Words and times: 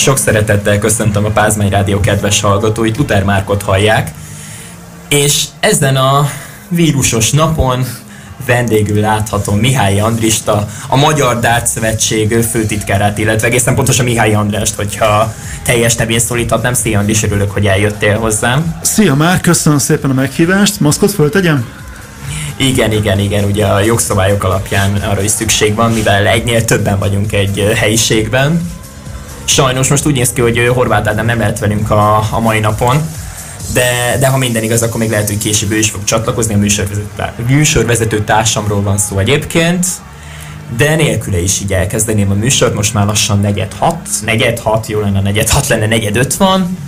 Sok 0.00 0.18
szeretettel 0.18 0.78
köszöntöm 0.78 1.24
a 1.24 1.28
Pázmány 1.28 1.68
Rádió 1.68 2.00
kedves 2.00 2.40
hallgatóit, 2.40 2.96
Luther 2.96 3.24
Márkot 3.24 3.62
hallják, 3.62 4.10
és 5.08 5.44
ezen 5.60 5.96
a 5.96 6.30
vírusos 6.68 7.30
napon 7.30 7.86
vendégül 8.46 9.00
láthatom 9.00 9.58
Mihály 9.58 10.00
Andrista, 10.00 10.68
a 10.88 10.96
Magyar 10.96 11.40
Dárt 11.40 11.66
Szövetség 11.66 12.42
főtitkárát, 12.50 13.18
illetve 13.18 13.46
egészen 13.46 13.74
pontosan 13.74 14.04
Mihály 14.04 14.34
Andrást, 14.34 14.74
hogyha 14.74 15.34
teljes 15.62 15.94
nevén 15.94 16.18
szólíthatnám. 16.18 16.74
Szia 16.74 16.98
Andris, 16.98 17.22
örülök, 17.22 17.50
hogy 17.50 17.66
eljöttél 17.66 18.18
hozzám. 18.18 18.78
Szia 18.82 19.14
már, 19.14 19.40
köszönöm 19.40 19.78
szépen 19.78 20.10
a 20.10 20.14
meghívást. 20.14 20.80
Maszkot 20.80 21.12
föltegyem? 21.12 21.68
Igen, 22.56 22.92
igen, 22.92 23.18
igen, 23.18 23.44
ugye 23.44 23.66
a 23.66 23.80
jogszabályok 23.80 24.44
alapján 24.44 24.94
arra 24.94 25.22
is 25.22 25.30
szükség 25.30 25.74
van, 25.74 25.92
mivel 25.92 26.26
egynél 26.26 26.64
többen 26.64 26.98
vagyunk 26.98 27.32
egy 27.32 27.72
helyiségben. 27.76 28.78
Sajnos 29.50 29.88
most 29.88 30.06
úgy 30.06 30.14
néz 30.14 30.32
ki, 30.32 30.40
hogy 30.40 30.70
Horváth 30.74 31.08
Ádám 31.08 31.26
nem 31.26 31.38
lehet 31.38 31.58
velünk 31.58 31.90
a, 31.90 32.16
a 32.30 32.40
mai 32.40 32.60
napon, 32.60 32.96
de, 33.72 34.16
de 34.20 34.28
ha 34.28 34.36
minden 34.36 34.62
igaz, 34.62 34.82
akkor 34.82 35.00
még 35.00 35.10
lehet, 35.10 35.28
hogy 35.28 35.38
később 35.38 35.70
ő 35.70 35.78
is 35.78 35.90
fog 35.90 36.04
csatlakozni, 36.04 36.54
a 36.54 36.58
műsorvezető, 37.46 38.24
társamról 38.24 38.82
van 38.82 38.98
szó 38.98 39.18
egyébként, 39.18 39.86
de 40.76 40.94
nélküle 40.94 41.42
is 41.42 41.60
így 41.60 41.72
elkezdeném 41.72 42.30
a 42.30 42.34
műsort, 42.34 42.74
most 42.74 42.94
már 42.94 43.06
lassan 43.06 43.40
negyed 43.40 43.72
hat, 43.78 44.08
negyed 44.24 44.58
hat, 44.58 44.86
jó 44.86 45.00
lenne 45.00 45.20
negyed 45.20 45.48
hat 45.48 45.68
lenne, 45.68 45.86
negyed 45.86 46.16
öt 46.16 46.34
van, 46.34 46.78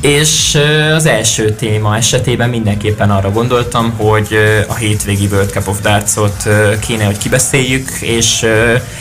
és 0.00 0.58
az 0.94 1.06
első 1.06 1.54
téma 1.54 1.96
esetében 1.96 2.48
mindenképpen 2.48 3.10
arra 3.10 3.30
gondoltam, 3.30 3.90
hogy 3.96 4.38
a 4.68 4.74
hétvégi 4.74 5.26
World 5.26 5.50
Cup 5.50 5.68
of 5.68 5.80
Darts-ot 5.80 6.48
kéne, 6.80 7.04
hogy 7.04 7.18
kibeszéljük, 7.18 7.90
és 8.00 8.46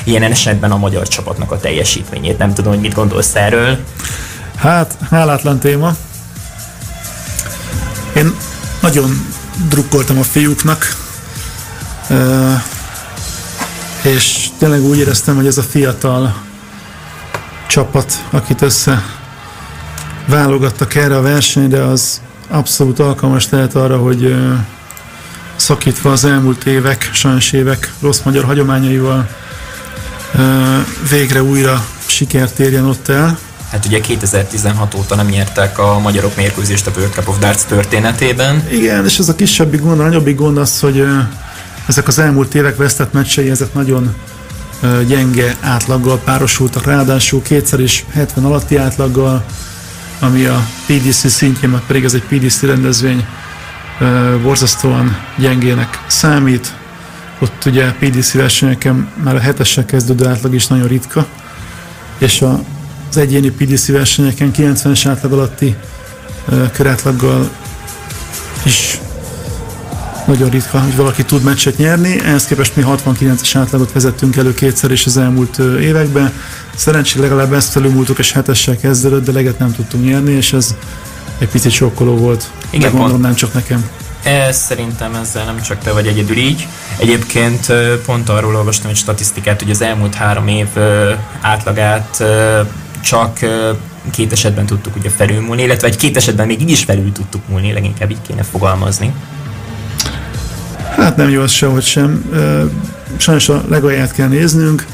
ilyen 0.03 0.23
esetben 0.23 0.71
a 0.71 0.77
magyar 0.77 1.07
csapatnak 1.07 1.51
a 1.51 1.59
teljesítményét. 1.59 2.37
Nem 2.37 2.53
tudom, 2.53 2.71
hogy 2.71 2.81
mit 2.81 2.93
gondolsz 2.93 3.35
erről. 3.35 3.77
Hát, 4.55 4.97
hálátlan 5.09 5.59
téma. 5.59 5.95
Én 8.15 8.35
nagyon 8.81 9.33
drukkoltam 9.69 10.17
a 10.17 10.23
fiúknak, 10.23 10.95
és 14.01 14.47
tényleg 14.57 14.81
úgy 14.81 14.97
éreztem, 14.97 15.35
hogy 15.35 15.47
ez 15.47 15.57
a 15.57 15.63
fiatal 15.63 16.35
csapat, 17.67 18.25
akit 18.29 18.61
össze 18.61 19.03
válogattak 20.27 20.95
erre 20.95 21.17
a 21.17 21.21
versenyre, 21.21 21.87
az 21.87 22.21
abszolút 22.47 22.99
alkalmas 22.99 23.49
lehet 23.49 23.75
arra, 23.75 23.97
hogy 23.97 24.35
szakítva 25.55 26.11
az 26.11 26.25
elmúlt 26.25 26.65
évek, 26.65 27.09
sajnos 27.13 27.51
évek 27.51 27.93
rossz 28.01 28.21
magyar 28.23 28.43
hagyományaival 28.43 29.29
végre 31.09 31.43
újra 31.43 31.85
sikert 32.05 32.59
érjen 32.59 32.85
ott 32.85 33.07
el. 33.07 33.37
Hát 33.71 33.85
ugye 33.85 34.01
2016 34.01 34.93
óta 34.93 35.15
nem 35.15 35.27
nyertek 35.27 35.79
a 35.79 35.99
magyarok 35.99 36.35
mérkőzést 36.35 36.87
a 36.87 36.91
World 36.95 37.13
Cup 37.13 37.27
of 37.27 37.39
Darts 37.39 37.61
történetében. 37.61 38.67
Igen, 38.71 39.05
és 39.05 39.17
ez 39.17 39.29
a 39.29 39.35
kisebbik 39.35 39.81
gond, 39.81 39.99
a 39.99 40.03
nagyobbik 40.03 40.35
gond 40.35 40.57
az, 40.57 40.79
hogy 40.79 41.05
ezek 41.85 42.07
az 42.07 42.19
elmúlt 42.19 42.55
évek 42.55 42.75
vesztett 42.75 43.13
meccsei, 43.13 43.49
ezek 43.49 43.73
nagyon 43.73 44.15
gyenge 45.07 45.55
átlaggal 45.61 46.17
párosultak, 46.17 46.85
ráadásul 46.85 47.41
kétszer 47.41 47.79
is 47.79 48.05
70 48.13 48.45
alatti 48.45 48.77
átlaggal, 48.77 49.45
ami 50.19 50.45
a 50.45 50.67
PDC 50.85 51.29
szintjén, 51.29 51.69
mert 51.69 51.85
pedig 51.85 52.03
ez 52.03 52.13
egy 52.13 52.23
PDC 52.23 52.61
rendezvény, 52.61 53.25
borzasztóan 54.41 55.17
gyengének 55.37 56.03
számít. 56.07 56.73
Ott 57.39 57.65
ugye 57.65 57.91
PDC 57.91 58.33
versenyeken 58.33 59.09
már 59.23 59.35
a 59.35 59.39
hetessel 59.39 59.85
kezdődő 59.85 60.27
átlag 60.27 60.53
is 60.53 60.67
nagyon 60.67 60.87
ritka, 60.87 61.25
és 62.17 62.43
az 63.09 63.17
egyéni 63.17 63.49
PDC 63.49 63.87
versenyeken 63.87 64.51
90-es 64.55 65.05
átlag 65.09 65.31
alatti 65.31 65.75
körátlaggal 66.73 67.49
is 68.63 68.99
nagyon 70.27 70.49
ritka, 70.49 70.79
hogy 70.79 70.95
valaki 70.95 71.23
tud 71.23 71.43
meccset 71.43 71.77
nyerni. 71.77 72.19
Ehhez 72.19 72.45
képest 72.45 72.75
mi 72.75 72.83
69-es 72.87 73.51
átlagot 73.53 73.91
vezettünk 73.91 74.35
elő 74.35 74.53
kétszer 74.53 74.91
is 74.91 75.05
az 75.05 75.17
elmúlt 75.17 75.57
években. 75.81 76.33
Szerencsére 76.75 77.21
legalább 77.21 77.53
ezt 77.53 77.71
felülmúltuk, 77.71 78.19
és 78.19 78.31
hetessel 78.31 78.77
kezdődött, 78.77 79.25
de 79.25 79.31
leget 79.31 79.59
nem 79.59 79.73
tudtunk 79.73 80.05
nyerni, 80.05 80.31
és 80.31 80.53
ez 80.53 80.75
egy 81.37 81.49
picit 81.49 81.71
sokkoló 81.71 82.15
volt. 82.15 82.49
Igen, 82.69 82.91
de 82.91 82.97
gondolom 82.97 83.21
nem 83.21 83.33
csak 83.35 83.53
nekem. 83.53 83.89
Ez 84.23 84.57
szerintem 84.57 85.15
ezzel 85.15 85.45
nem 85.45 85.61
csak 85.61 85.77
te 85.79 85.91
vagy 85.91 86.07
egyedül 86.07 86.37
így. 86.37 86.67
Egyébként 86.97 87.73
pont 88.05 88.29
arról 88.29 88.55
olvastam 88.55 88.89
egy 88.89 88.95
statisztikát, 88.95 89.61
hogy 89.61 89.71
az 89.71 89.81
elmúlt 89.81 90.15
három 90.15 90.47
év 90.47 90.67
átlagát 91.41 92.23
csak 93.01 93.39
két 94.11 94.31
esetben 94.31 94.65
tudtuk 94.65 94.95
ugye 94.95 95.09
felülmúlni, 95.09 95.63
illetve 95.63 95.87
egy 95.87 95.95
két 95.95 96.17
esetben 96.17 96.47
még 96.47 96.61
így 96.61 96.69
is 96.69 96.83
felül 96.83 97.11
tudtuk 97.11 97.41
múlni, 97.47 97.73
leginkább 97.73 98.11
így 98.11 98.21
kéne 98.27 98.43
fogalmazni. 98.43 99.13
Hát 100.95 101.15
nem 101.15 101.29
jó 101.29 101.41
az 101.41 101.51
sehogy 101.51 101.83
sem. 101.83 102.25
Sajnos 103.17 103.49
a 103.49 103.63
legalját 103.69 104.11
kell 104.11 104.27
néznünk. 104.27 104.85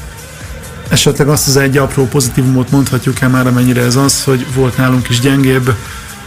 Esetleg 0.92 1.28
azt 1.28 1.48
az 1.48 1.56
egy 1.56 1.76
apró 1.76 2.06
pozitívumot 2.06 2.70
mondhatjuk 2.70 3.20
el 3.20 3.28
már, 3.28 3.46
amennyire 3.46 3.80
ez 3.82 3.96
az, 3.96 4.24
hogy 4.24 4.46
volt 4.54 4.76
nálunk 4.76 5.08
is 5.08 5.20
gyengébb, 5.20 5.74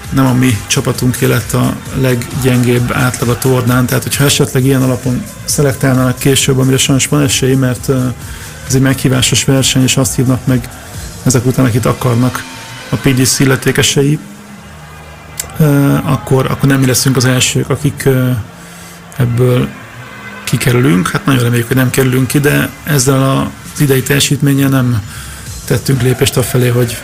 nem 0.09 0.25
a 0.25 0.33
mi 0.33 0.57
csapatunk 0.67 1.19
lett 1.19 1.53
a 1.53 1.75
leggyengébb 2.01 2.91
átlag 2.91 3.29
a 3.29 3.37
tornán, 3.37 3.85
tehát 3.85 4.03
hogyha 4.03 4.23
esetleg 4.23 4.65
ilyen 4.65 4.81
alapon 4.81 5.23
szelektálnának 5.43 6.19
később, 6.19 6.57
amire 6.57 6.77
sajnos 6.77 7.07
van 7.07 7.21
esély, 7.21 7.53
mert 7.53 7.89
ez 8.67 8.75
egy 8.75 8.81
meghívásos 8.81 9.43
verseny, 9.43 9.83
és 9.83 9.97
azt 9.97 10.15
hívnak 10.15 10.45
meg 10.45 10.69
ezek 11.23 11.45
után, 11.45 11.65
akit 11.65 11.85
akarnak 11.85 12.43
a 12.89 12.95
PDC 12.95 13.39
illetékesei, 13.39 14.19
akkor, 16.03 16.45
akkor 16.45 16.69
nem 16.69 16.79
mi 16.79 16.85
leszünk 16.85 17.15
az 17.15 17.25
elsők, 17.25 17.69
akik 17.69 18.09
ebből 19.17 19.67
kikerülünk. 20.43 21.07
Hát 21.07 21.25
nagyon 21.25 21.43
reméljük, 21.43 21.67
hogy 21.67 21.77
nem 21.77 21.89
kerülünk 21.89 22.27
ki, 22.27 22.39
de 22.39 22.69
ezzel 22.83 23.51
az 23.75 23.81
idei 23.81 24.01
teljesítménnyel 24.01 24.69
nem 24.69 25.01
tettünk 25.65 26.01
lépést 26.01 26.37
afelé, 26.37 26.67
hogy 26.67 26.97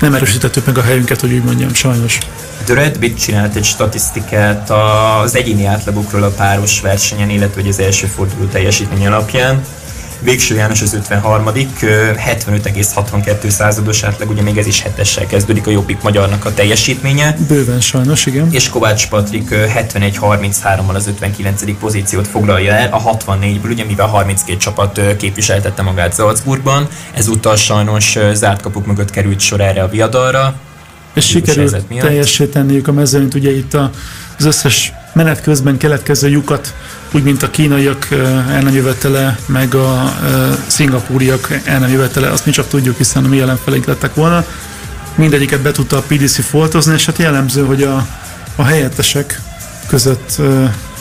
nem 0.00 0.14
erősítettük 0.14 0.66
meg 0.66 0.78
a 0.78 0.82
helyünket, 0.82 1.20
hogy 1.20 1.32
úgy 1.32 1.44
mondjam, 1.44 1.74
sajnos. 1.74 2.18
The 2.64 2.74
Red 2.74 2.98
Bit 2.98 3.20
csinált 3.20 3.54
egy 3.54 3.64
statisztikát 3.64 4.70
az 4.70 5.36
egyéni 5.36 5.64
átlagokról 5.64 6.22
a 6.22 6.30
páros 6.30 6.80
versenyen, 6.80 7.30
illetve 7.30 7.68
az 7.68 7.78
első 7.78 8.06
forduló 8.06 8.44
teljesítmény 8.46 9.06
alapján. 9.06 9.64
Végső 10.20 10.54
János 10.54 10.82
az 10.82 10.94
53 10.94 11.50
75,62 11.54 13.48
százados 13.48 14.02
átlag, 14.02 14.30
ugye 14.30 14.42
még 14.42 14.58
ez 14.58 14.66
is 14.66 14.82
hetessel 14.82 15.26
kezdődik 15.26 15.66
a 15.66 15.70
Jobbik 15.70 16.02
Magyarnak 16.02 16.44
a 16.44 16.54
teljesítménye. 16.54 17.36
Bőven 17.48 17.80
sajnos, 17.80 18.26
igen. 18.26 18.48
És 18.50 18.68
Kovács 18.68 19.08
Patrik 19.08 19.48
71-33-mal 19.50 20.94
az 20.94 21.06
59. 21.06 21.78
pozíciót 21.78 22.28
foglalja 22.28 22.72
el, 22.72 22.92
a 22.92 23.16
64-ből, 23.16 23.70
ugye 23.70 23.84
mivel 23.84 24.06
32 24.06 24.58
csapat 24.58 25.00
képviseltette 25.16 25.82
magát 25.82 26.14
Salzburgban, 26.14 26.88
ezúttal 27.14 27.56
sajnos 27.56 28.18
zárt 28.32 28.62
kapuk 28.62 28.86
mögött 28.86 29.10
került 29.10 29.40
sor 29.40 29.60
erre 29.60 29.82
a 29.82 29.88
viadalra. 29.88 30.54
És 31.14 31.26
sikerült 31.26 31.84
teljesíteniük 32.00 32.88
a 32.88 32.92
mezőnyt, 32.92 33.34
ugye 33.34 33.56
itt 33.56 33.74
az 34.38 34.44
összes 34.44 34.92
menet 35.12 35.42
közben 35.42 35.76
keletkező 35.76 36.28
lyukat 36.28 36.74
úgy, 37.12 37.22
mint 37.22 37.42
a 37.42 37.50
kínaiak 37.50 38.08
el 38.10 38.60
nem 38.62 38.74
jövetele, 38.74 39.38
meg 39.46 39.74
a 39.74 40.14
szingapúriak 40.66 41.48
el 41.64 41.78
nem 41.78 41.90
jövetele, 41.90 42.28
azt 42.28 42.46
mi 42.46 42.52
csak 42.52 42.68
tudjuk, 42.68 42.96
hiszen 42.96 43.22
mi 43.22 43.40
ellenfeleink 43.40 43.86
lettek 43.86 44.14
volna. 44.14 44.44
Mindegyiket 45.14 45.60
be 45.60 45.72
tudta 45.72 45.96
a 45.96 46.02
PDC 46.06 46.44
foltozni, 46.44 46.94
és 46.94 47.06
hát 47.06 47.18
jellemző, 47.18 47.64
hogy 47.64 47.82
a, 47.82 48.06
a 48.56 48.64
helyettesek 48.64 49.40
között, 49.86 50.36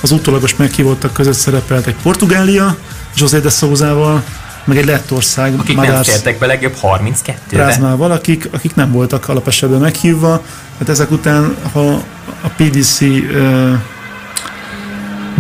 az 0.02 0.12
utólagos 0.12 0.56
meghívottak 0.56 1.14
között 1.14 1.34
szerepelt 1.34 1.88
egy 1.88 1.96
Portugália, 2.02 2.78
José 3.16 3.40
de 3.40 3.50
Souza-val, 3.50 4.24
meg 4.64 4.78
egy 4.78 4.86
Lettország. 4.86 5.54
Akik 5.60 5.76
Madárs, 5.76 6.08
nem 6.08 6.16
fértek 6.16 6.40
be 6.40 6.46
legjobb 6.46 6.76
32 6.76 7.58
Rázmával, 7.58 8.12
akik, 8.12 8.48
akik 8.52 8.76
nem 8.76 8.92
voltak 8.92 9.30
alapesetben 9.30 9.80
meghívva. 9.80 10.44
Hát 10.80 10.90
ezek 10.90 11.12
után, 11.12 11.56
ha 11.72 12.04
a 12.42 12.48
PDC 12.58 13.00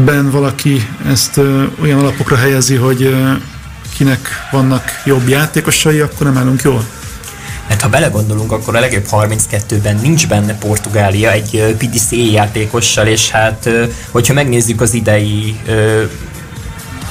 ben 0.05 0.31
valaki 0.31 0.89
ezt 1.07 1.37
olyan 1.81 1.99
alapokra 1.99 2.35
helyezi, 2.35 2.75
hogy 2.75 3.15
kinek 3.95 4.47
vannak 4.51 4.83
jobb 5.05 5.27
játékosai, 5.27 5.99
akkor 5.99 6.25
nem 6.25 6.37
állunk 6.37 6.61
jól. 6.61 6.85
Mert 7.67 7.81
ha 7.81 7.89
belegondolunk, 7.89 8.51
akkor 8.51 8.75
a 8.75 8.79
legjobb 8.79 9.05
32-ben 9.11 9.99
nincs 10.01 10.27
benne 10.27 10.57
Portugália 10.57 11.31
egy 11.31 11.75
PDC 11.77 12.11
játékossal, 12.11 13.07
és 13.07 13.29
hát 13.29 13.69
hogyha 14.11 14.33
megnézzük 14.33 14.81
az 14.81 14.93
idei 14.93 15.59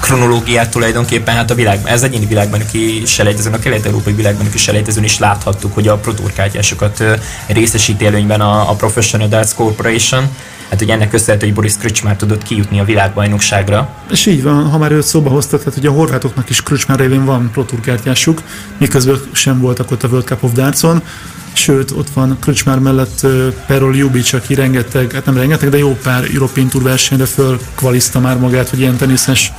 kronológiát 0.00 0.70
tulajdonképpen, 0.70 1.34
hát 1.34 1.50
a 1.50 1.54
világban, 1.54 1.92
ez 1.92 2.02
egyéni 2.02 2.26
világban 2.26 2.60
is 2.72 3.12
selejtezőn, 3.12 3.52
a 3.52 3.58
kelet-európai 3.58 4.12
világban 4.12 4.48
is 4.54 4.62
selejtezőn 4.62 5.04
is 5.04 5.18
láthattuk, 5.18 5.74
hogy 5.74 5.88
a 5.88 5.96
proturkártyásokat 5.96 7.04
részesíti 7.46 8.06
előnyben 8.06 8.40
a, 8.40 8.70
a 8.70 8.74
Professional 8.74 9.28
Darts 9.28 9.54
Corporation, 9.54 10.28
Hát 10.68 10.82
ugye 10.82 10.92
ennek 10.92 11.10
köszönhető, 11.10 11.46
hogy 11.46 11.54
Boris 11.54 11.76
Kröcsmár 11.76 12.16
tudott 12.16 12.42
kijutni 12.42 12.80
a 12.80 12.84
világbajnokságra. 12.84 13.88
És 14.10 14.26
így 14.26 14.42
van, 14.42 14.70
ha 14.70 14.78
már 14.78 14.92
őt 14.92 15.02
szóba 15.02 15.30
hoztad, 15.30 15.58
tehát 15.58 15.78
ugye 15.78 15.88
a 15.88 15.92
horvátoknak 15.92 16.50
is 16.50 16.62
Kröcsmár 16.62 16.98
révén 16.98 17.24
van 17.24 17.50
protúrkártyásuk, 17.52 18.42
miközben 18.78 19.20
sem 19.32 19.60
voltak 19.60 19.90
ott 19.90 20.02
a 20.02 20.08
World 20.08 20.26
Cup 20.26 20.42
of 20.42 20.52
Dartson, 20.52 21.02
sőt, 21.52 21.90
ott 21.90 22.10
van 22.10 22.36
Kröcsmár 22.40 22.78
mellett 22.78 23.26
Perol 23.66 23.96
Jubic, 23.96 24.32
aki 24.32 24.54
rengeteg, 24.54 25.12
hát 25.12 25.24
nem 25.24 25.36
rengeteg, 25.36 25.68
de 25.68 25.78
jó 25.78 25.98
pár 26.02 26.24
European 26.34 26.68
Tour 26.68 26.84
versenyre 26.84 27.24
föl 27.24 27.60
kvaliszta 27.74 28.20
már 28.20 28.38
magát, 28.38 28.68
hogy 28.68 28.80
ilyen 28.80 28.96
teniszes 28.96 29.52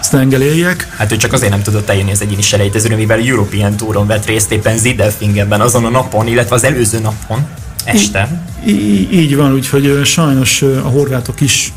sztengeléljek. 0.00 0.88
Hát 0.96 1.12
ő 1.12 1.16
csak 1.16 1.32
azért 1.32 1.50
nem 1.50 1.62
tudott 1.62 1.88
eljönni 1.88 2.10
az 2.10 2.22
egyéni 2.22 2.42
selejtezőre, 2.42 2.96
mivel 2.96 3.20
European 3.20 3.76
Touron 3.76 4.06
vett 4.06 4.26
részt 4.26 4.52
éppen 4.52 4.78
Zidelfingenben 4.78 5.60
azon 5.60 5.84
a 5.84 5.90
napon, 5.90 6.26
illetve 6.26 6.54
az 6.54 6.64
előző 6.64 6.98
napon, 6.98 7.46
este. 7.86 8.42
Í- 8.66 9.12
így 9.12 9.36
van, 9.36 9.52
úgyhogy 9.52 10.00
sajnos 10.04 10.62
a 10.62 10.88
horvátok 10.88 11.40
is 11.40 11.72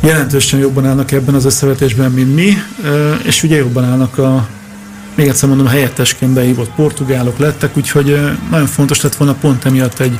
jelentősen 0.00 0.60
jobban 0.60 0.86
állnak 0.86 1.12
ebben 1.12 1.34
az 1.34 1.44
összevetésben, 1.44 2.10
mint 2.10 2.34
mi, 2.34 2.52
és 3.22 3.42
ugye 3.42 3.56
jobban 3.56 3.84
állnak 3.84 4.18
a 4.18 4.48
még 5.14 5.28
egyszer 5.28 5.48
mondom, 5.48 5.66
helyettesként 5.66 6.32
beívott 6.32 6.70
portugálok 6.70 7.38
lettek, 7.38 7.76
úgyhogy 7.76 8.20
nagyon 8.50 8.66
fontos 8.66 9.00
lett 9.00 9.14
volna 9.14 9.34
pont 9.34 9.64
emiatt 9.64 10.00
egy, 10.00 10.18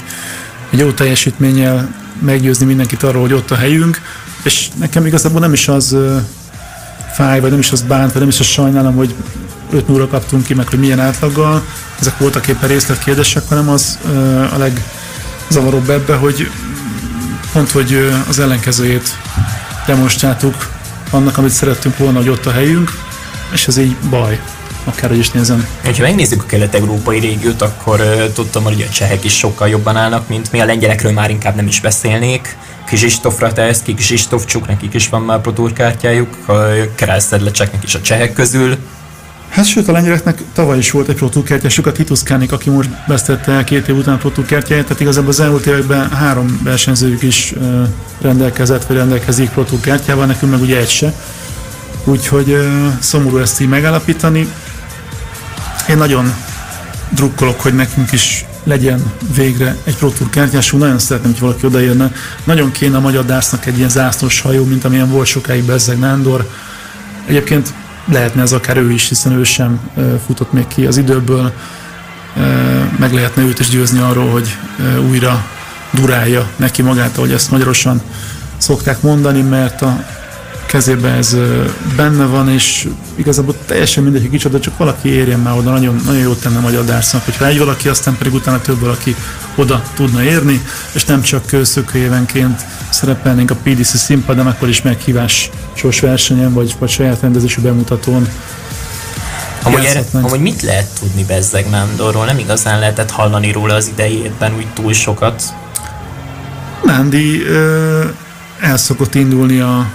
egy 0.70 0.78
jó 0.78 0.90
teljesítménnyel 0.90 1.94
meggyőzni 2.20 2.66
mindenkit 2.66 3.02
arról, 3.02 3.22
hogy 3.22 3.32
ott 3.32 3.50
a 3.50 3.54
helyünk, 3.54 4.00
és 4.44 4.68
nekem 4.78 5.06
igazából 5.06 5.40
nem 5.40 5.52
is 5.52 5.68
az 5.68 5.96
fáj, 7.12 7.40
vagy 7.40 7.50
nem 7.50 7.58
is 7.58 7.70
az 7.70 7.82
bánt, 7.82 8.12
vagy 8.12 8.20
nem 8.20 8.28
is 8.28 8.40
az 8.40 8.46
sajnálom, 8.46 8.94
hogy 8.94 9.14
5 9.70 9.88
0 9.88 10.06
kaptunk 10.06 10.44
ki, 10.44 10.54
meg 10.54 10.68
hogy 10.68 10.78
milyen 10.78 11.00
átlaggal, 11.00 11.64
ezek 12.00 12.18
voltak 12.18 12.46
éppen 12.46 12.68
részletkérdések, 12.68 13.48
hanem 13.48 13.68
az 13.68 13.98
a 14.52 14.56
legzavaróbb 14.56 15.90
ebbe, 15.90 16.14
hogy 16.14 16.50
pont, 17.52 17.70
hogy 17.70 18.10
az 18.28 18.38
ellenkezőjét 18.38 19.16
demonstráltuk 19.86 20.70
annak, 21.10 21.38
amit 21.38 21.50
szerettünk 21.50 21.96
volna, 21.96 22.18
hogy 22.18 22.28
ott 22.28 22.46
a 22.46 22.50
helyünk, 22.50 22.92
és 23.52 23.66
ez 23.66 23.76
így 23.76 23.96
baj 24.10 24.40
akárhogy 24.84 25.18
is 25.18 25.30
nézem. 25.30 25.66
Ha 25.84 25.90
megnézzük 25.98 26.42
a 26.42 26.46
kelet-európai 26.46 27.18
régiót, 27.18 27.62
akkor 27.62 28.00
uh, 28.00 28.32
tudtam, 28.32 28.62
hogy 28.62 28.86
a 28.88 28.92
csehek 28.92 29.24
is 29.24 29.36
sokkal 29.36 29.68
jobban 29.68 29.96
állnak, 29.96 30.28
mint 30.28 30.52
mi. 30.52 30.60
A 30.60 30.64
lengyelekről 30.64 31.12
már 31.12 31.30
inkább 31.30 31.54
nem 31.54 31.66
is 31.66 31.80
beszélnék. 31.80 32.56
Kizsistof 32.86 33.38
Ratajszki, 33.38 33.94
Csuk, 34.46 34.66
nekik 34.66 34.94
is 34.94 35.08
van 35.08 35.22
már 35.22 35.40
protúrkártyájuk, 35.40 36.48
a 36.48 36.52
Kerászedlecseknek 36.94 37.84
is 37.84 37.94
a 37.94 38.00
csehek 38.00 38.32
közül. 38.32 38.76
Hát 39.48 39.66
sőt, 39.66 39.88
a 39.88 39.92
lengyeleknek 39.92 40.42
tavaly 40.52 40.78
is 40.78 40.90
volt 40.90 41.08
egy 41.08 41.14
protúrkártyásuk, 41.14 41.86
a 41.86 41.92
Titus 41.92 42.22
Kánik, 42.22 42.52
aki 42.52 42.70
most 42.70 42.90
vesztette 43.06 43.52
el 43.52 43.64
két 43.64 43.88
év 43.88 43.96
után 43.96 44.14
a 44.14 44.18
protúrkártyáját, 44.18 44.84
tehát 44.84 45.00
igazából 45.00 45.28
az 45.28 45.40
elmúlt 45.40 45.66
években 45.66 46.10
három 46.10 46.60
versenyzőjük 46.62 47.22
is 47.22 47.54
rendelkezett, 48.20 48.84
vagy 48.84 48.96
rendelkezik 48.96 49.50
protúrkártyával, 49.50 50.26
nekünk 50.26 50.52
meg 50.52 50.60
ugye 50.60 50.78
egy 50.78 50.88
se. 50.88 51.14
Úgyhogy 52.04 52.56
szomorú 52.98 53.38
ezt 53.38 53.60
így 53.60 53.68
megállapítani. 53.68 54.48
Én 55.88 55.96
nagyon 55.96 56.34
drukkolok, 57.10 57.60
hogy 57.60 57.74
nekünk 57.74 58.12
is 58.12 58.44
legyen 58.64 59.12
végre 59.34 59.76
egy 59.84 59.96
Pro 59.96 60.08
Tour 60.08 60.30
kártyásunk. 60.30 60.82
Nagyon 60.82 60.98
szeretném, 60.98 61.32
hogy 61.32 61.40
valaki 61.40 61.66
odaérne. 61.66 62.12
Nagyon 62.44 62.70
kéne 62.70 62.96
a 62.96 63.00
Magyar 63.00 63.24
Dásznak 63.24 63.66
egy 63.66 63.76
ilyen 63.76 63.88
zászlós 63.88 64.40
hajó, 64.40 64.64
mint 64.64 64.84
amilyen 64.84 65.10
volt 65.10 65.26
sokáig 65.26 65.64
Bezzeg 65.64 65.98
Nándor. 65.98 66.50
Egyébként 67.26 67.74
lehetne 68.12 68.42
ez 68.42 68.52
akár 68.52 68.76
ő 68.76 68.90
is, 68.90 69.08
hiszen 69.08 69.32
ő 69.32 69.44
sem 69.44 69.90
futott 70.26 70.52
még 70.52 70.66
ki 70.66 70.86
az 70.86 70.96
időből. 70.96 71.52
Meg 72.98 73.12
lehetne 73.12 73.42
őt 73.42 73.58
is 73.58 73.68
győzni 73.68 74.00
arról, 74.00 74.30
hogy 74.30 74.56
újra 75.08 75.46
durálja 75.90 76.48
neki 76.56 76.82
magát, 76.82 77.16
ahogy 77.16 77.32
ezt 77.32 77.50
magyarosan 77.50 78.02
szokták 78.58 79.02
mondani, 79.02 79.40
mert 79.40 79.82
a 79.82 80.04
kezében 80.66 81.14
ez 81.14 81.36
benne 81.96 82.24
van, 82.24 82.48
és 82.48 82.88
igazából 83.14 83.54
teljesen 83.66 84.02
mindegy, 84.02 84.20
hogy 84.20 84.30
kicsoda, 84.30 84.60
csak 84.60 84.76
valaki 84.76 85.08
érjen 85.08 85.40
már 85.40 85.56
oda, 85.56 85.70
nagyon, 85.70 86.00
nagyon 86.04 86.20
jót 86.20 86.40
tenne 86.40 86.58
Magyar 86.58 86.84
Dársznak, 86.84 87.24
hogyha 87.24 87.46
egy 87.46 87.58
valaki, 87.58 87.88
aztán 87.88 88.16
pedig 88.16 88.34
utána 88.34 88.60
több 88.60 88.80
valaki 88.80 89.16
oda 89.54 89.82
tudna 89.94 90.22
érni, 90.22 90.62
és 90.92 91.04
nem 91.04 91.22
csak 91.22 91.44
szökőévenként 91.62 92.64
szerepelnénk 92.90 93.50
a 93.50 93.56
PDC 93.62 93.96
színpadon, 93.96 94.46
akkor 94.46 94.68
is 94.68 94.82
meghívásos 94.82 96.00
versenyen, 96.00 96.52
vagy, 96.52 96.74
vagy 96.78 96.88
saját 96.88 97.20
rendezésű 97.20 97.60
bemutatón. 97.60 98.28
Amúgy, 99.62 99.84
erre, 99.84 100.04
amúgy 100.12 100.40
mit 100.40 100.62
lehet 100.62 100.88
tudni 101.00 101.24
Bezzeg 101.24 101.70
Nándorról? 101.70 102.24
Nem 102.24 102.38
igazán 102.38 102.78
lehetett 102.78 103.10
hallani 103.10 103.52
róla 103.52 103.74
az 103.74 103.88
idejében 103.88 104.54
úgy 104.56 104.66
túl 104.72 104.92
sokat. 104.92 105.42
Nándi 106.84 107.42
ö, 107.42 108.04
el 108.60 108.76
szokott 108.76 109.14
indulni 109.14 109.60
a 109.60 109.86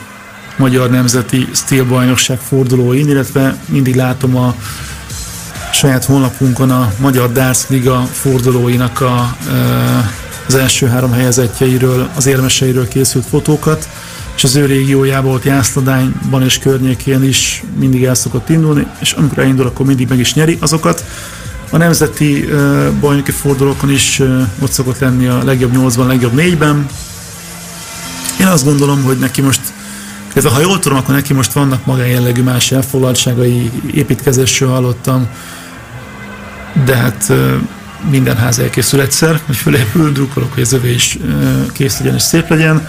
Magyar 0.56 0.90
Nemzeti 0.90 1.48
Stílbajnokság 1.54 2.40
fordulóin, 2.40 3.10
illetve 3.10 3.58
mindig 3.66 3.96
látom 3.96 4.36
a 4.36 4.56
saját 5.72 6.06
honlapunkon 6.06 6.72
a 6.72 6.94
Magyar 6.98 7.32
Darts 7.32 7.68
Liga 7.68 8.02
fordulóinak 8.02 9.02
a, 9.02 9.36
az 10.48 10.56
első 10.56 10.88
három 10.88 11.12
helyezettjeiről, 11.12 12.10
az 12.16 12.26
érmeseiről 12.26 12.88
készült 12.88 13.26
fotókat, 13.26 13.90
és 14.36 14.44
az 14.44 14.56
ő 14.56 14.66
régiójában 14.66 15.30
volt 15.30 15.44
Jászladányban 15.44 16.44
és 16.44 16.58
környékén 16.58 17.24
is 17.24 17.64
mindig 17.78 18.04
el 18.04 18.16
szokott 18.16 18.50
indulni, 18.50 18.88
és 19.00 19.12
amikor 19.12 19.40
elindul, 19.40 19.66
akkor 19.66 19.86
mindig 19.86 20.08
meg 20.08 20.20
is 20.20 20.34
nyeri 20.34 20.58
azokat. 20.62 21.06
A 21.70 21.78
nemzeti 21.78 22.44
uh, 22.44 22.88
bajnoki 23.00 23.32
fordulókon 23.32 23.92
is 23.92 24.20
uh, 24.20 24.42
ott 24.60 24.72
szokott 24.72 25.00
lenni 25.00 25.28
a 25.28 25.44
legjobb 25.44 25.72
nyolcban, 25.72 26.08
legjobb 26.08 26.34
négyben. 26.34 26.88
Én 28.40 28.48
azt 28.48 28.66
gondolom, 28.66 29.04
hogy 29.04 29.18
neki 29.18 29.42
most 29.42 29.62
ez 30.34 30.46
ha 30.46 30.60
jól 30.60 30.80
tudom, 30.80 30.98
akkor 30.98 31.16
neki 31.16 31.34
most 31.34 31.52
vannak 31.52 31.86
magánjellegű 31.86 32.42
más 32.42 32.72
elfoglaltságai, 32.72 33.72
építkezésről 33.94 34.70
hallottam, 34.70 35.28
de 36.86 36.96
hát 36.96 37.32
minden 38.10 38.38
ház 38.38 38.60
elkészül 38.60 39.02
egyszer, 39.02 39.42
hogy 39.46 39.56
fölépül, 39.56 40.12
drukkolok, 40.12 40.54
hogy 40.54 40.64
az 40.64 40.74
övé 40.74 40.94
is 40.94 41.18
kész 41.74 41.98
legyen 41.98 42.16
és 42.16 42.22
szép 42.22 42.50
legyen. 42.50 42.88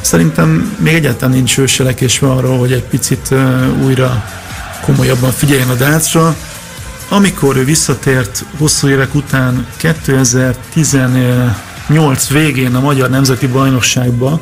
Szerintem 0.00 0.76
még 0.78 0.94
egyáltalán 0.94 1.34
nincs 1.34 1.58
őselekésve 1.58 2.30
arról, 2.30 2.58
hogy 2.58 2.72
egy 2.72 2.84
picit 2.84 3.34
újra 3.82 4.24
komolyabban 4.82 5.30
figyeljen 5.30 5.70
a 5.70 5.74
dácra. 5.74 6.36
Amikor 7.08 7.56
ő 7.56 7.64
visszatért 7.64 8.44
hosszú 8.58 8.88
évek 8.88 9.14
után 9.14 9.66
2018 9.76 12.28
végén 12.28 12.74
a 12.74 12.80
Magyar 12.80 13.10
Nemzeti 13.10 13.46
Bajnokságba, 13.46 14.40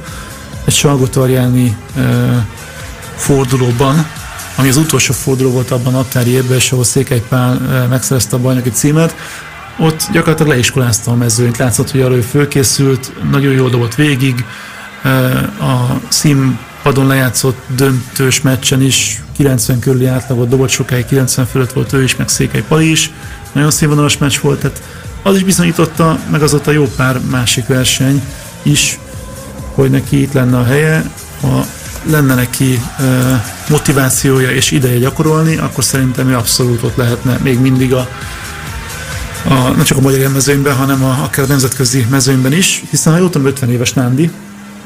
egy 0.65 0.75
Salgotarjáni 0.75 1.77
fordulóban, 3.17 4.07
ami 4.57 4.69
az 4.69 4.77
utolsó 4.77 5.13
forduló 5.13 5.51
volt 5.51 5.71
abban 5.71 5.95
Attári 5.95 6.31
évben, 6.31 6.57
és 6.57 6.73
ahol 6.73 6.85
Székely 6.85 7.23
Pál 7.29 7.87
megszerezte 7.89 8.37
a 8.37 8.39
bajnoki 8.39 8.71
címet, 8.71 9.15
ott 9.79 10.09
gyakorlatilag 10.13 10.53
leiskolázta 10.53 11.11
a 11.11 11.15
mezőnyt. 11.15 11.57
Látszott, 11.57 11.91
hogy 11.91 12.01
arra 12.01 12.23
fölkészült, 12.23 13.13
nagyon 13.31 13.53
jól 13.53 13.71
dobott 13.71 13.95
végig, 13.95 14.45
a 15.61 16.01
színpadon 16.09 17.07
lejátszott 17.07 17.59
döntős 17.77 18.41
meccsen 18.41 18.83
is 18.83 19.23
90 19.37 19.79
körüli 19.79 20.07
átlagot 20.07 20.49
dobott, 20.49 20.69
sokáig 20.69 21.05
90 21.05 21.47
fölött 21.47 21.73
volt 21.73 21.93
ő 21.93 22.03
is, 22.03 22.17
meg 22.17 22.29
Székely 22.29 22.65
Pali 22.69 22.91
is. 22.91 23.11
Nagyon 23.53 23.71
színvonalas 23.71 24.19
meccs 24.19 24.39
volt, 24.41 24.61
tehát 24.61 24.83
az 25.23 25.37
is 25.37 25.45
bizonyította, 25.45 26.19
meg 26.31 26.43
az 26.43 26.55
ott 26.55 26.67
a 26.67 26.71
jó 26.71 26.85
pár 26.97 27.21
másik 27.31 27.67
verseny 27.67 28.23
is, 28.63 28.99
hogy 29.75 29.91
neki 29.91 30.21
itt 30.21 30.33
lenne 30.33 30.59
a 30.59 30.65
helye, 30.65 31.11
ha 31.41 31.65
lenne 32.03 32.35
neki 32.35 32.81
motivációja 33.69 34.51
és 34.51 34.71
ideje 34.71 34.99
gyakorolni, 34.99 35.57
akkor 35.57 35.85
szerintem 35.85 36.29
ő 36.29 36.37
abszolút 36.37 36.83
ott 36.83 36.97
lehetne 36.97 37.39
még 37.43 37.61
mindig 37.61 37.95
a, 37.95 38.09
a 39.49 39.69
nem 39.69 39.85
csak 39.85 39.99
a 39.99 40.01
magyar 40.01 40.33
mezőnyben, 40.33 40.75
hanem 40.75 41.05
a, 41.05 41.23
akár 41.23 41.45
a 41.45 41.49
nemzetközi 41.49 42.07
mezőnyben 42.11 42.53
is, 42.53 42.83
hiszen 42.91 43.13
ha 43.13 43.19
jól 43.19 43.31
tudom, 43.31 43.47
50 43.47 43.71
éves 43.71 43.93
Nándi, 43.93 44.31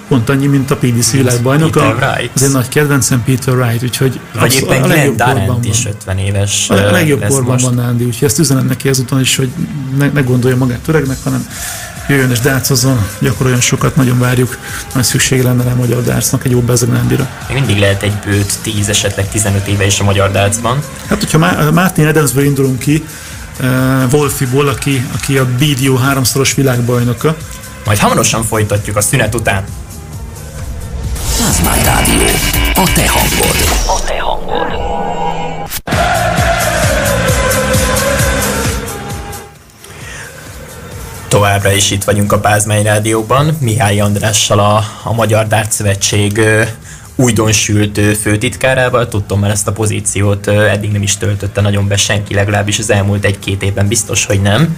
pont 0.08 0.28
annyi, 0.28 0.46
mint 0.46 0.70
a 0.70 0.76
PDC 0.76 1.10
világbajnok. 1.10 1.76
Az 2.34 2.42
egy 2.42 2.50
nagy 2.50 2.68
kedvencem 2.68 3.22
Peter 3.24 3.54
Wright, 3.54 3.82
úgyhogy 3.82 4.20
Vagy 4.34 4.54
éppen 4.54 4.82
a 4.82 4.86
legjobb 4.86 5.22
korban 5.22 5.58
is 5.62 5.86
50 5.86 6.18
éves. 6.18 6.70
A 6.70 6.74
legjobb 6.74 7.24
korban 7.26 7.56
van 7.62 7.74
Nándi, 7.74 8.04
úgyhogy 8.04 8.28
ezt 8.28 8.38
üzenem 8.38 8.66
neki 8.66 8.88
ezúton 8.88 9.20
is, 9.20 9.36
hogy 9.36 9.50
ne, 9.98 10.10
ne 10.10 10.20
gondolja 10.20 10.56
magát 10.56 10.88
öregnek, 10.88 11.16
hanem 11.24 11.46
jöjjön 12.08 12.30
és 12.30 12.40
dárcozzon, 12.40 13.06
gyakoroljon 13.20 13.60
sokat, 13.60 13.96
nagyon 13.96 14.18
várjuk, 14.18 14.58
nagy 14.94 15.04
szükség 15.04 15.42
lenne 15.42 15.70
a 15.70 15.74
magyar 15.74 16.02
dárcnak 16.02 16.44
egy 16.44 16.50
jó 16.50 16.60
bezegnendira. 16.60 17.28
Még 17.48 17.56
mindig 17.56 17.78
lehet 17.78 18.02
egy 18.02 18.14
bőt 18.24 18.58
10, 18.62 18.88
esetleg 18.88 19.28
15 19.28 19.66
éve 19.66 19.86
is 19.86 20.00
a 20.00 20.04
magyar 20.04 20.30
dárcban. 20.30 20.78
Hát, 21.06 21.18
hogyha 21.18 21.70
Martin 21.70 22.06
Adamsből 22.06 22.44
indulunk 22.44 22.78
ki, 22.78 23.04
Wolfiból, 24.10 24.68
aki, 24.68 25.06
aki 25.14 25.38
a 25.38 25.46
BDO 25.46 25.96
háromszoros 25.96 26.54
világbajnoka. 26.54 27.36
Majd 27.84 27.98
hamarosan 27.98 28.44
folytatjuk 28.44 28.96
a 28.96 29.00
szünet 29.00 29.34
után. 29.34 29.64
Plasma 31.36 31.74
Rádió. 31.84 32.26
A 32.74 32.92
te 32.94 33.08
hangod. 33.08 33.56
A 33.86 34.04
te 34.06 34.20
hangod. 34.20 34.90
Továbbra 41.28 41.72
is 41.72 41.90
itt 41.90 42.04
vagyunk 42.04 42.32
a 42.32 42.38
Pázmány 42.38 42.82
Rádióban, 42.82 43.56
Mihály 43.60 44.00
Andrással 44.00 44.58
a, 44.58 44.84
a 45.02 45.12
Magyar 45.12 45.46
Dárt 45.46 45.72
Szövetség 45.72 46.40
újdonsült 47.14 48.00
főtitkárával. 48.20 49.08
Tudtam, 49.08 49.40
mert 49.40 49.52
ezt 49.52 49.68
a 49.68 49.72
pozíciót 49.72 50.46
eddig 50.46 50.92
nem 50.92 51.02
is 51.02 51.16
töltötte 51.16 51.60
nagyon 51.60 51.88
be 51.88 51.96
senki, 51.96 52.34
legalábbis 52.34 52.78
az 52.78 52.90
elmúlt 52.90 53.24
egy-két 53.24 53.62
évben 53.62 53.88
biztos, 53.88 54.24
hogy 54.24 54.40
nem. 54.40 54.76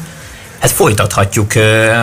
Hát 0.58 0.72
folytathatjuk 0.72 1.52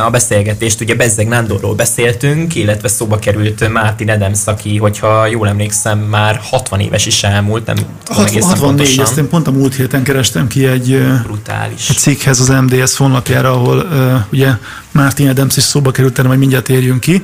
a 0.05 0.09
beszélgetést, 0.09 0.81
ugye 0.81 0.95
Bezzeg 0.95 1.27
Nándorról 1.27 1.75
beszéltünk, 1.75 2.55
illetve 2.55 2.87
szóba 2.87 3.19
került 3.19 3.69
Mártin 3.71 4.09
Adams, 4.09 4.39
aki, 4.45 4.77
hogyha 4.77 5.25
jól 5.25 5.47
emlékszem, 5.47 5.99
már 5.99 6.39
60 6.43 6.79
éves 6.79 7.05
is 7.05 7.23
elmúlt, 7.23 7.65
nem 7.65 7.75
tudom 7.75 8.23
64, 8.23 8.59
pontosan. 8.59 9.05
ezt 9.05 9.17
én 9.17 9.27
pont 9.27 9.47
a 9.47 9.51
múlt 9.51 9.75
héten 9.75 10.03
kerestem 10.03 10.47
ki 10.47 10.65
egy, 10.65 11.01
Brutális. 11.23 11.89
egy 11.89 11.97
cikkhez 11.97 12.39
az 12.39 12.47
MDS 12.47 12.97
honlapjára, 12.97 13.51
ahol 13.51 13.77
uh, 13.77 14.13
ugye 14.31 14.49
Mártin 14.91 15.29
Adams 15.29 15.57
is 15.57 15.63
szóba 15.63 15.91
került, 15.91 16.19
erre 16.19 16.27
majd 16.27 16.39
mindjárt 16.39 16.69
érjünk 16.69 16.99
ki. 16.99 17.23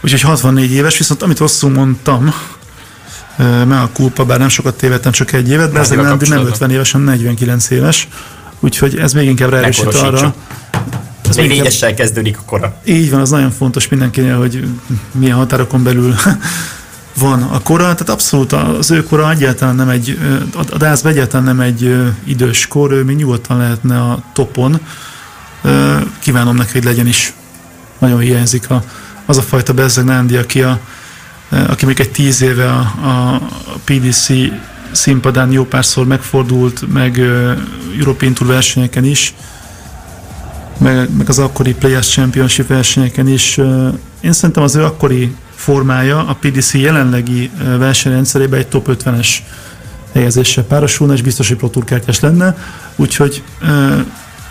Úgyhogy 0.00 0.20
64 0.20 0.72
éves, 0.72 0.98
viszont 0.98 1.22
amit 1.22 1.38
rosszul 1.38 1.70
mondtam, 1.70 2.34
meg 3.38 3.78
a 3.82 3.90
kulpa, 3.92 4.24
bár 4.24 4.38
nem 4.38 4.48
sokat 4.48 4.76
tévedtem, 4.76 5.12
csak 5.12 5.32
egy 5.32 5.50
évet, 5.50 5.72
de 5.72 5.78
ez 5.78 5.88
nem, 5.88 6.18
nem 6.28 6.46
50 6.46 6.70
éves, 6.70 6.90
hanem 6.90 7.06
49 7.06 7.70
éves. 7.70 8.08
Úgyhogy 8.60 8.98
ez 8.98 9.12
még 9.12 9.28
inkább 9.28 9.50
ráerősít 9.50 9.94
arra. 9.94 10.34
Ez 11.28 11.36
még 11.36 11.48
négyessel 11.48 11.94
kezdődik 11.94 12.38
a 12.38 12.42
kora. 12.46 12.80
Így 12.84 13.10
van, 13.10 13.20
az 13.20 13.30
nagyon 13.30 13.50
fontos 13.50 13.88
mindenkinél, 13.88 14.38
hogy 14.38 14.68
milyen 15.12 15.36
határokon 15.36 15.82
belül 15.82 16.14
van 17.18 17.42
a 17.42 17.60
kora, 17.62 17.82
tehát 17.82 18.08
abszolút 18.08 18.52
az 18.52 18.90
ő 18.90 19.02
kora 19.02 19.30
egyáltalán 19.30 19.74
nem 19.74 19.88
egy, 19.88 20.18
a 20.72 20.76
DASZ 20.76 21.04
egyáltalán 21.04 21.46
nem 21.46 21.60
egy 21.60 21.96
idős 22.24 22.66
kor, 22.66 22.92
ő 22.92 23.04
még 23.04 23.16
nyugodtan 23.16 23.58
lehetne 23.58 24.00
a 24.00 24.22
topon. 24.32 24.80
Kívánom 26.18 26.56
neki, 26.56 26.72
hogy 26.72 26.84
legyen 26.84 27.06
is. 27.06 27.32
Nagyon 27.98 28.18
hiányzik 28.18 28.70
a, 28.70 28.82
az 29.30 29.38
a 29.38 29.42
fajta 29.42 29.72
Bezzeg 29.72 30.04
Nándi, 30.04 30.36
aki, 30.36 30.62
a, 30.62 30.78
aki 31.66 31.86
még 31.86 32.00
egy 32.00 32.10
tíz 32.10 32.42
éve 32.42 32.70
a, 32.70 32.78
a 33.02 33.40
PDC 33.84 34.26
színpadán 34.90 35.52
jó 35.52 35.64
párszor 35.64 36.06
megfordult, 36.06 36.92
meg 36.92 37.16
uh, 37.18 37.52
European 37.98 38.34
Tour 38.34 38.50
versenyeken 38.50 39.04
is, 39.04 39.34
meg, 40.78 41.16
meg 41.16 41.28
az 41.28 41.38
akkori 41.38 41.74
Players 41.74 42.08
Championship 42.08 42.66
versenyeken 42.66 43.28
is. 43.28 43.56
Én 44.20 44.32
szerintem 44.32 44.62
az 44.62 44.74
ő 44.74 44.84
akkori 44.84 45.34
formája 45.54 46.26
a 46.26 46.36
PDC 46.40 46.74
jelenlegi 46.74 47.50
uh, 47.54 47.78
versenyrendszerében 47.78 48.58
egy 48.58 48.68
top 48.68 48.96
50-es 49.04 49.28
helyezéssel 50.12 50.64
párosulna, 50.64 51.12
és 51.12 51.22
biztos, 51.22 51.48
hogy 51.48 51.56
Pro 51.56 51.68
Tour 51.68 51.84
kártyás 51.84 52.20
lenne, 52.20 52.56
úgyhogy 52.96 53.42
uh, 53.62 54.04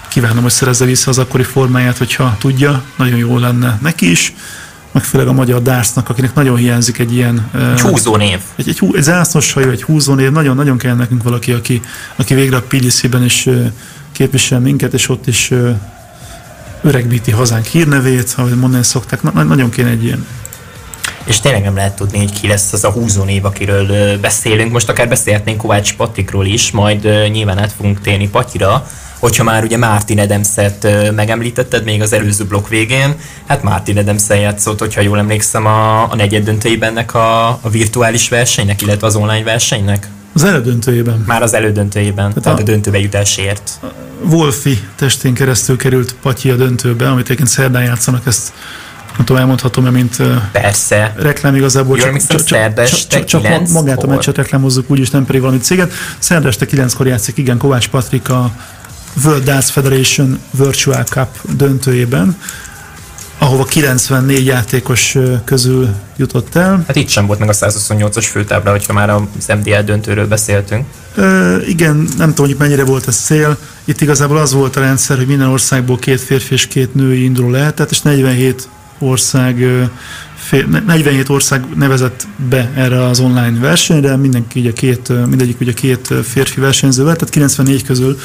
kívánom, 0.08 0.42
hogy 0.42 0.52
szerezze 0.52 0.86
vissza 0.86 1.10
az 1.10 1.18
akkori 1.18 1.44
formáját, 1.44 1.98
hogyha 1.98 2.38
tudja, 2.40 2.84
nagyon 2.98 3.18
jó 3.18 3.38
lenne 3.38 3.80
neki 3.82 4.12
is 4.12 4.34
meg 4.92 5.04
főleg 5.04 5.28
a 5.28 5.34
magyar 5.34 5.62
dárcnak, 5.62 6.10
akinek 6.10 6.34
nagyon 6.34 6.58
hiányzik 6.58 6.98
egy 6.98 7.14
ilyen... 7.14 7.50
Egy 7.74 7.82
húzó 7.82 8.16
név. 8.16 8.40
Egy, 8.56 8.70
egy, 8.70 8.80
egy 8.96 9.02
zászlós 9.02 9.54
hajú, 9.54 9.70
egy 9.70 9.84
húzó 9.84 10.14
név, 10.14 10.32
nagyon-nagyon 10.32 10.78
kell 10.78 10.96
nekünk 10.96 11.24
valaki, 11.24 11.52
aki, 11.52 11.82
aki 12.16 12.34
végre 12.34 12.56
a 12.56 12.62
PDC-ben 12.62 13.24
is 13.24 13.50
képvisel 14.12 14.60
minket, 14.60 14.94
és 14.94 15.10
ott 15.10 15.28
is 15.28 15.52
öregbíti 16.82 17.32
hazánk 17.32 17.66
hírnevét, 17.66 18.34
ahogy 18.38 18.56
mondani 18.56 18.84
szokták, 18.84 19.22
na, 19.22 19.44
nagyon 19.44 19.70
kéne 19.70 19.90
egy 19.90 20.04
ilyen. 20.04 20.26
És 21.24 21.40
tényleg 21.40 21.64
nem 21.64 21.76
lehet 21.76 21.96
tudni, 21.96 22.18
hogy 22.18 22.40
ki 22.40 22.48
lesz 22.48 22.74
az 22.74 22.84
a 22.84 22.90
húzó 22.90 23.24
név, 23.24 23.46
akiről 23.46 24.18
beszélünk. 24.18 24.72
Most 24.72 24.90
akár 24.90 25.08
beszélhetnénk 25.08 25.58
Kovács 25.58 25.96
Patrikról 25.96 26.46
is, 26.46 26.72
majd 26.72 27.30
nyilván 27.32 27.58
át 27.58 27.72
fogunk 27.72 28.02
térni 28.02 28.30
Patyira, 28.30 28.88
hogyha 29.20 29.44
már 29.44 29.64
ugye 29.64 29.78
Martin 29.78 30.20
Adams-et 30.20 30.88
megemlítetted 31.16 31.84
még 31.84 32.02
az 32.02 32.14
előző 32.14 32.44
blokk 32.46 32.68
végén, 32.68 33.16
hát 33.48 33.64
Martin 33.64 33.98
adams 33.98 34.24
játszott, 34.30 34.80
hogyha 34.80 35.02
jól 35.02 35.18
emlékszem, 35.18 35.66
a, 35.66 36.12
a 36.12 36.16
negyed 36.16 36.44
döntőjében 36.44 36.98
a, 36.98 37.48
a 37.48 37.70
virtuális 37.72 38.30
versenynek, 38.30 38.82
illetve 38.82 39.08
az 39.08 39.16
online 39.16 39.44
versenynek. 39.44 40.08
Az 40.34 40.44
elődöntőjében. 40.44 41.24
Már 41.28 41.42
az 41.42 41.54
elődöntőjében, 41.54 42.28
tehát, 42.28 42.44
tehát 42.44 42.58
a, 42.58 42.62
a 42.62 42.66
döntőbe 42.66 43.00
jutásért. 43.00 43.80
Wolfi 44.24 44.80
testén 44.96 45.34
keresztül 45.34 45.78
került 45.78 46.16
Patyi 46.22 46.50
a 46.50 46.56
döntőbe, 46.56 47.10
amit 47.10 47.26
egyébként 47.26 47.50
szerdán 47.50 47.84
játszanak, 47.84 48.26
ezt 48.26 48.54
nem 49.18 49.26
tudom, 49.26 49.42
elmondhatom 49.42 49.86
-e, 49.86 49.90
mint 49.90 50.16
Persze. 50.52 51.14
reklám 51.18 51.56
igazából. 51.56 51.98
Jól 51.98 52.18
csak, 52.18 52.44
csak, 52.44 52.74
csak, 52.74 53.08
csak, 53.08 53.26
csak 53.26 53.68
magát 53.68 54.04
a 54.04 54.08
meccset 54.08 54.36
reklámozzuk, 54.36 54.90
úgyis 54.90 55.10
nem 55.10 55.26
pedig 55.26 55.42
valami 55.42 55.60
céget. 55.60 55.92
Szerdeste 56.20 56.66
kilenckor 56.66 57.08
játszik, 57.08 57.38
igen, 57.38 57.58
Kovács 57.58 57.88
Patrik 57.88 58.30
a 58.30 58.52
World 59.24 59.44
Darts 59.44 59.70
Federation 59.70 60.40
Virtual 60.52 61.04
Cup 61.04 61.28
döntőjében, 61.56 62.38
ahova 63.38 63.64
94 63.64 64.46
játékos 64.46 65.18
közül 65.44 65.90
jutott 66.18 66.56
el. 66.56 66.84
Hát 66.88 66.96
itt 66.96 67.10
sem 67.10 67.26
volt 67.26 67.40
meg 67.40 67.50
a 67.50 67.54
128-as 67.54 68.28
főtábla, 68.32 68.72
hogyha 68.72 68.94
már 68.94 69.10
az 69.10 69.48
MDL 69.48 69.82
döntőről 69.86 70.28
beszéltünk. 70.28 70.86
Ö, 71.16 71.58
igen, 71.62 72.08
nem 72.18 72.30
tudom, 72.30 72.46
hogy 72.46 72.56
mennyire 72.60 72.84
volt 72.84 73.08
ez 73.08 73.16
cél. 73.16 73.58
Itt 73.86 74.02
igazából 74.02 74.38
az 74.38 74.54
volt 74.54 74.76
a 74.76 74.80
rendszer, 74.80 75.18
hogy 75.18 75.28
minden 75.28 75.48
országból 75.48 75.98
két 75.98 76.22
férfi 76.22 76.54
és 76.54 76.68
két 76.68 76.96
női 76.96 77.24
induló 77.24 77.50
lehetett, 77.50 77.92
és 77.92 78.02
47 78.02 78.68
ország 79.00 79.66
47 80.86 81.30
ország 81.30 81.66
nevezett 81.76 82.28
be 82.50 82.72
erre 82.76 83.06
az 83.06 83.20
online 83.20 83.60
versenyre, 83.60 84.16
mindenki 84.16 84.60
ugye 84.60 84.74
két, 84.74 85.28
mindegyik 85.28 85.60
ugye 85.60 85.74
két 85.74 86.14
férfi 86.24 86.60
versenyzővel, 86.60 87.16
tehát 87.16 87.34
94 87.34 87.84
közül 87.84 88.20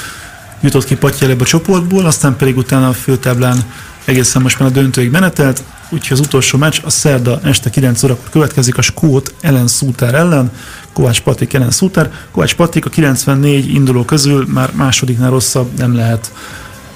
jutott 0.61 0.85
ki 0.85 0.97
Patjelebb 0.97 1.41
a 1.41 1.45
csoportból, 1.45 2.05
aztán 2.05 2.37
pedig 2.37 2.57
utána 2.57 2.89
a 2.89 2.93
főtáblán 2.93 3.65
egészen 4.05 4.43
most 4.43 4.59
már 4.59 4.69
a 4.69 4.73
döntőig 4.73 5.11
menetelt, 5.11 5.63
úgyhogy 5.91 6.19
az 6.19 6.27
utolsó 6.27 6.59
meccs 6.59 6.79
a 6.85 6.91
szerda 6.91 7.41
este 7.43 7.71
9 7.71 8.03
órakor 8.03 8.31
következik 8.31 8.79
a 8.79 8.83
Skót 8.83 9.35
Ellen 9.41 9.67
Szútár 9.67 10.15
ellen, 10.15 10.51
Kovács 10.93 11.21
Patrik 11.21 11.53
ellen 11.53 11.71
Szútár. 11.71 12.13
Kovács 12.31 12.55
Patrik 12.55 12.87
a 12.87 12.91
94 12.91 13.75
induló 13.75 14.05
közül 14.05 14.47
már 14.49 14.73
másodiknál 14.73 15.31
rosszabb 15.31 15.79
nem 15.79 15.95
lehet. 15.95 16.33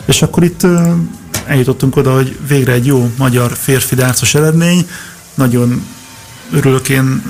És 0.04 0.22
akkor 0.22 0.42
itt 0.42 0.66
eljutottunk 1.46 1.96
oda, 1.96 2.14
hogy 2.14 2.38
végre 2.48 2.72
egy 2.72 2.86
jó 2.86 3.10
magyar 3.18 3.52
férfi 3.52 3.94
dárcos 3.94 4.34
eredmény, 4.34 4.88
nagyon 5.34 5.82
örülök 6.52 6.88
én 6.88 7.22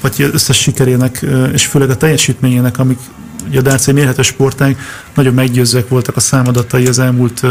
Patyi 0.00 0.22
összes 0.22 0.56
sikerének, 0.56 1.26
és 1.52 1.66
főleg 1.66 1.90
a 1.90 1.96
teljesítményének, 1.96 2.78
amik 2.78 2.98
ugye 3.48 3.58
a 3.58 3.62
Dácia 3.62 3.92
mérhető 3.92 4.22
sportág, 4.22 4.78
nagyon 5.14 5.34
meggyőzőek 5.34 5.88
voltak 5.88 6.16
a 6.16 6.20
számadatai 6.20 6.86
az 6.86 6.98
elmúlt 6.98 7.42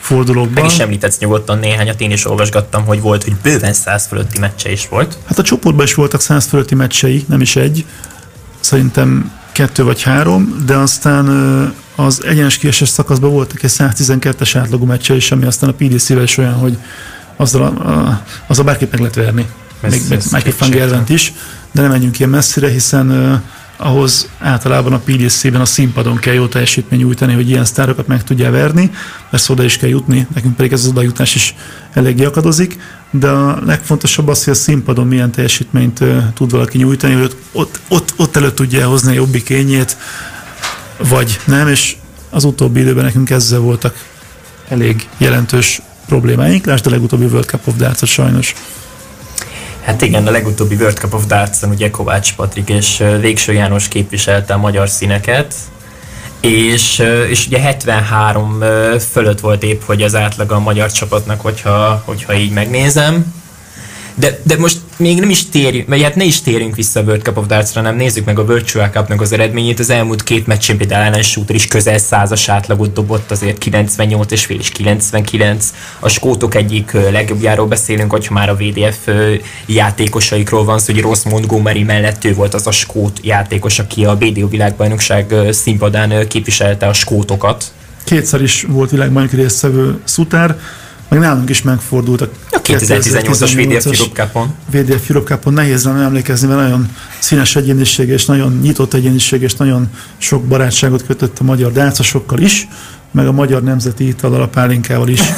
fordulókban. 0.00 0.62
Meg 0.62 0.72
is 0.72 0.78
említetsz 0.78 1.18
nyugodtan 1.18 1.58
néhányat, 1.58 2.00
én 2.00 2.10
is 2.10 2.26
olvasgattam, 2.26 2.84
hogy 2.84 3.00
volt, 3.00 3.24
hogy 3.24 3.36
bőven 3.42 3.72
100 3.72 4.06
fölötti 4.06 4.38
meccse 4.38 4.70
is 4.70 4.88
volt. 4.88 5.18
Hát 5.24 5.38
a 5.38 5.42
csoportban 5.42 5.84
is 5.84 5.94
voltak 5.94 6.20
100 6.20 6.46
fölötti 6.46 6.74
meccsei, 6.74 7.24
nem 7.28 7.40
is 7.40 7.56
egy. 7.56 7.84
Szerintem 8.60 9.32
kettő 9.52 9.84
vagy 9.84 10.02
három, 10.02 10.62
de 10.66 10.76
aztán 10.76 11.26
az 11.94 12.24
egyenes 12.24 12.58
kieses 12.58 12.88
szakaszban 12.88 13.30
voltak 13.30 13.62
egy 13.62 13.72
112-es 13.78 14.52
átlagú 14.54 14.84
meccse 14.84 15.14
is, 15.14 15.32
ami 15.32 15.44
aztán 15.44 15.70
a 15.70 15.72
PDC-vel 15.72 16.22
is 16.22 16.36
olyan, 16.36 16.54
hogy 16.54 16.76
azzal 17.36 17.62
a, 17.62 17.90
a, 17.90 18.22
azzal 18.46 18.64
bárkit 18.64 18.90
meg 18.90 19.00
lehet 19.00 19.14
verni. 19.14 19.46
Ez, 19.80 19.92
még, 19.92 20.18
ez 20.18 20.30
Michael 20.30 20.54
Van 20.58 20.70
Gervent 20.70 21.08
is, 21.08 21.32
de 21.72 21.80
nem 21.80 21.90
menjünk 21.90 22.18
ilyen 22.18 22.30
messzire, 22.30 22.68
hiszen 22.68 23.10
ahhoz 23.82 24.28
általában 24.38 24.92
a 24.92 24.98
PDC-ben 24.98 25.60
a 25.60 25.64
színpadon 25.64 26.16
kell 26.16 26.34
jó 26.34 26.46
teljesítmény 26.46 26.98
nyújtani, 26.98 27.34
hogy 27.34 27.48
ilyen 27.48 27.64
sztárokat 27.64 28.06
meg 28.06 28.24
tudja 28.24 28.50
verni, 28.50 28.90
mert 29.30 29.48
oda 29.48 29.62
is 29.62 29.76
kell 29.76 29.88
jutni, 29.88 30.26
nekünk 30.34 30.56
pedig 30.56 30.72
ez 30.72 30.80
az 30.80 30.90
odajutás 30.90 31.34
is 31.34 31.54
eléggé 31.92 32.24
akadozik, 32.24 32.78
de 33.10 33.28
a 33.28 33.58
legfontosabb 33.64 34.28
az, 34.28 34.44
hogy 34.44 34.52
a 34.52 34.56
színpadon 34.56 35.06
milyen 35.06 35.30
teljesítményt 35.30 36.00
uh, 36.00 36.32
tud 36.34 36.50
valaki 36.50 36.78
nyújtani, 36.78 37.14
hogy 37.14 37.36
ott, 37.52 37.80
ott, 37.88 38.12
ott 38.16 38.36
előtt 38.36 38.54
tudja 38.54 38.88
hozni 38.88 39.10
a 39.10 39.14
jobbik 39.14 39.44
kényét, 39.44 39.96
vagy 41.08 41.38
nem, 41.44 41.68
és 41.68 41.96
az 42.30 42.44
utóbbi 42.44 42.80
időben 42.80 43.04
nekünk 43.04 43.30
ezzel 43.30 43.60
voltak 43.60 44.04
elég 44.68 45.08
jelentős 45.16 45.80
problémáink. 46.06 46.66
Lásd 46.66 46.86
a 46.86 46.90
legutóbbi 46.90 47.24
World 47.24 47.44
Cup 47.44 47.66
of 47.66 47.76
Darts 47.76 48.04
sajnos. 48.04 48.54
Hát 49.84 50.02
igen, 50.02 50.26
a 50.26 50.30
legutóbbi 50.30 50.74
World 50.74 50.96
Cup 50.96 51.14
of 51.14 51.26
Darts-on 51.26 51.70
ugye 51.70 51.90
Kovács 51.90 52.34
Patrik 52.34 52.68
és 52.68 53.02
Végső 53.20 53.52
János 53.52 53.88
képviselte 53.88 54.54
a 54.54 54.58
magyar 54.58 54.88
színeket, 54.88 55.54
és, 56.40 57.02
és 57.28 57.46
ugye 57.46 57.60
73 57.60 58.64
fölött 59.10 59.40
volt 59.40 59.62
épp, 59.62 59.82
hogy 59.82 60.02
az 60.02 60.14
átlag 60.14 60.52
a 60.52 60.58
magyar 60.58 60.92
csapatnak, 60.92 61.40
hogyha, 61.40 62.02
hogyha 62.04 62.34
így 62.34 62.50
megnézem. 62.50 63.41
De, 64.14 64.38
de 64.42 64.56
most 64.58 64.80
még 64.96 65.20
nem 65.20 65.30
is 65.30 65.48
térjünk, 65.48 65.88
vagy 65.88 66.02
hát 66.02 66.14
ne 66.14 66.24
is 66.24 66.40
térjünk 66.40 66.76
vissza 66.76 67.00
a 67.00 67.02
World 67.02 67.22
Cup 67.22 67.36
of 67.36 67.46
Darts-ra, 67.46 67.80
hanem 67.80 67.96
nézzük 67.96 68.24
meg 68.24 68.38
a 68.38 68.44
Virtual 68.44 68.88
Cup-nak 68.88 69.20
az 69.20 69.32
eredményét. 69.32 69.78
Az 69.78 69.90
elmúlt 69.90 70.22
két 70.22 70.46
meccsen 70.46 70.76
például 70.76 71.04
Ellen 71.04 71.22
Shooter 71.22 71.54
is 71.54 71.66
közel 71.66 71.98
százas 71.98 72.48
átlagot 72.48 72.92
dobott, 72.92 73.30
azért 73.30 73.58
98 73.58 74.32
és 74.32 74.44
fél 74.44 74.58
és 74.58 74.68
99. 74.68 75.72
A 76.00 76.08
skótok 76.08 76.54
egyik 76.54 76.92
legjobbjáról 76.92 77.66
beszélünk, 77.66 78.10
hogyha 78.10 78.34
már 78.34 78.48
a 78.48 78.56
VDF 78.56 79.08
játékosaikról 79.66 80.64
van 80.64 80.78
szó, 80.78 80.92
hogy 80.92 81.02
Ross 81.02 81.22
Montgomery 81.22 81.82
mellett 81.82 82.24
ő 82.24 82.34
volt 82.34 82.54
az 82.54 82.66
a 82.66 82.70
skót 82.70 83.20
játékos, 83.22 83.78
aki 83.78 84.04
a 84.04 84.16
BDO 84.16 84.48
világbajnokság 84.48 85.34
színpadán 85.50 86.28
képviselte 86.28 86.86
a 86.86 86.92
skótokat. 86.92 87.64
Kétszer 88.04 88.42
is 88.42 88.64
volt 88.68 88.90
világbajnoki 88.90 89.36
résztvevő 89.36 90.00
Szutár, 90.04 90.58
meg 91.12 91.20
nálunk 91.20 91.50
is 91.50 91.62
megfordult 91.62 92.20
a, 92.20 92.28
a 92.50 92.60
2018-as 92.60 93.52
VDF 93.54 93.86
Europe 93.86 94.22
Cup-on. 94.22 94.54
VDF 94.70 95.10
Europe 95.10 95.34
Cup-on 95.34 95.52
nehéz 95.52 95.84
lenne 95.84 96.02
emlékezni, 96.02 96.48
mert 96.48 96.60
nagyon 96.60 96.88
színes 97.18 97.56
egyéniség, 97.56 98.08
és 98.08 98.24
nagyon 98.24 98.58
nyitott 98.62 98.94
egyéniség, 98.94 99.42
és 99.42 99.54
nagyon 99.54 99.88
sok 100.18 100.44
barátságot 100.44 101.06
kötött 101.06 101.38
a 101.38 101.44
magyar 101.44 101.72
dácosokkal 101.72 102.38
is, 102.38 102.68
meg 103.12 103.26
a 103.26 103.32
magyar 103.32 103.62
nemzeti 103.62 104.06
itallal, 104.06 104.42
a 104.42 104.48
pálinkával 104.48 105.08
is. 105.08 105.20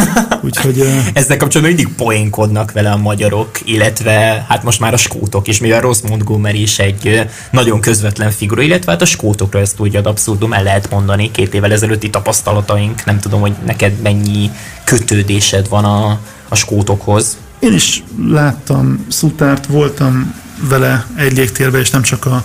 Úgyhogy, 0.45 0.83
Ezzel 1.13 1.37
kapcsolatban 1.37 1.77
mindig 1.77 1.95
poénkodnak 1.97 2.73
vele 2.73 2.91
a 2.91 2.97
magyarok, 2.97 3.51
illetve 3.65 4.45
hát 4.49 4.63
most 4.63 4.81
már 4.81 4.93
a 4.93 4.97
skótok 4.97 5.49
is, 5.49 5.61
mivel 5.61 5.81
Ross 5.81 6.01
Montgomery 6.09 6.63
is 6.63 6.79
egy 6.79 7.29
nagyon 7.51 7.81
közvetlen 7.81 8.31
figura, 8.31 8.63
illetve 8.63 8.93
hát 8.93 9.03
a 9.03 9.05
skótokra 9.05 9.59
ezt 9.59 9.81
úgy 9.81 9.97
ad 9.97 10.07
abszurdum 10.07 10.53
el 10.53 10.63
lehet 10.63 10.91
mondani, 10.91 11.31
két 11.31 11.55
évvel 11.55 11.73
ezelőtti 11.73 12.11
tapasztalataink, 12.11 13.05
nem 13.05 13.19
tudom, 13.19 13.41
hogy 13.41 13.53
neked 13.67 14.01
mennyi 14.03 14.51
kötődésed 14.85 15.69
van 15.69 15.85
a, 15.85 16.19
a 16.49 16.55
skótokhoz. 16.55 17.37
Én 17.59 17.73
is 17.73 18.03
láttam 18.29 19.07
Szutárt, 19.09 19.67
voltam 19.67 20.35
vele 20.69 21.07
egy 21.17 21.33
légtérben, 21.33 21.81
és 21.81 21.91
nem 21.91 22.03
csak 22.03 22.27
a, 22.27 22.45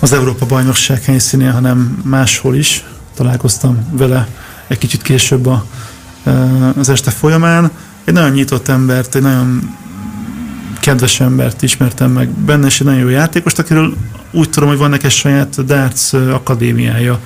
az 0.00 0.12
Európa 0.12 0.46
bajnokság 0.46 1.02
helyszínén, 1.02 1.52
hanem 1.52 2.02
máshol 2.04 2.54
is 2.54 2.84
találkoztam 3.18 3.88
vele 3.90 4.28
egy 4.66 4.78
kicsit 4.78 5.02
később 5.02 5.46
a, 5.46 5.64
az 6.78 6.88
este 6.88 7.10
folyamán. 7.10 7.70
Egy 8.04 8.14
nagyon 8.14 8.30
nyitott 8.30 8.68
embert, 8.68 9.14
egy 9.14 9.22
nagyon 9.22 9.76
kedves 10.80 11.20
embert 11.20 11.62
ismertem 11.62 12.10
meg 12.10 12.28
benne, 12.28 12.66
és 12.66 12.80
egy 12.80 12.86
nagyon 12.86 13.00
jó 13.00 13.08
játékost, 13.08 13.58
akiről 13.58 13.96
úgy 14.30 14.50
tudom, 14.50 14.68
hogy 14.68 14.78
van 14.78 14.90
neki 14.90 15.08
saját 15.08 15.64
darts 15.64 16.12
akadémiája 16.12 17.20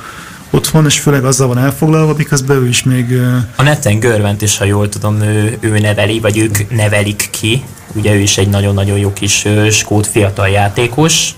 otthon, 0.50 0.84
és 0.84 0.98
főleg 0.98 1.24
azzal 1.24 1.48
van 1.48 1.58
elfoglalva, 1.58 2.14
miközben 2.16 2.56
ő 2.56 2.68
is 2.68 2.82
még... 2.82 3.20
A 3.56 3.62
neten 3.62 3.98
Görvent 3.98 4.42
is, 4.42 4.58
ha 4.58 4.64
jól 4.64 4.88
tudom, 4.88 5.20
ő, 5.20 5.56
ő 5.60 5.78
neveli, 5.78 6.20
vagy 6.20 6.38
ők 6.38 6.70
nevelik 6.70 7.28
ki. 7.30 7.62
Ugye 7.94 8.14
ő 8.14 8.18
is 8.18 8.38
egy 8.38 8.48
nagyon-nagyon 8.48 8.98
jó 8.98 9.12
kis 9.12 9.46
skót 9.70 10.06
fiatal 10.06 10.48
játékos. 10.48 11.34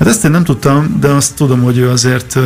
Hát 0.00 0.08
ezt 0.08 0.24
én 0.24 0.30
nem 0.30 0.44
tudtam, 0.44 0.96
de 1.00 1.08
azt 1.08 1.34
tudom, 1.34 1.62
hogy 1.62 1.78
ő 1.78 1.90
azért 1.90 2.38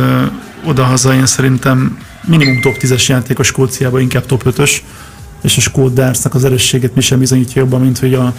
odahaza 0.65 1.13
én 1.13 1.25
szerintem 1.25 1.97
minimum 2.27 2.61
top 2.61 2.75
10-es 2.79 3.05
játékos 3.05 3.47
Skóciában, 3.47 4.01
inkább 4.01 4.25
top 4.25 4.43
5-ös, 4.45 4.77
és 5.41 5.57
a 5.57 5.61
Skót 5.61 5.93
Dartsnak 5.93 6.33
az 6.33 6.45
erősséget 6.45 6.95
mi 6.95 7.01
sem 7.01 7.19
bizonyítja 7.19 7.61
jobban, 7.61 7.81
mint 7.81 7.99
hogy 7.99 8.13
a 8.13 8.33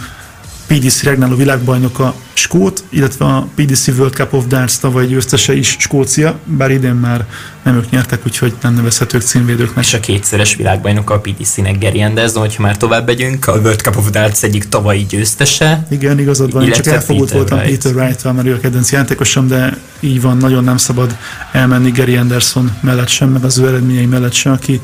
PDC 0.67 1.03
regnáló 1.03 1.35
világbajnok 1.35 1.99
a 1.99 2.15
Skót, 2.33 2.83
illetve 2.89 3.25
a 3.25 3.47
PDC 3.55 3.87
World 3.87 4.13
Cup 4.13 4.33
of 4.33 4.47
Darts 4.47 4.77
tavaly 4.77 5.05
győztese 5.05 5.53
is 5.53 5.75
Skócia, 5.79 6.39
bár 6.43 6.71
idén 6.71 6.93
már 6.93 7.25
nem 7.63 7.75
ők 7.75 7.89
nyertek, 7.89 8.25
úgyhogy 8.25 8.53
nem 8.61 8.73
nevezhetők 8.73 9.21
címvédőknek. 9.21 9.83
És 9.83 9.93
a 9.93 9.99
kétszeres 9.99 10.55
világbajnok 10.55 11.09
a 11.09 11.19
PDC-nek 11.19 11.79
Gary 11.79 12.01
Anderson, 12.01 12.41
hogyha 12.41 12.61
már 12.61 12.77
tovább 12.77 13.05
megyünk, 13.05 13.47
a 13.47 13.51
World 13.51 13.79
Cup 13.79 13.97
of 13.97 14.09
Darts 14.09 14.43
egyik 14.43 14.69
tavalyi 14.69 15.05
győztese. 15.09 15.87
Igen, 15.89 16.19
igazad 16.19 16.51
van, 16.51 16.71
csak 16.71 16.85
elfogult 16.85 17.31
Peter 17.31 17.37
voltam 17.37 17.57
Wright. 17.57 17.83
Peter 17.83 17.95
wright 18.01 18.33
mert 18.33 18.47
ő 18.47 18.53
a 18.53 18.59
kedvenc 18.59 18.91
játékosom, 18.91 19.47
de 19.47 19.77
így 19.99 20.21
van, 20.21 20.37
nagyon 20.37 20.63
nem 20.63 20.77
szabad 20.77 21.17
elmenni 21.51 21.91
Gary 21.91 22.15
Anderson 22.15 22.77
mellett 22.81 23.07
sem, 23.07 23.29
meg 23.29 23.43
az 23.43 23.57
ő 23.57 23.67
eredményei 23.67 24.05
mellett 24.05 24.33
sem, 24.33 24.51
aki, 24.51 24.81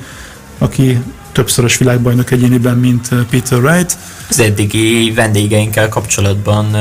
aki 0.57 0.99
többszörös 1.33 1.77
világbajnok 1.77 2.31
egyéniben, 2.31 2.77
mint 2.77 3.09
Peter 3.29 3.59
Wright. 3.59 3.97
Az 4.29 4.39
eddigi 4.39 5.11
vendégeinkkel 5.15 5.89
kapcsolatban 5.89 6.73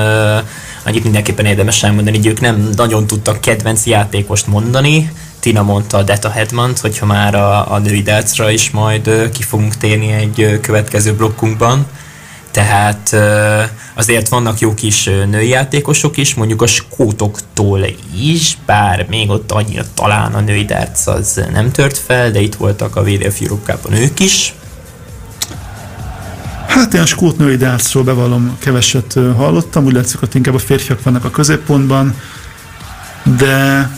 annyit 0.84 1.02
mindenképpen 1.02 1.44
érdemes 1.44 1.82
elmondani, 1.82 2.16
hogy 2.16 2.26
ők 2.26 2.40
nem 2.40 2.70
nagyon 2.76 3.06
tudtak 3.06 3.40
kedvenc 3.40 3.86
játékost 3.86 4.46
mondani. 4.46 5.12
Tina 5.40 5.62
mondta 5.62 5.96
a 5.96 6.02
Deta 6.02 6.30
Hedmant, 6.30 6.78
hogyha 6.78 7.06
már 7.06 7.34
a, 7.34 7.72
a 7.72 7.78
női 7.78 8.04
is 8.48 8.70
majd 8.70 9.30
ki 9.32 9.42
fogunk 9.42 9.76
térni 9.76 10.12
egy 10.12 10.58
következő 10.60 11.14
blokkunkban 11.14 11.86
tehát 12.52 13.16
azért 13.94 14.28
vannak 14.28 14.58
jó 14.58 14.74
kis 14.74 15.04
női 15.04 15.48
játékosok 15.48 16.16
is, 16.16 16.34
mondjuk 16.34 16.62
a 16.62 16.66
skótoktól 16.66 17.84
is, 18.16 18.58
bár 18.66 19.06
még 19.08 19.30
ott 19.30 19.52
annyira 19.52 19.82
talán 19.94 20.34
a 20.34 20.40
női 20.40 20.64
darts 20.64 21.06
az 21.06 21.44
nem 21.52 21.70
tört 21.70 21.98
fel, 21.98 22.30
de 22.30 22.40
itt 22.40 22.54
voltak 22.54 22.96
a 22.96 23.02
VDF 23.02 23.40
Europe 23.40 23.72
Cup-on 23.72 23.92
ők 23.92 24.20
is. 24.20 24.54
Hát 26.66 26.94
a 26.94 27.06
skót 27.06 27.38
női 27.38 27.56
dartsról 27.56 28.04
bevallom 28.04 28.56
keveset 28.58 29.12
hallottam, 29.36 29.84
úgy 29.84 29.92
látszik, 29.92 30.18
hogy 30.18 30.28
inkább 30.32 30.54
a 30.54 30.58
férfiak 30.58 31.02
vannak 31.02 31.24
a 31.24 31.30
középpontban, 31.30 32.14
de 33.38 33.90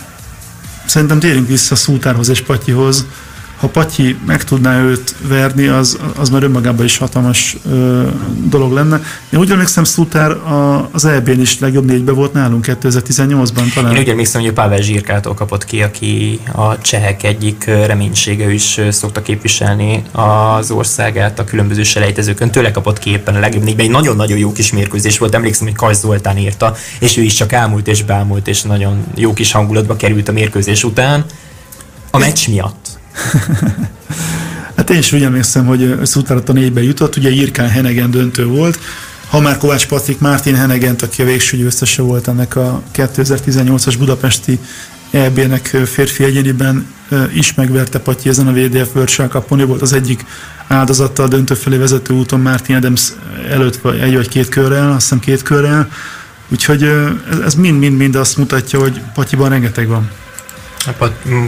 szerintem 0.87 1.19
térjünk 1.19 1.49
vissza 1.49 1.75
Szútárhoz 1.75 2.29
és 2.29 2.41
Patyihoz 2.41 3.07
ha 3.57 3.69
Patyi 3.69 4.17
meg 4.27 4.45
tudná 4.45 4.83
őt 4.83 5.15
verni, 5.29 5.67
az, 5.67 5.99
az 6.17 6.31
már 6.31 6.43
önmagában 6.43 6.85
is 6.85 6.97
hatalmas 6.97 7.57
ö, 7.71 8.09
dolog 8.45 8.73
lenne. 8.73 9.01
Én 9.31 9.41
úgy 9.41 9.51
emlékszem, 9.51 9.85
Szutár 9.85 10.31
a, 10.31 10.89
az 10.93 11.05
EB-n 11.05 11.41
is 11.41 11.59
legjobb 11.59 11.85
négybe 11.85 12.13
volt 12.13 12.33
nálunk 12.33 12.67
2018-ban 12.69 13.75
talán. 13.75 13.93
Én 13.93 13.99
úgy 13.99 14.09
emlékszem, 14.09 14.41
hogy 14.41 14.51
a 14.51 14.53
Pavel 14.53 14.81
Zsirkától 14.81 15.35
kapott 15.35 15.65
ki, 15.65 15.83
aki 15.83 16.41
a 16.53 16.79
csehek 16.79 17.23
egyik 17.23 17.65
reménysége 17.65 18.53
is 18.53 18.81
szokta 18.91 19.23
képviselni 19.23 20.03
az 20.13 20.71
országát 20.71 21.39
a 21.39 21.45
különböző 21.45 21.83
selejtezőkön. 21.83 22.51
Tőle 22.51 22.71
kapott 22.71 22.99
ki 22.99 23.11
éppen 23.11 23.35
a 23.35 23.39
legjobb 23.39 23.63
négyben. 23.63 23.85
Egy 23.85 23.93
nagyon-nagyon 23.93 24.39
jó 24.39 24.53
kis 24.53 24.73
mérkőzés 24.73 25.19
volt, 25.19 25.35
emlékszem, 25.35 25.67
hogy 25.67 25.77
Kajsz 25.77 26.01
Zoltán 26.01 26.39
írta, 26.39 26.75
és 27.01 27.17
ő 27.17 27.23
is 27.23 27.35
csak 27.35 27.53
elmúlt 27.53 27.89
és 27.89 28.03
bámult, 28.03 28.49
és 28.49 28.63
nagyon 28.63 29.05
jó 29.15 29.33
kis 29.33 29.53
hangulatba 29.53 29.97
került 29.97 30.29
a 30.29 30.33
mérkőzés 30.33 30.85
után. 30.85 31.25
A 32.11 32.19
meccs 32.19 32.49
miatt 32.49 32.84
hát 34.77 34.91
én 34.91 34.99
is 34.99 35.13
úgy 35.13 35.23
emlékszem, 35.23 35.67
hogy 35.67 35.99
Szutárat 36.03 36.49
a 36.49 36.53
négybe 36.53 36.83
jutott, 36.83 37.17
ugye 37.17 37.31
Irkán 37.31 37.69
Henegen 37.69 38.11
döntő 38.11 38.47
volt, 38.47 38.79
ha 39.29 39.41
már 39.41 39.57
Kovács 39.57 39.87
Patrik 39.87 40.19
Mártin 40.19 40.55
Henegent, 40.55 41.03
aki 41.03 41.23
a 41.23 41.25
végső 41.25 41.57
győztese 41.57 42.03
volt 42.03 42.29
ennek 42.29 42.57
a 42.57 42.83
2018-as 42.95 43.95
budapesti 43.99 44.59
EB-nek 45.11 45.67
férfi 45.85 46.25
egyéniben 46.25 46.87
is 47.35 47.55
megverte 47.55 47.99
Patyi 47.99 48.29
ezen 48.29 48.47
a 48.47 48.53
VDF 48.53 48.95
World 48.95 49.09
Cup-on, 49.09 49.67
volt 49.67 49.83
az 49.83 49.93
egyik 49.93 50.25
áldozata 50.69 51.23
a 51.23 51.29
döntő 51.29 51.55
felé 51.55 51.77
vezető 51.77 52.15
úton 52.15 52.41
Martin 52.41 52.77
Adams 52.77 53.13
előtt 53.51 53.77
vagy 53.77 53.99
egy 53.99 54.15
vagy 54.15 54.29
két 54.29 54.49
körrel, 54.49 54.91
azt 54.91 55.01
hiszem 55.01 55.19
két 55.19 55.43
körrel, 55.43 55.89
úgyhogy 56.49 56.91
ez 57.45 57.55
mind-mind-mind 57.55 58.15
azt 58.15 58.37
mutatja, 58.37 58.81
hogy 58.81 59.01
Patyiban 59.15 59.49
rengeteg 59.49 59.89
van. 59.89 60.11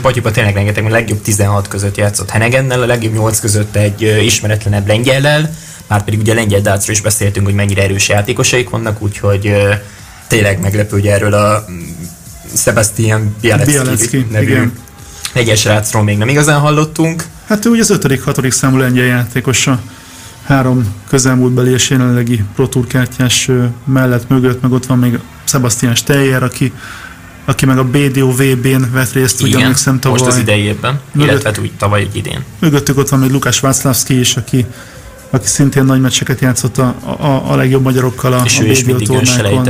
Patyipa 0.02 0.30
tényleg 0.30 0.54
rengeteg, 0.54 0.84
a 0.84 0.88
legjobb 0.88 1.22
16 1.22 1.68
között 1.68 1.96
játszott 1.96 2.30
Henegennel, 2.30 2.82
a 2.82 2.86
legjobb 2.86 3.12
8 3.12 3.40
között 3.40 3.76
egy 3.76 4.02
ismeretlenebb 4.24 4.86
lengyellel, 4.86 5.54
már 5.86 6.04
pedig 6.04 6.20
ugye 6.20 6.34
lengyel 6.34 6.60
dácról 6.60 6.94
is 6.94 7.00
beszéltünk, 7.00 7.46
hogy 7.46 7.54
mennyire 7.54 7.82
erős 7.82 8.08
játékosaik 8.08 8.70
vannak, 8.70 9.02
úgyhogy 9.02 9.52
tényleg 10.26 10.60
meglepő, 10.60 10.96
hogy 10.96 11.06
erről 11.06 11.32
a 11.32 11.64
Sebastian 12.54 13.36
Bialecki 13.40 14.26
nevű 14.30 14.46
igen. 14.46 14.72
egyes 15.32 15.64
rácról 15.64 16.02
még 16.02 16.18
nem 16.18 16.28
igazán 16.28 16.60
hallottunk. 16.60 17.24
Hát 17.46 17.64
ő 17.64 17.70
ugye 17.70 17.80
az 17.80 17.98
5.-6. 18.02 18.50
számú 18.50 18.76
lengyel 18.76 19.04
játékosa 19.04 19.80
három 20.44 20.94
közelmúltbeli 21.08 21.72
és 21.72 21.90
jelenlegi 21.90 22.44
Pro 22.54 22.66
Tour 22.66 22.86
kártyás 22.86 23.50
mellett 23.84 24.28
mögött, 24.28 24.62
meg 24.62 24.72
ott 24.72 24.86
van 24.86 24.98
még 24.98 25.18
Sebastian 25.44 25.94
Steyer, 25.94 26.42
aki 26.42 26.72
aki 27.48 27.66
meg 27.66 27.78
a 27.78 27.84
BDO 27.84 28.30
VB-n 28.32 28.92
vett 28.92 29.12
részt, 29.12 29.42
ugye 29.42 29.58
emlékszem 29.58 29.98
tavaly. 29.98 30.18
most 30.18 30.32
az 30.32 30.38
idejében, 30.38 31.00
mögött, 31.12 31.40
illetve 31.40 31.62
úgy 31.62 31.72
tavaly 31.78 32.08
idén. 32.12 32.44
Mögöttük 32.58 32.98
ott 32.98 33.08
van 33.08 33.20
még 33.20 33.30
Lukács 33.30 33.60
Václavszki 33.60 34.18
is, 34.18 34.36
aki, 34.36 34.66
aki 35.30 35.46
szintén 35.46 35.84
nagy 35.84 36.00
meccseket 36.00 36.40
játszott 36.40 36.78
a, 36.78 36.94
a, 37.18 37.52
a 37.52 37.56
legjobb 37.56 37.82
magyarokkal 37.82 38.32
a, 38.32 38.42
és 38.44 38.58
a 38.58 38.62
ő 38.62 38.72
BDO 38.84 39.04
tornákon. 39.04 39.68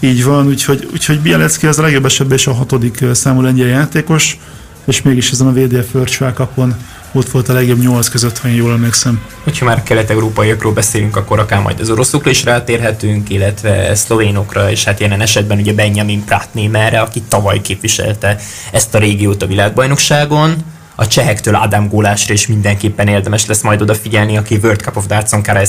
Így 0.00 0.24
van, 0.24 0.46
úgyhogy, 0.46 0.88
úgyhogy 0.92 1.20
Bielecki 1.20 1.66
az 1.66 1.78
a 1.78 1.82
legjobb 1.82 2.04
esetben 2.04 2.38
és 2.38 2.46
a 2.46 2.52
hatodik 2.52 3.04
számú 3.12 3.40
lengyel 3.40 3.68
játékos, 3.68 4.38
és 4.84 5.02
mégis 5.02 5.30
ezen 5.30 5.46
a 5.46 5.52
VDF 5.52 5.94
Cupon 6.34 6.74
ott 7.14 7.28
volt 7.28 7.48
a 7.48 7.52
legjobb 7.52 7.78
nyolc 7.78 8.08
között, 8.08 8.38
ha 8.38 8.48
én 8.48 8.54
jól 8.54 8.72
emlékszem. 8.72 9.22
Hogyha 9.44 9.64
már 9.64 9.82
kelet-európaiakról 9.82 10.72
beszélünk, 10.72 11.16
akkor 11.16 11.38
akár 11.38 11.62
majd 11.62 11.80
az 11.80 11.90
oroszokra 11.90 12.30
is 12.30 12.44
rátérhetünk, 12.44 13.30
illetve 13.30 13.94
szlovénokra, 13.94 14.70
és 14.70 14.84
hát 14.84 15.00
jelen 15.00 15.20
esetben 15.20 15.58
ugye 15.58 15.72
Benjamin 15.72 16.24
Pratnémerre, 16.24 17.00
aki 17.00 17.22
tavaly 17.28 17.60
képviselte 17.60 18.36
ezt 18.72 18.94
a 18.94 18.98
régiót 18.98 19.42
a 19.42 19.46
világbajnokságon. 19.46 20.54
A 20.94 21.06
csehektől 21.06 21.54
Adam 21.54 21.88
Gólásra 21.88 22.34
is 22.34 22.46
mindenképpen 22.46 23.08
érdemes 23.08 23.46
lesz 23.46 23.62
majd 23.62 23.82
odafigyelni, 23.82 24.36
aki 24.36 24.58
World 24.62 24.80
Cup 24.80 24.96
of 24.96 25.06
Darts-on 25.06 25.42
Karel 25.42 25.66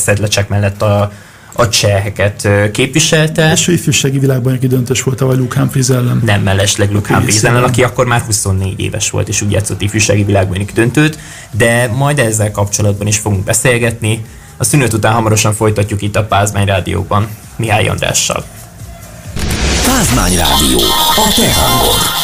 mellett 0.48 0.82
a 0.82 1.12
a 1.56 1.70
cseheket 1.70 2.50
képviselte. 2.72 3.52
És 3.52 3.68
ő 3.68 3.74
ifjúsági 3.74 4.20
világbajnoki 4.20 4.68
döntős 4.68 5.04
volt 5.04 5.22
a 5.22 5.26
Luke 5.26 5.60
Humphries 5.60 5.90
ellen. 5.90 6.22
Nem 6.26 6.42
mellesleg 6.42 6.92
Luke 6.92 7.14
Humphries 7.14 7.44
ellen, 7.44 7.64
aki 7.64 7.84
akkor 7.84 8.06
már 8.06 8.22
24 8.22 8.80
éves 8.80 9.10
volt, 9.10 9.28
és 9.28 9.42
úgy 9.42 9.52
játszott 9.52 9.82
ifjúsági 9.82 10.24
világbajnoki 10.24 10.74
döntőt, 10.74 11.18
de 11.52 11.88
majd 11.88 12.20
ezzel 12.20 12.52
kapcsolatban 12.52 13.08
is 13.08 13.18
fogunk 13.18 13.44
beszélgetni. 13.44 14.26
A 14.58 14.64
szünet 14.64 14.94
után 14.94 15.14
hamarosan 15.14 15.54
folytatjuk 15.54 16.02
itt 16.02 16.16
a 16.16 16.24
Pázmány 16.24 16.66
Rádióban 16.66 17.28
Mihály 17.56 17.88
Andrással. 17.88 18.44
Pázmány 19.86 20.36
Rádió, 20.36 20.80
a 21.16 21.34
te 21.36 21.54
hangod. 21.54 22.24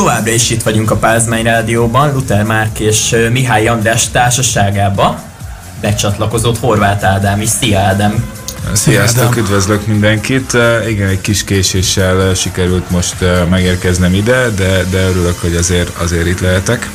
Továbbra 0.00 0.32
is 0.32 0.50
itt 0.50 0.62
vagyunk 0.62 0.90
a 0.90 0.96
Pázmány 0.96 1.42
Rádióban, 1.42 2.12
Luther 2.12 2.44
Márk 2.44 2.78
és 2.78 3.16
Mihály 3.32 3.68
András 3.68 4.08
társaságába 4.08 5.22
becsatlakozott 5.80 6.58
Horváth 6.58 7.04
Ádám 7.04 7.40
is. 7.40 7.48
Szia 7.48 7.78
Ádám! 7.78 8.24
Sziasztok, 8.72 9.36
üdvözlök 9.36 9.86
mindenkit! 9.86 10.56
Igen, 10.88 11.08
egy 11.08 11.20
kis 11.20 11.44
késéssel 11.44 12.34
sikerült 12.34 12.90
most 12.90 13.14
megérkeznem 13.50 14.14
ide, 14.14 14.48
de, 14.56 14.84
de 14.90 15.08
örülök, 15.08 15.40
hogy 15.40 15.56
azért, 15.56 15.96
azért 15.96 16.26
itt 16.26 16.40
lehetek. 16.40 16.90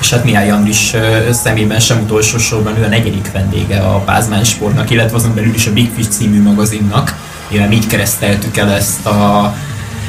És 0.00 0.10
hát 0.10 0.24
Mihály 0.24 0.50
Andris 0.50 0.94
szemében 1.30 1.80
sem 1.80 2.00
utolsó 2.02 2.38
sorban 2.38 2.78
ő 2.78 2.84
a 2.84 2.88
negyedik 2.88 3.32
vendége 3.32 3.78
a 3.78 3.98
Pázmány 3.98 4.44
Sportnak, 4.44 4.90
illetve 4.90 5.16
azon 5.16 5.34
belül 5.34 5.54
is 5.54 5.66
a 5.66 5.72
Big 5.72 5.90
Fish 5.94 6.08
című 6.08 6.42
magazinnak, 6.42 7.14
mivel 7.50 7.72
így 7.72 7.86
kereszteltük 7.86 8.56
el 8.56 8.70
ezt 8.70 9.06
a 9.06 9.54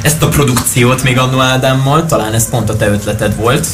ezt 0.02 0.22
a 0.22 0.28
produkciót 0.28 1.04
még 1.04 1.18
annó 1.18 1.40
Ádámmal, 1.40 2.06
talán 2.06 2.34
ez 2.34 2.50
pont 2.50 2.70
a 2.70 2.76
te 2.76 2.88
ötleted 2.88 3.36
volt. 3.36 3.68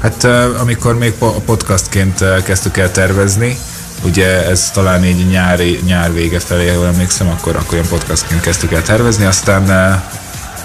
Hát 0.00 0.24
amikor 0.60 0.98
még 0.98 1.12
podcastként 1.44 2.24
kezdtük 2.44 2.76
el 2.76 2.90
tervezni, 2.90 3.58
ugye 4.04 4.48
ez 4.48 4.70
talán 4.70 5.04
így 5.04 5.26
nyári, 5.28 5.80
nyár 5.86 6.12
vége 6.12 6.40
felé, 6.40 6.68
ha 6.68 6.86
emlékszem, 6.86 7.28
akkor, 7.28 7.56
akkor 7.56 7.72
ilyen 7.72 7.88
podcastként 7.88 8.40
kezdtük 8.40 8.72
el 8.72 8.82
tervezni, 8.82 9.24
aztán 9.24 10.02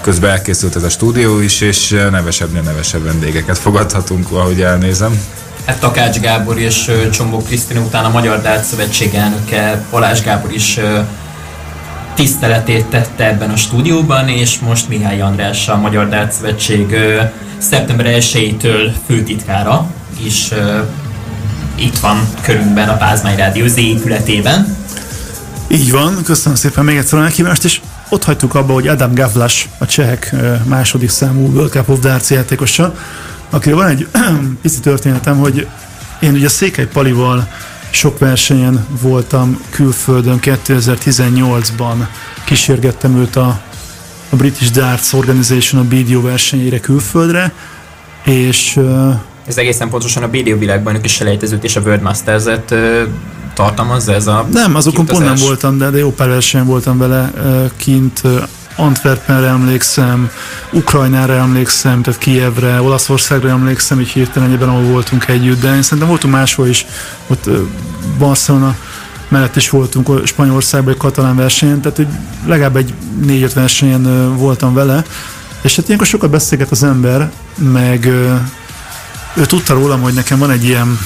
közben 0.01 0.29
elkészült 0.29 0.75
ez 0.75 0.83
a 0.83 0.89
stúdió 0.89 1.39
is, 1.39 1.61
és 1.61 1.89
nevesebb, 2.11 2.63
nevesebb 2.63 3.03
vendégeket 3.03 3.57
fogadhatunk, 3.57 4.31
ahogy 4.31 4.61
elnézem. 4.61 5.21
Hát 5.65 5.79
Takács 5.79 6.19
Gábor 6.19 6.59
és 6.59 6.91
Csombó 7.11 7.41
Krisztina 7.41 7.79
után 7.79 8.05
a 8.05 8.09
Magyar 8.09 8.41
Dát 8.41 8.63
Szövetség 8.63 9.13
elnöke 9.13 9.83
Balázs 9.91 10.21
Gábor 10.21 10.51
is 10.51 10.79
tiszteletét 12.13 12.85
tette 12.85 13.27
ebben 13.27 13.49
a 13.49 13.55
stúdióban, 13.55 14.27
és 14.27 14.59
most 14.59 14.89
Mihály 14.89 15.21
András, 15.21 15.67
a 15.67 15.77
Magyar 15.77 16.09
Dát 16.09 16.31
Szövetség 16.31 16.95
szeptember 17.57 18.05
1-től 18.09 18.91
főtitkára 19.07 19.91
is 20.25 20.49
itt 21.75 21.97
van 21.97 22.29
körünkben 22.41 22.89
a 22.89 22.97
Pázmány 22.97 23.35
Rádió 23.35 23.67
Z 23.67 23.77
épületében. 23.77 24.75
Így 25.67 25.91
van, 25.91 26.23
köszönöm 26.23 26.57
szépen 26.57 26.85
még 26.85 26.97
egyszer 26.97 27.19
a 27.19 27.21
meghívást, 27.21 27.63
és 27.63 27.81
ott 28.09 28.23
hagytuk 28.23 28.55
abba, 28.55 28.73
hogy 28.73 28.87
Adam 28.87 29.13
Gavlas, 29.13 29.69
a 29.77 29.85
csehek 29.85 30.35
második 30.65 31.09
számú 31.09 31.51
World 31.53 31.71
Cup 31.71 31.89
of 31.89 31.99
Darts 31.99 32.29
játékosa, 32.29 32.95
akiről 33.49 33.77
van 33.77 33.87
egy 33.87 34.07
pici 34.61 34.79
történetem, 34.79 35.37
hogy 35.37 35.67
én 36.19 36.33
ugye 36.33 36.49
Székely 36.49 36.87
Palival 36.87 37.47
sok 37.91 38.19
versenyen 38.19 38.87
voltam 39.01 39.61
külföldön, 39.69 40.39
2018-ban 40.41 42.07
kísérgettem 42.45 43.17
őt 43.17 43.35
a, 43.35 43.61
a 44.29 44.35
British 44.35 44.71
Darts 44.71 45.13
Organization 45.13 45.81
a 45.81 45.87
BDO 45.87 46.21
versenyére 46.21 46.79
külföldre, 46.79 47.53
és 48.23 48.79
ez 49.45 49.57
egészen 49.57 49.89
pontosan 49.89 50.23
a 50.23 50.27
BDO 50.27 50.57
világban 50.57 51.03
is 51.03 51.13
selejtezőt 51.13 51.63
és 51.63 51.75
a 51.75 51.79
World 51.79 52.01
Masters-et 52.01 52.75
tartalmazza 53.53 54.13
ez 54.13 54.27
a 54.27 54.47
Nem, 54.51 54.75
azokon 54.75 55.05
pont 55.05 55.25
nem 55.25 55.35
voltam, 55.35 55.77
de, 55.77 55.89
de 55.89 55.97
jó 55.97 56.11
pár 56.11 56.27
versenyen 56.27 56.65
voltam 56.65 56.97
vele 56.97 57.31
kint 57.77 58.21
Antwerpenre 58.75 59.47
emlékszem, 59.47 60.29
Ukrajnára 60.71 61.33
emlékszem, 61.33 62.01
tehát 62.01 62.19
Kievre, 62.19 62.81
Olaszországra 62.81 63.49
emlékszem, 63.49 63.99
így 63.99 64.09
hirtelen 64.09 64.51
egyben, 64.51 64.69
ahol 64.69 64.83
voltunk 64.83 65.27
együtt, 65.27 65.61
de 65.61 65.75
én 65.75 65.81
szerintem 65.81 66.07
voltunk 66.07 66.33
máshol 66.33 66.67
is, 66.67 66.85
ott 67.27 67.49
Barcelona 68.17 68.75
mellett 69.27 69.55
is 69.55 69.69
voltunk 69.69 70.27
Spanyolországban 70.27 70.93
egy 70.93 70.99
katalán 70.99 71.35
versenyen, 71.35 71.81
tehát 71.81 71.97
hogy 71.97 72.07
legalább 72.45 72.75
egy 72.75 72.93
négy-öt 73.25 73.53
versenyen 73.53 74.35
voltam 74.37 74.73
vele, 74.73 75.03
és 75.61 75.75
hát 75.75 75.85
ilyenkor 75.85 76.07
sokat 76.07 76.29
beszélget 76.29 76.71
az 76.71 76.83
ember, 76.83 77.31
meg 77.55 78.05
ő 79.33 79.45
tudta 79.45 79.73
rólam, 79.73 80.01
hogy 80.01 80.13
nekem 80.13 80.39
van 80.39 80.51
egy 80.51 80.63
ilyen 80.63 80.99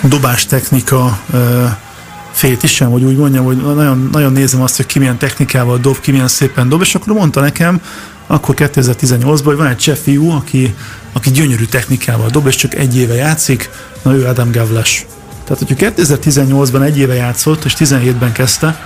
dobás 0.00 0.46
technika 0.46 1.20
fétisem, 2.32 2.90
vagy 2.90 3.04
úgy 3.04 3.16
mondjam, 3.16 3.44
hogy 3.44 3.56
nagyon, 3.56 4.08
nagyon 4.12 4.32
nézem 4.32 4.62
azt, 4.62 4.76
hogy 4.76 4.86
ki 4.86 4.98
milyen 4.98 5.18
technikával 5.18 5.78
dob, 5.78 6.00
ki 6.00 6.10
milyen 6.10 6.28
szépen 6.28 6.68
dob, 6.68 6.80
és 6.80 6.94
akkor 6.94 7.14
mondta 7.14 7.40
nekem, 7.40 7.80
akkor 8.26 8.54
2018-ban, 8.58 9.42
hogy 9.44 9.56
van 9.56 9.66
egy 9.66 9.76
cseh 9.76 9.96
fiú, 9.96 10.30
aki, 10.30 10.74
aki 11.12 11.30
gyönyörű 11.30 11.64
technikával 11.64 12.28
dob, 12.28 12.46
és 12.46 12.56
csak 12.56 12.74
egy 12.74 12.96
éve 12.96 13.14
játszik, 13.14 13.70
na 14.02 14.14
ő 14.14 14.26
Adam 14.26 14.52
Gavlas. 14.52 15.06
Tehát, 15.44 15.62
hogyha 15.66 15.92
2018-ban 15.96 16.82
egy 16.82 16.98
éve 16.98 17.14
játszott, 17.14 17.64
és 17.64 17.74
17-ben 17.78 18.32
kezdte, 18.32 18.80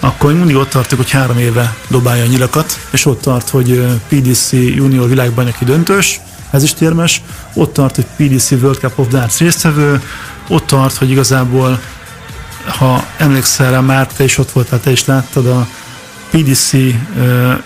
akkor 0.00 0.32
mindig 0.32 0.56
ott 0.56 0.68
tartok, 0.68 0.98
hogy 0.98 1.10
három 1.10 1.38
éve 1.38 1.76
dobálja 1.88 2.24
a 2.24 2.26
nyilakat, 2.26 2.78
és 2.90 3.06
ott 3.06 3.20
tart, 3.20 3.48
hogy 3.48 3.84
PDC 4.08 4.52
junior 4.52 5.08
világbajnoki 5.08 5.64
döntős, 5.64 6.20
ez 6.50 6.62
is 6.62 6.74
térmes, 6.74 7.22
ott 7.54 7.72
tart, 7.72 7.94
hogy 7.94 8.06
PDC 8.16 8.50
World 8.50 8.78
Cup 8.78 8.98
of 8.98 9.08
Darts 9.08 9.38
résztvevő, 9.38 10.02
ott 10.48 10.66
tart, 10.66 10.96
hogy 10.96 11.10
igazából 11.10 11.80
ha 12.66 13.04
emlékszel 13.16 13.70
rá, 13.70 13.80
már 13.80 14.06
te 14.06 14.24
is 14.24 14.38
ott 14.38 14.50
voltál, 14.50 14.80
te 14.80 14.90
is 14.90 15.04
láttad 15.04 15.46
a 15.46 15.66
PDC 16.30 16.72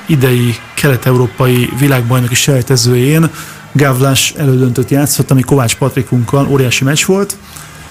idei 0.07 0.57
kelet-európai 0.75 1.71
világbajnoki 1.79 2.35
selejtezőjén 2.35 3.31
Gavlas 3.73 4.33
elődöntött 4.37 4.91
játszott, 4.91 5.31
ami 5.31 5.43
Kovács 5.43 5.77
Patrikunkkal 5.77 6.49
óriási 6.49 6.85
meccs 6.85 7.05
volt. 7.05 7.37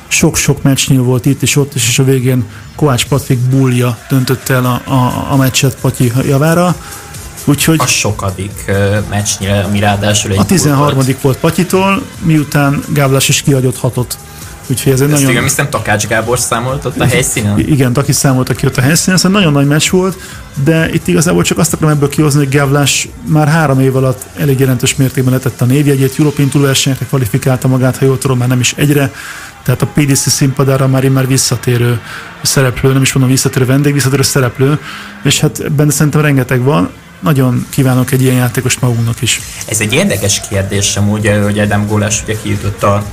Sok-sok 0.07 0.63
meccsnyil 0.63 1.01
volt 1.01 1.25
itt 1.25 1.41
és 1.41 1.55
ott 1.55 1.75
is, 1.75 1.87
és 1.87 1.99
a 1.99 2.03
végén 2.03 2.45
Kovács 2.75 3.05
Patrik 3.05 3.39
búlja 3.39 3.97
döntött 4.09 4.49
el 4.49 4.65
a, 4.65 4.91
a, 4.91 5.27
a 5.31 5.35
meccset 5.35 5.77
Patyi 5.81 6.11
javára. 6.27 6.75
Úgyhogy 7.45 7.79
a 7.79 7.85
sokadik 7.85 8.65
uh, 8.67 8.97
meccsnyire, 9.09 9.59
ami 9.59 9.79
ráadásul 9.79 10.31
egy 10.31 10.37
A 10.37 10.45
13. 10.45 10.93
volt, 10.93 11.21
volt 11.21 11.37
Patyitól, 11.37 12.01
miután 12.19 12.83
Gavlas 12.89 13.29
is 13.29 13.41
kiadott 13.41 13.77
hatot 13.77 14.17
Úgyhogy 14.67 14.91
ez 14.91 15.01
egy 15.01 15.07
Ezt 15.07 15.15
nagyon... 15.15 15.31
Igen, 15.31 15.43
hiszem 15.43 15.69
Takács 15.69 16.07
Gábor 16.07 16.39
számolt 16.39 16.85
ott 16.85 16.99
a 16.99 17.05
helyszínen? 17.05 17.59
Igen, 17.59 17.93
Taki 17.93 18.11
számolta 18.11 18.53
ki 18.53 18.65
ott 18.65 18.77
a 18.77 18.81
helyszínen, 18.81 19.17
szóval 19.17 19.39
nagyon 19.39 19.53
nagy 19.53 19.67
meccs 19.67 19.89
volt, 19.89 20.17
de 20.63 20.89
itt 20.93 21.07
igazából 21.07 21.43
csak 21.43 21.57
azt 21.57 21.73
akarom 21.73 21.91
ebből 21.91 22.09
kihozni, 22.09 22.45
hogy 22.45 22.55
Gavlás 22.55 23.07
már 23.25 23.47
három 23.47 23.79
év 23.79 23.95
alatt 23.95 24.25
elég 24.37 24.59
jelentős 24.59 24.95
mértékben 24.95 25.33
letette 25.33 25.63
a 25.63 25.67
névjegyét, 25.67 26.15
European 26.19 26.49
Tour 26.49 26.65
versenyekre 26.65 27.05
kvalifikálta 27.05 27.67
magát, 27.67 27.97
ha 27.97 28.05
jól 28.05 28.17
tudom, 28.17 28.37
már 28.37 28.47
nem 28.47 28.59
is 28.59 28.73
egyre, 28.77 29.11
tehát 29.63 29.81
a 29.81 29.87
PDC 29.93 30.29
színpadára 30.29 30.87
már 30.87 31.09
már 31.09 31.27
visszatérő 31.27 31.99
szereplő, 32.41 32.93
nem 32.93 33.01
is 33.01 33.13
mondom 33.13 33.31
visszatérő 33.31 33.65
vendég, 33.65 33.93
visszatérő 33.93 34.21
szereplő, 34.21 34.79
és 35.23 35.39
hát 35.39 35.59
ebben 35.59 35.89
szerintem 35.89 36.21
rengeteg 36.21 36.61
van, 36.61 36.89
nagyon 37.19 37.65
kívánok 37.69 38.11
egy 38.11 38.21
ilyen 38.21 38.35
játékos 38.35 38.79
magunknak 38.79 39.21
is. 39.21 39.41
Ez 39.67 39.79
egy 39.79 39.93
érdekes 39.93 40.41
kérdés 40.49 40.95
amúgy, 40.95 41.31
hogy 41.43 41.59
Adam 41.59 41.87
Gólás 41.87 42.23
ugye 42.23 42.35
kijutott 42.41 42.83
a 42.83 43.03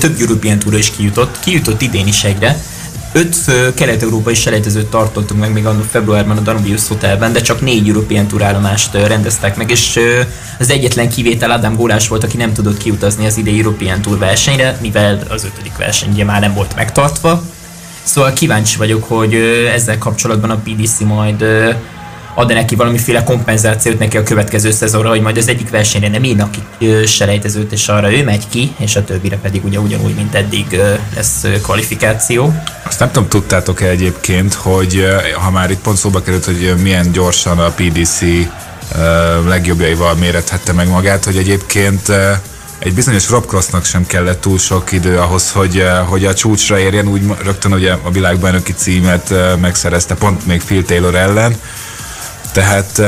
több 0.00 0.20
European 0.20 0.58
Tour 0.58 0.78
is 0.78 0.90
kijutott, 0.90 1.38
kijutott 1.40 1.82
idén 1.82 2.06
is 2.06 2.24
egyre, 2.24 2.62
öt 3.12 3.36
kelet-európai 3.74 4.34
selejtezőt 4.34 4.86
tartottunk 4.86 5.40
meg 5.40 5.52
még 5.52 5.66
annak 5.66 5.84
februárban 5.84 6.36
a 6.36 6.40
Danubius 6.40 6.88
Hotelben, 6.88 7.32
de 7.32 7.40
csak 7.40 7.60
négy 7.60 7.88
European 7.88 8.26
Tour 8.26 8.42
állomást 8.42 8.94
rendeztek 8.94 9.56
meg, 9.56 9.70
és 9.70 10.00
az 10.58 10.70
egyetlen 10.70 11.08
kivétel 11.08 11.50
Adam 11.50 11.76
Gólás 11.76 12.08
volt, 12.08 12.24
aki 12.24 12.36
nem 12.36 12.52
tudott 12.52 12.76
kiutazni 12.76 13.26
az 13.26 13.36
idei 13.36 13.58
European 13.58 14.02
Tour 14.02 14.18
versenyre, 14.18 14.78
mivel 14.80 15.22
az 15.28 15.44
ötödik 15.44 15.76
verseny 15.76 16.10
ugye 16.12 16.24
már 16.24 16.40
nem 16.40 16.54
volt 16.54 16.76
megtartva. 16.76 17.42
Szóval 18.02 18.32
kíváncsi 18.32 18.76
vagyok, 18.76 19.04
hogy 19.04 19.34
ezzel 19.74 19.98
kapcsolatban 19.98 20.50
a 20.50 20.60
PDC 20.64 21.00
majd 21.00 21.44
ad 22.34 22.50
-e 22.50 22.54
neki 22.54 22.74
valamiféle 22.74 23.24
kompenzációt 23.24 23.98
neki 23.98 24.16
a 24.16 24.22
következő 24.22 24.70
szezonra, 24.70 25.08
hogy 25.08 25.20
majd 25.20 25.36
az 25.36 25.48
egyik 25.48 25.70
versenyre 25.70 26.08
nem 26.08 26.24
írnak 26.24 26.50
ki 26.50 27.06
selejtezőt, 27.06 27.72
és 27.72 27.88
arra 27.88 28.12
ő 28.12 28.24
megy 28.24 28.48
ki, 28.48 28.74
és 28.78 28.96
a 28.96 29.04
többire 29.04 29.36
pedig 29.36 29.64
ugye 29.64 29.78
ugyanúgy, 29.78 30.14
mint 30.14 30.34
eddig 30.34 30.80
lesz 31.14 31.44
kvalifikáció. 31.62 32.54
Azt 32.84 32.98
nem 32.98 33.10
tudom, 33.10 33.28
tudtátok-e 33.28 33.88
egyébként, 33.88 34.54
hogy 34.54 35.06
ha 35.42 35.50
már 35.50 35.70
itt 35.70 35.80
pont 35.80 35.96
szóba 35.96 36.22
került, 36.22 36.44
hogy 36.44 36.74
milyen 36.82 37.12
gyorsan 37.12 37.58
a 37.58 37.70
PDC 37.70 38.20
legjobbjaival 39.48 40.14
mérethette 40.14 40.72
meg 40.72 40.88
magát, 40.88 41.24
hogy 41.24 41.36
egyébként 41.36 42.12
egy 42.78 42.94
bizonyos 42.94 43.30
Rob 43.30 43.46
Crossnak 43.46 43.84
sem 43.84 44.06
kellett 44.06 44.40
túl 44.40 44.58
sok 44.58 44.92
idő 44.92 45.18
ahhoz, 45.18 45.50
hogy, 45.50 45.84
hogy 46.08 46.24
a 46.24 46.34
csúcsra 46.34 46.78
érjen, 46.78 47.08
úgy 47.08 47.22
rögtön 47.42 47.72
ugye 47.72 47.92
a 48.02 48.10
világbajnoki 48.10 48.72
címet 48.72 49.34
megszerezte, 49.60 50.14
pont 50.14 50.46
még 50.46 50.62
Phil 50.62 50.84
Taylor 50.84 51.14
ellen, 51.14 51.56
tehát 52.52 53.00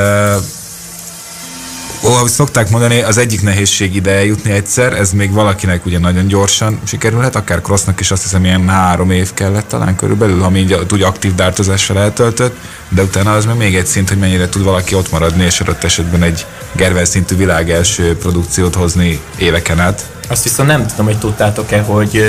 Ó, 2.04 2.12
ahogy 2.12 2.30
szokták 2.30 2.70
mondani, 2.70 3.02
az 3.02 3.18
egyik 3.18 3.42
nehézség 3.42 3.94
ide 3.94 4.11
eljutni 4.11 4.50
egyszer, 4.50 4.92
ez 4.92 5.12
még 5.12 5.33
valakinek 5.33 5.87
ugye 5.87 5.98
nagyon 5.98 6.26
gyorsan 6.26 6.80
sikerülhet, 6.85 7.37
akár 7.37 7.61
Crossnak 7.61 8.00
is 8.00 8.11
azt 8.11 8.22
hiszem 8.22 8.44
ilyen 8.44 8.68
három 8.68 9.11
év 9.11 9.35
kellett 9.35 9.68
talán 9.68 9.96
körülbelül, 9.96 10.42
ami 10.42 10.59
így 10.59 10.78
úgy 10.92 11.02
aktív 11.02 11.35
dártozással 11.35 11.98
eltöltött, 11.98 12.57
de 12.88 13.02
utána 13.02 13.33
az 13.33 13.44
meg 13.44 13.57
még 13.57 13.76
egy 13.76 13.87
szint, 13.87 14.09
hogy 14.09 14.18
mennyire 14.18 14.48
tud 14.48 14.62
valaki 14.62 14.94
ott 14.94 15.11
maradni, 15.11 15.44
és 15.44 15.61
adott 15.61 15.85
esetben 15.85 16.22
egy 16.22 16.46
Gervel 16.72 17.04
szintű 17.04 17.37
világ 17.37 17.70
első 17.70 18.16
produkciót 18.16 18.74
hozni 18.74 19.20
éveken 19.38 19.80
át. 19.80 20.07
Azt 20.28 20.44
viszont 20.44 20.68
nem 20.68 20.87
tudom, 20.87 21.07
hogy 21.07 21.18
tudtátok-e, 21.18 21.80
hogy 21.80 22.24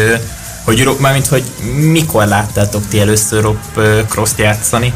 hogy 0.63 0.89
mármint, 0.99 1.27
hogy 1.27 1.43
mikor 1.91 2.25
láttátok 2.25 2.87
ti 2.87 2.99
először 2.99 3.41
Rob 3.41 3.59
Cross-t 4.07 4.39
játszani? 4.39 4.93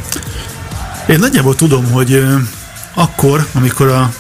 Én 1.10 1.20
nagyjából 1.20 1.56
tudom, 1.56 1.92
hogy 1.92 2.24
akkor, 2.94 3.46
amikor 3.54 3.88
a 3.88 4.12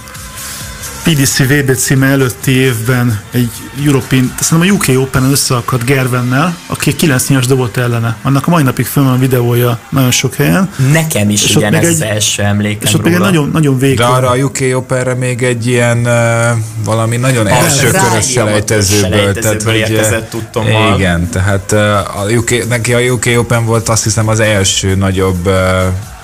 PDC 1.04 1.38
VB 1.40 1.76
címe 1.76 2.08
előtti 2.08 2.52
évben 2.52 3.20
egy 3.32 3.50
European, 3.86 4.34
szerintem 4.40 4.70
a 4.70 4.74
UK 4.74 5.02
Open-en 5.02 5.32
összeakadt 5.32 5.86
Gervennel, 5.86 6.58
aki 6.68 6.96
9 6.96 7.28
nyilvás 7.28 7.48
dobott 7.48 7.78
ellene. 7.78 8.16
Annak 8.22 8.48
a 8.48 8.50
mai 8.50 8.64
napig 8.64 8.86
fönn 8.86 9.04
van 9.04 9.14
a 9.14 9.18
videója 9.18 9.80
nagyon 9.90 10.12
sok 10.12 10.36
helyen. 10.36 10.70
Nekem 10.92 11.30
is 11.30 11.44
És 11.44 11.54
még 11.56 11.74
az 11.74 11.86
egy- 11.86 12.02
első 12.02 12.44
emlékem 12.44 12.82
És 12.88 12.94
ott 12.94 13.04
még 13.04 13.12
egy 13.12 13.18
róla. 13.18 13.30
nagyon, 13.30 13.50
nagyon 13.54 13.80
De 13.80 13.86
vékony. 13.86 14.06
arra 14.06 14.30
a 14.30 14.36
UK 14.38 14.58
Openre 14.74 15.14
még 15.14 15.44
egy 15.44 15.68
ilyen 15.68 15.98
uh, 15.98 16.58
valami 16.84 17.18
nagyon 17.18 17.48
első 17.48 17.88
Riley 17.90 18.08
körös 18.10 18.32
selejtezőből. 18.32 19.10
selejtezőből 19.12 19.64
hogy, 19.74 19.76
érkezett 19.92 20.30
tudtommal. 20.30 20.96
Igen, 20.96 21.30
tehát 21.30 21.72
uh, 21.72 22.20
a 22.22 22.26
UK, 22.38 22.68
neki 22.68 22.94
a 22.94 23.00
UK 23.14 23.26
Open 23.38 23.66
volt 23.66 23.90
azt 23.90 24.04
hiszem 24.04 24.28
az 24.28 24.40
első 24.40 24.96
nagyobb 24.96 25.48
uh, 25.48 25.54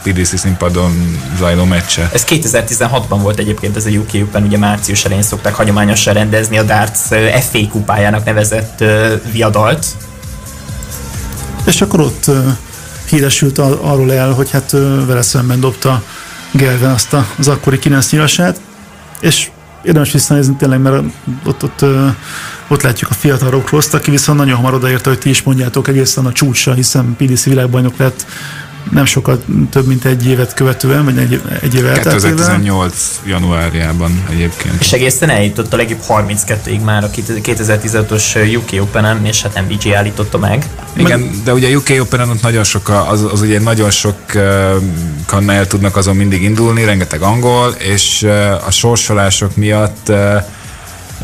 PDC 0.05 0.39
színpadon 0.39 1.19
zajló 1.37 1.63
meccse. 1.63 2.09
Ez 2.13 2.23
2016-ban 2.27 3.17
volt 3.21 3.39
egyébként 3.39 3.75
ez 3.75 3.85
a 3.85 3.89
UK 3.89 4.09
Open, 4.13 4.43
ugye 4.43 4.57
március 4.57 5.05
elején 5.05 5.23
szokták 5.23 5.53
hagyományosan 5.53 6.13
rendezni 6.13 6.57
a 6.57 6.63
darts 6.63 6.99
ö, 7.09 7.27
FA 7.51 7.59
kupájának 7.71 8.25
nevezett 8.25 8.81
ö, 8.81 9.15
viadalt. 9.31 9.85
És 11.65 11.81
akkor 11.81 11.99
ott 11.99 12.23
uh, 12.27 12.37
híresült 13.09 13.57
ar- 13.57 13.79
arról 13.83 14.13
el, 14.13 14.31
hogy 14.31 14.51
hát 14.51 14.71
vele 15.05 15.21
szemben 15.21 15.59
dobta 15.59 16.03
Gerven 16.51 16.91
azt 16.91 17.15
az 17.37 17.47
akkori 17.47 17.79
9 17.79 18.11
nyilasát, 18.11 18.59
és 19.19 19.49
érdemes 19.83 20.11
visszanézni 20.11 20.55
tényleg, 20.55 20.79
mert 20.81 21.03
ott, 21.45 21.63
ott, 21.63 21.85
ott 22.67 22.81
látjuk 22.81 23.09
a 23.09 23.13
fiatal 23.13 23.49
Rock 23.49 23.93
aki 23.93 24.11
viszont 24.11 24.37
nagyon 24.37 24.55
hamar 24.55 24.73
odaérte, 24.73 25.09
hogy 25.09 25.19
ti 25.19 25.29
is 25.29 25.41
mondjátok 25.41 25.87
egészen 25.87 26.25
a 26.25 26.31
csúcsra, 26.31 26.73
hiszen 26.73 27.15
PDC 27.17 27.43
világbajnok 27.43 27.97
lett 27.97 28.25
nem 28.91 29.05
sokkal 29.05 29.43
több, 29.69 29.87
mint 29.87 30.05
egy 30.05 30.27
évet 30.27 30.53
követően, 30.53 31.05
vagy 31.05 31.17
egy, 31.17 31.41
egy 31.61 31.75
év 31.75 31.85
elteltével. 31.85 32.29
2018 32.29 33.19
januárjában 33.25 34.23
egyébként. 34.29 34.75
És 34.79 34.91
egészen 34.91 35.29
eljutott 35.29 35.73
a 35.73 35.77
legjobb 35.77 35.99
32-ig 36.07 36.83
már 36.83 37.03
a 37.03 37.09
2016-os 37.09 38.55
UK 38.55 38.81
Open-en, 38.81 39.25
és 39.25 39.41
hát 39.41 39.63
MVG 39.67 39.93
állította 39.93 40.37
meg. 40.37 40.69
Igen, 40.93 41.41
de 41.43 41.53
ugye 41.53 41.67
a 41.67 41.75
UK 41.77 41.89
Open-en 42.01 42.29
ott 42.29 42.41
nagyon 42.41 42.63
sok, 42.63 42.89
a- 42.89 43.09
az, 43.09 43.23
az 43.31 43.41
ugye 43.41 43.59
nagyon 43.59 43.91
sok 43.91 44.17
el 45.47 45.67
tudnak 45.67 45.95
azon 45.95 46.15
mindig 46.15 46.43
indulni, 46.43 46.83
rengeteg 46.83 47.21
angol, 47.21 47.69
és 47.69 48.27
a 48.67 48.71
sorsolások 48.71 49.55
miatt 49.55 50.09
uh, 50.09 50.43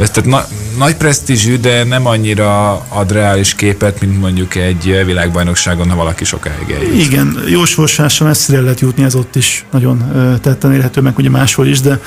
ez 0.02 0.10
tehát 0.10 0.30
na, 0.30 0.46
nagy 0.78 0.96
presztízsű, 0.96 1.58
de 1.58 1.84
nem 1.84 2.06
annyira 2.06 2.72
ad 2.88 3.12
reális 3.12 3.56
képet, 3.56 4.02
mint 4.02 4.20
mondjuk 4.20 4.56
egy 4.56 5.02
világbajnokságon, 5.06 5.90
ha 5.90 5.96
valaki 5.96 6.24
sokáig 6.24 6.70
eljut. 6.70 7.06
Igen, 7.06 7.44
jó 7.48 7.66
sorsással 7.66 8.28
messzire 8.28 8.62
lehet 8.62 8.80
jutni, 8.80 9.04
ez 9.04 9.16
ott 9.16 9.36
is 9.36 9.66
nagyon 9.72 10.12
tetten 10.42 10.74
érhető, 10.74 11.02
meg 11.02 11.18
ugye 11.18 11.30
máshol 11.30 11.68
is, 11.68 11.80
de 11.80 12.00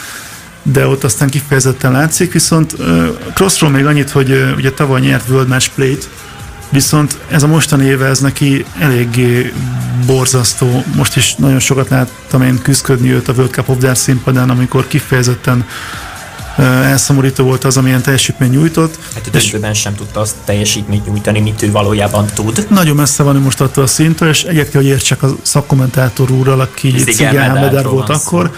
de 0.72 0.86
ott 0.86 1.04
aztán 1.04 1.28
kifejezetten 1.28 1.92
látszik, 1.92 2.32
viszont 2.32 2.74
ö, 2.78 3.06
Crossról 3.34 3.70
még 3.70 3.86
annyit, 3.86 4.10
hogy 4.10 4.54
ugye 4.56 4.70
tavaly 4.72 5.00
nyert 5.00 5.28
World 5.28 5.48
Match 5.48 5.70
Play-t, 5.74 6.08
viszont 6.70 7.18
ez 7.28 7.42
a 7.42 7.46
mostani 7.46 7.84
éve 7.84 8.06
ez 8.06 8.18
neki 8.18 8.64
eléggé 8.78 9.52
borzasztó. 10.06 10.84
Most 10.96 11.16
is 11.16 11.34
nagyon 11.34 11.58
sokat 11.58 11.88
láttam 11.88 12.42
én 12.42 12.62
küzdködni 12.62 13.12
őt 13.12 13.28
a 13.28 13.32
World 13.32 13.52
Cup 13.52 13.68
of 13.68 13.78
Darts 13.78 13.98
színpadán, 13.98 14.50
amikor 14.50 14.86
kifejezetten 14.86 15.66
elszomorító 16.62 17.44
volt 17.44 17.64
az, 17.64 17.76
amilyen 17.76 18.02
teljesítmény 18.02 18.50
nyújtott. 18.50 18.98
Hát 19.14 19.26
a 19.26 19.30
döntőben 19.30 19.74
sem 19.74 19.94
tudta 19.94 20.20
azt 20.20 20.34
teljesítményt 20.44 21.06
nyújtani, 21.06 21.40
mit 21.40 21.62
ő 21.62 21.70
valójában 21.70 22.26
tud. 22.34 22.66
Nagyon 22.70 22.96
messze 22.96 23.22
van 23.22 23.36
most 23.36 23.60
attól 23.60 23.84
a 23.84 23.86
szinttől, 23.86 24.28
és 24.28 24.42
egyet 24.42 24.70
kell, 24.70 24.80
hogy 24.80 24.90
értsek 24.90 25.22
a 25.22 25.28
szakkommentátor 25.42 26.30
úrral, 26.30 26.60
aki 26.60 26.94
Medár 27.20 27.88
volt 27.88 28.08
akkor, 28.08 28.50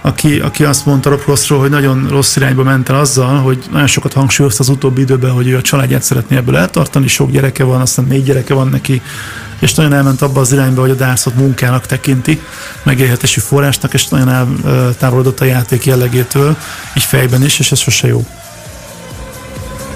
aki, 0.00 0.40
aki 0.40 0.64
azt 0.64 0.86
mondta 0.86 1.10
Rob 1.10 1.22
Rossról, 1.26 1.58
hogy 1.58 1.70
nagyon 1.70 2.06
rossz 2.10 2.36
irányba 2.36 2.62
ment 2.62 2.88
el 2.88 2.98
azzal, 2.98 3.36
hogy 3.36 3.64
nagyon 3.70 3.86
sokat 3.86 4.12
hangsúlyozta 4.12 4.62
az 4.62 4.68
utóbbi 4.68 5.00
időben, 5.00 5.30
hogy 5.30 5.48
ő 5.48 5.56
a 5.56 5.62
családját 5.62 6.02
szeretné 6.02 6.36
ebből 6.36 6.56
eltartani, 6.56 7.06
sok 7.06 7.30
gyereke 7.30 7.64
van, 7.64 7.80
aztán 7.80 8.04
négy 8.04 8.24
gyereke 8.24 8.54
van 8.54 8.68
neki, 8.68 9.02
és 9.58 9.74
nagyon 9.74 9.92
elment 9.92 10.22
abba 10.22 10.40
az 10.40 10.52
irányba, 10.52 10.80
hogy 10.80 10.90
a 10.90 10.94
dárcot 10.94 11.34
munkának 11.34 11.86
tekinti, 11.86 12.40
megélhetési 12.82 13.40
forrásnak, 13.40 13.94
és 13.94 14.08
nagyon 14.08 14.28
eltávolodott 14.66 15.40
a 15.40 15.44
játék 15.44 15.84
jellegétől, 15.84 16.56
így 16.96 17.02
fejben 17.02 17.44
is, 17.44 17.58
és 17.58 17.72
ez 17.72 17.78
sose 17.78 18.06
jó. 18.06 18.26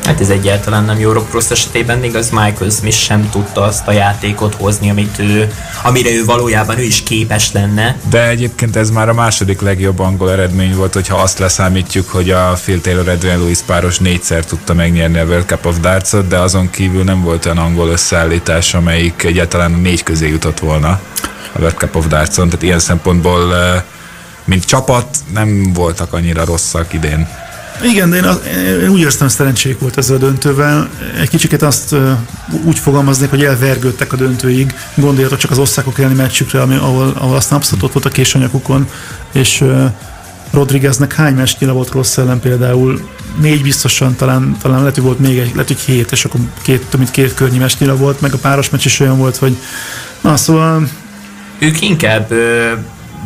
Hát 0.05 0.21
ez 0.21 0.29
egyáltalán 0.29 0.85
nem 0.85 0.99
jó 0.99 1.13
Rock 1.13 1.33
Ross 1.33 1.51
esetében, 1.51 1.99
még 1.99 2.17
az 2.17 2.31
Michael 2.31 2.71
Smith 2.71 2.97
sem 2.97 3.31
tudta 3.31 3.63
azt 3.63 3.89
a 3.89 3.93
játékot 3.93 4.55
hozni, 4.55 4.91
amit 4.91 5.19
ő, 5.19 5.53
amire 5.83 6.11
ő 6.11 6.25
valójában 6.25 6.79
ő 6.79 6.83
is 6.83 7.03
képes 7.03 7.53
lenne. 7.53 7.97
De 8.11 8.29
egyébként 8.29 8.77
ez 8.77 8.91
már 8.91 9.09
a 9.09 9.15
második 9.15 9.61
legjobb 9.61 9.99
angol 9.99 10.31
eredmény 10.31 10.77
volt, 10.77 10.93
hogyha 10.93 11.17
azt 11.17 11.39
leszámítjuk, 11.39 12.09
hogy 12.09 12.31
a 12.31 12.53
Phil 12.63 12.81
Taylor 12.81 13.09
Adrian 13.09 13.39
Lewis 13.39 13.59
páros 13.59 13.99
négyszer 13.99 14.45
tudta 14.45 14.75
megnyerni 14.75 15.19
a 15.19 15.25
World 15.25 15.47
Cup 15.47 15.67
of 15.67 15.81
Darts-ot, 15.81 16.29
de 16.29 16.39
azon 16.39 16.71
kívül 16.71 17.05
nem 17.05 17.23
volt 17.23 17.45
olyan 17.45 17.59
angol 17.59 17.89
összeállítás, 17.89 18.75
amelyik 18.75 19.23
egyáltalán 19.23 19.71
négy 19.71 20.03
közé 20.03 20.29
jutott 20.29 20.59
volna 20.59 21.01
a 21.53 21.59
World 21.59 21.77
Cup 21.77 21.97
of 21.97 22.07
Darts-on, 22.07 22.47
tehát 22.47 22.63
ilyen 22.63 22.79
szempontból 22.79 23.57
eh, 23.57 23.83
mint 24.45 24.65
csapat 24.65 25.17
nem 25.33 25.73
voltak 25.73 26.13
annyira 26.13 26.45
rosszak 26.45 26.93
idén. 26.93 27.29
Igen, 27.83 28.11
de 28.11 28.17
én, 28.17 28.25
az, 28.25 28.41
én 28.83 28.89
úgy 28.89 29.01
érztem, 29.01 29.27
hogy 29.27 29.37
szerencsék 29.37 29.79
volt 29.79 29.97
ezzel 29.97 30.17
a 30.17 30.19
döntővel. 30.19 30.89
Egy 31.21 31.29
kicsiket 31.29 31.63
azt 31.63 31.95
úgy 32.65 32.79
fogalmaznék, 32.79 33.31
hogy 33.31 33.45
elvergődtek 33.45 34.13
a 34.13 34.17
döntőig. 34.17 34.75
Gondoljatok 34.95 35.39
csak 35.39 35.51
az 35.51 35.59
osztákok 35.59 35.99
elleni 35.99 36.15
meccsükre, 36.15 36.61
ami, 36.61 36.75
ahol, 36.75 37.13
ahol 37.19 37.37
aztán 37.37 37.59
abszolút 37.59 37.93
volt 37.93 38.05
a 38.05 38.09
késanyagukon, 38.09 38.89
és 39.33 39.65
Rodrigueznek 40.51 41.15
hány 41.15 41.35
meccsnyire 41.35 41.73
volt 41.73 41.91
rossz 41.91 42.17
ellen 42.17 42.41
például? 42.41 43.09
Négy 43.41 43.63
biztosan, 43.63 44.17
talán, 44.17 44.57
talán 44.63 44.79
lehet, 44.79 44.95
hogy 44.95 45.05
volt 45.05 45.19
még 45.19 45.39
egy, 45.39 45.51
lehet, 45.53 45.67
hogy 45.67 45.81
hét, 45.81 46.13
és 46.13 46.25
akkor 46.25 46.41
két, 46.63 46.87
több 46.87 47.01
mint 47.01 47.11
két 47.11 47.35
környi 47.35 47.59
meccsnyire 47.59 47.93
volt, 47.93 48.21
meg 48.21 48.33
a 48.33 48.39
páros 48.39 48.71
meccs 48.71 48.85
is 48.85 49.01
olyan 49.01 49.19
volt, 49.19 49.37
hogy 49.37 49.57
na 50.21 50.37
szóval 50.37 50.89
Ők 51.59 51.81
inkább 51.81 52.31
ö, 52.31 52.73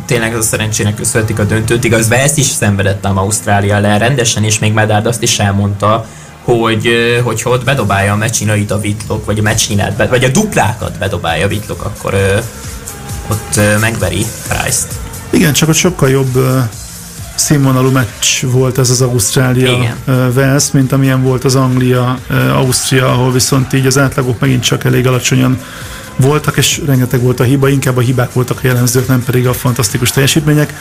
tényleg 0.07 0.33
az 0.33 0.45
a 0.45 0.47
szerencsének 0.47 0.95
köszönhetik 0.95 1.39
a 1.39 1.43
döntőt, 1.43 1.83
igaz, 1.83 2.11
ezt 2.11 2.37
is 2.37 2.45
szenvedett 2.45 3.05
ám 3.05 3.17
Ausztrália 3.17 3.75
ellen 3.75 3.99
rendesen, 3.99 4.43
és 4.43 4.59
még 4.59 4.73
Medard 4.73 5.05
azt 5.05 5.21
is 5.21 5.39
elmondta, 5.39 6.05
hogy, 6.43 6.87
ö, 6.87 7.19
hogyha 7.23 7.49
ott 7.49 7.63
bedobálja 7.63 8.13
a 8.13 8.15
meccsinait 8.15 8.71
a 8.71 8.79
Vitlok, 8.79 9.25
vagy 9.25 9.39
a 9.39 9.41
meccsinát, 9.41 10.09
vagy 10.09 10.23
a 10.23 10.29
duplákat 10.29 10.97
bedobálja 10.97 11.45
a 11.45 11.47
Vitlok, 11.47 11.83
akkor 11.83 12.13
ö, 12.13 12.37
ott 13.31 13.55
ö, 13.55 13.77
megveri 13.79 14.25
Price-t. 14.47 14.93
Igen, 15.29 15.53
csak 15.53 15.69
ott 15.69 15.75
sokkal 15.75 16.09
jobb 16.09 16.35
uh, 16.35 16.59
színvonalú 17.35 17.89
meccs 17.91 18.41
volt 18.41 18.77
ez 18.77 18.89
az 18.89 19.01
Ausztrália 19.01 19.95
Wales, 20.35 20.71
mint 20.71 20.91
amilyen 20.91 21.23
volt 21.23 21.43
az 21.43 21.55
Anglia 21.55 22.19
Ausztria, 22.53 23.11
ahol 23.11 23.31
viszont 23.31 23.73
így 23.73 23.85
az 23.85 23.97
átlagok 23.97 24.39
megint 24.39 24.63
csak 24.63 24.83
elég 24.83 25.07
alacsonyan 25.07 25.59
voltak, 26.17 26.57
és 26.57 26.81
rengeteg 26.85 27.21
volt 27.21 27.39
a 27.39 27.43
hiba, 27.43 27.69
inkább 27.69 27.97
a 27.97 28.01
hibák 28.01 28.33
voltak 28.33 28.57
a 28.57 28.67
jellemzők, 28.67 29.07
nem 29.07 29.23
pedig 29.23 29.47
a 29.47 29.53
fantasztikus 29.53 30.11
teljesítmények. 30.11 30.73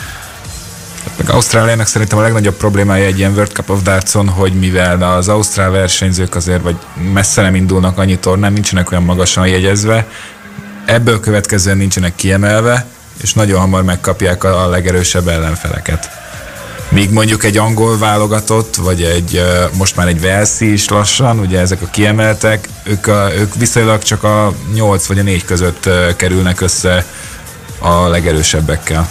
Meg 1.17 1.31
Ausztráliának 1.31 1.87
szerintem 1.87 2.19
a 2.19 2.23
legnagyobb 2.23 2.55
problémája 2.55 3.07
egy 3.07 3.19
ilyen 3.19 3.33
World 3.33 3.51
Cup 3.51 3.71
of 3.71 3.83
Dartson, 3.83 4.29
hogy 4.29 4.53
mivel 4.53 5.03
az 5.03 5.29
ausztrál 5.29 5.71
versenyzők 5.71 6.35
azért 6.35 6.63
vagy 6.63 6.77
messze 7.13 7.43
nem 7.43 7.55
indulnak 7.55 7.99
annyi 7.99 8.19
tornán, 8.19 8.53
nincsenek 8.53 8.91
olyan 8.91 9.05
magasan 9.05 9.47
jegyezve, 9.47 10.07
ebből 10.85 11.21
következően 11.21 11.77
nincsenek 11.77 12.15
kiemelve, 12.15 12.87
és 13.23 13.35
nagyon 13.35 13.61
hamar 13.61 13.83
megkapják 13.83 14.45
a 14.45 14.69
legerősebb 14.69 15.29
ellenfeleket. 15.29 16.26
Míg 16.89 17.11
mondjuk 17.11 17.45
egy 17.45 17.57
angol 17.57 17.99
válogatott, 17.99 18.77
vagy 18.77 19.03
egy 19.03 19.43
most 19.77 19.97
már 19.97 20.09
egy 20.09 20.21
Velszi 20.21 20.73
is 20.73 20.89
lassan, 20.89 21.39
ugye 21.39 21.61
ezek 21.61 21.83
a 21.83 21.87
kiemeltek, 21.87 22.69
ők, 22.85 23.07
a, 23.07 23.29
ők 23.39 23.55
viszonylag 23.55 24.03
csak 24.03 24.23
a 24.23 24.53
8 24.75 25.07
vagy 25.07 25.19
a 25.19 25.23
4 25.23 25.45
között 25.45 25.89
kerülnek 26.17 26.61
össze 26.61 27.07
a 27.79 28.09
legerősebbekkel. 28.09 29.09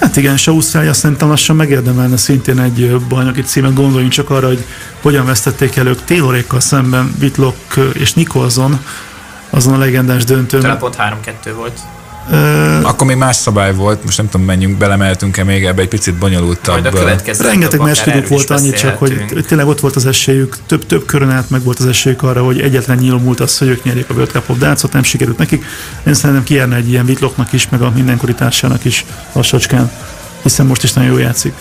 Hát 0.00 0.16
igen, 0.16 0.34
és 0.34 0.46
Ausztrália 0.46 0.92
szerintem 0.92 1.28
lassan 1.28 1.56
megérdemelne 1.56 2.16
szintén 2.16 2.58
egy 2.58 2.96
bajnoki 3.08 3.42
címet, 3.42 3.74
gondoljunk 3.74 4.12
csak 4.12 4.30
arra, 4.30 4.46
hogy 4.46 4.64
hogyan 5.02 5.26
vesztették 5.26 5.76
el 5.76 5.86
ők 5.86 6.04
Taylorékkal 6.04 6.60
szemben 6.60 7.14
Whitlock 7.20 7.76
és 7.92 8.12
Nicholson 8.12 8.84
azon 9.50 9.74
a 9.74 9.78
legendás 9.78 10.24
döntőn. 10.24 10.60
Talán 10.60 10.78
pont 10.78 10.96
3-2 10.98 11.52
volt. 11.56 11.80
Akkor 12.82 13.06
még 13.06 13.16
más 13.16 13.36
szabály 13.36 13.74
volt, 13.74 14.04
most 14.04 14.16
nem 14.16 14.28
tudom, 14.28 14.46
menjünk, 14.46 14.78
belemeltünk-e 14.78 15.44
még 15.44 15.64
ebbe 15.64 15.82
egy 15.82 15.88
picit 15.88 16.14
bonyolultabb. 16.14 16.98
Rengeteg 17.38 17.80
erről 17.80 18.22
is 18.22 18.28
volt 18.28 18.50
annyi 18.50 18.70
csak, 18.70 18.98
hogy 18.98 19.44
tényleg 19.46 19.66
ott 19.66 19.80
volt 19.80 19.96
az 19.96 20.06
esélyük, 20.06 20.56
több, 20.66 20.86
több 20.86 21.06
körön 21.06 21.30
át 21.30 21.50
meg 21.50 21.62
volt 21.62 21.78
az 21.78 21.86
esélyük 21.86 22.22
arra, 22.22 22.44
hogy 22.44 22.60
egyetlen 22.60 22.96
nyíló 22.96 23.18
múlt 23.18 23.40
az, 23.40 23.58
hogy 23.58 23.68
ők 23.68 23.84
nyerjék 23.84 24.10
a 24.10 24.12
World 24.12 24.30
Cup 24.30 24.48
of 24.48 24.58
Darts-ot, 24.58 24.92
nem 24.92 25.02
sikerült 25.02 25.38
nekik. 25.38 25.64
Én 26.06 26.14
szerintem 26.14 26.44
kijárna 26.44 26.74
egy 26.74 26.88
ilyen 26.88 27.04
Whitlocknak 27.04 27.52
is, 27.52 27.68
meg 27.68 27.82
a 27.82 27.92
mindenkori 27.94 28.34
társának 28.34 28.84
is 28.84 29.04
lassacskán, 29.32 29.90
hiszen 30.42 30.66
most 30.66 30.82
is 30.82 30.92
nagyon 30.92 31.10
jól 31.10 31.20
játszik. 31.20 31.54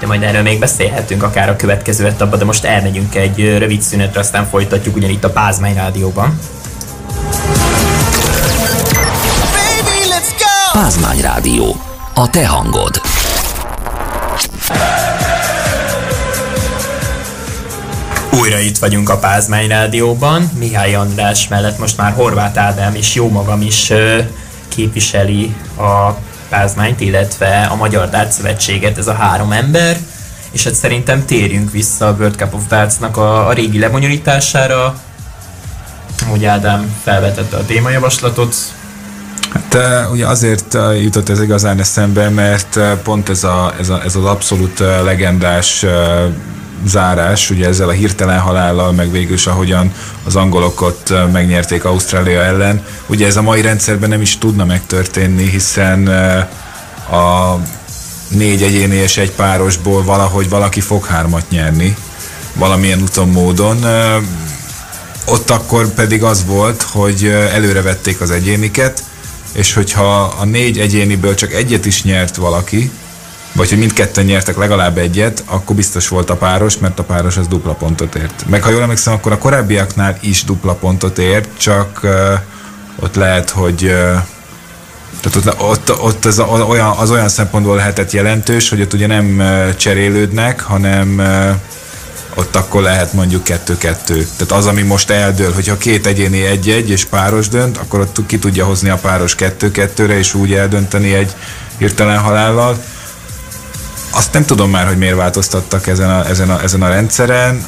De 0.00 0.06
majd 0.06 0.22
erről 0.22 0.42
még 0.42 0.58
beszélhetünk 0.58 1.22
akár 1.22 1.48
a 1.48 1.56
következő 1.56 2.06
etapban, 2.06 2.38
de 2.38 2.44
most 2.44 2.64
elmegyünk 2.64 3.14
egy 3.14 3.58
rövid 3.58 3.82
szünetre, 3.82 4.20
aztán 4.20 4.46
folytatjuk 4.46 4.96
ugyanitt 4.96 5.24
a 5.24 5.30
Pázmány 5.30 5.74
Rádióban. 5.74 6.38
Pázmány 10.72 11.20
Rádió. 11.20 11.80
A 12.14 12.30
te 12.30 12.46
hangod. 12.46 13.00
Újra 18.40 18.58
itt 18.58 18.78
vagyunk 18.78 19.08
a 19.08 19.18
Pázmány 19.18 19.68
Rádióban. 19.68 20.50
Mihály 20.58 20.94
András 20.94 21.48
mellett 21.48 21.78
most 21.78 21.96
már 21.96 22.12
Horváth 22.12 22.58
Ádám 22.58 22.94
és 22.94 23.14
jó 23.14 23.28
magam 23.28 23.62
is 23.62 23.92
képviseli 24.68 25.56
a 25.76 26.10
Pázmányt, 26.48 27.00
illetve 27.00 27.68
a 27.70 27.74
Magyar 27.74 28.08
Darts 28.08 28.32
Szövetséget, 28.32 28.98
ez 28.98 29.06
a 29.06 29.14
három 29.14 29.52
ember. 29.52 29.96
És 30.50 30.64
hát 30.64 30.74
szerintem 30.74 31.26
térjünk 31.26 31.70
vissza 31.70 32.06
a 32.08 32.14
World 32.18 32.34
Cup 32.34 32.54
of 32.54 32.66
Darts-nak 32.68 33.16
a, 33.16 33.46
a 33.46 33.52
régi 33.52 33.78
lebonyolítására. 33.78 35.00
Hogy 36.28 36.44
Ádám 36.44 36.94
felvetette 37.02 37.56
a 37.56 37.64
témajavaslatot, 37.64 38.54
Hát 39.52 40.08
ugye 40.10 40.26
azért 40.26 40.76
jutott 41.02 41.28
ez 41.28 41.42
igazán 41.42 41.78
eszembe, 41.78 42.28
mert 42.28 42.78
pont 43.02 43.28
ez, 43.28 43.44
a, 43.44 43.74
ez, 43.80 43.88
a, 43.88 44.02
ez 44.04 44.16
az 44.16 44.24
abszolút 44.24 44.78
legendás 44.78 45.84
zárás, 46.84 47.50
ugye 47.50 47.66
ezzel 47.66 47.88
a 47.88 47.92
hirtelen 47.92 48.38
halállal, 48.38 48.92
meg 48.92 49.10
végül 49.10 49.34
is 49.34 49.46
ahogyan 49.46 49.92
az 50.24 50.36
angolok 50.36 50.80
ott 50.80 51.12
megnyerték 51.32 51.84
Ausztrália 51.84 52.42
ellen. 52.42 52.84
Ugye 53.06 53.26
ez 53.26 53.36
a 53.36 53.42
mai 53.42 53.60
rendszerben 53.60 54.08
nem 54.08 54.20
is 54.20 54.38
tudna 54.38 54.64
megtörténni, 54.64 55.48
hiszen 55.48 56.06
a 57.10 57.56
négy 58.28 58.62
egyéni 58.62 58.96
és 58.96 59.16
egy 59.16 59.32
párosból 59.32 60.04
valahogy 60.04 60.48
valaki 60.48 60.80
fog 60.80 61.04
hármat 61.04 61.50
nyerni, 61.50 61.96
valamilyen 62.54 63.02
úton, 63.02 63.28
módon. 63.28 63.84
Ott 65.26 65.50
akkor 65.50 65.94
pedig 65.94 66.22
az 66.22 66.44
volt, 66.46 66.82
hogy 66.82 67.24
előre 67.52 67.82
vették 67.82 68.20
az 68.20 68.30
egyéniket, 68.30 69.02
és 69.52 69.74
hogyha 69.74 70.22
a 70.22 70.44
négy 70.44 70.78
egyéniből 70.78 71.34
csak 71.34 71.52
egyet 71.52 71.86
is 71.86 72.02
nyert 72.02 72.36
valaki, 72.36 72.90
vagy 73.52 73.68
hogy 73.68 73.78
mindketten 73.78 74.24
nyertek 74.24 74.56
legalább 74.56 74.98
egyet, 74.98 75.42
akkor 75.46 75.76
biztos 75.76 76.08
volt 76.08 76.30
a 76.30 76.36
páros, 76.36 76.78
mert 76.78 76.98
a 76.98 77.02
páros 77.02 77.36
az 77.36 77.46
dupla 77.46 77.72
pontot 77.72 78.14
ért. 78.14 78.44
Meg 78.48 78.62
ha 78.62 78.70
jól 78.70 78.82
emlékszem, 78.82 79.12
akkor 79.12 79.32
a 79.32 79.38
korábbiaknál 79.38 80.18
is 80.20 80.44
dupla 80.44 80.74
pontot 80.74 81.18
ért, 81.18 81.48
csak 81.58 82.00
uh, 82.02 82.12
ott 83.00 83.14
lehet, 83.14 83.50
hogy 83.50 83.84
uh, 83.84 83.90
tehát 85.20 85.36
ott, 85.36 85.60
ott, 85.60 86.00
ott 86.00 86.24
az, 86.24 86.38
olyan, 86.68 86.90
az 86.90 87.10
olyan 87.10 87.28
szempontból 87.28 87.76
lehetett 87.76 88.10
jelentős, 88.10 88.68
hogy 88.68 88.80
ott 88.80 88.92
ugye 88.92 89.06
nem 89.06 89.42
cserélődnek, 89.76 90.60
hanem 90.60 91.18
uh, 91.18 91.50
ott 92.34 92.56
akkor 92.56 92.82
lehet 92.82 93.12
mondjuk 93.12 93.44
kettő-kettő. 93.44 94.26
Tehát 94.36 94.52
az, 94.52 94.66
ami 94.66 94.82
most 94.82 95.10
eldől, 95.10 95.52
hogyha 95.52 95.78
két 95.78 96.06
egyéni 96.06 96.42
egy-egy 96.44 96.90
és 96.90 97.04
páros 97.04 97.48
dönt, 97.48 97.76
akkor 97.76 98.00
ott 98.00 98.26
ki 98.26 98.38
tudja 98.38 98.64
hozni 98.64 98.88
a 98.88 98.96
páros 98.96 99.34
kettő-kettőre, 99.34 100.18
és 100.18 100.34
úgy 100.34 100.52
eldönteni 100.52 101.14
egy 101.14 101.32
hirtelen 101.78 102.18
halállal 102.18 102.78
azt 104.10 104.32
nem 104.32 104.44
tudom 104.44 104.70
már, 104.70 104.86
hogy 104.86 104.98
miért 104.98 105.16
változtattak 105.16 105.86
ezen 105.86 106.10
a, 106.10 106.26
ezen 106.26 106.50
a, 106.50 106.62
ezen 106.62 106.82
a 106.82 106.88
rendszeren. 106.88 107.66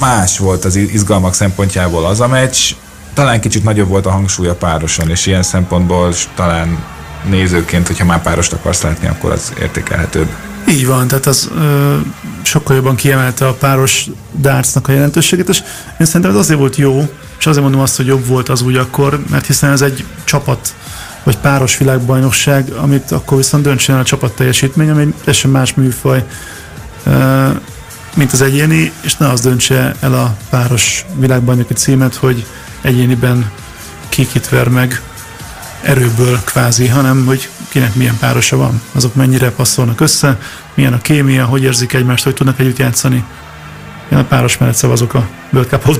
Más 0.00 0.38
volt 0.38 0.64
az 0.64 0.76
izgalmak 0.76 1.34
szempontjából 1.34 2.06
az 2.06 2.20
a 2.20 2.28
meccs, 2.28 2.74
talán 3.14 3.40
kicsit 3.40 3.64
nagyobb 3.64 3.88
volt 3.88 4.06
a 4.06 4.10
hangsúly 4.10 4.48
a 4.48 4.54
pároson, 4.54 5.10
és 5.10 5.26
ilyen 5.26 5.42
szempontból 5.42 6.14
talán 6.34 6.84
nézőként, 7.24 7.86
hogyha 7.86 8.04
már 8.04 8.22
párost 8.22 8.52
akarsz 8.52 8.82
látni, 8.82 9.08
akkor 9.08 9.32
az 9.32 9.52
értékelhetőbb. 9.60 10.28
Így 10.68 10.86
van, 10.86 11.08
tehát 11.08 11.26
az 11.26 11.50
ö, 11.56 11.96
sokkal 12.42 12.76
jobban 12.76 12.94
kiemelte 12.94 13.46
a 13.46 13.52
páros 13.52 14.06
dárcnak 14.32 14.88
a 14.88 14.92
jelentőségét, 14.92 15.48
és 15.48 15.62
én 16.00 16.06
szerintem 16.06 16.30
ez 16.30 16.36
azért 16.36 16.58
volt 16.58 16.76
jó, 16.76 17.08
és 17.38 17.46
azért 17.46 17.62
mondom 17.62 17.80
azt, 17.80 17.96
hogy 17.96 18.06
jobb 18.06 18.26
volt 18.26 18.48
az 18.48 18.62
úgy 18.62 18.76
akkor, 18.76 19.20
mert 19.30 19.46
hiszen 19.46 19.70
ez 19.70 19.80
egy 19.80 20.04
csapat 20.24 20.74
vagy 21.22 21.36
páros 21.36 21.78
világbajnokság, 21.78 22.72
amit 22.72 23.10
akkor 23.10 23.36
viszont 23.36 23.62
döntsön 23.62 23.94
el 23.94 24.00
a 24.00 24.04
csapat 24.04 24.32
teljesítmény, 24.32 24.90
ami 24.90 25.02
egy 25.02 25.14
teljesen 25.14 25.50
más 25.50 25.74
műfaj, 25.74 26.24
mint 28.14 28.32
az 28.32 28.40
egyéni, 28.40 28.92
és 29.00 29.16
ne 29.16 29.28
az 29.28 29.40
döntse 29.40 29.94
el 30.00 30.14
a 30.14 30.36
páros 30.50 31.04
világbajnoki 31.18 31.74
címet, 31.74 32.14
hogy 32.14 32.46
egyéniben 32.80 33.50
kikit 34.08 34.48
ver 34.48 34.68
meg 34.68 35.02
erőből 35.82 36.40
kvázi, 36.44 36.86
hanem 36.86 37.26
hogy 37.26 37.48
kinek 37.70 37.94
milyen 37.94 38.16
párosa 38.18 38.56
van, 38.56 38.82
azok 38.92 39.14
mennyire 39.14 39.50
passzolnak 39.50 40.00
össze, 40.00 40.38
milyen 40.74 40.92
a 40.92 41.00
kémia, 41.00 41.44
hogy 41.44 41.62
érzik 41.62 41.92
egymást, 41.92 42.24
hogy 42.24 42.34
tudnak 42.34 42.58
együtt 42.58 42.78
játszani. 42.78 43.24
Én 44.12 44.18
a 44.18 44.24
páros 44.24 44.58
mellett 44.58 44.76
szavazok 44.76 45.14
a 45.14 45.28
World 45.52 45.68
Cup 45.68 45.88
of 45.88 45.96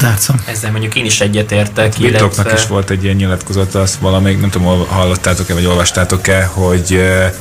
Ezzel 0.46 0.70
mondjuk 0.70 0.94
én 0.94 1.04
is 1.04 1.20
egyetértek. 1.20 1.94
Bitoknak 1.98 2.46
illetve... 2.46 2.62
is 2.62 2.66
volt 2.66 2.90
egy 2.90 3.04
ilyen 3.04 3.16
nyilatkozata, 3.16 3.80
azt 3.80 3.94
valamelyik, 3.94 4.40
nem 4.40 4.50
tudom, 4.50 4.87
hallottátok-e, 4.87 5.54
vagy 5.54 5.66
olvastátok-e, 5.66 6.44
hogy 6.44 6.92
uh, 6.92 7.33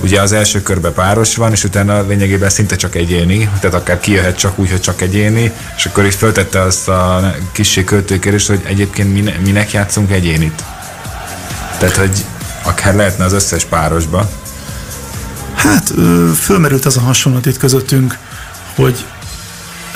ugye 0.00 0.20
az 0.20 0.32
első 0.32 0.62
körben 0.62 0.92
páros 0.92 1.36
van, 1.36 1.52
és 1.52 1.64
utána 1.64 2.06
lényegében 2.06 2.50
szinte 2.50 2.76
csak 2.76 2.94
egyéni, 2.94 3.48
tehát 3.60 3.76
akár 3.76 4.00
kijöhet 4.00 4.38
csak 4.38 4.58
úgy, 4.58 4.70
hogy 4.70 4.80
csak 4.80 5.00
egyéni, 5.00 5.52
és 5.76 5.86
akkor 5.86 6.04
is 6.04 6.14
föltette 6.14 6.60
azt 6.60 6.88
a 6.88 7.34
kissé 7.52 7.84
költőkérést, 7.84 8.48
hogy 8.48 8.60
egyébként 8.64 9.42
minek 9.44 9.72
játszunk 9.72 10.10
egyénit. 10.10 10.64
Tehát, 11.78 11.96
hogy 11.96 12.24
akár 12.64 12.94
lehetne 12.94 13.24
az 13.24 13.32
összes 13.32 13.64
párosba. 13.64 14.30
Hát 15.54 15.92
fölmerült 16.40 16.84
az 16.84 16.96
a 16.96 17.00
hasonlat 17.00 17.46
itt 17.46 17.56
közöttünk, 17.56 18.18
hogy 18.74 19.04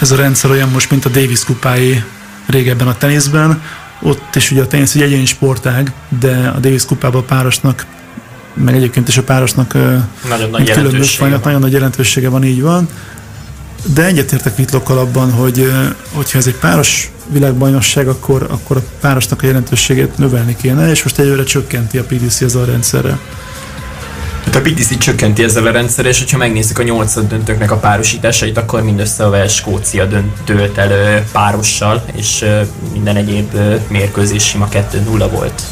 ez 0.00 0.10
a 0.10 0.16
rendszer 0.16 0.50
olyan 0.50 0.68
most, 0.68 0.90
mint 0.90 1.04
a 1.04 1.08
Davis 1.08 1.44
kupái 1.44 2.04
régebben 2.46 2.88
a 2.88 2.96
teniszben. 2.96 3.62
Ott 4.02 4.34
is 4.34 4.50
ugye 4.50 4.62
a 4.62 4.66
tenisz 4.66 4.94
egy 4.94 5.02
egyéni 5.02 5.24
sportág, 5.24 5.92
de 6.20 6.52
a 6.56 6.58
Davis 6.58 6.84
kupában 6.84 7.20
a 7.20 7.24
párosnak 7.24 7.86
meg 8.64 8.74
egyébként 8.74 9.08
is 9.08 9.16
a 9.16 9.22
párosnak 9.22 9.72
nagyon 10.28 10.50
nagy 10.50 10.66
van. 11.18 11.40
nagyon 11.44 11.60
nagy 11.60 11.72
jelentősége 11.72 12.28
van, 12.28 12.44
így 12.44 12.62
van. 12.62 12.88
De 13.94 14.04
egyetértek 14.04 14.56
Vitlokkal 14.56 14.98
abban, 14.98 15.32
hogy 15.32 15.72
hogyha 16.12 16.38
ez 16.38 16.46
egy 16.46 16.56
páros 16.56 17.10
világbajnokság, 17.26 18.08
akkor, 18.08 18.46
akkor 18.50 18.76
a 18.76 18.82
párosnak 19.00 19.42
a 19.42 19.46
jelentőségét 19.46 20.18
növelni 20.18 20.56
kéne, 20.56 20.90
és 20.90 21.02
most 21.02 21.18
egyőre 21.18 21.44
csökkenti 21.44 21.98
a 21.98 22.04
PDC 22.04 22.40
az 22.40 22.54
a 22.54 22.64
rendszerre. 22.64 23.18
Tehát 24.44 24.66
a 24.66 24.70
PTC 24.70 24.98
csökkenti 24.98 25.42
ezzel 25.42 25.66
a 25.66 25.70
rendszer, 25.70 26.06
és 26.06 26.24
ha 26.30 26.36
megnézzük 26.36 26.78
a 26.78 26.82
nyolcad 26.82 27.28
döntőknek 27.28 27.70
a 27.70 27.76
párosításait, 27.76 28.58
akkor 28.58 28.82
mindössze 28.82 29.24
a 29.24 29.48
Skócia 29.48 30.04
döntőt 30.04 30.78
elő 30.78 31.24
párossal, 31.32 32.04
és 32.14 32.44
minden 32.92 33.16
egyéb 33.16 33.56
mérkőzés 33.88 34.44
sima 34.44 34.68
2-0 34.72 35.28
volt. 35.30 35.62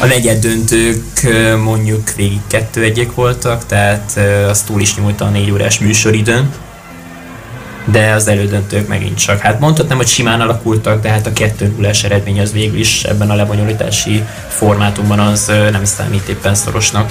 A 0.00 0.06
negyed 0.06 0.40
döntők 0.40 1.28
mondjuk 1.62 2.14
végig 2.14 2.40
2 2.46 2.82
1 2.82 3.10
voltak, 3.14 3.66
tehát 3.66 4.20
az 4.48 4.62
túl 4.62 4.80
is 4.80 4.96
nyújta 4.96 5.24
a 5.24 5.28
4 5.28 5.50
órás 5.50 5.78
műsoridőn 5.78 6.50
de 7.90 8.12
az 8.12 8.28
elődöntők 8.28 8.88
megint 8.88 9.18
csak. 9.18 9.38
Hát 9.40 9.60
mondhatnám, 9.60 9.96
hogy 9.96 10.06
simán 10.06 10.40
alakultak, 10.40 11.02
de 11.02 11.08
hát 11.08 11.26
a 11.26 11.32
2 11.32 11.74
0 11.76 11.90
eredmény 12.02 12.40
az 12.40 12.52
végül 12.52 12.78
is 12.78 13.02
ebben 13.02 13.30
a 13.30 13.34
lebonyolítási 13.34 14.24
formátumban 14.48 15.18
az 15.18 15.52
nem 15.70 15.84
számít 15.84 16.28
éppen 16.28 16.54
szorosnak. 16.54 17.10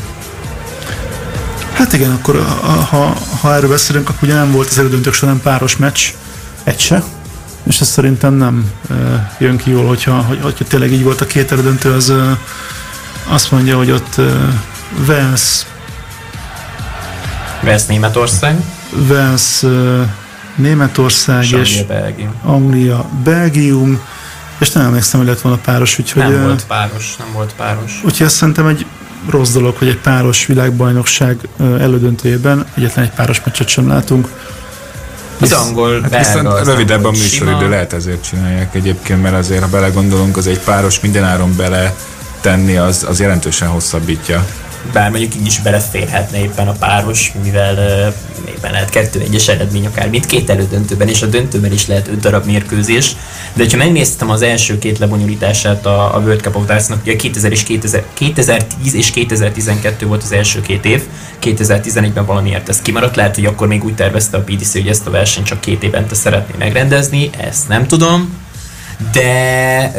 Hát 1.74 1.94
igen, 1.94 2.12
akkor 2.12 2.46
ha, 2.90 3.14
ha 3.42 3.56
erről 3.56 3.70
beszélünk, 3.70 4.10
akkor 4.10 4.24
ugye 4.24 4.34
nem 4.34 4.52
volt 4.52 4.68
az 4.68 4.80
elődöntők 4.80 5.14
során 5.14 5.42
páros 5.42 5.78
meccs, 5.78 6.00
egy 6.64 6.80
se, 6.80 7.04
és 7.64 7.82
ez 7.82 7.88
szerintem 7.88 8.34
nem 8.34 8.72
e, 8.90 9.32
jön 9.40 9.58
ki 9.58 9.70
jól, 9.70 9.88
hogyha, 9.88 10.22
hogy, 10.22 10.40
hogyha 10.42 10.66
tényleg 10.66 10.92
így 10.92 11.04
volt 11.04 11.22
a 11.22 11.26
két 11.26 11.52
elődöntő, 11.52 11.94
az 11.94 12.10
e, 12.10 12.38
azt 13.28 13.52
mondja, 13.52 13.78
hogy 13.78 13.92
ott 13.92 14.18
e, 14.18 14.24
Vance 15.06 15.66
Vance 17.62 17.86
Németország 17.88 18.56
Vance 18.92 19.68
e, 19.68 20.27
Németország 20.58 21.44
és, 21.44 21.52
és 21.52 21.84
Belgium. 21.84 22.34
Anglia, 22.44 23.06
Belgium, 23.24 24.00
és 24.58 24.72
nem 24.72 24.86
emlékszem, 24.86 25.20
hogy 25.20 25.30
lett 25.30 25.42
volna 25.42 25.58
páros, 25.58 26.00
úgyhogy... 26.00 26.24
Nem 26.24 26.44
volt 26.44 26.66
páros, 26.66 27.16
nem 27.18 27.28
volt 27.34 27.54
páros. 27.58 28.02
Úgyhogy 28.04 28.26
azt 28.26 28.36
szerintem 28.36 28.68
egy 28.68 28.86
rossz 29.30 29.52
dolog, 29.52 29.76
hogy 29.78 29.88
egy 29.88 30.00
páros 30.00 30.46
világbajnokság 30.46 31.38
elődöntőjében 31.60 32.66
egyetlen 32.74 33.06
egy 33.06 33.12
páros 33.12 33.42
meccset 33.44 33.68
sem 33.68 33.88
látunk. 33.88 34.30
Az 35.40 35.52
angol, 35.52 36.02
hát 36.02 36.18
viszont 36.18 36.66
rövidebb 36.66 37.04
a 37.04 37.12
műsoridő, 37.12 37.70
lehet 37.70 37.94
ezért 37.94 38.24
csinálják 38.30 38.76
egyébként, 38.76 39.22
mert 39.22 39.36
azért, 39.36 39.62
ha 39.62 39.68
belegondolunk, 39.68 40.38
az 40.38 40.48
egy 40.48 40.60
páros 40.60 41.00
mindenáron 41.00 41.56
bele 41.56 41.96
tenni, 42.42 42.78
az, 42.78 43.06
az 43.10 43.20
jelentősen 43.20 43.68
hosszabbítja 43.68 44.46
bár 44.94 45.10
mondjuk 45.10 45.36
így 45.36 45.46
is 45.46 45.60
beleférhetne 45.60 46.42
éppen 46.42 46.68
a 46.68 46.72
páros, 46.72 47.34
mivel 47.44 47.74
uh, 47.74 48.14
éppen 48.48 48.72
lehet 48.72 48.90
kettő 48.90 49.20
egyes 49.20 49.48
eredmény 49.48 49.86
akár 49.86 50.10
mindkét 50.10 50.50
elődöntőben, 50.50 51.08
és 51.08 51.22
a 51.22 51.26
döntőben 51.26 51.72
is 51.72 51.88
lehet 51.88 52.08
öt 52.08 52.20
darab 52.20 52.46
mérkőzés. 52.46 53.16
De 53.54 53.66
ha 53.72 53.78
megnéztem 53.78 54.30
az 54.30 54.42
első 54.42 54.78
két 54.78 54.98
lebonyolítását 54.98 55.86
a, 55.86 56.16
a 56.16 56.20
World 56.20 56.42
Cup 56.42 56.56
of 56.56 56.66
Darts-nak, 56.66 57.02
ugye 57.02 57.16
2000 57.16 57.52
és 57.52 57.64
2000, 57.64 58.04
2010 58.14 58.94
és 58.94 59.12
2012 59.12 60.06
volt 60.06 60.24
az 60.24 60.32
első 60.32 60.62
két 60.62 60.86
év, 60.86 61.04
2011-ben 61.42 62.26
valamiért 62.26 62.70
ez 62.70 62.82
kimaradt, 62.82 63.16
lehet, 63.16 63.36
hogy 63.36 63.46
akkor 63.46 63.68
még 63.68 63.84
úgy 63.84 63.96
tervezte 63.96 64.38
a 64.38 64.42
PDC, 64.42 64.72
hogy 64.72 64.88
ezt 64.88 65.08
a 65.08 65.12
versenyt 65.12 65.46
csak 65.46 65.62
két 65.62 65.84
évente 65.84 66.16
szeretné 66.16 66.54
megrendezni, 66.58 67.30
ezt 67.38 67.68
nem 67.68 67.88
tudom 67.88 68.46
de 69.12 69.92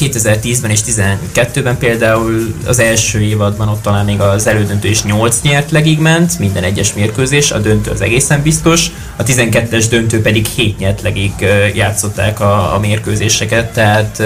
2010-ben 0.00 0.70
és 0.70 0.80
2012-ben 0.86 1.78
például 1.78 2.54
az 2.66 2.78
első 2.78 3.20
évadban 3.20 3.68
ott 3.68 3.82
talán 3.82 4.04
még 4.04 4.20
az 4.20 4.46
elődöntő 4.46 4.88
is 4.88 5.02
8 5.02 5.40
nyert 5.42 5.70
legig 5.70 5.98
ment, 5.98 6.38
minden 6.38 6.62
egyes 6.62 6.94
mérkőzés, 6.94 7.50
a 7.50 7.58
döntő 7.58 7.90
az 7.90 8.00
egészen 8.00 8.42
biztos, 8.42 8.86
a 9.16 9.22
12-es 9.22 9.86
döntő 9.90 10.20
pedig 10.20 10.46
7 10.46 10.78
nyert 10.78 11.02
legig 11.02 11.32
játszották 11.74 12.40
a, 12.40 12.74
a 12.74 12.78
mérkőzéseket, 12.78 13.72
tehát 13.72 14.22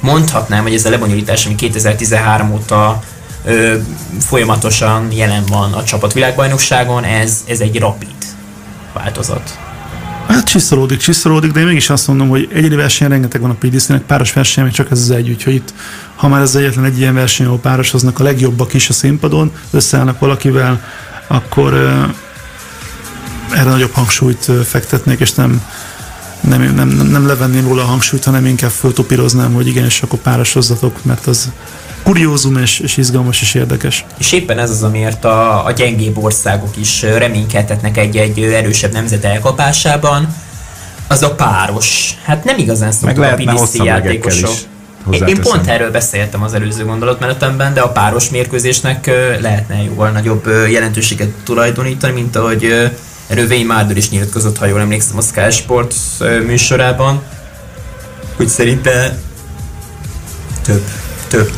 mondhatnám, 0.00 0.62
hogy 0.62 0.74
ez 0.74 0.84
a 0.84 0.90
lebonyolítás, 0.90 1.46
ami 1.46 1.54
2013 1.54 2.52
óta 2.52 3.02
ö, 3.44 3.76
folyamatosan 4.20 5.12
jelen 5.12 5.44
van 5.46 5.72
a 5.72 5.84
csapatvilágbajnokságon, 5.84 7.04
ez, 7.04 7.44
ez 7.46 7.60
egy 7.60 7.78
rapid 7.78 8.08
változat. 8.92 9.58
Hát 10.34 10.44
csiszolódik, 10.44 10.98
csiszolódik, 10.98 11.52
de 11.52 11.60
én 11.60 11.66
mégis 11.66 11.90
azt 11.90 12.06
mondom, 12.06 12.28
hogy 12.28 12.48
egyedi 12.52 12.74
verseny 12.74 13.08
rengeteg 13.08 13.40
van 13.40 13.50
a 13.50 13.54
PDC-nek, 13.54 14.02
páros 14.02 14.32
verseny, 14.32 14.70
csak 14.70 14.90
ez 14.90 15.00
az 15.00 15.10
egy, 15.10 15.28
úgyhogy 15.28 15.54
itt, 15.54 15.74
ha 16.14 16.28
már 16.28 16.40
ez 16.40 16.54
egyetlen 16.54 16.84
egy 16.84 16.98
ilyen 16.98 17.14
verseny, 17.14 17.46
ahol 17.46 17.58
párosoznak 17.58 18.18
a 18.18 18.22
legjobbak 18.22 18.74
is 18.74 18.88
a 18.88 18.92
színpadon, 18.92 19.52
összeállnak 19.70 20.18
valakivel, 20.18 20.84
akkor 21.26 21.72
uh, 21.72 23.58
erre 23.58 23.70
nagyobb 23.70 23.92
hangsúlyt 23.92 24.50
fektetnék, 24.64 25.20
és 25.20 25.32
nem, 25.32 25.62
nem, 26.40 26.74
nem, 26.74 26.88
nem 26.88 27.26
levenném 27.26 27.68
róla 27.68 27.82
a 27.82 27.86
hangsúlyt, 27.86 28.24
hanem 28.24 28.46
inkább 28.46 28.70
föltopíroznám, 28.70 29.52
hogy 29.52 29.66
igen, 29.66 29.84
és 29.84 30.02
akkor 30.02 30.18
párosozzatok, 30.18 31.04
mert 31.04 31.26
az 31.26 31.50
kuriózum 32.04 32.56
és, 32.56 32.78
és 32.78 32.96
izgalmas 32.96 33.40
és 33.40 33.54
érdekes. 33.54 34.04
És 34.18 34.32
éppen 34.32 34.58
ez 34.58 34.70
az, 34.70 34.82
amiért 34.82 35.24
a, 35.24 35.64
a 35.64 35.70
gyengébb 35.70 36.18
országok 36.18 36.76
is 36.76 37.02
reménykedhetnek 37.02 37.96
egy-egy 37.96 38.42
erősebb 38.42 38.92
nemzet 38.92 39.24
elkapásában, 39.24 40.34
az 41.08 41.22
a 41.22 41.34
páros. 41.34 42.14
Hát 42.24 42.44
nem 42.44 42.58
igazán 42.58 42.92
szoktuk 42.92 43.24
a 43.24 43.34
PDC 43.34 43.74
játékosok. 43.84 44.54
Én, 45.10 45.22
én 45.26 45.40
pont 45.40 45.68
erről 45.68 45.90
beszéltem 45.90 46.42
az 46.42 46.54
előző 46.54 46.84
gondolatmenetemben, 46.84 47.74
de 47.74 47.80
a 47.80 47.88
páros 47.88 48.30
mérkőzésnek 48.30 49.06
lehetne 49.40 49.82
jóval 49.82 50.10
nagyobb 50.10 50.46
jelentőséget 50.46 51.28
tulajdonítani, 51.44 52.12
mint 52.12 52.36
ahogy 52.36 52.90
Rövény 53.26 53.66
Márdur 53.66 53.96
is 53.96 54.10
nyilatkozott, 54.10 54.58
ha 54.58 54.66
jól 54.66 54.80
emlékszem 54.80 55.16
a 55.16 55.20
Sky 55.20 55.50
Sport 55.50 55.94
műsorában, 56.46 57.22
hogy 58.36 58.48
szerinte 58.48 59.18
több, 60.62 60.84
több 61.28 61.50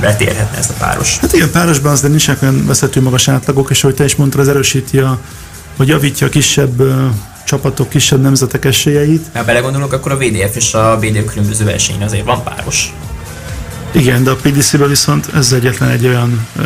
betérhetne 0.00 0.58
ez 0.58 0.70
a 0.70 0.74
páros. 0.78 1.18
Hát 1.18 1.32
igen, 1.32 1.50
párosban 1.50 1.92
azért 1.92 2.10
nincsenek 2.10 2.42
olyan 2.42 2.66
veszető 2.66 3.00
magas 3.00 3.28
átlagok, 3.28 3.70
és 3.70 3.82
ahogy 3.84 3.94
te 3.94 4.04
is 4.04 4.16
mondtad, 4.16 4.40
az 4.40 4.48
erősíti 4.48 4.98
a, 4.98 5.18
vagy 5.76 5.88
javítja 5.88 6.26
a 6.26 6.30
kisebb 6.30 6.82
csapatok, 7.44 7.88
kisebb 7.88 8.20
nemzetek 8.20 8.64
esélyeit. 8.64 9.26
Ha 9.34 9.44
belegondolunk, 9.44 9.92
akkor 9.92 10.12
a 10.12 10.16
VDF 10.16 10.56
és 10.56 10.74
a 10.74 10.98
BDF 10.98 11.32
különböző 11.32 11.64
versenyen 11.64 12.02
azért 12.02 12.24
van 12.24 12.42
páros. 12.42 12.94
Igen, 13.92 14.24
de 14.24 14.30
a 14.30 14.36
PDC-ből 14.36 14.88
viszont 14.88 15.28
ez 15.34 15.52
egyetlen 15.52 15.90
egy 15.90 16.06
olyan 16.06 16.46
uh, 16.56 16.64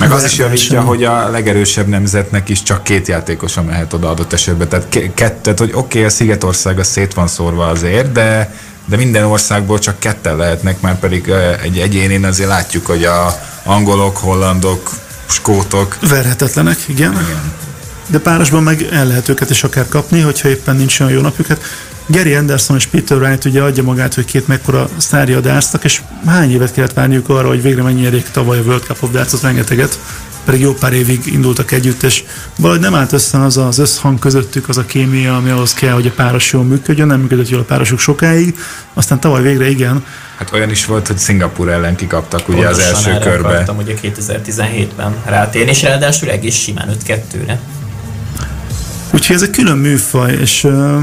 meg 0.00 0.10
az 0.10 0.24
is 0.24 0.38
javítja, 0.38 0.80
hogy 0.80 1.04
a 1.04 1.30
legerősebb 1.30 1.86
nemzetnek 1.86 2.48
is 2.48 2.62
csak 2.62 2.82
két 2.82 3.08
játékosa 3.08 3.62
mehet 3.62 3.92
oda 3.92 4.10
adott 4.10 4.32
esetben. 4.32 4.68
Tehát 4.68 4.98
kettőt, 5.14 5.58
hogy 5.58 5.70
oké, 5.72 5.78
okay, 5.78 6.04
a 6.04 6.08
Szigetország 6.08 6.78
a 6.78 6.84
szét 6.84 7.14
van 7.14 7.26
szórva 7.26 7.66
azért, 7.66 8.12
de 8.12 8.54
de 8.84 8.96
minden 8.96 9.24
országból 9.24 9.78
csak 9.78 9.98
ketten 9.98 10.36
lehetnek, 10.36 10.80
már 10.80 10.98
pedig 10.98 11.28
egy 11.62 11.78
egyénén 11.78 12.24
azért 12.24 12.48
látjuk, 12.48 12.86
hogy 12.86 13.04
a 13.04 13.40
angolok, 13.64 14.16
hollandok, 14.16 14.90
skótok. 15.26 15.98
Verhetetlenek, 16.08 16.78
igen. 16.86 17.12
igen. 17.12 17.52
De 18.06 18.18
párosban 18.18 18.62
meg 18.62 18.88
el 18.90 19.06
lehet 19.06 19.28
őket 19.28 19.50
is 19.50 19.64
akár 19.64 19.88
kapni, 19.88 20.20
hogyha 20.20 20.48
éppen 20.48 20.76
nincs 20.76 21.00
olyan 21.00 21.12
jó 21.12 21.20
napjukat. 21.20 21.64
Gary 22.06 22.34
Anderson 22.34 22.76
és 22.76 22.86
Peter 22.86 23.16
Wright 23.16 23.44
ugye 23.44 23.62
adja 23.62 23.82
magát, 23.82 24.14
hogy 24.14 24.24
két 24.24 24.46
mekkora 24.46 24.88
sztárja 24.96 25.40
dársztak, 25.40 25.84
és 25.84 26.02
hány 26.26 26.52
évet 26.52 26.72
kellett 26.72 26.92
várniuk 26.92 27.28
arra, 27.28 27.48
hogy 27.48 27.62
végre 27.62 27.82
megnyerjék 27.82 28.30
tavaly 28.30 28.58
a 28.58 28.62
World 28.62 28.82
Cup 28.82 29.02
of 29.02 29.10
Darts, 29.10 29.40
rengeteget 29.42 29.98
pedig 30.44 30.60
jó 30.60 30.72
pár 30.72 30.92
évig 30.92 31.26
indultak 31.26 31.72
együtt, 31.72 32.02
és 32.02 32.24
valahogy 32.56 32.82
nem 32.82 32.94
állt 32.94 33.12
össze 33.12 33.42
az 33.42 33.56
az 33.56 33.78
összhang 33.78 34.18
közöttük, 34.18 34.68
az 34.68 34.76
a 34.76 34.84
kémia, 34.86 35.36
ami 35.36 35.50
ahhoz 35.50 35.74
kell, 35.74 35.92
hogy 35.92 36.06
a 36.06 36.10
páros 36.10 36.52
jól 36.52 36.64
működjön, 36.64 37.06
nem 37.06 37.20
működött 37.20 37.48
jól 37.48 37.60
a 37.60 37.64
párosok 37.64 37.98
sokáig, 37.98 38.58
aztán 38.94 39.20
tavaly 39.20 39.42
végre 39.42 39.68
igen. 39.68 40.04
Hát 40.36 40.52
olyan 40.52 40.70
is 40.70 40.84
volt, 40.84 41.06
hogy 41.06 41.18
Szingapur 41.18 41.68
ellen 41.68 41.96
kikaptak 41.96 42.48
ugye 42.48 42.64
Pontosan 42.64 42.94
az 42.94 43.06
első 43.06 43.18
körbe. 43.18 43.48
Akartam 43.48 43.76
ugye 43.76 43.94
2017-ben 44.02 45.14
rátérni, 45.24 45.70
és 45.70 45.82
ráadásul 45.82 46.30
egész 46.30 46.56
simán 46.56 46.88
5-2-re. 47.06 47.60
Úgyhogy 49.10 49.36
ez 49.36 49.42
egy 49.42 49.50
külön 49.50 49.78
műfaj, 49.78 50.32
és 50.32 50.64
uh, 50.64 51.00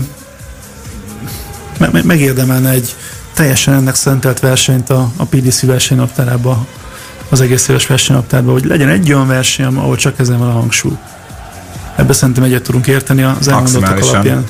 me- 1.77 2.03
megérdemelne 2.03 2.69
egy 2.69 2.95
teljesen 3.33 3.73
ennek 3.73 3.95
szentelt 3.95 4.39
versenyt 4.39 4.89
a, 4.89 5.11
a 5.15 5.25
PDC 5.25 5.61
versenynaptárába 5.61 6.65
az 7.31 7.41
egész 7.41 7.67
éves 7.67 7.87
versenynaptárban, 7.87 8.53
hogy 8.53 8.65
legyen 8.65 8.89
egy 8.89 9.13
olyan 9.13 9.27
verseny, 9.27 9.65
ahol 9.65 9.95
csak 9.95 10.19
ezen 10.19 10.37
van 10.37 10.47
a 10.47 10.51
hangsúly. 10.51 10.97
Ebbe 11.95 12.13
szerintem 12.13 12.43
egyet 12.43 12.63
tudunk 12.63 12.87
érteni 12.87 13.23
az 13.23 13.47
elmondottak 13.47 14.03
alapján. 14.03 14.45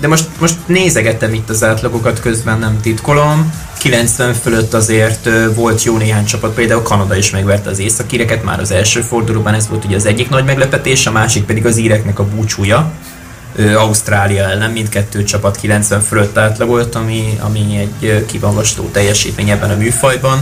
De 0.00 0.08
most, 0.08 0.24
most 0.38 0.54
nézegettem 0.66 1.34
itt 1.34 1.50
az 1.50 1.64
átlagokat, 1.64 2.20
közben 2.20 2.58
nem 2.58 2.80
titkolom. 2.80 3.52
90 3.78 4.34
fölött 4.34 4.74
azért 4.74 5.28
volt 5.54 5.82
jó 5.82 5.96
néhány 5.96 6.24
csapat, 6.24 6.54
például 6.54 6.82
Kanada 6.82 7.16
is 7.16 7.30
megverte 7.30 7.70
az 7.70 7.78
északíreket 7.78 8.44
már 8.44 8.60
az 8.60 8.70
első 8.70 9.00
fordulóban, 9.00 9.54
ez 9.54 9.68
volt 9.68 9.84
ugye 9.84 9.96
az 9.96 10.06
egyik 10.06 10.28
nagy 10.28 10.44
meglepetés, 10.44 11.06
a 11.06 11.10
másik 11.10 11.44
pedig 11.44 11.66
az 11.66 11.76
íreknek 11.76 12.18
a 12.18 12.24
búcsúja. 12.24 12.92
Ausztrália 13.76 14.44
ellen 14.44 14.70
mindkettő 14.70 15.24
csapat 15.24 15.56
90 15.56 16.00
fölött 16.00 16.38
átlagolt, 16.38 16.94
ami, 16.94 17.38
ami 17.40 17.88
egy 18.00 18.24
kivagasztó 18.26 18.88
teljesítmény 18.92 19.50
ebben 19.50 19.70
a 19.70 19.76
műfajban 19.76 20.40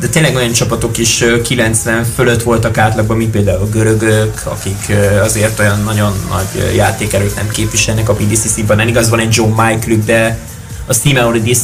de 0.00 0.08
tényleg 0.08 0.34
olyan 0.34 0.52
csapatok 0.52 0.98
is 0.98 1.24
90 1.44 2.04
fölött 2.04 2.42
voltak 2.42 2.78
átlagban, 2.78 3.16
mint 3.16 3.30
például 3.30 3.60
a 3.60 3.68
görögök, 3.68 4.40
akik 4.44 4.96
azért 5.22 5.58
olyan 5.58 5.82
nagyon 5.82 6.12
nagy 6.28 6.74
játékerőt 6.74 7.34
nem 7.34 7.48
képviselnek 7.48 8.08
a 8.08 8.16
színpadon. 8.32 8.76
Nem 8.76 8.88
igaz, 8.88 9.08
van 9.08 9.18
egy 9.18 9.34
John 9.34 9.50
Michael, 9.50 9.98
de 10.04 10.38
a 10.86 10.94
Simeonidis 10.94 11.58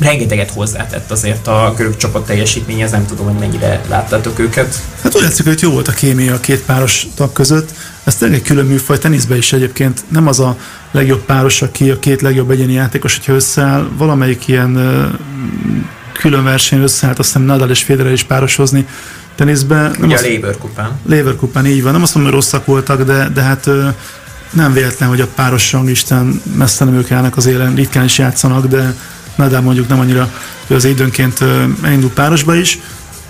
rengeteget 0.00 0.50
hozzátett 0.50 1.10
azért 1.10 1.46
a 1.46 1.74
görög 1.76 1.96
csapat 1.96 2.26
teljesítményhez, 2.26 2.90
nem 2.90 3.06
tudom, 3.06 3.26
hogy 3.26 3.38
mennyire 3.38 3.80
láttátok 3.88 4.38
őket. 4.38 4.82
Hát 5.02 5.14
úgy 5.14 5.22
látszik, 5.22 5.46
hogy 5.46 5.62
jó 5.62 5.70
volt 5.70 5.88
a 5.88 5.92
kémia 5.92 6.34
a 6.34 6.40
két 6.40 6.62
páros 6.62 7.06
tag 7.14 7.32
között. 7.32 7.70
Ez 8.04 8.14
tényleg 8.14 8.38
egy 8.38 8.44
külön 8.44 8.66
műfaj, 8.66 8.98
teniszben 8.98 9.36
is 9.36 9.52
egyébként 9.52 10.04
nem 10.08 10.26
az 10.26 10.40
a 10.40 10.56
legjobb 10.90 11.24
páros, 11.24 11.62
aki 11.62 11.90
a 11.90 11.98
két 11.98 12.22
legjobb 12.22 12.50
egyéni 12.50 12.72
játékos, 12.72 13.16
hogyha 13.16 13.32
összeáll, 13.32 13.88
valamelyik 13.96 14.48
ilyen 14.48 14.78
külön 16.18 16.44
verseny 16.44 16.82
összeállt, 16.82 17.18
azt 17.18 17.28
hiszem 17.28 17.46
Nadal 17.46 17.70
és 17.70 17.82
Federer 17.82 18.12
is 18.12 18.22
pároshozni 18.22 18.86
teniszbe. 19.34 19.90
Ugye 20.00 20.14
azt, 20.14 20.24
a 20.24 20.28
Lever 20.28 20.58
kupán. 20.58 20.90
Lever 21.06 21.36
kupán, 21.36 21.66
így 21.66 21.82
van. 21.82 21.92
Nem 21.92 22.02
azt 22.02 22.14
mondom, 22.14 22.32
hogy 22.32 22.42
rosszak 22.42 22.66
voltak, 22.66 23.02
de, 23.02 23.28
de 23.28 23.42
hát 23.42 23.68
nem 24.50 24.72
véletlen, 24.72 25.08
hogy 25.08 25.20
a 25.20 25.26
páros 25.26 25.72
rangisten 25.72 26.42
messze 26.56 26.84
nem 26.84 26.94
ők 26.94 27.10
állnak 27.10 27.36
az 27.36 27.46
élen, 27.46 27.74
ritkán 27.74 28.04
is 28.04 28.18
játszanak, 28.18 28.66
de 28.66 28.94
Nadal 29.34 29.60
mondjuk 29.60 29.88
nem 29.88 29.98
annyira, 29.98 30.30
hogy 30.66 30.76
az 30.76 30.84
időnként 30.84 31.44
elindul 31.82 32.10
párosba 32.10 32.54
is. 32.54 32.78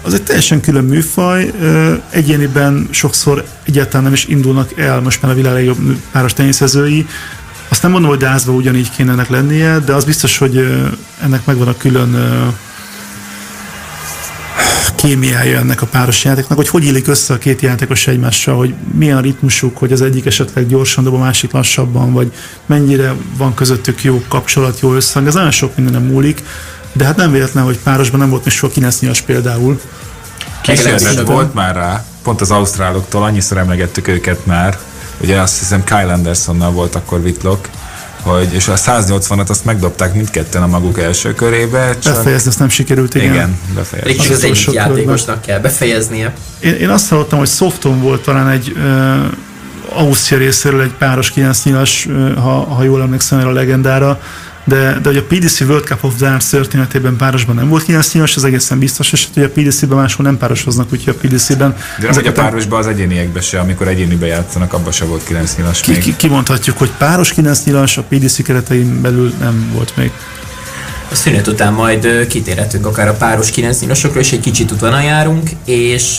Az 0.02 0.14
egy 0.14 0.22
teljesen 0.22 0.60
külön 0.60 0.84
műfaj, 0.84 1.50
egyéniben 2.10 2.88
sokszor 2.90 3.44
egyáltalán 3.62 4.02
nem 4.02 4.12
is 4.12 4.26
indulnak 4.26 4.78
el 4.78 5.00
most 5.00 5.22
már 5.22 5.32
a 5.32 5.34
világ 5.34 5.52
legjobb 5.52 5.78
páros 6.12 6.32
teniszezői, 6.32 7.06
azt 7.68 7.82
nem 7.82 7.92
mondom, 7.92 8.10
hogy 8.10 8.18
Dázba 8.18 8.52
ugyanígy 8.52 8.90
kéne 8.90 9.12
ennek 9.12 9.28
lennie, 9.28 9.78
de 9.78 9.92
az 9.92 10.04
biztos, 10.04 10.38
hogy 10.38 10.84
ennek 11.22 11.44
megvan 11.44 11.68
a 11.68 11.76
külön 11.76 12.16
kémiája 14.94 15.58
ennek 15.58 15.82
a 15.82 15.86
páros 15.86 16.24
játéknak, 16.24 16.58
hogy 16.58 16.68
hogy 16.68 16.84
illik 16.84 17.08
össze 17.08 17.34
a 17.34 17.38
két 17.38 17.60
játékos 17.60 18.06
egymással, 18.06 18.56
hogy 18.56 18.74
milyen 18.94 19.16
a 19.16 19.20
ritmusuk, 19.20 19.78
hogy 19.78 19.92
az 19.92 20.02
egyik 20.02 20.26
esetleg 20.26 20.66
gyorsan 20.66 21.04
dob, 21.04 21.14
a 21.14 21.18
másik 21.18 21.52
lassabban, 21.52 22.12
vagy 22.12 22.32
mennyire 22.66 23.14
van 23.36 23.54
közöttük 23.54 24.02
jó 24.02 24.22
kapcsolat, 24.28 24.80
jó 24.80 24.94
összhang. 24.94 25.26
Ez 25.26 25.34
nagyon 25.34 25.50
sok 25.50 25.76
minden 25.76 26.02
múlik, 26.02 26.42
de 26.92 27.04
hát 27.04 27.16
nem 27.16 27.32
véletlen, 27.32 27.64
hogy 27.64 27.78
párosban 27.78 28.20
nem 28.20 28.30
volt 28.30 28.44
még 28.44 28.54
sok 28.54 28.72
Kinesznyas 28.72 29.20
például. 29.20 29.80
Kísérlet 30.62 31.26
volt 31.26 31.54
már 31.54 31.74
rá, 31.74 32.04
pont 32.22 32.40
az 32.40 32.50
ausztráloktól, 32.50 33.22
annyiszor 33.22 33.58
emlegettük 33.58 34.08
őket 34.08 34.46
már, 34.46 34.78
ugye 35.20 35.40
azt 35.40 35.58
hiszem 35.58 35.84
Kyle 35.84 36.12
Andersonnal 36.12 36.70
volt 36.70 36.94
akkor 36.94 37.18
Whitlock, 37.18 37.68
hogy, 38.24 38.54
és 38.54 38.68
a 38.68 38.74
180-at 38.74 39.48
azt 39.48 39.64
megdobták 39.64 40.14
mindketten 40.14 40.62
a 40.62 40.66
maguk 40.66 41.00
első 41.00 41.34
körébe. 41.34 41.98
Csak... 41.98 42.14
Befejezni 42.14 42.48
azt 42.48 42.58
nem 42.58 42.68
sikerült, 42.68 43.14
igen. 43.14 43.32
Igen, 43.32 43.58
befejezni. 43.74 44.22
Csak 44.22 44.36
az 44.36 44.44
egyik 44.44 44.72
játékosnak 44.72 45.42
kell 45.42 45.58
befejeznie. 45.58 46.32
Én, 46.60 46.74
én 46.74 46.88
azt 46.88 47.08
hallottam, 47.08 47.38
hogy 47.38 47.48
Softon 47.48 48.00
volt 48.00 48.22
talán 48.22 48.48
egy 48.48 48.72
uh, 48.76 50.00
Ausztria 50.00 50.38
részéről 50.38 50.82
egy 50.82 50.94
páros 50.98 51.30
9 51.30 51.64
nyilas, 51.64 52.06
uh, 52.06 52.34
ha, 52.34 52.50
ha 52.50 52.82
jól 52.82 53.02
emlékszem 53.02 53.38
erre 53.38 53.48
a 53.48 53.52
legendára, 53.52 54.20
de, 54.64 54.98
de 55.02 55.08
hogy 55.08 55.16
a 55.16 55.22
PDC 55.22 55.60
World 55.60 55.84
Cup 55.84 56.04
of 56.04 56.16
Darts 56.16 56.44
történetében 56.44 57.16
párosban 57.16 57.54
nem 57.54 57.68
volt 57.68 57.84
9 57.84 58.12
nyilvos, 58.12 58.36
az 58.36 58.44
egészen 58.44 58.78
biztos, 58.78 59.12
és 59.12 59.26
hogy 59.34 59.42
a 59.42 59.48
PDC-ben 59.48 59.98
máshol 59.98 60.26
nem 60.26 60.38
párosoznak, 60.38 60.92
úgyhogy 60.92 61.14
a 61.16 61.26
PDC-ben... 61.26 61.76
De 61.98 62.06
nem, 62.06 62.14
hogy 62.14 62.26
a 62.26 62.32
párosban 62.32 62.78
az 62.78 62.86
egyéniekben 62.86 63.42
se, 63.42 63.60
amikor 63.60 63.88
egyénibe 63.88 64.26
játszanak, 64.26 64.72
abban 64.72 64.92
se 64.92 65.04
volt 65.04 65.24
9 65.24 65.56
nyilas 65.56 65.80
ki, 65.80 65.90
még. 65.90 66.00
Ki, 66.00 66.16
kimondhatjuk, 66.16 66.78
hogy 66.78 66.90
páros 66.98 67.32
9 67.32 67.64
nyilas 67.64 67.96
a 67.96 68.02
PDC 68.02 68.42
keretein 68.42 69.00
belül 69.00 69.34
nem 69.40 69.70
volt 69.74 69.96
még. 69.96 70.10
A 71.10 71.14
szünet 71.14 71.46
után 71.46 71.72
majd 71.72 72.26
kitérhetünk 72.26 72.86
akár 72.86 73.08
a 73.08 73.14
páros 73.14 73.50
9 73.50 73.80
és 74.14 74.32
egy 74.32 74.40
kicsit 74.40 74.70
utána 74.70 75.00
járunk, 75.00 75.50
és 75.64 76.18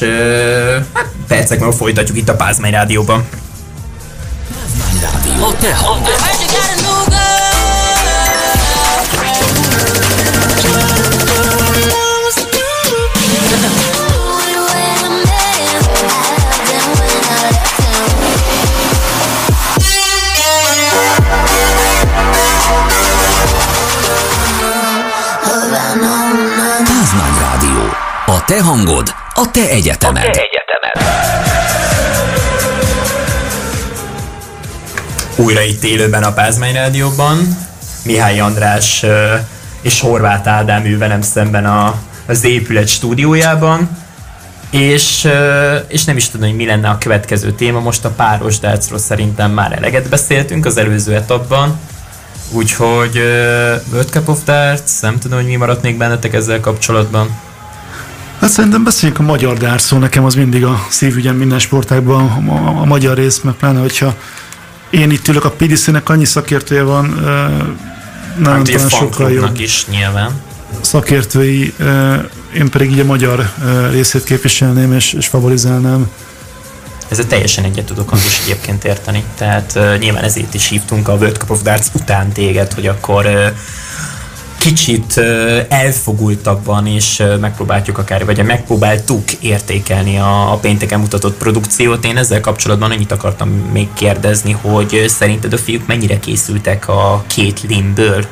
hát 0.94 1.08
percek 1.28 1.60
múlva 1.60 1.76
folytatjuk 1.76 2.18
itt 2.18 2.30
a 2.30 2.36
Pázmány 2.36 2.72
Rádióban. 2.72 3.24
Pázmány 4.78 5.02
Rádió. 5.02 5.46
A 5.46 5.56
te. 5.60 5.68
A 5.68 6.02
te 6.04 6.75
hangod, 28.54 29.14
a 29.34 29.52
te 29.52 29.70
egyetemed. 29.70 30.24
A 30.24 30.30
te 30.30 30.42
egyetemed. 30.42 31.14
Újra 35.36 35.62
itt 35.62 35.84
élőben 35.84 36.24
a 36.24 36.34
Pázmány 36.34 36.74
Rádióban. 36.74 37.58
Mihály 38.04 38.40
András 38.40 39.06
és 39.82 40.00
Horváth 40.00 40.48
Ádám 40.48 40.86
ül 40.86 40.98
velem 40.98 41.22
szemben 41.22 41.66
a, 41.66 41.96
az 42.26 42.44
épület 42.44 42.88
stúdiójában. 42.88 43.90
És, 44.70 45.28
és 45.88 46.04
nem 46.04 46.18
is 46.18 46.30
tudom, 46.30 46.48
hogy 46.48 46.56
mi 46.56 46.66
lenne 46.66 46.90
a 46.90 46.98
következő 46.98 47.52
téma. 47.52 47.80
Most 47.80 48.06
a 48.06 48.10
páros 48.10 48.60
dárcról 48.60 49.00
szerintem 49.00 49.52
már 49.52 49.72
eleget 49.72 50.10
beszéltünk 50.10 50.66
az 50.66 50.78
előző 50.78 51.16
etapban. 51.16 51.80
Úgyhogy 52.52 53.18
World 53.92 54.10
Cup 54.10 54.30
of 54.30 54.44
Darts, 54.46 55.02
nem 55.02 55.20
tudom, 55.20 55.38
hogy 55.40 55.48
mi 55.48 55.56
maradt 55.56 55.82
még 55.82 55.98
bennetek 55.98 56.34
ezzel 56.34 56.60
kapcsolatban. 56.60 57.40
Hát 58.40 58.50
szerintem 58.50 58.84
beszéljünk 58.84 59.20
a 59.20 59.24
magyar 59.24 59.58
dárszó, 59.58 59.98
nekem 59.98 60.26
az 60.26 60.36
mindig 60.36 60.66
a 60.66 60.86
szívügyem 60.90 61.36
minden 61.36 61.60
sportákban, 61.60 62.28
a, 62.28 62.52
a, 62.52 62.82
a 62.82 62.86
magyar 62.86 63.18
rész, 63.18 63.42
mert 63.42 63.58
pláne, 63.58 63.80
hogyha 63.80 64.16
én 64.90 65.12
itt 65.12 65.28
ülök, 65.28 65.46
a 65.46 65.52
PDC-nek 65.52 66.10
annyi 66.10 66.26
szakértője 66.26 66.84
van, 66.84 67.06
nem 68.38 68.54
hát 68.54 68.72
talán 68.72 68.90
sokkal 68.90 69.32
jobb. 69.32 69.60
is 69.60 69.86
nyilván. 69.88 70.32
Szakértői, 70.82 71.74
én 72.56 72.70
pedig 72.70 72.92
így 72.92 73.00
a 73.00 73.06
magyar 73.06 73.52
részét 73.92 74.24
képviselném 74.24 74.94
és, 74.94 75.14
és 75.14 75.28
favorizálnám. 75.28 76.10
Ezzel 77.08 77.28
teljesen 77.28 77.64
egyet 77.64 77.86
tudok 77.86 78.12
is 78.28 78.42
egyébként 78.44 78.84
érteni. 78.84 79.24
Tehát 79.38 79.74
uh, 79.76 79.98
nyilván 79.98 80.24
ezért 80.24 80.54
is 80.54 80.68
hívtunk 80.68 81.08
a 81.08 81.14
World 81.14 81.36
Cup 81.36 81.50
of 81.50 81.62
Darts 81.62 81.86
után 81.94 82.32
téged, 82.32 82.74
hogy 82.74 82.88
akkor 82.88 83.26
uh, 83.26 83.46
kicsit 84.66 85.18
elfogultabban 85.70 86.88
is 86.88 87.22
megpróbáljuk 87.40 87.98
akár, 87.98 88.26
vagy 88.26 88.44
megpróbáltuk 88.44 89.32
értékelni 89.32 90.18
a, 90.18 90.52
a 90.52 90.56
pénteken 90.56 91.00
mutatott 91.00 91.38
produkciót. 91.38 92.06
Én 92.06 92.18
ezzel 92.18 92.40
kapcsolatban 92.42 92.92
annyit 92.92 93.12
akartam 93.12 93.50
még 93.50 93.88
kérdezni, 93.94 94.52
hogy 94.52 95.06
szerinted 95.08 95.54
a 95.54 95.58
fiúk 95.58 95.88
mennyire 95.88 96.20
készültek 96.20 96.88
a 96.88 97.24
két 97.28 97.62
limből? 97.68 98.26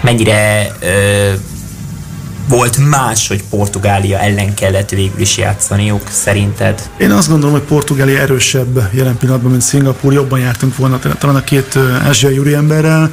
Mennyire 0.00 0.72
ö, 0.80 1.32
volt 2.48 2.88
más, 2.88 3.28
hogy 3.28 3.42
Portugália 3.50 4.18
ellen 4.18 4.54
kellett 4.54 4.90
végül 4.90 5.20
is 5.20 5.36
játszaniuk, 5.36 6.02
szerinted? 6.10 6.90
Én 6.96 7.10
azt 7.10 7.28
gondolom, 7.28 7.54
hogy 7.54 7.64
Portugália 7.64 8.18
erősebb 8.18 8.88
jelen 8.92 9.16
pillanatban, 9.16 9.50
mint 9.50 9.62
Szingapúr. 9.62 10.12
Jobban 10.12 10.38
jártunk 10.38 10.76
volna 10.76 10.98
talán 11.18 11.36
a 11.36 11.44
két 11.44 11.78
ázsiai 12.06 12.54
emberrel 12.54 13.10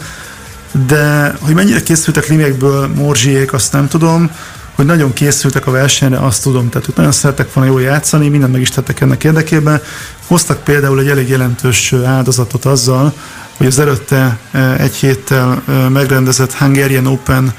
de 0.86 1.36
hogy 1.40 1.54
mennyire 1.54 1.84
készültek 1.84 2.28
limiekből 2.28 2.88
morzsiék, 2.88 3.54
azt 3.54 3.72
nem 3.72 3.88
tudom, 3.88 4.32
hogy 4.76 4.86
nagyon 4.86 5.14
készültek 5.14 5.68
a 5.68 5.72
versenyre, 5.72 6.18
azt 6.18 6.44
tudom, 6.44 6.70
tehát 6.70 6.86
hogy 6.86 6.96
nagyon 6.98 7.12
szerettek 7.12 7.54
volna 7.54 7.70
jól 7.70 7.82
játszani, 7.82 8.28
mindent 8.28 8.52
meg 8.52 8.62
is 8.62 8.70
tettek 8.70 9.02
ennek 9.02 9.24
érdekében. 9.24 9.82
Hoztak 10.28 10.64
például 10.64 11.00
egy 11.00 11.08
elég 11.08 11.30
jelentős 11.30 11.94
áldozatot 12.06 12.66
azzal, 12.66 13.14
hogy 13.58 13.68
az 13.68 13.80
előtte 13.80 14.38
egy 14.78 14.96
héttel 14.96 15.62
megrendezett 15.90 16.54
Hungarian 16.54 17.06
Open 17.06 17.54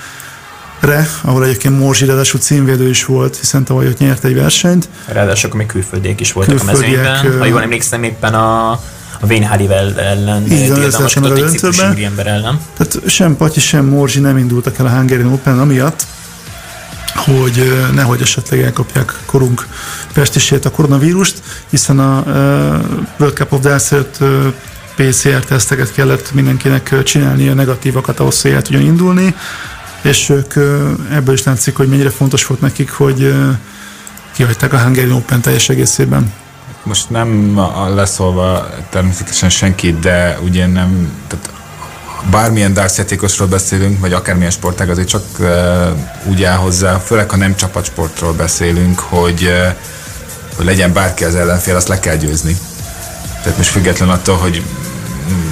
Re, 0.81 1.09
ahol 1.23 1.45
egyébként 1.45 1.79
Morzsi 1.79 2.05
ráadásul 2.05 2.41
címvédő 2.41 2.89
is 2.89 3.05
volt, 3.05 3.37
hiszen 3.37 3.65
tavaly 3.65 3.87
ott 3.87 3.99
nyert 3.99 4.25
egy 4.25 4.35
versenyt. 4.35 4.89
Ráadásul 5.07 5.51
még 5.55 5.67
külföldiek 5.67 6.21
is 6.21 6.33
voltak 6.33 6.57
külföldiek, 6.57 6.99
a 6.99 7.11
mezőnyben. 7.11 7.39
Ha 7.39 7.45
jól 7.45 7.63
emlékszem, 7.63 8.03
éppen 8.03 8.35
a 8.35 8.81
a 9.21 9.27
Wayne 9.27 9.47
Halivel 9.47 10.01
ellen 10.01 10.43
meg 10.43 11.33
a 11.33 11.35
döntőben. 11.35 11.97
ember 11.97 12.27
ellen. 12.27 12.61
Tehát 12.77 13.09
sem 13.09 13.37
Patyi, 13.37 13.61
sem 13.61 13.85
Morzsi 13.85 14.21
nem 14.21 14.37
indultak 14.37 14.79
el 14.79 14.87
a 14.87 14.91
Hungarian 14.91 15.33
Open 15.33 15.59
amiatt, 15.59 16.07
hogy 17.15 17.87
nehogy 17.95 18.21
esetleg 18.21 18.61
elkapják 18.61 19.15
korunk 19.27 19.67
pestisét 20.13 20.65
a 20.65 20.71
koronavírust, 20.71 21.43
hiszen 21.71 21.99
a 21.99 22.23
World 23.19 23.37
Cup 23.37 23.53
of 23.53 23.61
Darts 23.61 23.89
PCR 24.97 25.45
teszteket 25.45 25.93
kellett 25.93 26.33
mindenkinek 26.33 27.03
csinálnia, 27.03 27.55
negatívakat 27.55 28.21
ahhoz, 28.21 28.43
hogy 28.43 28.51
el 28.51 28.63
tudjon 28.63 28.83
indulni, 28.83 29.35
és 30.03 30.29
ők 30.29 30.55
ebből 31.13 31.35
is 31.35 31.43
látszik, 31.43 31.77
hogy 31.77 31.89
mennyire 31.89 32.11
fontos 32.11 32.47
volt 32.47 32.61
nekik, 32.61 32.91
hogy 32.91 33.35
kihagyták 34.35 34.73
a 34.73 34.79
Hungarian 34.79 35.17
Open 35.17 35.41
teljes 35.41 35.69
egészében 35.69 36.33
most 36.83 37.11
nem 37.11 37.61
leszólva 37.95 38.69
természetesen 38.91 39.49
senkit, 39.49 39.99
de 39.99 40.39
ugye 40.43 40.67
nem, 40.67 41.13
tehát 41.27 41.51
bármilyen 42.31 42.73
darts 42.73 42.97
játékosról 42.97 43.49
beszélünk, 43.49 44.01
vagy 44.01 44.13
akármilyen 44.13 44.51
sportág, 44.51 44.91
azért 44.91 45.09
csak 45.09 45.25
uh, 45.39 45.49
úgy 46.25 46.43
áll 46.43 46.57
hozzá, 46.57 46.99
főleg 46.99 47.31
ha 47.31 47.37
nem 47.37 47.57
csapatsportról 47.57 48.33
beszélünk, 48.33 48.99
hogy, 48.99 49.43
uh, 49.43 49.75
hogy 50.57 50.67
legyen 50.67 50.93
bárki 50.93 51.25
az 51.25 51.35
ellenfél, 51.35 51.77
azt 51.77 51.89
le 51.89 51.99
kell 51.99 52.17
győzni. 52.17 52.57
Tehát 53.43 53.57
most 53.57 53.71
független 53.71 54.09
attól, 54.09 54.37
hogy 54.37 54.63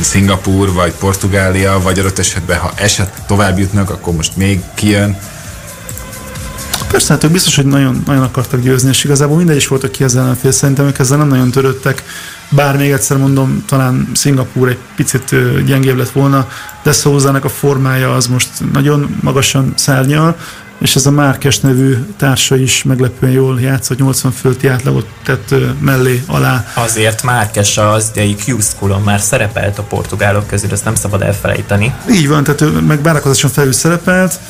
Szingapúr, 0.01 0.73
vagy 0.73 0.93
Portugália, 0.93 1.81
vagy 1.81 1.99
adott 1.99 2.19
esetben, 2.19 2.59
ha 2.59 2.73
eset 2.75 3.23
tovább 3.27 3.59
jutnak, 3.59 3.91
akkor 3.91 4.15
most 4.15 4.37
még 4.37 4.61
kijön, 4.75 5.19
Persze, 6.91 7.13
hát 7.13 7.25
ők 7.25 7.31
biztos, 7.31 7.57
hogy 7.57 7.67
nagyon, 7.67 8.03
nagyon 8.07 8.23
akartak 8.23 8.61
győzni, 8.61 8.89
és 8.89 9.05
igazából 9.05 9.37
mindegy 9.37 9.57
is 9.57 9.69
voltak 9.69 9.93
ki 9.93 10.05
az 10.05 10.17
ellenfél, 10.17 10.51
szerintem 10.51 10.87
ők 10.87 10.99
ezzel 10.99 11.19
nem 11.19 11.29
nagyon 11.29 11.51
törődtek, 11.51 12.03
bár 12.49 12.77
még 12.77 12.91
egyszer 12.91 13.17
mondom, 13.17 13.65
talán 13.67 14.11
Szingapúr 14.15 14.69
egy 14.69 14.79
picit 14.97 15.35
gyengébb 15.65 15.97
lett 15.97 16.11
volna, 16.11 16.49
de 16.83 16.93
Szózának 16.93 17.45
a 17.45 17.49
formája 17.49 18.15
az 18.15 18.27
most 18.27 18.49
nagyon 18.73 19.19
magasan 19.23 19.73
szárnyal, 19.77 20.37
és 20.79 20.97
ez 20.97 21.07
a 21.07 21.11
Márkes 21.11 21.61
nevű 21.61 21.97
társa 22.17 22.57
is 22.57 22.83
meglepően 22.83 23.33
jól 23.33 23.61
játszott, 23.61 23.99
80 23.99 24.33
fölötti 24.33 24.67
átlagot 24.67 25.07
tett 25.25 25.55
mellé, 25.81 26.23
alá. 26.27 26.67
Azért 26.75 27.23
Márkes 27.23 27.79
az 27.79 28.11
idei 28.15 28.37
q 28.47 28.87
már 29.05 29.21
szerepelt 29.21 29.79
a 29.79 29.83
portugálok 29.83 30.47
közül, 30.47 30.73
ezt 30.73 30.85
nem 30.85 30.95
szabad 30.95 31.23
elfelejteni. 31.23 31.95
Így 32.11 32.29
van, 32.29 32.45
tehát 32.45 32.61
ő 32.61 32.81
meg 32.81 33.03
várakozáson 33.03 33.51
felül 33.51 33.73
szerepelt, 33.73 34.41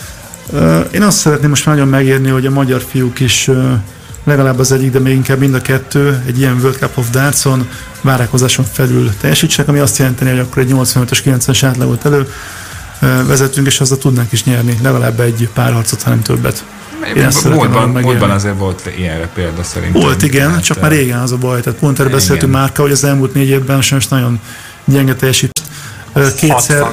én 0.92 1.02
azt 1.02 1.18
szeretném 1.18 1.48
most 1.48 1.66
nagyon 1.66 1.88
megérni, 1.88 2.28
hogy 2.28 2.46
a 2.46 2.50
magyar 2.50 2.82
fiúk 2.88 3.20
is 3.20 3.50
legalább 4.24 4.58
az 4.58 4.72
egyik, 4.72 4.90
de 4.90 4.98
még 4.98 5.14
inkább 5.14 5.38
mind 5.38 5.54
a 5.54 5.60
kettő 5.60 6.22
egy 6.26 6.38
ilyen 6.38 6.54
World 6.54 6.76
Cup 6.76 6.98
of 6.98 7.10
Darts-on 7.10 7.68
várakozáson 8.00 8.64
felül 8.72 9.10
teljesítsenek, 9.20 9.68
ami 9.68 9.78
azt 9.78 9.98
jelenteni, 9.98 10.30
hogy 10.30 10.38
akkor 10.38 10.62
egy 10.62 10.70
85-ös, 10.72 11.18
90-es 11.24 11.60
átlagot 11.62 12.04
elő 12.04 12.28
vezetünk, 13.26 13.66
és 13.66 13.80
azzal 13.80 13.98
tudnánk 13.98 14.32
is 14.32 14.44
nyerni 14.44 14.76
legalább 14.82 15.20
egy 15.20 15.48
pár 15.54 15.72
harcot, 15.72 16.02
hanem 16.02 16.22
többet. 16.22 16.64
Én 17.16 17.28
múltban, 17.50 17.88
múltban 17.88 18.30
azért 18.30 18.58
volt 18.58 18.90
ilyenre 18.98 19.28
példa 19.34 19.62
szerintem. 19.62 20.00
Volt, 20.00 20.22
igen, 20.22 20.50
hát, 20.50 20.62
csak 20.62 20.80
már 20.80 20.90
régen 20.90 21.18
az 21.18 21.32
a 21.32 21.36
baj. 21.36 21.60
Tehát 21.60 21.78
pont 21.78 22.00
erre 22.00 22.08
beszéltünk 22.08 22.52
már, 22.52 22.70
hogy 22.76 22.90
az 22.90 23.04
elmúlt 23.04 23.34
négy 23.34 23.48
évben 23.48 23.82
sajnos 23.82 24.08
nagyon 24.08 24.40
gyenge 24.84 25.14
teljesít. 25.14 25.60
Kétszer, 26.36 26.86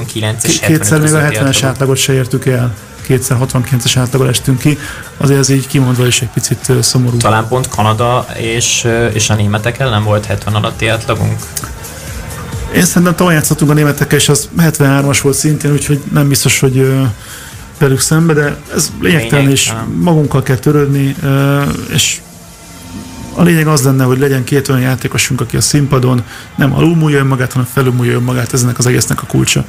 kétszer 0.66 1.00
még 1.00 1.12
a 1.12 1.18
70-es 1.18 1.60
átlagot 1.62 1.96
se 1.96 2.12
értük 2.12 2.46
el 2.46 2.74
kétszer 3.04 3.36
69-es 3.40 3.92
átlagol 3.96 4.28
estünk 4.28 4.58
ki, 4.58 4.78
azért 5.16 5.38
ez 5.38 5.48
így 5.48 5.66
kimondva 5.66 6.06
is 6.06 6.20
egy 6.22 6.28
picit 6.28 6.72
szomorú. 6.82 7.16
Talán 7.16 7.48
pont 7.48 7.68
Kanada 7.68 8.26
és, 8.36 8.88
és 9.12 9.30
a 9.30 9.34
németek 9.34 9.78
ellen 9.78 10.04
volt 10.04 10.24
70 10.24 10.54
alatti 10.54 10.88
átlagunk? 10.88 11.38
Én 12.74 12.84
szerintem 12.84 13.14
tavaly 13.14 13.34
játszottunk 13.34 13.70
a 13.70 13.74
németekkel, 13.74 14.18
és 14.18 14.28
az 14.28 14.48
73-as 14.58 15.18
volt 15.22 15.36
szintén, 15.36 15.72
úgyhogy 15.72 16.02
nem 16.12 16.28
biztos, 16.28 16.60
hogy 16.60 16.92
velük 17.78 18.00
szembe, 18.00 18.32
de 18.32 18.56
ez 18.74 18.92
lényegtelen, 19.00 19.50
és 19.50 19.72
magunkkal 20.00 20.42
kell 20.42 20.56
törődni, 20.56 21.16
és 21.92 22.20
a 23.34 23.42
lényeg 23.42 23.66
az 23.66 23.82
lenne, 23.82 24.04
hogy 24.04 24.18
legyen 24.18 24.44
két 24.44 24.68
olyan 24.68 24.80
játékosunk, 24.80 25.40
aki 25.40 25.56
a 25.56 25.60
színpadon 25.60 26.24
nem 26.56 26.74
alulmúlja 26.74 27.18
önmagát, 27.18 27.52
hanem 27.52 27.68
felülmúlja 27.72 28.12
önmagát, 28.12 28.52
ez 28.52 28.62
ennek 28.62 28.78
az 28.78 28.86
egésznek 28.86 29.22
a 29.22 29.26
kulcsa. 29.26 29.64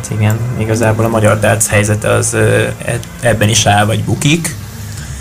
Hát 0.00 0.10
igen, 0.18 0.38
igazából 0.58 1.04
a 1.04 1.08
magyar 1.08 1.40
darts 1.40 1.66
helyzete 1.66 2.08
az 2.12 2.36
ebben 3.20 3.48
is 3.48 3.66
áll 3.66 3.84
vagy 3.84 4.04
bukik. 4.04 4.54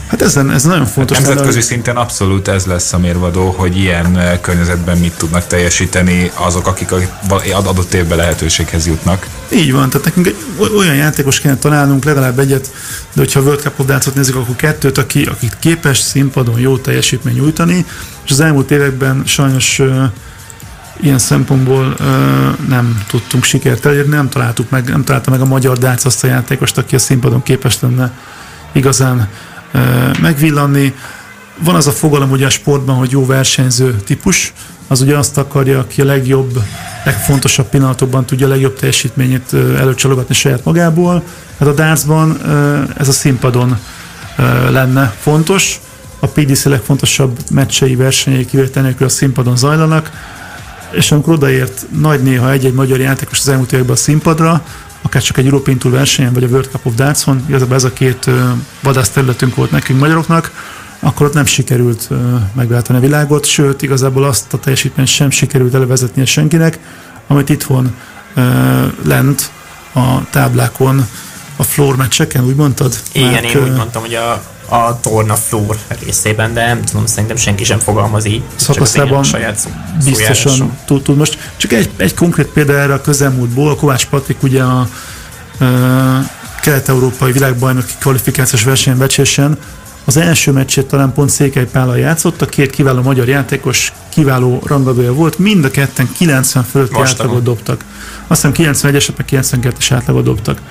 Hát 0.08 0.22
ezen, 0.22 0.52
ez 0.52 0.64
nagyon 0.64 0.86
fontos. 0.86 1.18
Hát 1.18 1.26
nemzetközi 1.26 1.62
szinten 1.62 1.96
abszolút 1.96 2.48
ez 2.48 2.66
lesz 2.66 2.94
a 2.94 2.98
mérvadó, 2.98 3.50
hogy 3.50 3.78
ilyen 3.78 4.40
környezetben 4.42 4.98
mit 4.98 5.14
tudnak 5.18 5.48
teljesíteni 5.48 6.32
azok, 6.36 6.68
akik 6.68 6.92
adott 7.54 7.94
évben 7.94 8.18
lehetőséghez 8.18 8.88
jutnak. 8.88 9.28
Így 9.54 9.72
van, 9.72 9.90
tehát 9.90 10.06
nekünk 10.06 10.28
egy 10.28 10.36
olyan 10.76 10.96
játékos 10.96 11.40
kéne 11.40 11.58
találnunk, 11.58 12.04
legalább 12.04 12.40
egyet, 12.40 12.72
de 13.14 13.22
hogyha 13.22 13.40
a 13.40 13.44
World 13.44 13.62
Cup 13.62 13.80
of 13.80 14.14
nézzük, 14.14 14.36
akkor 14.36 14.56
kettőt, 14.56 14.98
aki, 14.98 15.24
akik 15.24 15.54
képes 15.60 15.98
színpadon 15.98 16.60
jó 16.60 16.78
teljesítmény 16.78 17.36
nyújtani, 17.36 17.86
és 18.26 18.32
az 18.32 18.40
elmúlt 18.40 18.72
években 18.72 19.24
sajnos 19.26 19.80
uh, 19.80 20.04
ilyen 21.02 21.20
szempontból 21.20 21.86
uh, 21.86 22.06
nem 22.68 23.04
tudtunk 23.08 23.44
sikert 23.44 23.86
elérni, 23.86 24.16
nem 24.16 24.30
találtuk 24.30 24.70
meg, 24.70 24.90
nem 24.90 25.04
találta 25.04 25.32
meg 25.32 25.42
a 25.42 25.46
magyar 25.46 25.78
dác 25.78 26.06
azt 26.06 26.24
a 26.24 26.28
játékost, 26.28 26.78
aki 26.78 26.96
a 26.96 27.00
színpadon 27.00 27.44
képes 27.44 27.80
lenne 27.80 28.12
igazán 28.72 29.30
megvillanni. 30.22 30.94
Van 31.64 31.76
az 31.76 31.88
a 31.88 31.92
fogalom 31.92 32.32
ugye 32.32 32.46
a 32.46 32.50
sportban, 32.50 32.96
hogy 32.96 33.12
jó 33.12 33.26
versenyző 33.26 33.96
típus, 34.06 34.54
az 34.88 35.02
ugye 35.02 35.18
azt 35.18 35.38
akarja, 35.38 35.80
aki 35.80 36.02
a 36.02 36.06
legjobb, 36.06 36.64
legfontosabb 37.06 37.70
pillanatokban 37.70 38.26
tudja 38.26 38.46
a 38.46 38.50
legjobb 38.50 38.76
teljesítményét 38.80 39.54
előcsalogatni 39.54 40.34
saját 40.34 40.64
magából. 40.64 41.24
Hát 41.60 41.68
a 41.68 41.74
dartsban 41.74 42.42
ez 42.98 43.08
a 43.08 43.12
színpadon 43.12 43.78
lenne 44.70 45.14
fontos. 45.20 45.80
A 46.20 46.28
PDC 46.28 46.66
legfontosabb 46.66 47.38
meccsei, 47.52 47.96
versenyei 47.96 48.46
kivétel 48.46 48.84
nélkül 48.84 49.06
a 49.06 49.10
színpadon 49.10 49.58
zajlanak, 49.58 50.12
és 50.92 51.12
amikor 51.12 51.34
odaért 51.34 51.86
nagy 52.00 52.24
néha 52.24 52.52
egy-egy 52.52 52.74
magyar 52.74 53.00
játékos 53.00 53.40
az 53.40 53.48
elmúlt 53.48 53.72
években 53.72 53.96
a 53.96 54.00
színpadra, 54.00 54.64
akár 55.02 55.22
csak 55.22 55.38
egy 55.38 55.46
European 55.46 55.78
Tour 55.78 55.94
versenyen, 55.94 56.34
vagy 56.34 56.44
a 56.44 56.48
World 56.48 56.70
Cup 56.72 56.86
of 56.86 56.96
Darts-on, 56.96 57.44
igazából 57.48 57.76
ez 57.76 57.84
a 57.84 57.94
két 57.94 58.30
vadász 58.82 59.10
területünk 59.10 59.56
volt 59.56 59.72
nekünk 59.72 60.00
magyaroknak, 60.00 60.52
akkor 61.00 61.26
ott 61.26 61.34
nem 61.34 61.46
sikerült 61.46 62.10
megváltani 62.54 62.98
a 62.98 63.02
világot, 63.02 63.46
sőt, 63.46 63.82
igazából 63.82 64.24
azt 64.24 64.54
a 64.54 64.60
teljesítményt 64.60 65.08
sem 65.08 65.30
sikerült 65.30 65.74
elővezetnie 65.74 66.26
senkinek, 66.26 66.80
amit 67.28 67.50
itthon 67.50 67.96
lent 69.04 69.52
a 69.94 70.30
táblákon, 70.30 71.06
a 71.60 71.64
floor 71.64 71.96
meccseken, 71.96 72.46
úgy 72.46 72.56
mondtad? 72.56 73.00
Igen, 73.12 73.32
Mert, 73.32 73.44
én 73.44 73.64
úgy 73.64 73.72
mondtam, 73.76 74.02
hogy 74.02 74.14
a 74.14 74.42
a 74.72 75.00
torna 75.00 75.36
floor 75.36 75.78
részében, 76.06 76.54
de 76.54 76.66
nem 76.66 76.84
tudom, 76.84 77.06
szerintem 77.06 77.38
senki 77.38 77.64
sem 77.64 77.80
fogalmaz 77.80 78.26
így. 78.26 78.42
Szakaszában 78.56 79.24
saját 79.24 79.68
biztosan 80.06 80.78
tud, 80.86 81.02
tud. 81.02 81.18
Most 81.18 81.54
csak 81.58 81.72
egy, 81.72 81.90
egy 81.98 82.14
konkrét 82.14 82.48
példa 82.48 82.74
erre 82.74 82.94
a 82.94 83.02
közelmúltból, 83.02 83.76
Kovács 83.76 84.06
Patrik 84.06 84.44
ugye 84.44 84.64
a, 84.64 84.80
a 84.80 84.88
kelet-európai 86.62 87.32
világbajnoki 87.32 87.94
kvalifikációs 88.00 88.64
versenyen 88.64 89.00
becsésen 89.00 89.58
az 90.06 90.18
első 90.18 90.52
meccsét 90.52 90.86
talán 90.86 91.14
pont 91.14 91.30
Székely 91.30 91.66
Pála 91.66 91.96
játszott, 91.96 92.42
a 92.42 92.46
két 92.46 92.70
kiváló 92.70 93.02
magyar 93.02 93.28
játékos 93.28 93.94
kiváló 94.10 94.62
rangadója 94.66 95.14
volt, 95.14 95.38
mind 95.38 95.66
a 95.66 95.72
ketten 95.72 96.10
90 96.18 96.64
fölötti 96.64 97.00
átlagot 97.00 97.44
dobtak. 97.44 97.84
Azt 98.28 98.46
hiszem 98.46 98.74
91-eset, 98.74 99.16
meg 99.18 99.28
92-es 99.32 99.88
átlagot 99.90 100.24
dobtak. 100.24 100.62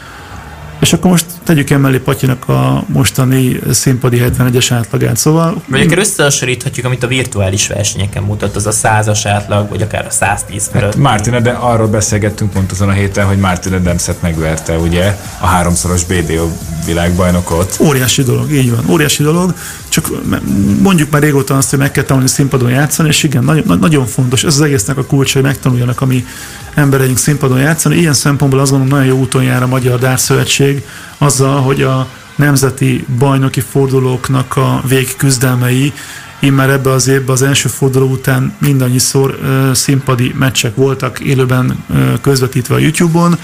És 0.80 0.92
akkor 0.92 1.10
most 1.10 1.26
tegyük 1.44 1.70
emellé 1.70 1.98
Patyinak 1.98 2.48
a 2.48 2.84
mostani 2.86 3.60
színpadi 3.70 4.22
71-es 4.24 4.68
átlagát. 4.70 5.16
Szóval... 5.16 5.62
Vagy 5.68 5.80
akár 5.80 5.98
összehasonlíthatjuk, 5.98 6.86
amit 6.86 7.02
a 7.02 7.06
virtuális 7.06 7.66
versenyeken 7.66 8.22
mutat, 8.22 8.56
az 8.56 8.66
a 8.66 8.70
százas 8.70 9.26
átlag, 9.26 9.68
vagy 9.68 9.82
akár 9.82 10.06
a 10.06 10.10
110 10.10 10.68
fölött. 10.72 10.94
Hát 10.94 11.02
Martin 11.02 11.42
de 11.42 11.50
arról 11.50 11.86
beszélgettünk 11.86 12.50
pont 12.50 12.72
azon 12.72 12.88
a 12.88 12.92
héten, 12.92 13.26
hogy 13.26 13.38
Martin 13.38 13.72
Adamset 13.72 14.22
megverte, 14.22 14.76
ugye, 14.76 15.16
a 15.40 15.46
háromszoros 15.46 16.04
BDO 16.04 16.48
világbajnokot. 16.86 17.76
Óriási 17.80 18.22
dolog, 18.22 18.52
így 18.52 18.70
van, 18.70 18.84
óriási 18.88 19.22
dolog. 19.22 19.54
Csak 19.88 20.10
mondjuk 20.82 21.10
már 21.10 21.22
régóta 21.22 21.56
azt, 21.56 21.70
hogy 21.70 21.78
meg 21.78 21.90
kell 21.90 22.04
tanulni 22.04 22.28
színpadon 22.28 22.70
játszani, 22.70 23.08
és 23.08 23.22
igen, 23.22 23.44
nagyon, 23.44 23.78
nagyon 23.80 24.06
fontos, 24.06 24.44
ez 24.44 24.54
az 24.54 24.60
egésznek 24.60 24.96
a 24.96 25.04
kulcs, 25.04 25.32
hogy 25.32 25.42
megtanuljanak 25.42 26.00
a 26.00 26.06
mi 26.06 26.24
embereink 26.78 27.18
színpadon 27.18 27.58
játszani. 27.58 27.96
Ilyen 27.96 28.12
szempontból 28.12 28.60
azt 28.60 28.70
gondolom, 28.70 28.98
nagyon 28.98 29.14
jó 29.14 29.20
úton 29.20 29.42
jár 29.42 29.62
a 29.62 29.66
Magyar 29.66 29.98
Dárszövetség 29.98 30.84
azzal, 31.18 31.60
hogy 31.60 31.82
a 31.82 32.08
nemzeti 32.36 33.06
bajnoki 33.18 33.60
fordulóknak 33.60 34.56
a 34.56 34.82
végküzdelmei 34.88 35.92
immár 36.40 36.70
ebbe 36.70 36.90
az 36.90 37.08
évben 37.08 37.34
az 37.34 37.42
első 37.42 37.68
forduló 37.68 38.06
után 38.06 38.56
mindannyiszor 38.58 39.38
uh, 39.42 39.72
színpadi 39.72 40.34
meccsek 40.38 40.74
voltak 40.74 41.20
élőben 41.20 41.84
uh, 41.88 42.20
közvetítve 42.20 42.74
a 42.74 42.78
YouTube-on, 42.78 43.38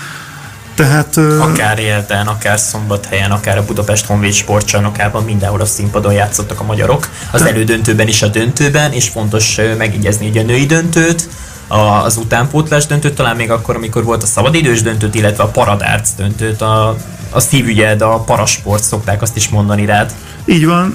tehát, 0.74 1.16
akár 1.16 1.78
élten, 1.78 2.26
akár 2.26 2.59
szombathelyen, 2.59 3.30
akár 3.30 3.59
a 3.59 3.64
Budapest 3.64 4.07
Honvéd 4.07 4.32
sportcsarnokában, 4.32 5.24
mindenhol 5.24 5.61
a 5.61 5.64
színpadon 5.64 6.12
játszottak 6.12 6.61
a 6.61 6.64
magyarok. 6.64 7.09
Az 7.30 7.43
elődöntőben 7.43 8.09
is 8.09 8.22
a 8.22 8.28
döntőben, 8.28 8.93
és 8.93 9.09
fontos 9.09 9.61
megjegyezni 9.78 10.26
hogy 10.26 10.39
a 10.39 10.43
női 10.43 10.66
döntőt, 10.66 11.28
az 11.68 12.16
utánpótlás 12.16 12.86
döntőt, 12.86 13.14
talán 13.14 13.36
még 13.36 13.50
akkor, 13.50 13.76
amikor 13.76 14.04
volt 14.04 14.22
a 14.22 14.26
szabadidős 14.26 14.82
döntőt, 14.82 15.14
illetve 15.14 15.42
a 15.42 15.48
paradárc 15.48 16.10
döntőt, 16.16 16.60
a, 16.60 16.96
a 17.30 17.40
szívügyed, 17.40 18.02
a 18.02 18.18
parasport 18.18 18.82
szokták 18.82 19.22
azt 19.22 19.36
is 19.36 19.48
mondani 19.48 19.84
rád. 19.84 20.12
Így 20.44 20.66
van, 20.66 20.94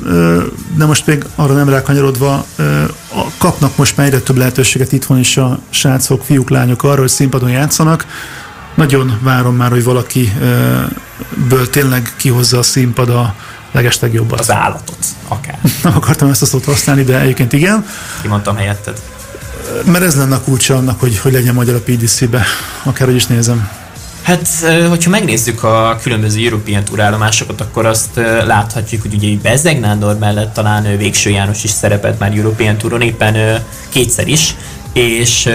de 0.77 0.85
most 0.85 1.05
még 1.05 1.25
arra 1.35 1.53
nem 1.53 1.69
rákanyarodva, 1.69 2.45
kapnak 3.37 3.77
most 3.77 3.97
már 3.97 4.05
egyre 4.05 4.19
több 4.19 4.37
lehetőséget 4.37 4.91
itthon 4.91 5.19
is 5.19 5.37
a 5.37 5.59
srácok, 5.69 6.23
fiúk, 6.23 6.49
lányok 6.49 6.83
arra, 6.83 6.99
hogy 6.99 7.09
színpadon 7.09 7.49
játszanak. 7.49 8.05
Nagyon 8.75 9.19
várom 9.21 9.55
már, 9.55 9.69
hogy 9.69 9.83
valakiből 9.83 11.69
tényleg 11.71 12.13
kihozza 12.15 12.57
a 12.57 12.63
színpad 12.63 13.09
a 13.09 13.35
legeslegjobbat. 13.71 14.39
Az 14.39 14.51
állatot, 14.51 15.05
akár. 15.27 15.59
Nem 15.83 15.95
akartam 15.95 16.29
ezt 16.29 16.41
a 16.41 16.45
szót 16.45 16.65
használni, 16.65 17.03
de 17.03 17.19
egyébként 17.19 17.53
igen. 17.53 17.85
Kimondtam 18.21 18.55
helyetted. 18.55 19.01
Mert 19.85 20.03
ez 20.03 20.15
lenne 20.15 20.35
a 20.35 20.41
kulcsa 20.41 20.75
annak, 20.75 20.99
hogy, 20.99 21.17
hogy 21.17 21.31
legyen 21.31 21.53
magyar 21.53 21.75
a 21.75 21.81
PDC-be, 21.81 22.43
akárhogy 22.83 23.15
is 23.15 23.25
nézem. 23.25 23.69
Hát, 24.21 24.47
hogyha 24.89 25.09
megnézzük 25.09 25.63
a 25.63 25.99
különböző 26.01 26.43
European 26.43 26.83
Tour 26.83 26.99
állomásokat, 26.99 27.61
akkor 27.61 27.85
azt 27.85 28.09
láthatjuk, 28.45 29.01
hogy 29.01 29.13
ugye 29.13 29.37
Bezeg 29.41 29.79
Nándor 29.79 30.17
mellett 30.17 30.53
talán 30.53 30.97
Végső 30.97 31.29
János 31.29 31.63
is 31.63 31.69
szerepelt 31.69 32.19
már 32.19 32.33
European 32.35 32.77
Touron, 32.77 33.01
éppen 33.01 33.63
kétszer 33.89 34.27
is, 34.27 34.55
és 34.93 35.49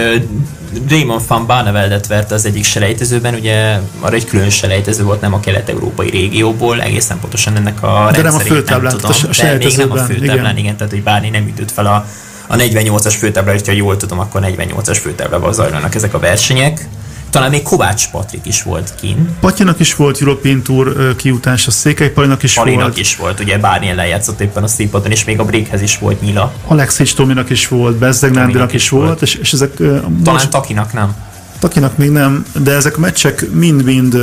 Raymond 0.89 1.21
van 1.27 1.45
Barneveldet 1.45 2.07
verte 2.07 2.33
az 2.33 2.45
egyik 2.45 2.63
selejtezőben, 2.63 3.33
ugye 3.33 3.79
arra 3.99 4.15
egy 4.15 4.25
külön 4.25 4.49
selejtező 4.49 5.03
volt, 5.03 5.21
nem 5.21 5.33
a 5.33 5.39
kelet-európai 5.39 6.09
régióból, 6.09 6.81
egészen 6.81 7.19
pontosan 7.19 7.55
ennek 7.55 7.83
a 7.83 8.09
de 8.11 8.21
nem 8.21 8.35
a 8.35 8.39
főtáblán, 8.39 8.95
nem 9.01 9.11
tudom, 9.11 9.29
a 9.29 9.35
de 9.41 9.57
még 9.57 9.77
nem 9.77 9.91
a 9.91 9.95
főtáblán, 9.95 10.37
igen. 10.37 10.57
igen, 10.57 10.77
tehát 10.77 10.93
hogy 10.93 11.03
Bárni 11.03 11.29
nem 11.29 11.47
ütött 11.47 11.71
fel 11.71 11.85
a, 11.85 12.07
a 12.47 12.55
48-as 12.55 13.15
főtábla, 13.17 13.51
hogyha 13.51 13.71
jól 13.71 13.97
tudom, 13.97 14.19
akkor 14.19 14.41
48-as 14.43 14.97
főtáblában 15.01 15.53
zajlanak 15.53 15.95
ezek 15.95 16.13
a 16.13 16.19
versenyek 16.19 16.87
talán 17.35 17.49
még 17.49 17.61
Kovács 17.61 18.09
Patrik 18.09 18.45
is 18.45 18.63
volt 18.63 18.93
kin. 18.99 19.29
Patyanak 19.39 19.79
is 19.79 19.95
volt 19.95 20.21
European 20.21 20.61
Tour 20.63 21.15
kiutás, 21.15 21.67
a 21.67 21.71
Székely 21.71 22.09
Palinak 22.09 22.43
is 22.43 22.53
Palinak 22.53 22.81
volt. 22.81 22.97
is 22.97 23.15
volt, 23.15 23.39
ugye 23.39 23.57
bármilyen 23.57 23.95
lejátszott 23.95 24.41
éppen 24.41 24.63
a 24.63 24.67
színpadon, 24.67 25.11
és 25.11 25.23
még 25.23 25.39
a 25.39 25.45
Breakhez 25.45 25.81
is 25.81 25.97
volt 25.97 26.21
Nyila. 26.21 26.53
Alexics 26.67 27.15
Tominak 27.15 27.49
is 27.49 27.67
volt, 27.67 27.95
Bezzeg 27.95 28.31
is, 28.31 28.73
is 28.73 28.89
volt, 28.89 29.05
volt. 29.05 29.21
És, 29.21 29.35
és 29.35 29.53
ezek... 29.53 29.75
Talán 29.75 30.23
most... 30.23 30.49
Takinak 30.49 30.93
nem. 30.93 31.15
Takinak 31.59 31.97
még 31.97 32.09
nem, 32.09 32.45
de 32.63 32.71
ezek 32.71 32.97
a 32.97 32.99
meccsek 32.99 33.51
mind-mind 33.51 34.17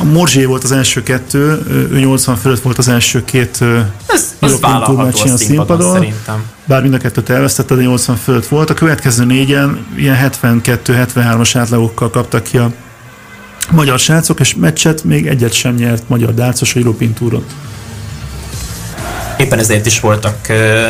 a 0.00 0.04
Morzsé 0.04 0.44
volt 0.44 0.64
az 0.64 0.72
első 0.72 1.02
kettő, 1.02 1.62
ő 1.92 1.98
80 1.98 2.36
fölött 2.36 2.60
volt 2.60 2.78
az 2.78 2.88
első 2.88 3.24
két 3.24 3.64
ez, 4.06 4.34
ez 4.38 4.58
meccsen 4.96 5.32
a 5.32 5.36
színpadon, 5.36 5.92
szerintem. 5.92 6.42
Bár 6.64 6.82
mind 6.82 6.94
a 6.94 6.98
kettőt 6.98 7.30
elvesztette, 7.30 7.74
de 7.74 7.82
80 7.82 8.16
fölött 8.16 8.46
volt. 8.46 8.70
A 8.70 8.74
következő 8.74 9.24
négyen 9.24 9.86
ilyen 9.96 10.30
72-73-as 10.42 11.50
átlagokkal 11.54 12.10
kaptak 12.10 12.42
ki 12.42 12.58
a 12.58 12.72
magyar 13.70 13.98
srácok, 13.98 14.40
és 14.40 14.54
meccset 14.54 15.04
még 15.04 15.26
egyet 15.26 15.52
sem 15.52 15.74
nyert 15.74 16.08
magyar 16.08 16.34
dárcos 16.34 16.74
a 16.74 16.78
European 16.78 17.12
Touron. 17.12 17.44
Éppen 19.38 19.58
ezért 19.58 19.86
is 19.86 20.00
voltak 20.00 20.36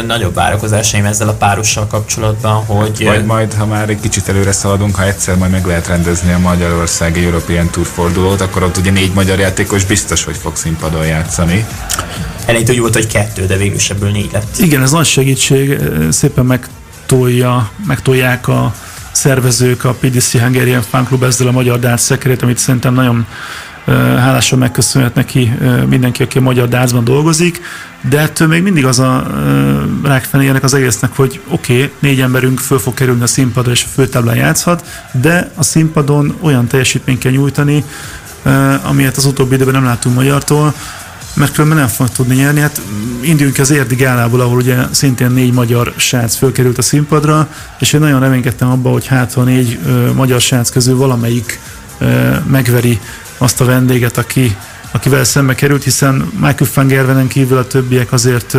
nagyobb 0.07 0.34
várakozásaim 0.34 1.05
ezzel 1.05 1.28
a 1.28 1.32
párossal 1.32 1.86
kapcsolatban, 1.86 2.64
hogy... 2.64 3.03
Majd, 3.05 3.24
majd, 3.24 3.55
ha 3.55 3.66
már 3.66 3.88
egy 3.88 4.01
kicsit 4.01 4.28
előre 4.28 4.53
szaladunk, 4.53 4.96
ha 4.96 5.07
egyszer 5.07 5.36
majd 5.36 5.51
meg 5.51 5.66
lehet 5.66 5.86
rendezni 5.86 6.32
a 6.32 6.38
Magyarországi 6.38 7.24
European 7.24 7.70
Tour 7.70 7.86
fordulót, 7.86 8.40
akkor 8.40 8.62
ott 8.62 8.76
ugye 8.76 8.90
négy 8.90 9.12
magyar 9.12 9.38
játékos 9.38 9.84
biztos, 9.84 10.24
hogy 10.24 10.36
fog 10.36 10.57
színpadon 10.57 11.07
játszani. 11.07 11.66
Eleinte 12.46 12.72
úgy 12.72 12.78
volt, 12.78 12.94
hogy 12.94 13.07
kettő, 13.07 13.46
de 13.46 13.57
végül 13.57 13.78
ebből 13.88 14.11
négy 14.11 14.30
lett. 14.32 14.59
Igen, 14.59 14.82
ez 14.82 14.90
nagy 14.90 15.07
segítség, 15.07 15.78
szépen 16.11 16.44
megtolja, 16.44 17.70
megtolják 17.86 18.49
a 18.49 18.74
szervezők, 19.12 19.84
a 19.84 19.94
PDC 20.01 20.32
Hungarian 20.32 20.82
Fan 20.82 21.05
Club 21.05 21.22
ezzel 21.22 21.46
a 21.46 21.53
magyar 21.53 21.78
dárc 21.78 22.03
szekerét, 22.03 22.42
amit 22.42 22.59
szerintem 22.59 22.94
nagyon 22.94 23.26
hálásan 23.97 24.59
megköszönhet 24.59 25.14
neki 25.14 25.53
mindenki, 25.89 26.22
aki 26.22 26.39
a 26.39 26.41
magyar 26.41 26.68
dárcban 26.68 27.05
dolgozik, 27.05 27.61
de 28.09 28.18
ettől 28.18 28.49
még 28.49 28.62
mindig 28.62 28.84
az 28.86 28.99
a 28.99 29.26
rákfenéjének 30.03 30.62
az 30.62 30.74
egésznek, 30.74 31.16
hogy 31.16 31.41
oké, 31.49 31.74
okay, 31.74 31.91
négy 31.99 32.20
emberünk 32.20 32.59
föl 32.59 32.78
fog 32.78 32.95
kerülni 32.95 33.22
a 33.22 33.26
színpadra 33.26 33.70
és 33.70 33.84
a 33.84 33.93
főtáblán 33.95 34.36
játszhat, 34.36 34.84
de 35.12 35.53
a 35.55 35.62
színpadon 35.62 36.36
olyan 36.41 36.66
teljesítményt 36.66 37.18
kell 37.18 37.32
nyújtani, 37.32 37.84
amilyet 38.82 39.16
az 39.16 39.24
utóbbi 39.24 39.55
időben 39.55 39.74
nem 39.74 39.84
látunk 39.84 40.14
magyartól, 40.14 40.74
mert 41.34 41.53
különben 41.53 41.78
nem 41.78 41.86
fog 41.86 42.09
tudni 42.09 42.34
nyerni. 42.34 42.61
Hát 42.61 42.80
induljunk 43.20 43.59
az 43.59 43.70
érdi 43.70 43.95
gálából, 43.95 44.41
ahol 44.41 44.57
ugye 44.57 44.76
szintén 44.91 45.30
négy 45.30 45.53
magyar 45.53 45.93
srác 45.97 46.36
fölkerült 46.36 46.78
a 46.78 46.82
színpadra, 46.82 47.49
és 47.78 47.93
én 47.93 48.01
nagyon 48.01 48.20
reménykedtem 48.20 48.70
abban, 48.70 48.93
hogy 48.93 49.07
hát 49.07 49.32
ha 49.32 49.43
négy 49.43 49.78
ö, 49.86 50.12
magyar 50.12 50.41
srác 50.41 50.70
közül 50.70 50.97
valamelyik 50.97 51.61
ö, 51.99 52.34
megveri 52.47 53.01
azt 53.39 53.61
a 53.61 53.64
vendéget, 53.64 54.18
aki, 54.18 54.57
akivel 54.91 55.24
szembe 55.24 55.55
került, 55.55 55.84
hiszen 55.84 56.14
Michael 56.32 56.70
van 56.74 56.86
Gervenen 56.86 57.28
kívül 57.28 57.59
a 57.59 57.66
többiek 57.66 58.12
azért 58.12 58.57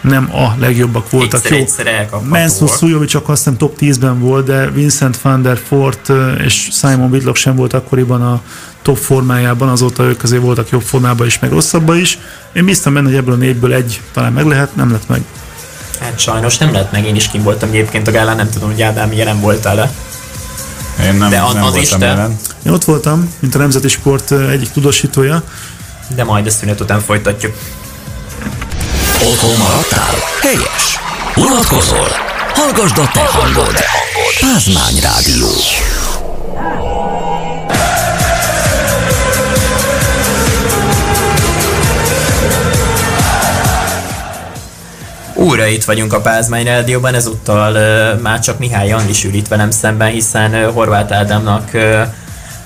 nem 0.00 0.34
a 0.34 0.54
legjobbak 0.58 1.10
voltak. 1.10 1.50
Egyszer, 1.50 1.86
egyszer 1.86 2.08
Mansour 2.28 2.70
Szujovic 2.70 3.08
csak 3.10 3.28
azt 3.28 3.38
hiszem 3.38 3.58
top 3.58 3.76
10-ben 3.80 4.20
volt, 4.20 4.46
de 4.46 4.70
Vincent 4.70 5.20
van 5.20 5.42
der 5.42 5.58
Fort 5.68 6.12
és 6.44 6.68
Simon 6.72 7.10
Whitlock 7.10 7.36
sem 7.36 7.56
volt 7.56 7.72
akkoriban 7.72 8.22
a 8.22 8.40
top 8.82 8.96
formájában, 8.96 9.68
azóta 9.68 10.02
ők 10.02 10.22
azért 10.22 10.42
voltak 10.42 10.70
jobb 10.70 10.82
formában 10.82 11.26
is, 11.26 11.38
meg 11.38 11.50
rosszabbban 11.50 11.98
is. 11.98 12.18
Én 12.52 12.64
biztos 12.64 12.92
benne, 12.92 13.06
hogy 13.06 13.16
ebből 13.16 13.34
a 13.34 13.36
négyből 13.36 13.72
egy 13.72 14.00
talán 14.12 14.32
meg 14.32 14.46
lehet, 14.46 14.76
nem 14.76 14.90
lett 14.90 15.08
meg. 15.08 15.22
Hát 16.00 16.18
sajnos 16.18 16.58
nem 16.58 16.72
lett 16.72 16.92
meg, 16.92 17.06
én 17.06 17.14
is 17.14 17.28
kim 17.28 17.42
voltam 17.42 17.68
egyébként 17.68 18.08
a 18.08 18.10
gálán, 18.10 18.36
nem 18.36 18.50
tudom, 18.50 18.70
hogy 18.70 18.82
Ádám 18.82 19.12
jelen 19.12 19.40
voltál-e. 19.40 19.92
Én 21.00 21.14
nem, 21.14 21.30
De 21.30 21.36
nem 21.52 21.64
az 21.64 21.74
voltam 21.74 22.00
jelen. 22.00 22.36
Én 22.66 22.72
ott 22.72 22.84
voltam, 22.84 23.34
mint 23.38 23.54
a 23.54 23.58
Nemzeti 23.58 23.88
Sport 23.88 24.30
egyik 24.32 24.70
tudósítója. 24.70 25.42
De 26.14 26.24
majd 26.24 26.46
a 26.46 26.50
szünet 26.50 26.80
után 26.80 27.00
folytatjuk. 27.00 27.54
Otthon 29.24 29.56
maradtál? 29.58 30.14
Helyes! 30.40 30.98
Unatkozol? 31.36 32.08
Hallgasd 32.54 32.98
a 32.98 33.10
te 33.12 33.20
hangod! 33.20 33.74
Pázmány 34.40 35.00
Rádió. 35.00 35.48
Újra 45.42 45.66
itt 45.66 45.84
vagyunk 45.84 46.12
a 46.12 46.20
Pázmány 46.20 46.64
Rádióban, 46.64 47.14
ezúttal 47.14 47.72
uh, 47.72 48.20
már 48.20 48.40
csak 48.40 48.58
Mihály 48.58 48.92
Anglis 48.92 49.24
ül 49.24 49.34
itt 49.34 49.48
velem 49.48 49.70
szemben, 49.70 50.10
hiszen 50.10 50.54
uh, 50.54 50.72
Horváth 50.72 51.16
Ádámnak 51.16 51.70
uh, 51.74 52.00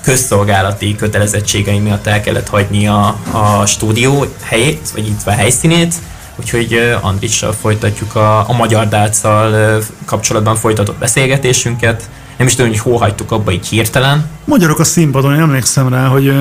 közszolgálati 0.01 0.95
kötelezettségei 0.95 1.79
miatt 1.79 2.07
el 2.07 2.21
kellett 2.21 2.47
hagyni 2.47 2.87
a, 2.87 3.17
a 3.31 3.65
stúdió 3.65 4.25
helyét, 4.41 4.89
vagy 4.93 5.07
itt 5.07 5.21
a 5.25 5.31
helyszínét, 5.31 5.93
úgyhogy 6.35 6.97
Andrissal 7.01 7.51
folytatjuk 7.51 8.15
a, 8.15 8.49
a 8.49 8.53
magyar 8.53 8.87
dálccal 8.87 9.79
kapcsolatban 10.05 10.55
folytatott 10.55 10.97
beszélgetésünket. 10.97 12.09
Nem 12.37 12.47
is 12.47 12.55
tudom, 12.55 12.71
hogy 12.71 12.79
hol 12.79 12.97
hagytuk 12.97 13.31
abba 13.31 13.51
így 13.51 13.67
hirtelen. 13.67 14.25
Magyarok 14.45 14.79
a 14.79 14.83
színpadon, 14.83 15.33
én 15.33 15.41
emlékszem 15.41 15.89
rá, 15.89 16.05
hogy 16.05 16.33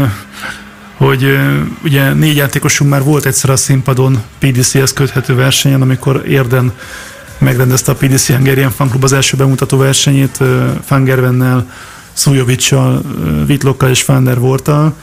hogy 0.96 1.38
ugye 1.84 2.12
négy 2.12 2.36
játékosunk 2.36 2.90
már 2.90 3.02
volt 3.02 3.26
egyszer 3.26 3.50
a 3.50 3.56
színpadon 3.56 4.22
PDC-hez 4.38 4.92
köthető 4.92 5.34
versenyen, 5.34 5.82
amikor 5.82 6.22
Érden 6.28 6.72
megrendezte 7.38 7.92
a 7.92 7.94
PDC 7.94 8.26
Hungarian 8.26 8.70
Fan 8.70 8.88
Club 8.88 9.04
az 9.04 9.12
első 9.12 9.36
bemutató 9.36 9.76
versenyét 9.76 10.38
Fangervennel, 10.84 11.70
Szujovicsal, 12.12 13.02
Vitlokkal 13.46 13.90
és 13.90 14.02
Fander 14.02 14.38
Vortal. 14.38 14.94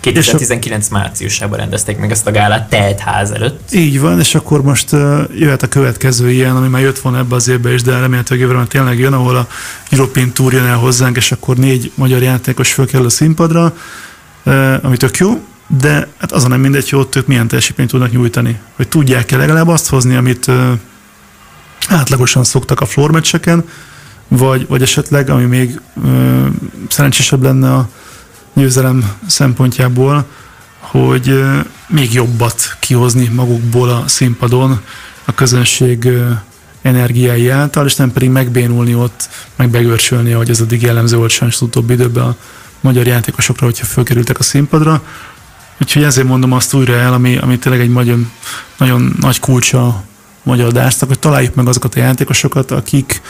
2019 0.00 0.86
a... 0.90 0.94
márciusában 0.94 1.58
rendezték 1.58 1.98
meg 1.98 2.10
ezt 2.10 2.26
a 2.26 2.30
gálát 2.30 2.68
telt 2.68 2.98
ház 2.98 3.30
előtt. 3.30 3.72
Így 3.72 4.00
van, 4.00 4.18
és 4.18 4.34
akkor 4.34 4.62
most 4.62 4.92
uh, 4.92 5.20
jöhet 5.34 5.62
a 5.62 5.68
következő 5.68 6.30
ilyen, 6.30 6.56
ami 6.56 6.68
már 6.68 6.82
jött 6.82 6.98
volna 6.98 7.18
ebbe 7.18 7.34
az 7.34 7.48
évbe 7.48 7.72
is, 7.72 7.82
de 7.82 7.98
remélhetőleg 7.98 8.42
jövőre 8.42 8.64
tényleg 8.66 8.98
jön, 8.98 9.12
ahol 9.12 9.36
a 9.36 9.46
European 9.90 10.32
Tour 10.32 10.52
jön 10.52 10.64
el 10.64 10.76
hozzánk, 10.76 11.16
és 11.16 11.32
akkor 11.32 11.56
négy 11.56 11.92
magyar 11.94 12.22
játékos 12.22 12.72
fölkerül 12.72 13.06
a 13.06 13.10
színpadra 13.10 13.74
ami 14.82 14.96
tök 14.96 15.16
jó, 15.16 15.46
de 15.66 16.08
hát 16.18 16.32
az 16.32 16.44
a 16.44 16.48
nem 16.48 16.60
mindegy, 16.60 16.90
hogy 16.90 16.98
ott 16.98 17.16
ők 17.16 17.26
milyen 17.26 17.48
teljesítményt 17.48 17.90
tudnak 17.90 18.10
nyújtani. 18.10 18.58
Hogy 18.76 18.88
tudják-e 18.88 19.36
legalább 19.36 19.68
azt 19.68 19.88
hozni, 19.88 20.16
amit 20.16 20.50
átlagosan 21.88 22.44
szoktak 22.44 22.80
a 22.80 22.86
floormeccseken, 22.86 23.64
vagy, 24.28 24.66
vagy 24.66 24.82
esetleg, 24.82 25.30
ami 25.30 25.44
még 25.44 25.80
ö, 26.04 26.46
szerencsésebb 26.88 27.42
lenne 27.42 27.74
a 27.74 27.88
győzelem 28.52 29.12
szempontjából, 29.26 30.24
hogy 30.78 31.44
még 31.88 32.12
jobbat 32.12 32.76
kihozni 32.80 33.28
magukból 33.28 33.88
a 33.88 34.08
színpadon 34.08 34.80
a 35.24 35.34
közönség 35.34 36.04
ö, 36.04 36.30
energiái 36.82 37.48
által, 37.48 37.86
és 37.86 37.96
nem 37.96 38.12
pedig 38.12 38.28
megbénulni 38.28 38.94
ott, 38.94 39.28
meg 39.56 39.70
begörcsölni, 39.70 40.32
ahogy 40.32 40.50
ez 40.50 40.60
addig 40.60 40.82
jellemző 40.82 41.16
volt 41.16 41.30
sajnos 41.30 41.54
az 41.54 41.62
utóbbi 41.62 41.92
időben 41.92 42.24
a 42.24 42.36
magyar 42.82 43.06
játékosokra, 43.06 43.66
hogyha 43.66 43.84
fölkerültek 43.84 44.38
a 44.38 44.42
színpadra. 44.42 45.02
Úgyhogy 45.80 46.02
ezért 46.02 46.26
mondom 46.26 46.52
azt 46.52 46.74
újra 46.74 46.94
el, 46.94 47.12
ami, 47.12 47.36
ami 47.36 47.58
tényleg 47.58 47.80
egy 47.80 47.92
nagyon, 47.92 48.30
nagyon 48.78 49.16
nagy 49.20 49.40
kulcsa 49.40 49.86
a 49.86 50.02
magyar 50.42 50.72
dásnak, 50.72 51.08
hogy 51.08 51.18
találjuk 51.18 51.54
meg 51.54 51.68
azokat 51.68 51.94
a 51.94 51.98
játékosokat, 51.98 52.70
akik 52.70 53.20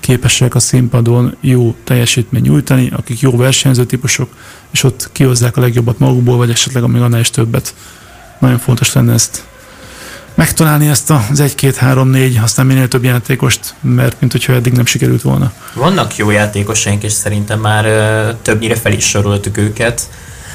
képesek 0.00 0.54
a 0.54 0.60
színpadon 0.60 1.36
jó 1.40 1.76
teljesítmény 1.84 2.42
nyújtani, 2.42 2.90
akik 2.96 3.20
jó 3.20 3.36
versenyző 3.36 3.84
típusok, 3.84 4.34
és 4.70 4.82
ott 4.82 5.08
kihozzák 5.12 5.56
a 5.56 5.60
legjobbat 5.60 5.98
magukból, 5.98 6.36
vagy 6.36 6.50
esetleg 6.50 6.86
még 6.86 7.02
annál 7.02 7.20
is 7.20 7.30
többet. 7.30 7.74
Nagyon 8.38 8.58
fontos 8.58 8.92
lenne 8.92 9.12
ezt 9.12 9.44
megtalálni 10.34 10.88
ezt 10.88 11.10
az 11.10 11.42
1-2-3-4, 11.56 12.42
aztán 12.42 12.66
minél 12.66 12.88
több 12.88 13.04
játékost, 13.04 13.74
mert 13.80 14.20
mint 14.20 14.32
hogyha 14.32 14.52
eddig 14.52 14.72
nem 14.72 14.86
sikerült 14.86 15.22
volna. 15.22 15.52
Vannak 15.74 16.16
jó 16.16 16.30
játékosaink, 16.30 17.02
és 17.02 17.12
szerintem 17.12 17.60
már 17.60 17.84
többnyire 18.42 18.74
fel 18.74 18.92
is 18.92 19.08
soroltuk 19.08 19.56
őket 19.56 20.08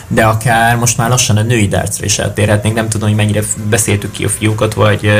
de 0.07 0.25
akár 0.25 0.75
most 0.75 0.97
már 0.97 1.09
lassan 1.09 1.37
a 1.37 1.41
női 1.41 1.67
dárcra 1.67 2.05
is 2.05 2.19
eltérhetnénk. 2.19 2.75
Nem 2.75 2.89
tudom, 2.89 3.07
hogy 3.07 3.17
mennyire 3.17 3.41
beszéltük 3.69 4.11
ki 4.11 4.23
a 4.23 4.29
fiúkat, 4.29 4.73
vagy 4.73 5.11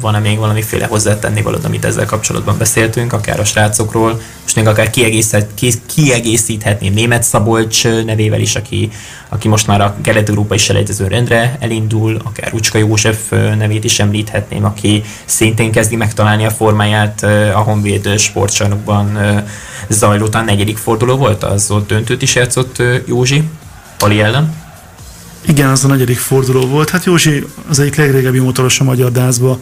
van-e 0.00 0.18
még 0.18 0.38
valamiféle 0.38 0.86
hozzátenni 0.86 1.42
valód, 1.42 1.64
amit 1.64 1.84
ezzel 1.84 2.06
kapcsolatban 2.06 2.58
beszéltünk, 2.58 3.12
akár 3.12 3.40
a 3.40 3.44
srácokról. 3.44 4.20
Most 4.42 4.56
még 4.56 4.66
akár 4.66 4.90
kiegészít, 4.90 5.80
kiegészíthetném 5.86 6.92
német 6.92 7.22
Szabolcs 7.22 7.84
nevével 7.84 8.40
is, 8.40 8.56
aki, 8.56 8.90
aki 9.28 9.48
most 9.48 9.66
már 9.66 9.80
a 9.80 9.96
kelet-európai 10.02 10.58
selejtező 10.58 11.06
rendre 11.06 11.56
elindul, 11.60 12.20
akár 12.24 12.50
Rucska 12.50 12.78
József 12.78 13.30
nevét 13.30 13.84
is 13.84 14.00
említhetném, 14.00 14.64
aki 14.64 15.02
szintén 15.24 15.72
kezdi 15.72 15.96
megtalálni 15.96 16.44
a 16.44 16.50
formáját 16.50 17.22
a 17.54 17.58
Honvéd 17.58 18.18
sportcsarnokban 18.18 19.18
zajló, 19.88 20.26
a 20.32 20.40
negyedik 20.40 20.76
forduló 20.76 21.16
volt, 21.16 21.44
az 21.44 21.70
ott 21.70 21.88
döntőt 21.88 22.22
is 22.22 22.34
játszott 22.34 22.82
Józsi. 23.06 23.44
Pali 23.98 24.20
ellen? 24.20 24.54
Igen, 25.48 25.68
az 25.68 25.84
a 25.84 25.88
negyedik 25.88 26.18
forduló 26.18 26.66
volt. 26.66 26.90
Hát 26.90 27.04
Józsi 27.04 27.46
az 27.68 27.78
egyik 27.78 27.96
legrégebbi 27.96 28.38
motoros 28.38 28.80
a 28.80 28.84
magyar 28.84 29.12
dázba. 29.12 29.58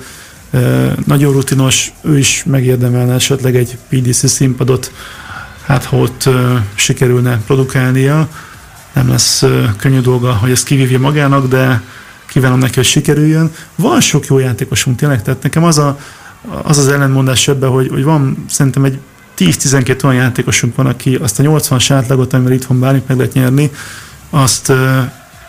E, 0.51 0.59
nagyon 1.07 1.33
rutinos, 1.33 1.93
ő 2.03 2.19
is 2.19 2.45
megérdemelne 2.47 3.15
esetleg 3.15 3.57
egy 3.57 3.79
PDC 3.89 4.29
színpadot, 4.29 4.93
hát 5.67 5.85
ha 5.85 5.97
ott 5.97 6.25
e, 6.25 6.65
sikerülne 6.75 7.41
produkálnia. 7.47 8.29
Nem 8.93 9.09
lesz 9.09 9.43
e, 9.43 9.75
könnyű 9.79 10.01
dolga, 10.01 10.33
hogy 10.33 10.51
ezt 10.51 10.65
kivívja 10.65 10.99
magának, 10.99 11.49
de 11.49 11.83
kívánom 12.27 12.59
neki, 12.59 12.75
hogy 12.75 12.85
sikerüljön. 12.85 13.51
Van 13.75 14.01
sok 14.01 14.27
jó 14.27 14.39
játékosunk 14.39 14.97
tényleg, 14.97 15.23
tehát 15.23 15.43
nekem 15.43 15.65
az 15.65 15.79
a, 15.79 15.99
az, 16.63 16.79
az 16.79 16.89
ellenmondás 16.89 17.49
ebben, 17.49 17.71
hogy, 17.71 17.89
hogy 17.89 18.05
van 18.05 18.45
szerintem 18.49 18.85
egy 18.85 18.99
10-12 19.39 20.05
olyan 20.05 20.23
játékosunk 20.23 20.77
van, 20.77 20.87
aki 20.87 21.15
azt 21.15 21.39
a 21.39 21.43
80-as 21.43 21.87
átlagot, 21.89 22.33
amivel 22.33 22.53
itthon 22.53 22.81
bármit 22.81 23.09
meg 23.09 23.17
lehet 23.17 23.33
nyerni, 23.33 23.71
azt 24.35 24.73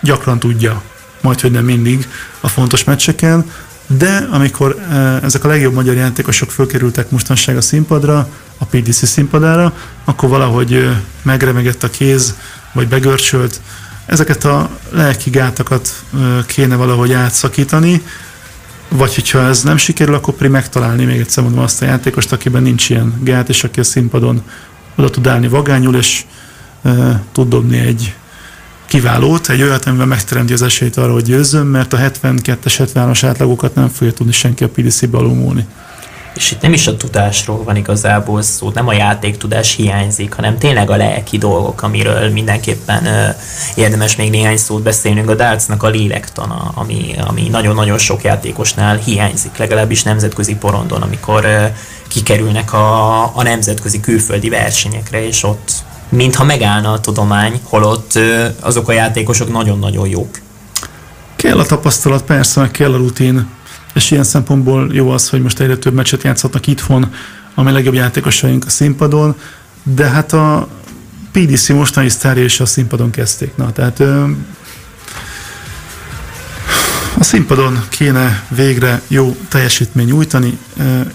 gyakran 0.01 0.39
tudja, 0.39 0.81
majd 1.21 1.41
hogy 1.41 1.51
nem 1.51 1.65
mindig 1.65 2.07
a 2.39 2.47
fontos 2.47 2.83
meccseken, 2.83 3.51
de 3.87 4.27
amikor 4.31 4.75
ezek 5.23 5.43
a 5.43 5.47
legjobb 5.47 5.73
magyar 5.73 5.95
játékosok 5.95 6.51
fölkerültek 6.51 7.09
mostanság 7.09 7.57
a 7.57 7.61
színpadra, 7.61 8.27
a 8.57 8.65
PDC 8.65 9.07
színpadára, 9.07 9.73
akkor 10.03 10.29
valahogy 10.29 10.89
megremegett 11.21 11.83
a 11.83 11.89
kéz, 11.89 12.35
vagy 12.73 12.87
begörcsölt. 12.87 13.61
Ezeket 14.05 14.43
a 14.43 14.69
lelki 14.89 15.29
gátakat 15.29 16.03
kéne 16.45 16.75
valahogy 16.75 17.13
átszakítani, 17.13 18.01
vagy 18.89 19.15
hogyha 19.15 19.39
ez 19.39 19.63
nem 19.63 19.77
sikerül, 19.77 20.13
akkor 20.13 20.33
pedig 20.33 20.51
megtalálni 20.51 21.05
még 21.05 21.19
egyszer 21.19 21.43
mondom 21.43 21.63
azt 21.63 21.81
a 21.81 21.85
játékost, 21.85 22.31
akiben 22.31 22.63
nincs 22.63 22.89
ilyen 22.89 23.19
gát, 23.23 23.49
és 23.49 23.63
aki 23.63 23.79
a 23.79 23.83
színpadon 23.83 24.41
oda 24.95 25.09
tud 25.09 25.27
állni 25.27 25.47
vagányul, 25.47 25.95
és 25.95 26.23
e, 26.83 27.21
tud 27.31 27.49
dobni 27.49 27.77
egy, 27.77 28.15
kiválót, 28.85 29.49
egy 29.49 29.61
olyat, 29.61 29.85
amivel 29.85 30.05
megteremti 30.05 30.53
az 30.53 30.61
esélyt 30.61 30.97
arra, 30.97 31.13
hogy 31.13 31.23
győzzön, 31.23 31.65
mert 31.65 31.93
a 31.93 31.97
72-es, 31.97 32.89
70-as 32.93 33.21
átlagokat 33.25 33.75
nem 33.75 33.87
fogja 33.87 34.13
tudni 34.13 34.31
senki 34.31 34.63
a 34.63 34.69
PDC-be 34.69 35.17
alulmúlni. 35.17 35.65
És 36.35 36.51
itt 36.51 36.61
nem 36.61 36.73
is 36.73 36.87
a 36.87 36.97
tudásról 36.97 37.63
van 37.63 37.75
igazából 37.75 38.41
szó, 38.41 38.71
nem 38.73 38.87
a 38.87 38.93
játéktudás 38.93 39.75
hiányzik, 39.75 40.33
hanem 40.33 40.57
tényleg 40.57 40.89
a 40.89 40.95
lelki 40.95 41.37
dolgok, 41.37 41.81
amiről 41.81 42.29
mindenképpen 42.29 43.05
ö, 43.05 43.29
érdemes 43.75 44.15
még 44.15 44.29
néhány 44.29 44.57
szót 44.57 44.81
beszélnünk. 44.81 45.29
A 45.29 45.35
dartsnak 45.35 45.83
a 45.83 45.87
lélektana, 45.87 46.71
ami, 46.73 47.15
ami 47.27 47.47
nagyon-nagyon 47.49 47.97
sok 47.97 48.23
játékosnál 48.23 48.95
hiányzik, 48.95 49.57
legalábbis 49.57 50.03
nemzetközi 50.03 50.55
porondon, 50.55 51.01
amikor 51.01 51.45
ö, 51.45 51.65
kikerülnek 52.07 52.73
a, 52.73 53.21
a 53.37 53.43
nemzetközi 53.43 53.99
külföldi 53.99 54.49
versenyekre, 54.49 55.27
és 55.27 55.43
ott 55.43 55.71
mintha 56.09 56.43
megállna 56.43 56.91
a 56.91 56.99
tudomány, 56.99 57.59
holott 57.63 58.19
azok 58.59 58.87
a 58.89 58.91
játékosok 58.91 59.51
nagyon-nagyon 59.51 60.07
jók. 60.07 60.39
Kell 61.35 61.59
a 61.59 61.65
tapasztalat, 61.65 62.23
persze, 62.23 62.59
meg 62.59 62.71
kell 62.71 62.93
a 62.93 62.97
rutin, 62.97 63.47
és 63.93 64.11
ilyen 64.11 64.23
szempontból 64.23 64.89
jó 64.91 65.09
az, 65.09 65.29
hogy 65.29 65.41
most 65.41 65.59
egyre 65.59 65.77
több 65.77 65.93
meccset 65.93 66.23
játszhatnak 66.23 66.67
itthon, 66.67 67.13
ami 67.55 67.71
legjobb 67.71 67.93
játékosaink 67.93 68.65
a 68.65 68.69
színpadon, 68.69 69.35
de 69.83 70.05
hát 70.05 70.33
a 70.33 70.67
PDC 71.31 71.69
mostani 71.69 72.09
sztárja 72.09 72.43
is 72.43 72.59
a 72.59 72.65
színpadon 72.65 73.11
kezdték. 73.11 73.55
Na, 73.55 73.71
tehát 73.71 74.03
a 77.17 77.23
színpadon 77.23 77.85
kéne 77.89 78.45
végre 78.49 79.01
jó 79.07 79.35
teljesítmény 79.49 80.05
nyújtani. 80.05 80.57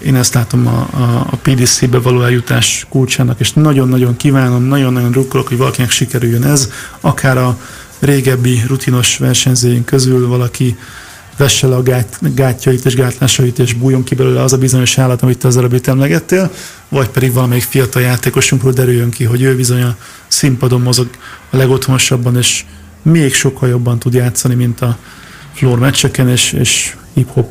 Én 0.05 0.15
ezt 0.15 0.33
látom 0.33 0.67
a, 0.67 0.87
a, 0.93 1.27
a 1.31 1.35
PDC-be 1.41 1.99
való 1.99 2.21
eljutás 2.21 2.85
kulcsának, 2.89 3.39
és 3.39 3.53
nagyon-nagyon 3.53 4.17
kívánom, 4.17 4.63
nagyon-nagyon 4.63 5.11
drukkolok, 5.11 5.47
hogy 5.47 5.57
valakinek 5.57 5.89
sikerüljön 5.89 6.43
ez, 6.43 6.69
akár 6.99 7.37
a 7.37 7.57
régebbi 7.99 8.61
rutinos 8.67 9.17
versenyzőink 9.17 9.85
közül 9.85 10.27
valaki 10.27 10.77
vesse 11.37 11.67
le 11.67 11.75
a 11.75 11.83
gát, 11.83 12.35
gátjait 12.35 12.85
és 12.85 12.95
gátlásait, 12.95 13.59
és 13.59 13.73
bújjon 13.73 14.03
ki 14.03 14.15
belőle 14.15 14.41
az 14.41 14.53
a 14.53 14.57
bizonyos 14.57 14.97
állat, 14.97 15.21
amit 15.21 15.37
te 15.37 15.47
az 15.47 15.57
előbb 15.57 15.81
emlegettél, 15.85 16.51
vagy 16.89 17.07
pedig 17.09 17.33
valamelyik 17.33 17.63
fiatal 17.63 18.01
játékosunkról 18.01 18.71
derüljön 18.71 19.09
ki, 19.09 19.23
hogy 19.23 19.41
ő 19.41 19.55
bizony 19.55 19.81
a 19.81 19.95
színpadon 20.27 20.81
mozog 20.81 21.09
a 21.49 21.57
legotthonosabban, 21.57 22.37
és 22.37 22.65
még 23.01 23.33
sokkal 23.33 23.69
jobban 23.69 23.99
tud 23.99 24.13
játszani, 24.13 24.55
mint 24.55 24.81
a 24.81 24.97
floor 25.53 25.79
meccseken, 25.79 26.29
és, 26.29 26.51
és 26.51 26.95
hip-hop. 27.13 27.49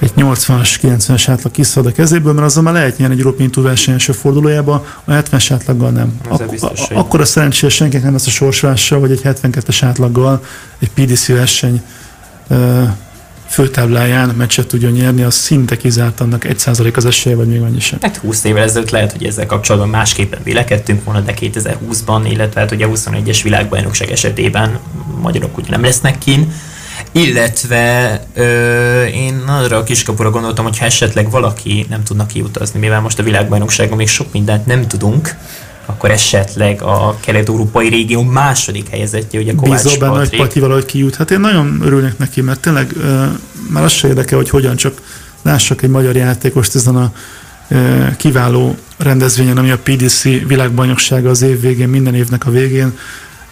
Egy 0.00 0.12
80-as, 0.16 0.78
90-es 0.82 1.24
átlag 1.26 1.52
kiszad 1.52 1.86
a 1.86 1.92
kezéből, 1.92 2.32
mert 2.32 2.46
azzal 2.46 2.62
már 2.62 2.74
lehet 2.74 2.98
nyerni 2.98 3.14
egy 3.14 3.20
European 3.20 3.50
Tour 3.50 3.66
verseny 3.66 3.92
első 3.94 4.12
fordulójába, 4.12 4.86
a 5.04 5.10
70-es 5.12 5.48
átlaggal 5.52 5.90
nem. 5.90 6.20
Ak- 6.28 6.40
a- 6.62 6.98
akkor 6.98 7.20
a 7.20 7.24
szerencsére 7.24 7.72
senkinek 7.72 8.04
nem 8.04 8.12
lesz 8.12 8.26
a 8.26 8.30
sorsvása, 8.30 8.98
hogy 8.98 9.10
egy 9.10 9.20
72-es 9.24 9.78
átlaggal 9.80 10.44
egy 10.78 10.90
PDC 10.90 11.26
verseny 11.26 11.82
főtábláján 13.48 14.28
meccset 14.28 14.66
tudjon 14.66 14.92
nyerni, 14.92 15.22
az 15.22 15.34
szinte 15.34 15.76
kizárt 15.76 16.20
annak 16.20 16.44
1% 16.48 16.96
az 16.96 17.04
esélye, 17.04 17.36
vagy 17.36 17.46
még 17.46 17.60
annyi 17.60 17.80
sem. 17.80 17.98
Hát 18.02 18.16
20 18.16 18.44
évvel 18.44 18.62
ezelőtt 18.62 18.90
lehet, 18.90 19.12
hogy 19.12 19.24
ezzel 19.24 19.46
kapcsolatban 19.46 19.90
másképpen 19.90 20.40
vélekedtünk 20.44 21.04
volna, 21.04 21.20
de 21.20 21.34
2020-ban, 21.40 22.26
illetve 22.30 22.60
hát 22.60 22.70
ugye 22.70 22.86
a 22.86 22.88
21-es 22.88 23.40
világbajnokság 23.42 24.10
esetében 24.10 24.78
magyarok 25.20 25.58
ugye 25.58 25.70
nem 25.70 25.82
lesznek 25.82 26.18
kin. 26.18 26.52
Illetve 27.12 28.20
ö, 28.34 29.04
én 29.04 29.42
arra 29.46 29.76
a 29.76 29.82
kiskapura 29.82 30.30
gondoltam, 30.30 30.64
hogy 30.64 30.78
ha 30.78 30.84
esetleg 30.84 31.30
valaki 31.30 31.86
nem 31.88 32.02
tudna 32.02 32.26
kiutazni, 32.26 32.78
mivel 32.78 33.00
most 33.00 33.18
a 33.18 33.22
világbajnokságon 33.22 33.96
még 33.96 34.08
sok 34.08 34.32
mindent 34.32 34.66
nem 34.66 34.88
tudunk, 34.88 35.36
akkor 35.90 36.10
esetleg 36.10 36.82
a 36.82 37.16
kelet-európai 37.20 37.88
régió 37.88 38.22
második 38.22 38.88
helyezettje, 38.88 39.40
ugye 39.40 39.54
Kovács 39.54 39.82
Bízol 39.82 39.98
benne, 39.98 40.18
hogy 40.18 40.36
Pati 40.36 40.60
valahogy 40.60 40.84
kijut. 40.84 41.16
Hát 41.16 41.30
én 41.30 41.40
nagyon 41.40 41.80
örülnek 41.82 42.18
neki, 42.18 42.40
mert 42.40 42.60
tényleg 42.60 42.92
uh, 42.96 43.24
már 43.70 43.84
az 43.84 43.92
se 43.92 44.08
érdekel, 44.08 44.38
hogy 44.38 44.50
hogyan 44.50 44.76
csak 44.76 45.00
lássak 45.42 45.82
egy 45.82 45.90
magyar 45.90 46.16
játékost 46.16 46.74
ezen 46.74 46.96
a 46.96 47.12
uh, 47.70 48.16
kiváló 48.16 48.76
rendezvényen, 48.96 49.56
ami 49.56 49.70
a 49.70 49.78
PDC 49.78 50.22
világbajnoksága 50.22 51.30
az 51.30 51.42
év 51.42 51.60
végén, 51.60 51.88
minden 51.88 52.14
évnek 52.14 52.46
a 52.46 52.50
végén. 52.50 52.92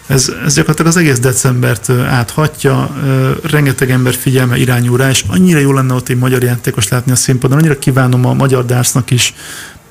Ez, 0.07 0.31
ez 0.45 0.53
gyakorlatilag 0.53 0.91
az 0.91 0.97
egész 0.97 1.19
decembert 1.19 1.89
áthatja, 1.89 2.95
rengeteg 3.43 3.91
ember 3.91 4.13
figyelme 4.13 4.57
irányul 4.57 4.97
rá, 4.97 5.09
és 5.09 5.23
annyira 5.27 5.59
jó 5.59 5.73
lenne 5.73 5.93
ott 5.93 6.09
egy 6.09 6.17
magyar 6.17 6.43
játékos 6.43 6.87
látni 6.87 7.11
a 7.11 7.15
színpadon, 7.15 7.57
annyira 7.57 7.79
kívánom 7.79 8.25
a 8.25 8.33
magyar 8.33 8.65
dársznak 8.65 9.11
is, 9.11 9.33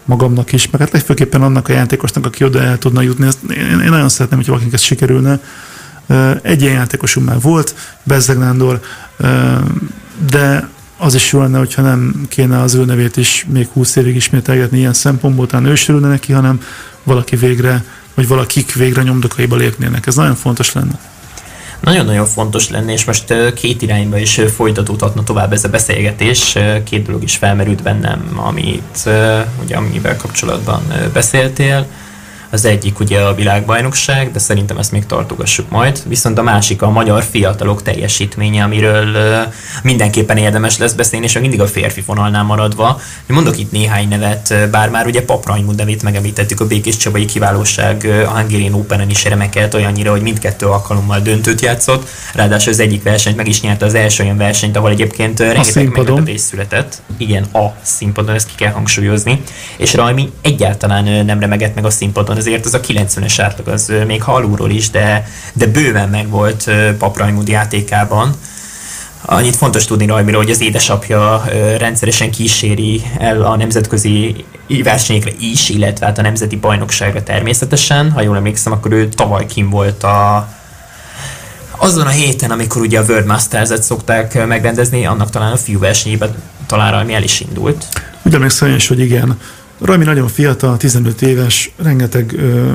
magamnak 0.06 0.52
is, 0.52 0.70
meg 0.70 0.80
hát 0.80 0.90
legfőképpen 0.90 1.42
annak 1.42 1.68
a 1.68 1.72
játékosnak, 1.72 2.26
aki 2.26 2.44
oda 2.44 2.62
el 2.62 2.78
tudna 2.78 3.00
jutni. 3.00 3.26
Ezt 3.26 3.38
én, 3.50 3.80
én 3.80 3.90
nagyon 3.90 4.08
szeretném, 4.08 4.38
hogy 4.38 4.48
valakinek 4.48 4.74
ez 4.74 4.80
sikerülne. 4.80 5.40
Egy 6.42 6.62
ilyen 6.62 6.74
játékosunk 6.74 7.26
már 7.26 7.40
volt, 7.40 7.74
Bezzeg 8.02 8.38
Nándor, 8.38 8.80
de 10.30 10.68
az 10.96 11.14
is 11.14 11.32
jó 11.32 11.40
lenne, 11.40 11.58
hogyha 11.58 11.82
nem 11.82 12.26
kéne 12.28 12.60
az 12.60 12.74
ő 12.74 12.84
nevét 12.84 13.16
is 13.16 13.46
még 13.48 13.68
20 13.72 13.96
évig 13.96 14.16
ismételgetni 14.16 14.78
ilyen 14.78 14.92
szempontból, 14.92 15.46
talán 15.46 15.66
ő 15.66 15.72
is 15.72 15.86
neki, 15.86 16.32
hanem 16.32 16.60
valaki 17.02 17.36
végre, 17.36 17.84
vagy 18.14 18.28
valakik 18.28 18.74
végre 18.74 19.02
nyomdokaiba 19.02 19.56
lépnének. 19.56 20.06
Ez 20.06 20.14
nagyon 20.14 20.34
fontos 20.34 20.72
lenne 20.72 20.98
nagyon-nagyon 21.80 22.26
fontos 22.26 22.70
lenne, 22.70 22.92
és 22.92 23.04
most 23.04 23.52
két 23.54 23.82
irányba 23.82 24.18
is 24.18 24.40
folytatódhatna 24.54 25.22
tovább 25.22 25.52
ez 25.52 25.64
a 25.64 25.68
beszélgetés. 25.68 26.58
Két 26.84 27.06
dolog 27.06 27.22
is 27.22 27.36
felmerült 27.36 27.82
bennem, 27.82 28.40
amit, 28.44 29.08
ugye, 29.62 29.76
amivel 29.76 30.16
kapcsolatban 30.16 30.82
beszéltél. 31.12 31.86
Az 32.56 32.64
egyik 32.64 33.00
ugye 33.00 33.20
a 33.20 33.34
világbajnokság, 33.34 34.32
de 34.32 34.38
szerintem 34.38 34.78
ezt 34.78 34.92
még 34.92 35.06
tartogassuk 35.06 35.70
majd. 35.70 36.02
Viszont 36.06 36.38
a 36.38 36.42
másik 36.42 36.82
a 36.82 36.90
magyar 36.90 37.22
fiatalok 37.30 37.82
teljesítménye, 37.82 38.62
amiről 38.62 39.16
mindenképpen 39.82 40.36
érdemes 40.36 40.78
lesz 40.78 40.92
beszélni, 40.92 41.26
és 41.26 41.38
mindig 41.38 41.60
a 41.60 41.66
férfi 41.66 42.02
vonalnál 42.06 42.42
maradva. 42.42 43.00
Mondok 43.28 43.58
itt 43.58 43.70
néhány 43.70 44.08
nevet, 44.08 44.70
bár 44.70 44.90
már 44.90 45.06
ugye 45.06 45.24
Paprajmund 45.24 45.76
nevét 45.78 46.02
megemlítettük, 46.02 46.60
a 46.60 46.66
Békés 46.66 46.96
Csabai 46.96 47.24
kiválóság 47.24 48.04
a 48.26 48.38
Hungarian 48.38 48.74
Open-en 48.74 49.10
is 49.10 49.24
remekelt 49.24 49.74
olyannyira, 49.74 50.10
hogy 50.10 50.22
mindkettő 50.22 50.66
alkalommal 50.66 51.20
döntőt 51.20 51.60
játszott. 51.60 52.08
Ráadásul 52.34 52.72
az 52.72 52.80
egyik 52.80 53.02
versenyt 53.02 53.36
meg 53.36 53.48
is 53.48 53.60
nyerte 53.60 53.84
az 53.84 53.94
első 53.94 54.24
olyan 54.24 54.36
versenyt, 54.36 54.76
ahol 54.76 54.90
egyébként 54.90 55.38
rengeteg 55.38 55.88
meglepetés 55.88 56.40
született. 56.40 57.02
Igen, 57.16 57.42
a 57.52 57.66
színpadon, 57.82 58.34
ezt 58.34 58.46
ki 58.46 58.54
kell 58.56 58.72
hangsúlyozni. 58.72 59.42
És 59.76 59.94
Rajmi 59.94 60.32
egyáltalán 60.42 61.24
nem 61.24 61.40
remegett 61.40 61.74
meg 61.74 61.84
a 61.84 61.90
színpadon 61.90 62.36
azért 62.46 62.64
az 62.64 62.74
a 62.74 62.80
90-es 62.80 63.34
átlag 63.38 63.68
az 63.68 63.92
még 64.06 64.22
alulról 64.24 64.70
is, 64.70 64.90
de, 64.90 65.26
de 65.52 65.66
bőven 65.66 66.08
meg 66.08 66.28
volt 66.28 66.70
Paprajmud 66.98 67.48
játékában. 67.48 68.34
Annyit 69.22 69.56
fontos 69.56 69.84
tudni 69.84 70.06
Rajmiról, 70.06 70.42
hogy 70.42 70.50
az 70.50 70.60
édesapja 70.60 71.44
rendszeresen 71.78 72.30
kíséri 72.30 73.02
el 73.18 73.42
a 73.42 73.56
nemzetközi 73.56 74.44
versenyekre 74.82 75.30
is, 75.40 75.68
illetve 75.68 76.06
hát 76.06 76.18
a 76.18 76.22
nemzeti 76.22 76.56
bajnokságra 76.56 77.22
természetesen. 77.22 78.10
Ha 78.10 78.20
jól 78.20 78.36
emlékszem, 78.36 78.72
akkor 78.72 78.92
ő 78.92 79.08
tavaly 79.08 79.46
kim 79.46 79.70
volt 79.70 80.02
a, 80.02 80.48
azon 81.76 82.06
a 82.06 82.10
héten, 82.10 82.50
amikor 82.50 82.82
ugye 82.82 82.98
a 82.98 83.04
World 83.08 83.26
Masters-et 83.26 83.82
szokták 83.82 84.46
megrendezni, 84.46 85.06
annak 85.06 85.30
talán 85.30 85.52
a 85.52 85.56
fiú 85.56 85.78
versenyében 85.78 86.34
talán 86.66 86.92
Rajmi 86.92 87.14
el 87.14 87.22
is 87.22 87.40
indult. 87.40 87.86
Úgy 88.22 88.34
emlékszem 88.34 88.74
is, 88.74 88.88
hogy 88.88 89.00
igen. 89.00 89.38
Rajmi 89.78 90.04
nagyon 90.04 90.28
fiatal, 90.28 90.76
15 90.76 91.22
éves, 91.22 91.70
rengeteg 91.76 92.32
ö, 92.32 92.72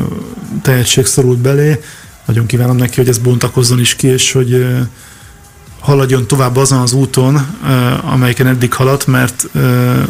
tehetség 0.61 1.05
szorult 1.05 1.37
belé. 1.37 1.81
Nagyon 2.25 2.45
kívánom 2.45 2.75
neki, 2.75 2.95
hogy 2.95 3.07
ez 3.07 3.17
bontakozzon 3.17 3.79
is 3.79 3.95
ki, 3.95 4.07
és 4.07 4.31
hogy 4.31 4.53
ö, 4.53 4.79
haladjon 5.79 6.27
tovább 6.27 6.55
azon 6.55 6.79
az 6.79 6.93
úton, 6.93 7.35
ö, 7.35 7.69
amelyiken 8.03 8.47
eddig 8.47 8.73
haladt, 8.73 9.07
mert 9.07 9.47
ö, 9.53 10.01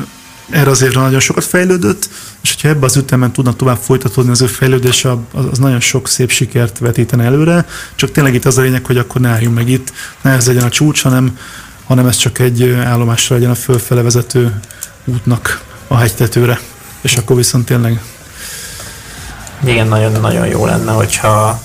erre 0.50 0.70
az 0.70 0.82
évre 0.82 1.00
nagyon 1.00 1.20
sokat 1.20 1.44
fejlődött, 1.44 2.10
és 2.42 2.52
hogyha 2.54 2.68
ebbe 2.68 2.86
az 2.86 2.96
ütemben 2.96 3.32
tudnak 3.32 3.56
tovább 3.56 3.78
folytatódni 3.78 4.32
az 4.32 4.42
ő 4.42 4.46
fejlődése, 4.46 5.12
az, 5.12 5.46
az 5.52 5.58
nagyon 5.58 5.80
sok 5.80 6.08
szép 6.08 6.32
sikert 6.32 6.78
vetítene 6.78 7.24
előre. 7.24 7.66
Csak 7.96 8.12
tényleg 8.12 8.34
itt 8.34 8.46
az 8.46 8.58
a 8.58 8.62
lényeg, 8.62 8.86
hogy 8.86 8.98
akkor 8.98 9.22
ne 9.22 9.30
álljunk 9.30 9.56
meg 9.56 9.70
itt, 9.70 9.94
ne 10.22 10.32
ez 10.32 10.48
legyen 10.48 10.64
a 10.64 10.70
csúcs, 10.70 11.02
hanem, 11.02 11.38
hanem 11.86 12.08
ez 12.08 12.16
csak 12.16 12.40
egy 12.40 12.70
állomásra 12.70 13.36
legyen 13.36 13.52
a 13.52 13.56
fölfele 13.56 14.02
vezető 14.02 14.60
útnak 15.06 15.64
a 15.88 15.96
hegytetőre 15.96 16.60
és 17.02 17.16
akkor 17.16 17.36
viszont 17.36 17.66
tényleg... 17.66 18.02
Igen, 19.64 19.88
nagyon-nagyon 19.88 20.48
jó 20.48 20.66
lenne, 20.66 20.92
hogyha 20.92 21.62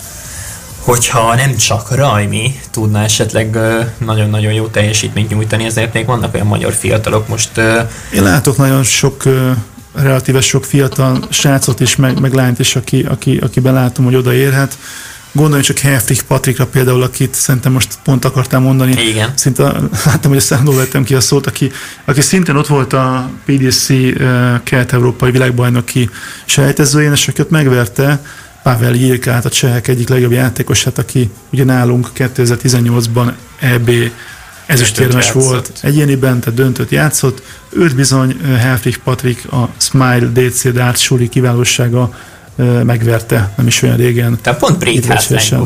hogyha 0.87 1.35
nem 1.35 1.57
csak 1.57 1.95
Rajmi 1.95 2.61
tudná 2.71 3.05
esetleg 3.05 3.59
nagyon-nagyon 3.99 4.53
jó 4.53 4.67
teljesítményt 4.67 5.31
nyújtani, 5.31 5.65
ezért 5.65 5.93
még 5.93 6.07
vannak 6.07 6.35
olyan 6.35 6.47
magyar 6.47 6.73
fiatalok 6.73 7.29
most... 7.29 7.59
Én 8.13 8.23
látok 8.23 8.57
nagyon 8.57 8.83
sok 8.83 9.23
relatíve 9.95 10.41
sok 10.41 10.65
fiatal 10.65 11.19
srácot 11.31 11.81
is, 11.81 11.97
meg, 11.97 12.21
meg 12.21 12.33
lányt 12.33 12.59
is, 12.59 12.77
aki, 12.77 13.03
aki, 13.09 13.37
akiben 13.37 13.75
látom, 13.75 14.05
hogy 14.05 14.15
odaérhet. 14.15 14.79
Gondolj 15.37 15.63
csak 15.63 15.79
Hefrich 15.79 16.23
Patrikra 16.23 16.67
például, 16.67 17.03
akit 17.03 17.35
szerintem 17.35 17.73
most 17.73 17.99
pont 18.05 18.25
akartál 18.25 18.61
mondani. 18.61 18.93
Igen. 19.09 19.33
Szinte 19.35 19.63
láttam, 20.05 20.31
hogy 20.31 20.37
a 20.37 20.41
számról 20.41 20.75
vettem 20.75 21.05
ki 21.05 21.15
a 21.15 21.21
szót, 21.21 21.47
aki, 21.47 21.71
aki 22.05 22.21
szintén 22.21 22.57
ott 22.57 22.67
volt 22.67 22.93
a 22.93 23.31
PDC 23.45 23.87
kelet-európai 24.63 25.31
világbajnoki 25.31 26.11
sejtezőjén, 26.45 27.13
és 27.13 27.29
aki 27.29 27.41
ott 27.41 27.51
megverte 27.51 28.23
Pavel 28.63 28.95
Jirkát, 28.95 29.45
a 29.45 29.49
csehek 29.49 29.89
egyik 29.89 30.09
legjobb 30.09 30.33
játékosát, 30.33 30.99
aki 30.99 31.31
ugye 31.53 31.65
nálunk 31.65 32.11
2018-ban 32.17 33.33
EB 33.61 33.91
ezüstérmes 34.67 35.33
volt 35.33 35.73
egyéniben, 35.81 36.41
tehát 36.41 36.59
döntött 36.59 36.91
játszott. 36.91 37.43
Őt 37.69 37.95
bizony 37.95 38.37
Helfrich 38.59 38.99
Patrik, 38.99 39.53
a 39.53 39.69
Smile 39.79 40.31
DC 40.33 40.73
Darts 40.73 40.99
Suri 41.01 41.29
kiválósága 41.29 42.11
megverte, 42.85 43.53
nem 43.57 43.67
is 43.67 43.83
olyan 43.83 43.97
régen. 43.97 44.39
Tehát 44.43 44.59
pont 44.59 44.79
Break 44.79 45.21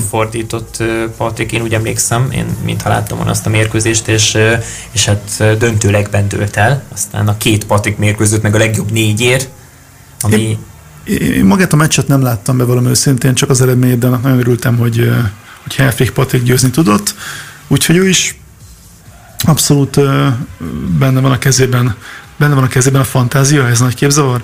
fordított 0.09 0.83
Patrik, 1.17 1.53
én 1.53 1.63
úgy 1.63 1.75
emlékszem, 1.75 2.31
én 2.31 2.47
mintha 2.65 2.89
láttam 2.89 3.17
volna 3.17 3.33
azt 3.33 3.47
a 3.47 3.51
mérkőzést, 3.51 4.09
és, 4.09 4.39
és 4.91 5.05
hát 5.05 5.59
döntőleg 5.59 6.09
bent 6.11 6.57
el, 6.57 6.83
aztán 6.93 7.29
a 7.29 7.37
két 7.37 7.65
Patrik 7.65 7.97
mérkőzött 7.97 8.43
meg 8.43 8.55
a 8.55 8.59
legjobb 8.59 8.91
négyért, 8.91 9.49
ami... 10.21 10.59
Én, 11.05 11.17
én 11.21 11.45
magát 11.45 11.73
a 11.73 11.77
meccset 11.77 12.09
nem 12.09 12.23
láttam 12.23 12.57
be 12.57 12.65
valami 12.65 12.89
őszintén, 12.89 13.35
csak 13.35 13.51
az 13.51 13.61
eredményét, 13.61 13.99
de 13.99 14.09
nagyon 14.09 14.39
örültem, 14.39 14.77
hogy, 14.77 15.11
hogy 15.63 15.75
Helfrich 15.75 16.13
Patrik 16.13 16.43
győzni 16.43 16.71
tudott. 16.71 17.15
Úgyhogy 17.69 17.97
ő 17.97 18.09
is 18.09 18.39
abszolút 19.39 20.01
benne 20.99 21.21
van 21.21 21.33
a 21.33 21.39
kezében 21.39 21.97
benne 22.41 22.55
van 22.55 22.65
a 22.65 22.67
kezében 22.67 23.01
a 23.01 23.05
fantázia, 23.05 23.69
ez 23.69 23.81
nagy 23.81 23.95
képzavar? 23.95 24.43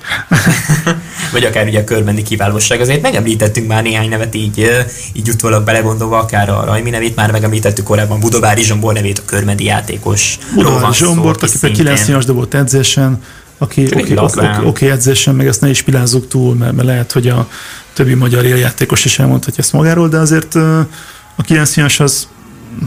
Vagy 1.32 1.44
akár 1.44 1.66
ugye 1.66 1.80
a 1.80 1.84
körbendi 1.84 2.22
kiválóság. 2.22 2.80
Azért 2.80 3.03
megemlítettünk 3.03 3.68
már 3.68 3.82
néhány 3.82 4.09
nevet 4.09 4.34
így, 4.34 4.70
így 5.12 5.28
utólag 5.28 5.64
belegondolva, 5.64 6.18
akár 6.18 6.49
a 6.49 6.64
Rajmi 6.64 6.90
nevét 6.90 7.16
már 7.16 7.30
megemlítettük 7.30 7.84
korábban, 7.84 8.20
Budovári 8.20 8.62
Zsombor 8.62 8.92
nevét, 8.92 9.18
a 9.18 9.22
körbendi 9.24 9.64
játékos. 9.64 10.38
Budovári 10.55 10.94
Zsombor, 10.94 11.36
aki 11.42 11.47
szintén... 11.47 11.84
9 11.84 12.09
éves 12.09 12.24
dobott 12.24 12.55
edzésen, 12.55 13.22
aki 13.59 13.82
oké, 13.84 14.01
okay, 14.01 14.16
okay, 14.16 14.47
okay, 14.47 14.66
okay, 14.66 14.88
edzésen, 14.88 15.34
meg 15.34 15.47
ezt 15.47 15.61
ne 15.61 15.68
is 15.68 15.82
pilázzuk 15.82 16.28
túl, 16.28 16.55
mert, 16.55 16.72
mert 16.72 16.86
lehet, 16.88 17.12
hogy 17.12 17.28
a 17.28 17.49
többi 17.92 18.14
magyar 18.14 18.44
játékos 18.44 19.05
is 19.05 19.18
elmondhatja 19.18 19.62
ezt 19.62 19.72
magáról, 19.72 20.09
de 20.09 20.18
azért 20.18 20.55
a 21.34 21.42
9 21.44 21.76
éves 21.76 22.01
az 22.01 22.28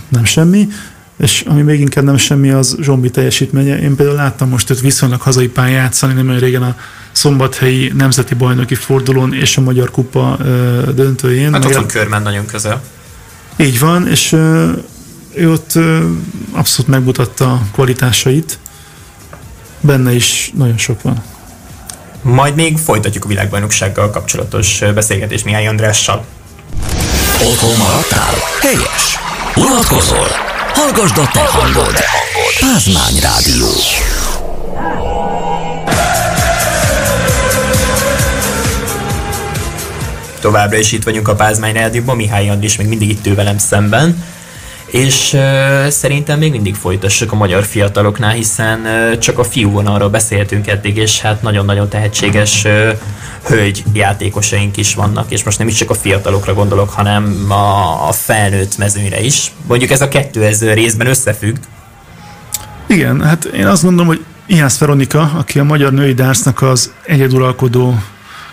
nem 0.10 0.26
semmi 0.26 0.68
és 1.20 1.44
ami 1.48 1.62
még 1.62 1.80
inkább 1.80 2.04
nem 2.04 2.18
semmi, 2.18 2.50
az 2.50 2.78
Zsombi 2.82 3.10
teljesítménye. 3.10 3.80
Én 3.80 3.96
például 3.96 4.18
láttam 4.18 4.50
most 4.50 4.70
őt 4.70 4.80
viszonylag 4.80 5.22
hazai 5.22 5.48
pályán 5.48 5.82
játszani, 5.82 6.14
nem 6.14 6.28
olyan 6.28 6.40
régen 6.40 6.64
a 6.64 6.76
szombathelyi 7.12 7.92
nemzeti 7.96 8.34
bajnoki 8.34 8.76
fordulón 8.76 9.34
és 9.34 9.58
a 9.58 9.62
Magyar 9.62 9.92
Kupa 9.92 10.38
ö, 10.44 10.82
döntőjén. 10.96 11.54
Hát 11.54 11.66
ott 11.66 11.74
van 11.74 11.88
Körmen 11.88 12.22
nagyon 12.22 12.46
közel. 12.46 12.82
Így 13.58 13.80
van, 13.80 14.08
és 14.08 14.32
ö, 14.32 14.72
ő 15.34 15.52
ott 15.52 15.76
ö, 15.76 16.10
abszolút 16.52 16.92
megmutatta 16.92 17.52
a 17.52 17.62
kvalitásait. 17.72 18.60
Benne 19.82 20.14
is 20.14 20.52
nagyon 20.56 20.78
sok 20.78 21.02
van. 21.02 21.24
Majd 22.22 22.56
még 22.56 22.78
folytatjuk 22.78 23.26
a 23.26 23.28
világbajnoksággal 23.28 24.10
kapcsolatos 24.10 24.82
beszélgetést 24.94 25.46
Mihály 25.46 25.68
Andrással. 25.68 26.26
Otthon 27.44 27.78
maradtál? 27.78 28.34
Helyes! 28.62 29.18
Unatkozol? 29.56 30.49
Hallgasd 30.74 31.18
a 31.18 31.30
te 31.34 31.40
hangod! 31.40 31.96
Pázmány 32.60 33.20
Rádió. 33.22 33.68
Továbbra 40.40 40.78
is 40.78 40.92
itt 40.92 41.04
vagyunk 41.04 41.28
a 41.28 41.36
Pázmány 41.36 41.74
Rádióban, 41.74 42.16
Mihály 42.16 42.50
Andris 42.50 42.78
még 42.78 42.88
mindig 42.88 43.10
itt 43.10 43.28
ő 43.28 43.36
velem 43.36 43.58
szemben 43.58 44.24
és 44.92 45.34
uh, 45.34 45.88
szerintem 45.88 46.40
még 46.40 46.52
mindig 46.52 46.76
folytassuk 46.76 47.32
a 47.32 47.36
magyar 47.36 47.64
fiataloknál, 47.64 48.32
hiszen 48.32 48.80
uh, 48.80 49.18
csak 49.18 49.40
a 49.40 49.44
fiú 49.44 49.72
vonalról 49.72 50.10
beszéltünk 50.10 50.68
eddig, 50.68 50.98
és 50.98 51.22
hát 51.22 51.42
nagyon-nagyon 51.42 51.90
tehetséges 51.90 52.64
uh, 52.64 52.90
hölgy 53.46 53.84
játékosaink 53.94 54.78
is 54.78 54.94
vannak, 54.94 55.32
és 55.32 55.44
most 55.44 55.58
nem 55.58 55.68
is 55.68 55.74
csak 55.74 55.90
a 55.90 55.94
fiatalokra 55.94 56.54
gondolok, 56.54 56.90
hanem 56.90 57.46
a, 57.52 58.08
a 58.08 58.12
felnőtt 58.12 58.78
mezőnyre 58.78 59.22
is. 59.22 59.52
Mondjuk 59.68 59.92
ez 59.92 60.02
a 60.02 60.08
kettő 60.08 60.44
ez 60.44 60.64
részben 60.64 61.08
összefügg. 61.08 61.56
Igen, 62.88 63.22
hát 63.22 63.46
én 63.46 63.68
azt 63.68 63.84
gondolom, 63.84 64.08
hogy 64.08 64.26
Ihász 64.46 64.78
Veronika, 64.78 65.32
aki 65.38 65.60
a 65.60 65.64
magyar 65.64 65.94
női 65.94 66.14
dárcnak 66.14 66.62
az 66.62 66.92
egyeduralkodó 67.06 68.00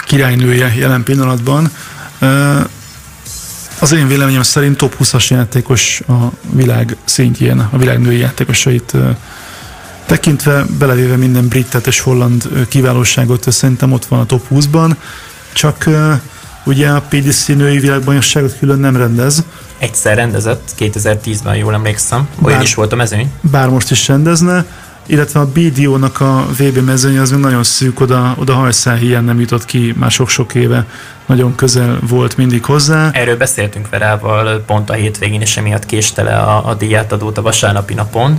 királynője 0.07 0.75
jelen 0.79 1.03
pillanatban, 1.03 1.71
az 3.79 3.93
én 3.93 4.09
véleményem 4.09 4.43
szerint 4.43 4.77
top 4.77 4.97
20-as 5.01 5.29
játékos 5.29 6.03
a 6.09 6.31
világ 6.51 6.97
szintjén, 7.05 7.69
a 7.71 7.79
világ 7.79 8.01
női 8.01 8.19
játékosait 8.19 8.97
tekintve, 10.07 10.65
belevéve 10.79 11.17
minden 11.17 11.49
britet 11.49 11.87
és 11.87 12.01
holland 12.01 12.67
kiválóságot, 12.69 13.53
szerintem 13.53 13.93
ott 13.93 14.05
van 14.05 14.21
a 14.21 14.27
top 14.27 14.47
20-ban, 14.51 14.97
csak 15.53 15.89
ugye 16.65 16.89
a 16.89 17.01
PDC 17.01 17.47
női 17.47 17.79
világbajnokságot 17.79 18.59
külön 18.59 18.79
nem 18.79 18.97
rendez. 18.97 19.45
Egyszer 19.79 20.17
rendezett, 20.17 20.71
2010-ben 20.79 21.57
jól 21.57 21.75
emlékszem, 21.75 22.29
olyan 22.43 22.57
bár, 22.57 22.63
is 22.63 22.75
volt 22.75 22.93
a 22.93 22.97
mezőny. 22.97 23.33
Bár 23.41 23.69
most 23.69 23.91
is 23.91 24.09
rendezne, 24.09 24.65
illetve 25.07 25.41
a 25.41 25.47
BDO-nak 25.47 26.21
a 26.21 26.47
VB 26.59 26.79
mezőny 26.85 27.19
az 27.19 27.31
még 27.31 27.41
nagyon 27.41 27.63
szűk, 27.63 28.01
oda, 28.01 28.35
oda 28.39 28.55
hajszál 28.55 28.97
hiány 28.97 29.25
nem 29.25 29.41
jutott 29.41 29.65
ki 29.65 29.95
már 29.97 30.11
sok-sok 30.11 30.55
éve, 30.55 30.87
nagyon 31.27 31.55
közel 31.55 31.99
volt 32.09 32.37
mindig 32.37 32.65
hozzá. 32.65 33.11
Erről 33.13 33.37
beszéltünk 33.37 33.89
Verával 33.89 34.63
pont 34.67 34.91
a 34.91 34.93
hétvégén, 34.93 35.41
és 35.41 35.57
emiatt 35.57 35.87
késte 35.87 36.23
le 36.23 36.37
a, 36.37 36.69
a 36.69 36.75
díjátadót 36.75 37.39
a 37.39 37.43
vasárnapi 37.43 37.95
napon, 37.95 38.39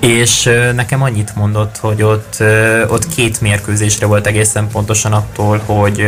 és 0.00 0.50
nekem 0.74 1.02
annyit 1.02 1.34
mondott, 1.34 1.76
hogy 1.76 2.02
ott, 2.02 2.36
ott 2.88 3.08
két 3.14 3.40
mérkőzésre 3.40 4.06
volt 4.06 4.26
egészen 4.26 4.68
pontosan 4.68 5.12
attól, 5.12 5.62
hogy 5.64 6.06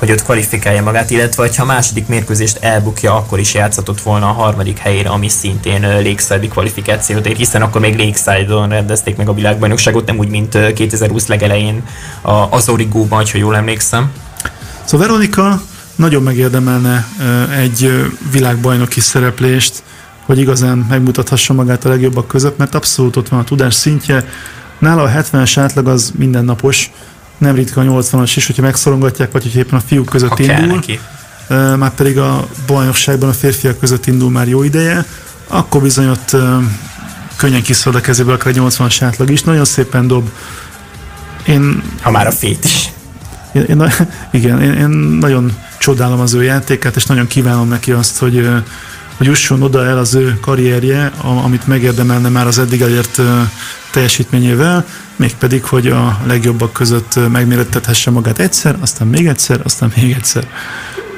hogy 0.00 0.10
ott 0.10 0.22
kvalifikálja 0.22 0.82
magát, 0.82 1.10
illetve 1.10 1.50
ha 1.56 1.64
második 1.64 2.06
mérkőzést 2.06 2.56
elbukja, 2.56 3.16
akkor 3.16 3.38
is 3.38 3.54
játszhatott 3.54 4.00
volna 4.00 4.28
a 4.28 4.32
harmadik 4.32 4.78
helyére, 4.78 5.08
ami 5.08 5.28
szintén 5.28 5.80
Lakeside 5.80 6.48
kvalifikációt 6.48 7.26
ér, 7.26 7.36
hiszen 7.36 7.62
akkor 7.62 7.80
még 7.80 7.98
Lakeside-on 7.98 8.68
rendezték 8.68 9.16
meg 9.16 9.28
a 9.28 9.34
világbajnokságot, 9.34 10.06
nem 10.06 10.18
úgy, 10.18 10.28
mint 10.28 10.72
2020 10.74 11.26
legelején 11.26 11.82
az 12.50 12.68
Origóban, 12.68 13.24
ha 13.32 13.38
jól 13.38 13.56
emlékszem. 13.56 14.10
Szóval 14.84 15.06
Veronika 15.06 15.60
nagyon 15.94 16.22
megérdemelne 16.22 17.08
egy 17.58 18.06
világbajnoki 18.32 19.00
szereplést, 19.00 19.82
hogy 20.26 20.38
igazán 20.38 20.86
megmutathassa 20.88 21.52
magát 21.52 21.84
a 21.84 21.88
legjobbak 21.88 22.26
között, 22.26 22.58
mert 22.58 22.74
abszolút 22.74 23.16
ott 23.16 23.28
van 23.28 23.40
a 23.40 23.44
tudás 23.44 23.74
szintje. 23.74 24.24
Nála 24.78 25.02
a 25.02 25.08
70-es 25.08 25.52
átlag 25.56 25.88
az 25.88 26.12
mindennapos, 26.18 26.90
nem 27.40 27.54
ritka 27.54 27.80
a 27.80 27.84
80-as 27.84 28.32
is, 28.36 28.46
hogyha 28.46 28.62
megszorongatják, 28.62 29.32
vagy 29.32 29.42
hogy 29.42 29.56
éppen 29.56 29.78
a 29.78 29.82
fiúk 29.86 30.06
között 30.06 30.28
ha 30.28 30.42
indul. 30.42 30.66
Neki. 30.66 31.00
Már 31.76 31.94
pedig 31.94 32.18
a 32.18 32.48
bajnokságban 32.66 33.28
a 33.28 33.32
férfiak 33.32 33.78
között 33.78 34.06
indul 34.06 34.30
már 34.30 34.48
jó 34.48 34.62
ideje, 34.62 35.06
akkor 35.46 35.82
bizony 35.82 36.08
ott 36.08 36.36
könnyen 37.36 37.62
kiszól 37.62 37.94
a 37.94 38.00
kezéből 38.00 38.34
akár 38.34 38.46
egy 38.46 38.60
80-as 38.60 38.96
átlag 39.00 39.30
is. 39.30 39.42
Nagyon 39.42 39.64
szépen 39.64 40.06
dob. 40.06 40.30
Én, 41.46 41.82
ha 42.02 42.10
már 42.10 42.26
a 42.26 42.30
fét 42.30 42.64
is. 42.64 42.92
Én, 43.52 43.62
én, 43.62 43.92
igen, 44.30 44.62
én, 44.62 44.72
én 44.72 44.88
nagyon 45.20 45.56
csodálom 45.78 46.20
az 46.20 46.34
ő 46.34 46.42
játékát, 46.42 46.96
és 46.96 47.04
nagyon 47.04 47.26
kívánom 47.26 47.68
neki 47.68 47.92
azt, 47.92 48.18
hogy, 48.18 48.48
hogy 49.20 49.28
jusson 49.28 49.62
oda 49.62 49.86
el 49.86 49.98
az 49.98 50.14
ő 50.14 50.38
karrierje, 50.40 51.12
amit 51.44 51.66
megérdemelne 51.66 52.28
már 52.28 52.46
az 52.46 52.58
eddig 52.58 52.80
elért 52.80 53.20
teljesítményével, 53.90 54.86
mégpedig, 55.16 55.64
hogy 55.64 55.86
a 55.86 56.20
legjobbak 56.26 56.72
között 56.72 57.28
megmérettethesse 57.32 58.10
magát 58.10 58.38
egyszer, 58.38 58.76
aztán 58.80 59.08
még 59.08 59.26
egyszer, 59.26 59.60
aztán 59.64 59.92
még 59.96 60.12
egyszer. 60.12 60.46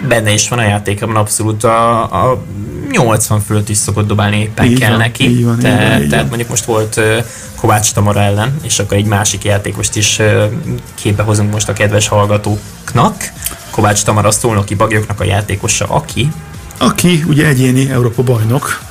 Benne 0.09 0.33
is 0.33 0.49
van 0.49 0.59
a 0.59 0.63
játékában 0.63 1.17
abszolút 1.17 1.65
a, 1.65 2.03
a 2.03 2.43
80 2.91 3.41
fölött 3.41 3.69
is 3.69 3.77
szokott 3.77 4.07
dobálni 4.07 4.41
éppen 4.41 4.65
így 4.65 4.79
kell 4.79 4.91
van, 4.91 4.99
neki. 4.99 5.29
Így 5.29 5.45
van, 5.45 5.59
Te, 5.59 5.69
így 5.69 5.77
van, 5.77 6.03
így 6.03 6.09
tehát 6.09 6.21
van. 6.21 6.27
mondjuk 6.27 6.49
most 6.49 6.65
volt 6.65 7.01
Kovács 7.57 7.93
Tamara 7.93 8.21
ellen, 8.21 8.57
és 8.63 8.79
akkor 8.79 8.97
egy 8.97 9.07
másik 9.07 9.45
játékost 9.45 9.97
is 9.97 10.21
képbe 10.95 11.23
hozunk 11.23 11.53
most 11.53 11.69
a 11.69 11.73
kedves 11.73 12.09
hallgatóknak. 12.09 13.33
Kovács 13.71 14.03
Tamara 14.03 14.31
szolnoki 14.31 14.75
bagyoknak 14.75 15.21
a 15.21 15.25
játékosa, 15.25 15.87
aki 15.89 16.31
aki 16.83 17.25
ugye 17.27 17.47
egyéni 17.47 17.91
Európa 17.91 18.23
bajnok, 18.23 18.83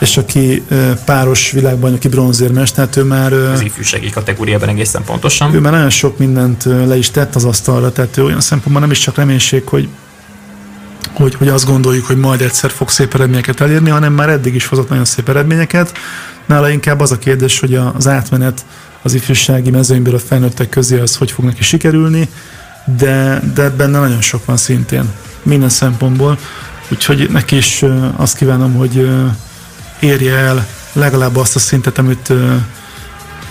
és 0.00 0.16
aki 0.16 0.62
páros 1.04 1.50
világbajnoki 1.50 2.08
bronzérmes, 2.08 2.72
tehát 2.72 2.96
ő 2.96 3.02
már... 3.02 3.32
Az 3.32 3.60
ifjúsági 3.60 4.10
kategóriában 4.10 4.68
egészen 4.68 5.04
pontosan. 5.04 5.54
Ő 5.54 5.60
már 5.60 5.72
nagyon 5.72 5.90
sok 5.90 6.18
mindent 6.18 6.64
le 6.64 6.96
is 6.96 7.10
tett 7.10 7.34
az 7.34 7.44
asztalra, 7.44 7.92
tehát 7.92 8.16
ő 8.16 8.24
olyan 8.24 8.40
szempontból 8.40 8.80
nem 8.80 8.90
is 8.90 8.98
csak 8.98 9.16
reménység, 9.16 9.62
hogy 9.66 9.88
hogy, 11.12 11.34
hogy 11.34 11.48
azt 11.48 11.66
gondoljuk, 11.66 12.06
hogy 12.06 12.16
majd 12.16 12.40
egyszer 12.40 12.70
fog 12.70 12.88
szép 12.88 13.14
eredményeket 13.14 13.60
elérni, 13.60 13.90
hanem 13.90 14.12
már 14.12 14.28
eddig 14.28 14.54
is 14.54 14.66
hozott 14.66 14.88
nagyon 14.88 15.04
szép 15.04 15.28
eredményeket. 15.28 15.92
Nála 16.46 16.70
inkább 16.70 17.00
az 17.00 17.12
a 17.12 17.18
kérdés, 17.18 17.60
hogy 17.60 17.74
az 17.74 18.08
átmenet 18.08 18.64
az 19.02 19.14
ifjúsági 19.14 19.70
mezőnyből 19.70 20.14
a 20.14 20.18
felnőttek 20.18 20.68
közé 20.68 20.98
az 20.98 21.16
hogy 21.16 21.30
fog 21.30 21.44
neki 21.44 21.62
sikerülni, 21.62 22.28
de, 22.96 23.42
de 23.54 23.70
benne 23.70 23.98
nagyon 23.98 24.20
sok 24.20 24.44
van 24.44 24.56
szintén, 24.56 25.04
minden 25.42 25.68
szempontból. 25.68 26.38
Úgyhogy 26.88 27.30
neki 27.30 27.56
is 27.56 27.84
azt 28.16 28.36
kívánom, 28.36 28.74
hogy 28.74 29.08
érje 30.00 30.36
el 30.36 30.66
legalább 30.92 31.36
azt 31.36 31.56
a 31.56 31.58
szintet, 31.58 31.98
amit 31.98 32.32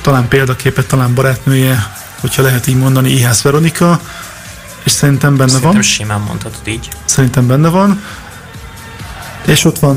talán 0.02 0.28
példaképet, 0.28 0.88
talán 0.88 1.14
barátnője, 1.14 1.92
hogyha 2.20 2.42
lehet 2.42 2.68
így 2.68 2.78
mondani, 2.78 3.10
Ihász 3.12 3.42
Veronika, 3.42 4.00
és 4.84 4.92
szerintem 4.92 5.38
benne 5.38 5.50
szerintem 5.50 5.72
van. 5.74 5.82
simán 5.82 6.22
mondhatod 6.22 6.68
így. 6.68 6.90
Szerintem 7.06 7.48
benne 7.48 7.70
van. 7.70 8.02
És 9.46 9.66
ott 9.66 9.80
van 9.80 9.96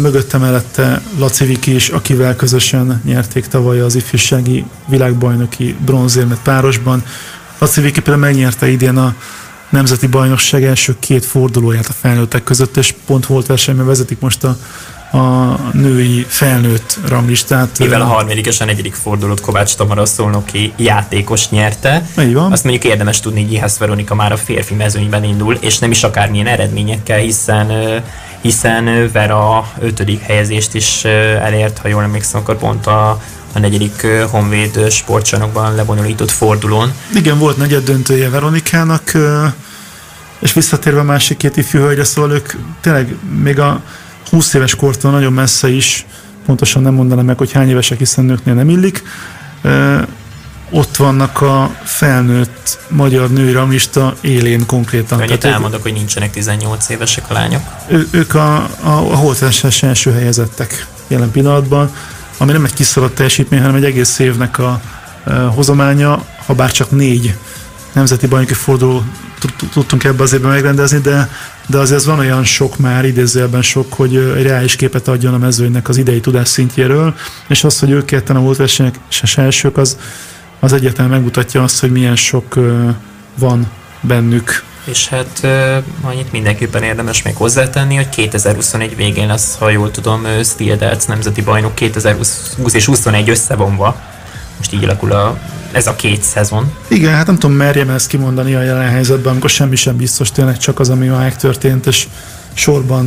mögötte 0.00 0.38
mellette 0.38 1.02
Laci 1.18 1.44
Viki 1.44 1.74
is, 1.74 1.88
akivel 1.88 2.36
közösen 2.36 3.00
nyerték 3.04 3.46
tavaly 3.46 3.80
az 3.80 3.94
ifjúsági 3.94 4.64
világbajnoki 4.86 5.76
bronzérmet 5.84 6.38
párosban. 6.42 7.04
Laci 7.58 7.80
Viki 7.80 8.00
például 8.00 8.26
megnyerte 8.26 8.68
idén 8.68 8.96
a 8.96 9.14
nemzeti 9.72 10.06
bajnokság 10.06 10.64
első 10.64 10.96
két 10.98 11.24
fordulóját 11.24 11.86
a 11.86 11.92
felnőttek 11.92 12.44
között, 12.44 12.76
és 12.76 12.94
pont 13.06 13.26
volt 13.26 13.46
versenyben 13.46 13.86
vezetik 13.86 14.20
most 14.20 14.44
a 14.44 14.56
a 15.12 15.58
női 15.72 16.24
felnőtt 16.28 16.98
ranglistát. 17.08 17.78
Mivel 17.78 18.00
a 18.00 18.04
harmadik 18.04 18.46
és 18.46 18.60
a 18.60 18.64
negyedik 18.64 18.94
fordulót 18.94 19.40
Kovács 19.40 19.74
Tamara 19.74 20.06
szolnoki 20.06 20.72
játékos 20.76 21.48
nyerte, 21.48 22.06
Így 22.20 22.34
van. 22.34 22.52
azt 22.52 22.64
mondjuk 22.64 22.84
érdemes 22.84 23.20
tudni, 23.20 23.42
hogy 23.42 23.52
Ihász 23.52 23.78
Veronika 23.78 24.14
már 24.14 24.32
a 24.32 24.36
férfi 24.36 24.74
mezőnyben 24.74 25.24
indul, 25.24 25.54
és 25.60 25.78
nem 25.78 25.90
is 25.90 26.02
akármilyen 26.02 26.46
eredményekkel, 26.46 27.18
hiszen 27.18 27.70
hiszen 28.40 29.10
Vera 29.12 29.72
ötödik 29.80 30.20
helyezést 30.20 30.74
is 30.74 31.04
elért, 31.42 31.78
ha 31.78 31.88
jól 31.88 32.02
emlékszem, 32.02 32.40
akkor 32.40 32.56
pont 32.56 32.86
a, 32.86 33.22
a 33.52 33.58
negyedik 33.58 34.06
Honvéd 34.30 34.90
sportcsarnokban 34.90 35.74
lebonyolított 35.74 36.30
fordulón. 36.30 36.92
Igen, 37.14 37.38
volt 37.38 37.56
negyed 37.56 37.84
döntője 37.84 38.30
Veronikának, 38.30 39.12
és 40.38 40.52
visszatérve 40.52 41.00
a 41.00 41.04
másik 41.04 41.36
két 41.36 41.56
ifjú 41.56 41.80
hölgyre, 41.80 42.04
szóval 42.04 42.30
ők 42.30 42.52
tényleg 42.80 43.16
még 43.42 43.58
a 43.58 43.82
20 44.30 44.54
éves 44.54 44.74
kortól 44.74 45.10
nagyon 45.10 45.32
messze 45.32 45.68
is, 45.68 46.06
pontosan 46.46 46.82
nem 46.82 46.94
mondanám 46.94 47.24
meg, 47.24 47.38
hogy 47.38 47.52
hány 47.52 47.68
évesek, 47.68 47.98
hiszen 47.98 48.24
nőknél 48.24 48.54
nem 48.54 48.68
illik, 48.68 49.02
ott 50.70 50.96
vannak 50.96 51.40
a 51.40 51.76
felnőtt 51.84 52.78
magyar 52.88 53.30
női 53.30 53.52
ranglista 53.52 54.14
élén 54.20 54.66
konkrétan. 54.66 55.20
Annyit 55.20 55.44
elmondok, 55.44 55.82
hogy 55.82 55.92
nincsenek 55.92 56.30
18 56.30 56.88
évesek 56.88 57.24
a 57.28 57.32
lányok. 57.32 57.62
Ő, 57.88 58.08
ők 58.10 58.34
a, 58.34 58.56
a, 58.56 58.68
a 58.82 59.16
holtversenyen 59.16 59.88
első 59.88 60.12
helyezettek 60.12 60.86
jelen 61.06 61.30
pillanatban, 61.30 61.90
ami 62.42 62.52
nem 62.52 62.64
egy 62.64 62.74
kiszaladt 62.74 63.14
teljesítmény, 63.14 63.60
hanem 63.60 63.74
egy 63.74 63.84
egész 63.84 64.18
évnek 64.18 64.58
a, 64.58 64.80
a 65.24 65.32
hozománya, 65.32 66.24
ha 66.46 66.54
bár 66.54 66.70
csak 66.70 66.90
négy 66.90 67.34
nemzeti 67.92 68.26
bajnoki 68.26 68.54
forduló 68.54 69.02
tudtunk 69.72 70.04
ebbe 70.04 70.22
az 70.22 70.32
évben 70.32 70.50
megrendezni, 70.50 70.98
de, 70.98 71.30
de 71.66 71.78
azért 71.78 72.04
van 72.04 72.18
olyan 72.18 72.44
sok 72.44 72.78
már, 72.78 73.04
idézőjelben 73.04 73.62
sok, 73.62 73.92
hogy 73.92 74.16
egy 74.16 74.42
reális 74.42 74.76
képet 74.76 75.08
adjon 75.08 75.34
a 75.34 75.38
mezőnynek 75.38 75.88
az 75.88 75.96
idei 75.96 76.20
tudás 76.20 76.48
szintjéről, 76.48 77.14
és 77.48 77.64
az, 77.64 77.78
hogy 77.78 77.90
ők 77.90 78.04
ketten 78.04 78.36
a 78.36 78.40
volt 78.40 78.56
versenyek 78.56 78.94
és 79.10 79.36
elsők, 79.36 79.76
az, 79.76 79.98
az 80.60 80.72
egyetlen 80.72 81.08
megmutatja 81.08 81.62
azt, 81.62 81.80
hogy 81.80 81.92
milyen 81.92 82.16
sok 82.16 82.58
van 83.38 83.70
bennük. 84.00 84.62
És 84.84 85.08
hát 85.08 85.40
uh, 85.42 85.76
annyit 86.00 86.32
mindenképpen 86.32 86.82
érdemes 86.82 87.22
még 87.22 87.36
hozzátenni, 87.36 87.94
hogy 87.96 88.08
2021 88.08 88.96
végén 88.96 89.26
lesz, 89.26 89.56
ha 89.58 89.70
jól 89.70 89.90
tudom, 89.90 90.26
Steel 90.44 90.76
Darts 90.76 91.06
nemzeti 91.06 91.42
bajnok 91.42 91.74
2020 91.74 92.56
és 92.72 92.84
21 92.84 93.28
összevonva. 93.28 94.00
Most 94.56 94.72
így 94.72 94.84
alakul 94.84 95.12
a 95.12 95.38
ez 95.72 95.86
a 95.86 95.96
két 95.96 96.22
szezon. 96.22 96.72
Igen, 96.88 97.14
hát 97.14 97.26
nem 97.26 97.38
tudom, 97.38 97.56
merjem 97.56 97.90
ezt 97.90 98.06
kimondani 98.06 98.54
a 98.54 98.62
jelen 98.62 98.88
helyzetben, 98.88 99.30
amikor 99.32 99.50
semmi 99.50 99.76
sem 99.76 99.96
biztos, 99.96 100.30
tényleg 100.30 100.58
csak 100.58 100.80
az, 100.80 100.90
ami 100.90 101.06
már 101.06 101.36
történt, 101.36 101.86
és 101.86 102.08
sorban 102.52 103.06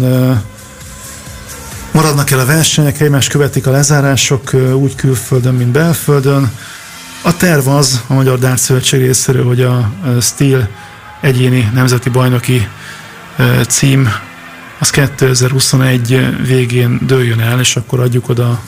maradnak 1.92 2.32
el 2.32 2.40
a 2.40 2.46
versenyek, 2.46 3.02
egymást 3.02 3.30
követik 3.30 3.68
a 3.68 3.72
lezárások 3.72 4.50
uh, 4.54 4.76
úgy 4.76 4.96
külföldön, 4.96 5.54
mint 5.54 5.72
belföldön. 5.72 6.52
A 7.22 7.38
terv 7.38 7.68
az 7.68 8.02
a 8.08 8.14
Magyar 8.14 8.40
Dárc 8.40 8.62
Szövetség 8.62 9.00
részéről, 9.00 9.46
hogy 9.46 9.62
a 9.62 9.92
Steel 10.22 10.70
egyéni 11.26 11.70
nemzeti 11.74 12.10
bajnoki 12.10 12.68
cím 13.68 14.10
az 14.80 14.90
2021 14.90 16.46
végén 16.48 17.00
dőljön 17.02 17.40
el, 17.40 17.60
és 17.60 17.76
akkor 17.76 18.00
adjuk 18.00 18.30
oda 18.30 18.62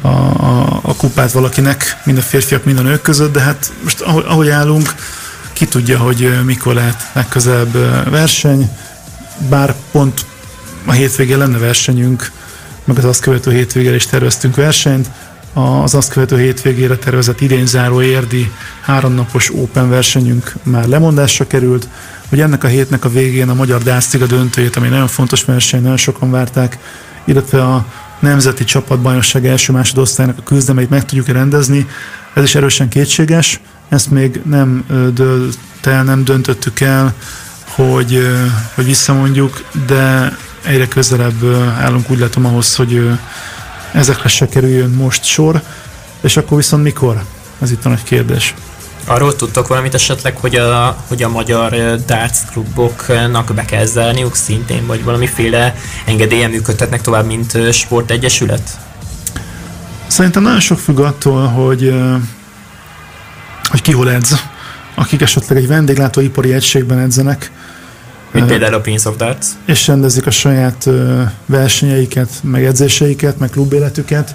a, 0.00 0.08
a, 0.08 0.80
a 0.82 0.96
kupát 0.96 1.32
valakinek, 1.32 1.96
mind 2.04 2.18
a 2.18 2.22
férfiak, 2.22 2.64
mind 2.64 2.78
a 2.78 2.82
nők 2.82 3.02
között, 3.02 3.32
de 3.32 3.40
hát 3.40 3.72
most 3.82 4.00
ahogy, 4.00 4.24
ahogy 4.26 4.48
állunk, 4.48 4.94
ki 5.52 5.66
tudja, 5.66 5.98
hogy 5.98 6.44
mikor 6.44 6.74
lehet 6.74 7.10
legközelebb 7.12 7.72
verseny, 8.10 8.70
bár 9.48 9.74
pont 9.90 10.24
a 10.84 10.92
hétvégén 10.92 11.38
lenne 11.38 11.58
versenyünk, 11.58 12.30
meg 12.84 12.98
az 12.98 13.04
azt 13.04 13.20
követő 13.20 13.52
hétvégére 13.52 13.94
is 13.94 14.06
terveztünk 14.06 14.56
versenyt, 14.56 15.10
az 15.52 15.94
azt 15.94 16.12
követő 16.12 16.38
hétvégére 16.38 16.96
tervezett 16.96 17.40
idényzáró 17.40 18.02
érdi 18.02 18.52
háromnapos 18.80 19.50
Open 19.54 19.88
versenyünk 19.88 20.52
már 20.62 20.86
lemondásra 20.86 21.46
került, 21.46 21.88
hogy 22.28 22.40
ennek 22.40 22.64
a 22.64 22.66
hétnek 22.66 23.04
a 23.04 23.08
végén 23.08 23.48
a 23.48 23.54
Magyar 23.54 23.82
Dásztiga 23.82 24.26
döntőjét, 24.26 24.76
ami 24.76 24.88
nagyon 24.88 25.08
fontos 25.08 25.44
verseny, 25.44 25.82
nagyon 25.82 25.96
sokan 25.96 26.30
várták, 26.30 26.78
illetve 27.24 27.62
a 27.62 27.86
nemzeti 28.18 28.64
csapatbajnokság 28.64 29.46
első 29.46 29.72
másodosztálynak 29.72 30.38
a 30.38 30.42
küzdelmeit 30.42 30.90
meg 30.90 31.04
tudjuk 31.04 31.28
rendezni. 31.28 31.86
Ez 32.34 32.42
is 32.42 32.54
erősen 32.54 32.88
kétséges, 32.88 33.60
ezt 33.88 34.10
még 34.10 34.40
nem 34.44 34.84
dölt 35.14 35.58
el, 35.82 36.04
nem 36.04 36.24
döntöttük 36.24 36.80
el, 36.80 37.14
hogy, 37.64 38.26
hogy 38.74 38.84
visszamondjuk, 38.84 39.64
de 39.86 40.36
egyre 40.64 40.88
közelebb 40.88 41.44
állunk 41.78 42.10
úgy 42.10 42.18
látom 42.18 42.46
ahhoz, 42.46 42.74
hogy 42.74 43.10
ezekre 43.92 44.28
se 44.28 44.48
kerüljön 44.48 44.90
most 44.90 45.24
sor, 45.24 45.62
és 46.20 46.36
akkor 46.36 46.56
viszont 46.56 46.82
mikor? 46.82 47.24
Ez 47.60 47.70
itt 47.70 47.84
a 47.84 47.88
nagy 47.88 48.02
kérdés. 48.02 48.54
Arról 49.06 49.36
tudtok 49.36 49.66
valamit 49.66 49.94
esetleg, 49.94 50.36
hogy 50.36 50.56
a, 50.56 50.96
hogy 51.08 51.22
a 51.22 51.28
magyar 51.28 51.70
darts 52.06 52.38
kluboknak 52.50 53.54
be 53.54 53.64
kell 53.64 53.84
zárniuk 53.84 54.34
szintén, 54.34 54.86
vagy 54.86 55.04
valamiféle 55.04 55.74
engedélyen 56.06 56.50
működtetnek 56.50 57.00
tovább, 57.00 57.26
mint 57.26 57.72
sportegyesület? 57.72 58.78
Szerintem 60.06 60.42
nagyon 60.42 60.60
sok 60.60 60.78
függ 60.78 60.98
attól, 60.98 61.46
hogy, 61.46 61.94
hogy 63.64 63.82
ki 63.82 63.92
hol 63.92 64.10
edz. 64.10 64.34
Akik 64.94 65.20
esetleg 65.20 65.58
egy 65.58 65.66
vendéglátóipari 65.66 66.52
egységben 66.52 66.98
edzenek, 66.98 67.50
mint 68.32 68.46
például 68.46 68.74
a 68.74 68.80
Prince 68.80 69.08
of 69.08 69.16
Darts. 69.16 69.46
És 69.64 69.86
rendezik 69.86 70.26
a 70.26 70.30
saját 70.30 70.88
versenyeiket, 71.46 72.28
meg 72.42 72.64
edzéseiket, 72.64 73.38
meg 73.38 73.50
klubéletüket. 73.50 74.34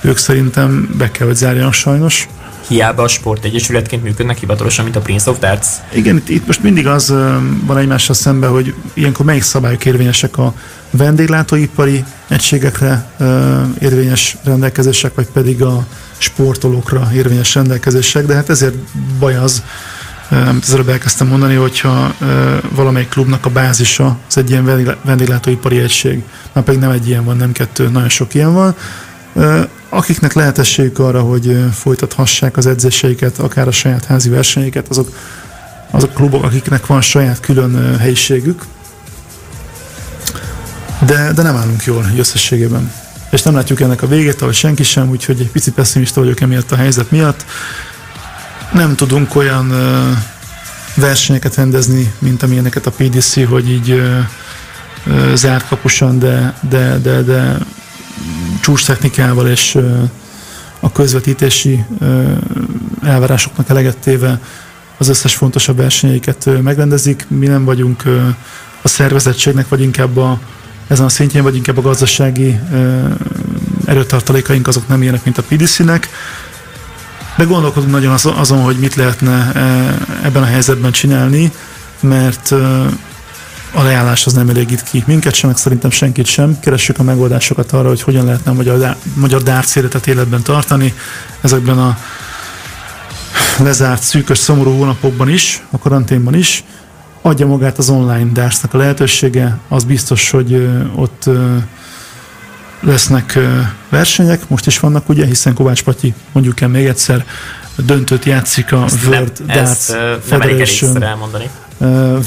Ők 0.00 0.16
szerintem 0.16 0.94
be 0.98 1.10
kell, 1.10 1.26
hogy 1.26 1.36
zárjanak 1.36 1.72
sajnos 1.72 2.28
hiába 2.68 3.02
a 3.02 3.08
sportegyesületként 3.08 4.02
működnek 4.02 4.38
hivatalosan, 4.38 4.84
mint 4.84 4.96
a 4.96 5.00
Prince 5.00 5.30
of 5.30 5.38
Darts. 5.38 5.66
Igen, 5.92 6.16
itt, 6.16 6.28
itt 6.28 6.46
most 6.46 6.62
mindig 6.62 6.86
az 6.86 7.14
van 7.66 7.78
egymással 7.78 8.14
szemben, 8.14 8.50
hogy 8.50 8.74
ilyenkor 8.94 9.26
melyik 9.26 9.42
szabályok 9.42 9.84
érvényesek 9.84 10.38
a 10.38 10.54
vendéglátóipari 10.90 12.04
egységekre 12.28 13.06
érvényes 13.80 14.36
rendelkezések, 14.44 15.14
vagy 15.14 15.26
pedig 15.32 15.62
a 15.62 15.86
sportolókra 16.18 17.10
érvényes 17.14 17.54
rendelkezések, 17.54 18.26
de 18.26 18.34
hát 18.34 18.48
ezért 18.48 18.74
baj 19.18 19.36
az, 19.36 19.62
amit 20.34 20.64
az 20.64 20.72
előbb 20.72 20.88
elkezdtem 20.88 21.26
mondani, 21.26 21.54
hogyha 21.54 22.14
valamelyik 22.68 23.08
klubnak 23.08 23.46
a 23.46 23.50
bázisa 23.50 24.18
az 24.28 24.38
egy 24.38 24.50
ilyen 24.50 24.96
vendéglátóipari 25.04 25.78
egység, 25.78 26.22
már 26.52 26.64
pedig 26.64 26.80
nem 26.80 26.90
egy 26.90 27.08
ilyen 27.08 27.24
van, 27.24 27.36
nem 27.36 27.52
kettő, 27.52 27.88
nagyon 27.88 28.08
sok 28.08 28.34
ilyen 28.34 28.52
van, 28.52 28.74
akiknek 29.88 30.32
lehetőségük 30.32 30.98
arra, 30.98 31.20
hogy 31.20 31.64
folytathassák 31.72 32.56
az 32.56 32.66
edzéseiket, 32.66 33.38
akár 33.38 33.68
a 33.68 33.72
saját 33.72 34.04
házi 34.04 34.28
versenyeiket, 34.28 34.88
azok, 34.88 35.16
azok 35.90 36.14
klubok, 36.14 36.44
akiknek 36.44 36.86
van 36.86 37.00
saját 37.00 37.40
külön 37.40 37.98
helyiségük, 37.98 38.62
de, 41.06 41.32
de 41.32 41.42
nem 41.42 41.56
állunk 41.56 41.84
jól 41.84 42.06
összességében. 42.18 42.92
És 43.30 43.42
nem 43.42 43.54
látjuk 43.54 43.80
ennek 43.80 44.02
a 44.02 44.06
végét, 44.06 44.42
ahogy 44.42 44.54
senki 44.54 44.82
sem, 44.82 45.10
úgyhogy 45.10 45.40
egy 45.40 45.50
pici 45.50 45.72
pessimista 45.72 46.20
vagyok 46.20 46.40
emiatt 46.40 46.72
a 46.72 46.76
helyzet 46.76 47.10
miatt. 47.10 47.44
Nem 48.74 48.94
tudunk 48.94 49.36
olyan 49.36 49.72
versenyeket 50.94 51.54
rendezni, 51.54 52.12
mint 52.18 52.42
amilyeneket 52.42 52.86
a 52.86 52.90
PDC, 52.90 53.46
hogy 53.48 53.70
így 53.70 54.02
zárt 55.34 55.68
kapusan, 55.68 56.18
de, 56.18 56.54
de, 56.68 56.98
de, 56.98 57.22
de 57.22 57.58
csúcs 58.60 58.86
technikával 58.86 59.48
és 59.48 59.78
a 60.80 60.92
közvetítési 60.92 61.84
elvárásoknak 63.02 63.68
eleget 63.68 63.96
téve 63.96 64.40
az 64.98 65.08
összes 65.08 65.34
fontosabb 65.34 65.76
versenyeiket 65.76 66.62
megrendezik. 66.62 67.26
Mi 67.28 67.46
nem 67.46 67.64
vagyunk 67.64 68.02
a 68.82 68.88
szervezettségnek, 68.88 69.68
vagy 69.68 69.80
inkább 69.80 70.16
a, 70.16 70.38
ezen 70.86 71.04
a 71.04 71.08
szintjén, 71.08 71.42
vagy 71.42 71.56
inkább 71.56 71.78
a 71.78 71.82
gazdasági 71.82 72.58
erőtartalékaink 73.84 74.66
azok 74.66 74.88
nem 74.88 75.02
ilyenek, 75.02 75.24
mint 75.24 75.38
a 75.38 75.42
PDC-nek. 75.42 76.08
De 77.36 77.44
gondolkodunk 77.44 77.92
nagyon 77.92 78.16
azon, 78.24 78.62
hogy 78.62 78.76
mit 78.76 78.94
lehetne 78.94 79.52
ebben 80.22 80.42
a 80.42 80.46
helyzetben 80.46 80.92
csinálni, 80.92 81.52
mert 82.00 82.52
a 83.74 83.82
leállás 83.82 84.26
az 84.26 84.32
nem 84.32 84.48
elégít 84.48 84.82
ki 84.82 85.04
minket 85.06 85.34
sem, 85.34 85.48
meg 85.50 85.58
szerintem 85.58 85.90
senkit 85.90 86.26
sem. 86.26 86.60
Keressük 86.60 86.98
a 86.98 87.02
megoldásokat 87.02 87.72
arra, 87.72 87.88
hogy 87.88 88.02
hogyan 88.02 88.24
lehetne 88.24 88.50
a 88.50 88.54
magyar, 88.54 88.96
magyar 89.14 89.42
dárc 89.42 89.76
életet 89.76 90.06
életben 90.06 90.42
tartani 90.42 90.94
ezekben 91.40 91.78
a 91.78 91.98
lezárt, 93.58 94.02
szűkös, 94.02 94.38
szomorú 94.38 94.76
hónapokban 94.76 95.28
is, 95.28 95.62
a 95.70 95.78
karanténban 95.78 96.34
is. 96.34 96.64
Adja 97.22 97.46
magát 97.46 97.78
az 97.78 97.88
online 97.88 98.32
dárcnak 98.32 98.74
a 98.74 98.78
lehetősége, 98.78 99.58
az 99.68 99.84
biztos, 99.84 100.30
hogy 100.30 100.68
ott 100.94 101.28
lesznek 102.84 103.38
versenyek, 103.88 104.48
most 104.48 104.66
is 104.66 104.78
vannak 104.78 105.08
ugye, 105.08 105.26
hiszen 105.26 105.54
Kovács 105.54 105.82
Patyi, 105.82 106.14
mondjuk 106.32 106.60
el 106.60 106.68
még 106.68 106.86
egyszer, 106.86 107.24
döntőt 107.76 108.24
játszik 108.24 108.72
a 108.72 108.84
ezt 108.84 109.06
World 109.06 109.32
nem, 109.46 109.56
Darts 109.56 109.92
Federation 110.24 111.02
elmondani. 111.02 111.50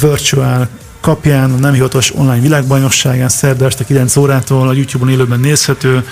Virtual 0.02 0.68
kapján, 1.00 1.52
a 1.52 1.56
nem 1.56 1.74
hivatalos 1.74 2.16
online 2.16 2.42
világbajnokságán, 2.42 3.30
szerda 3.30 3.66
este 3.66 3.84
9 3.84 4.16
órától 4.16 4.68
a 4.68 4.74
YouTube-on 4.74 5.12
élőben 5.12 5.40
nézhető. 5.40 6.06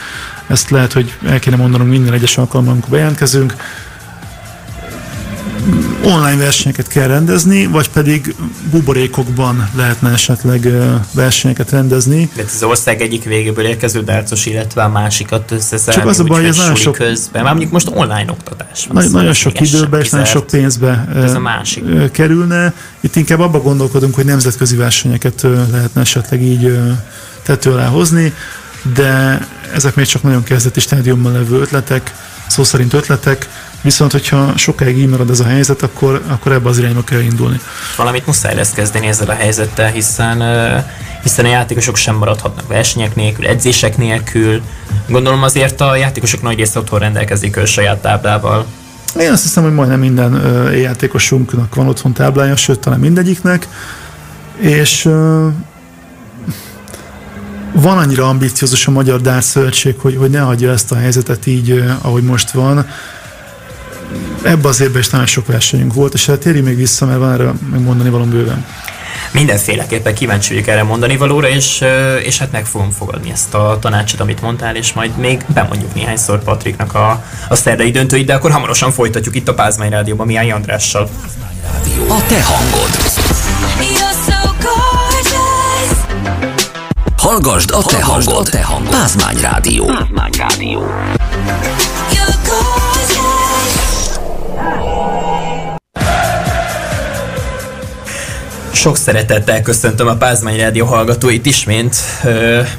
Ezt 0.47 0.69
lehet, 0.69 0.93
hogy 0.93 1.13
el 1.25 1.39
kéne 1.39 1.55
mondanunk 1.55 1.89
minden 1.89 2.13
egyes 2.13 2.37
alkalommal, 2.37 2.73
amikor 2.73 2.91
bejelentkezünk 2.91 3.55
online 6.03 6.35
versenyeket 6.37 6.87
kell 6.87 7.07
rendezni, 7.07 7.65
vagy 7.65 7.89
pedig 7.89 8.35
buborékokban 8.71 9.69
lehetne 9.75 10.11
esetleg 10.11 10.67
versenyeket 11.11 11.71
rendezni. 11.71 12.29
De 12.35 12.43
az 12.43 12.63
ország 12.63 13.01
egyik 13.01 13.23
végéből 13.23 13.65
érkező 13.65 14.03
dárcos, 14.03 14.45
illetve 14.45 14.83
a 14.83 14.89
másikat 14.89 15.51
összeszállni, 15.51 16.01
Csak 16.01 16.09
az 16.09 16.19
a 16.19 16.23
baj, 16.23 16.39
hogy 16.39 16.49
ez 16.49 16.57
nagyon 16.57 16.75
sok... 16.75 16.93
közben. 16.93 17.41
Már 17.43 17.51
mondjuk 17.51 17.71
most 17.71 17.89
online 17.93 18.25
oktatás 18.29 18.85
van. 18.87 19.03
Nagy, 19.03 19.11
nagyon 19.11 19.33
sok 19.33 19.59
időbe 19.59 19.99
és 19.99 20.09
nagyon 20.09 20.25
sok 20.25 20.47
pénzbe 20.47 21.07
ez 21.15 21.33
a 21.33 21.39
másik. 21.39 22.11
kerülne. 22.11 22.73
Itt 22.99 23.15
inkább 23.15 23.39
abba 23.39 23.61
gondolkodunk, 23.61 24.15
hogy 24.15 24.25
nemzetközi 24.25 24.75
versenyeket 24.75 25.47
lehetne 25.71 26.01
esetleg 26.01 26.41
így 26.41 26.79
tető 27.43 27.71
alá 27.71 27.87
hozni, 27.87 28.33
de 28.93 29.47
ezek 29.73 29.95
még 29.95 30.05
csak 30.05 30.23
nagyon 30.23 30.43
kezdeti 30.43 30.79
stádiumban 30.79 31.31
levő 31.33 31.59
ötletek, 31.59 32.13
szó 32.47 32.63
szerint 32.63 32.93
ötletek, 32.93 33.49
Viszont, 33.85 34.11
hogyha 34.11 34.57
sokáig 34.57 34.97
így 34.97 35.09
marad 35.09 35.29
ez 35.29 35.39
a 35.39 35.45
helyzet, 35.45 35.81
akkor, 35.81 36.21
akkor 36.27 36.51
ebbe 36.51 36.69
az 36.69 36.77
irányba 36.77 37.03
kell 37.03 37.19
indulni. 37.19 37.59
Valamit 37.97 38.25
muszáj 38.25 38.55
lesz 38.55 38.71
kezdeni 38.71 39.07
ezzel 39.07 39.29
a 39.29 39.33
helyzettel, 39.33 39.91
hiszen, 39.91 40.43
hiszen 41.23 41.45
a 41.45 41.47
játékosok 41.47 41.95
sem 41.95 42.15
maradhatnak 42.15 42.67
versenyek 42.67 43.15
nélkül, 43.15 43.47
edzések 43.47 43.97
nélkül. 43.97 44.61
Gondolom 45.07 45.43
azért 45.43 45.81
a 45.81 45.95
játékosok 45.95 46.41
nagy 46.41 46.57
része 46.57 46.79
otthon 46.79 46.99
rendelkezik 46.99 47.57
a 47.57 47.65
saját 47.65 48.01
táblával. 48.01 48.65
Én 49.19 49.31
azt 49.31 49.43
hiszem, 49.43 49.63
hogy 49.63 49.73
majdnem 49.73 49.99
minden 49.99 50.41
játékosunknak 50.73 51.75
van 51.75 51.87
otthon 51.87 52.13
táblája, 52.13 52.55
sőt, 52.55 52.79
talán 52.79 52.99
mindegyiknek. 52.99 53.67
És 54.59 55.03
van 57.71 57.97
annyira 57.97 58.27
ambiciózus 58.27 58.87
a 58.87 58.91
Magyar 58.91 59.21
Dár 59.21 59.43
Szövetség, 59.43 59.95
hogy, 59.97 60.15
hogy 60.15 60.29
ne 60.29 60.39
hagyja 60.39 60.71
ezt 60.71 60.91
a 60.91 60.95
helyzetet 60.95 61.45
így, 61.45 61.83
ahogy 62.01 62.23
most 62.23 62.51
van 62.51 62.85
ebbe 64.43 64.67
az 64.67 64.81
évben 64.81 65.01
is 65.01 65.09
nagyon 65.09 65.25
sok 65.25 65.47
versenyünk 65.47 65.93
volt, 65.93 66.13
és 66.13 66.25
hát 66.25 66.39
térjünk 66.39 66.65
még 66.65 66.75
vissza, 66.75 67.05
mert 67.05 67.19
van 67.19 67.33
erre 67.33 67.51
megmondani 67.71 68.09
valami 68.09 68.31
bőven. 68.31 68.65
Mindenféleképpen 69.31 70.15
kíváncsi 70.15 70.53
vagyok 70.53 70.67
erre 70.67 70.83
mondani 70.83 71.17
valóra, 71.17 71.47
és, 71.49 71.83
és 72.23 72.37
hát 72.37 72.51
meg 72.51 72.65
fogom 72.65 72.91
fogadni 72.91 73.31
ezt 73.31 73.53
a 73.53 73.77
tanácsot, 73.81 74.19
amit 74.19 74.41
mondtál, 74.41 74.75
és 74.75 74.93
majd 74.93 75.17
még 75.17 75.45
bemondjuk 75.47 75.93
néhányszor 75.93 76.43
Patriknak 76.43 76.93
a, 76.93 77.23
a 77.49 77.55
szerdai 77.55 77.91
döntőit, 77.91 78.25
de 78.25 78.33
akkor 78.33 78.51
hamarosan 78.51 78.91
folytatjuk 78.91 79.35
itt 79.35 79.47
a 79.47 79.53
Pázmány 79.53 79.89
Rádióban 79.89 80.25
Mihály 80.25 80.51
Andrással. 80.51 81.09
A 82.07 82.25
te 82.27 82.43
hangod. 82.43 82.89
Hallgasd 87.17 87.71
a 87.71 87.83
te 87.83 88.03
hangod. 88.03 88.49
Pázmány 88.89 89.37
Rádió. 89.41 89.85
Pázmány 89.85 90.31
Rádió. 90.37 90.83
Sok 98.85 98.97
szeretettel 98.97 99.61
köszöntöm 99.61 100.07
a 100.07 100.15
Pázmány 100.15 100.57
Rádió 100.57 100.85
hallgatóit 100.85 101.45
ismét. 101.45 101.95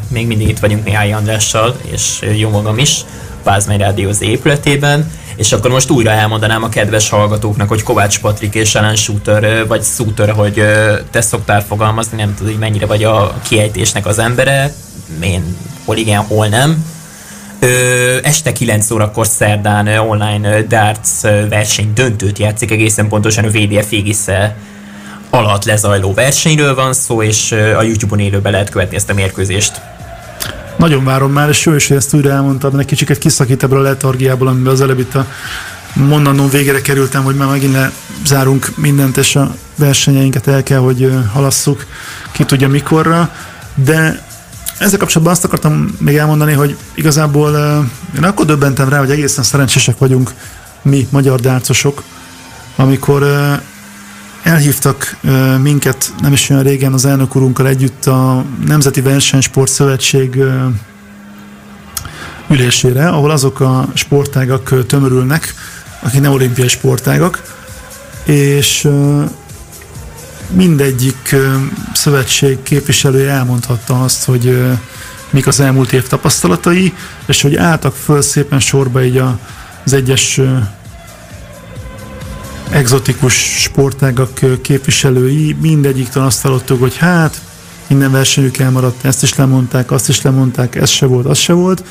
Még 0.09 0.27
mindig 0.27 0.49
itt 0.49 0.59
vagyunk 0.59 0.85
Mihály 0.85 1.12
Andrással, 1.12 1.77
és 1.93 2.19
jó 2.37 2.51
magam 2.51 2.78
is, 2.78 3.01
Pázmány 3.43 3.78
Rádió 3.78 4.09
az 4.09 4.23
épületében. 4.23 5.11
És 5.37 5.53
akkor 5.53 5.70
most 5.70 5.91
újra 5.91 6.11
elmondanám 6.11 6.62
a 6.62 6.69
kedves 6.69 7.09
hallgatóknak, 7.09 7.69
hogy 7.69 7.83
Kovács 7.83 8.20
Patrik 8.20 8.55
és 8.55 8.74
Ellen 8.74 8.97
Shooter, 8.97 9.66
vagy 9.66 9.83
Shooter, 9.85 10.31
hogy 10.31 10.62
te 11.11 11.20
szoktál 11.20 11.65
fogalmazni, 11.65 12.16
nem 12.16 12.35
tudod, 12.35 12.53
hogy 12.53 12.61
mennyire 12.61 12.87
vagy 12.87 13.05
a 13.05 13.35
kiejtésnek 13.49 14.07
az 14.07 14.19
embere. 14.19 14.73
Én 15.20 15.57
hol 15.85 15.97
igen, 15.97 16.20
hol 16.20 16.47
nem. 16.47 16.85
Este 18.23 18.53
9 18.53 18.91
órakor 18.91 19.27
szerdán 19.27 19.87
online 19.87 20.62
darts 20.62 21.20
verseny 21.49 21.93
döntőt 21.95 22.39
játszik, 22.39 22.70
egészen 22.70 23.09
pontosan 23.09 23.45
a 23.45 23.51
VDF 23.51 23.93
égisze 23.93 24.57
alatt 25.44 25.64
lezajló 25.64 26.14
versenyről 26.14 26.74
van 26.74 26.92
szó, 26.92 27.22
és 27.22 27.52
a 27.52 27.82
YouTube-on 27.82 28.18
élőben 28.18 28.52
lehet 28.52 28.70
követni 28.70 28.96
ezt 28.96 29.10
a 29.10 29.14
mérkőzést. 29.14 29.80
Nagyon 30.76 31.04
várom 31.04 31.32
már, 31.32 31.48
és 31.48 31.64
jó 31.64 31.74
is, 31.74 31.88
hogy 31.88 31.96
ezt 31.96 32.14
újra 32.14 32.30
elmondtam, 32.30 32.70
mert 32.70 32.82
egy 32.90 32.96
kicsit 32.96 33.18
kiszakít 33.18 33.62
ebből 33.62 33.78
a 33.78 33.82
letargiából, 33.82 34.48
amiben 34.48 34.72
az 34.72 34.80
előbb 34.80 34.98
itt 34.98 35.14
a 35.14 35.26
mondanom 35.92 36.48
végére 36.48 36.80
kerültem, 36.80 37.24
hogy 37.24 37.34
már 37.34 37.48
megint 37.48 37.76
zárunk 38.24 38.72
mindent, 38.76 39.16
és 39.16 39.36
a 39.36 39.54
versenyeinket 39.74 40.46
el 40.46 40.62
kell, 40.62 40.78
hogy 40.78 41.12
halasszuk, 41.32 41.86
ki 42.32 42.44
tudja 42.44 42.68
mikorra, 42.68 43.30
de 43.74 44.24
ezzel 44.78 44.98
kapcsolatban 44.98 45.34
azt 45.34 45.44
akartam 45.44 45.96
még 45.98 46.16
elmondani, 46.16 46.52
hogy 46.52 46.76
igazából 46.94 47.56
én 48.16 48.24
akkor 48.24 48.46
döbbentem 48.46 48.88
rá, 48.88 48.98
hogy 48.98 49.10
egészen 49.10 49.44
szerencsések 49.44 49.98
vagyunk 49.98 50.32
mi, 50.82 51.06
magyar 51.10 51.40
dárcosok, 51.40 52.02
amikor 52.76 53.26
elhívtak 54.47 55.16
minket 55.62 56.12
nem 56.20 56.32
is 56.32 56.51
olyan 56.51 56.62
régen 56.62 56.93
az 56.93 57.05
elnök 57.05 57.35
urunkkal 57.35 57.68
együtt 57.68 58.06
a 58.06 58.44
Nemzeti 58.66 59.01
Versenysport 59.01 59.70
Szövetség 59.70 60.43
ülésére, 62.51 63.09
ahol 63.09 63.31
azok 63.31 63.60
a 63.60 63.89
sportágak 63.94 64.86
tömörülnek, 64.86 65.55
akik 66.01 66.20
nem 66.20 66.32
olimpiai 66.32 66.68
sportágak, 66.68 67.43
és 68.24 68.89
mindegyik 70.51 71.36
szövetség 71.93 72.62
képviselője 72.62 73.31
elmondhatta 73.31 74.02
azt, 74.02 74.24
hogy 74.24 74.64
mik 75.31 75.47
az 75.47 75.60
elmúlt 75.60 75.93
év 75.93 76.06
tapasztalatai, 76.06 76.94
és 77.27 77.43
hogy 77.43 77.56
álltak 77.56 77.94
föl 77.94 78.23
szépen 78.23 78.60
sorba 78.60 79.05
így 79.05 79.23
az 79.85 79.93
egyes 79.93 80.40
exotikus 82.70 83.34
sportágak 83.62 84.40
képviselői, 84.62 85.56
mindegyiktől 85.60 86.24
azt 86.24 86.43
hallottuk, 86.43 86.80
hogy 86.80 86.97
hát 86.97 87.40
minden 87.88 88.10
versenyük 88.10 88.59
elmaradt, 88.59 89.05
ezt 89.05 89.22
is 89.22 89.34
lemondták, 89.34 89.90
azt 89.90 90.09
is 90.09 90.22
lemondták, 90.22 90.74
ez 90.74 90.90
se 90.90 91.06
volt, 91.06 91.26
az 91.26 91.38
se 91.38 91.52
volt. 91.52 91.84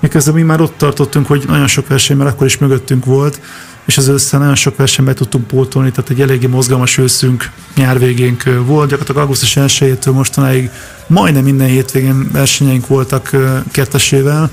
Miközben 0.00 0.34
mi 0.34 0.42
már 0.42 0.60
ott 0.60 0.78
tartottunk, 0.78 1.26
hogy 1.26 1.44
nagyon 1.46 1.66
sok 1.66 1.88
verseny 1.88 2.16
már 2.16 2.26
akkor 2.26 2.46
is 2.46 2.58
mögöttünk 2.58 3.04
volt, 3.04 3.40
és 3.84 3.96
az 3.98 4.08
össze 4.08 4.38
nagyon 4.38 4.54
sok 4.54 4.76
versenybe 4.76 5.14
tudtunk 5.14 5.46
pótolni, 5.46 5.90
tehát 5.90 6.10
egy 6.10 6.20
eléggé 6.20 6.46
mozgalmas 6.46 6.98
őszünk, 6.98 7.50
nyár 7.76 7.98
végénk 7.98 8.42
volt, 8.42 8.88
gyakorlatilag 8.88 9.20
augusztus 9.22 9.56
1-től 9.56 10.12
mostanáig 10.12 10.70
majdnem 11.06 11.42
minden 11.42 11.68
hétvégén 11.68 12.28
versenyeink 12.32 12.86
voltak 12.86 13.30
kettesével, 13.70 14.50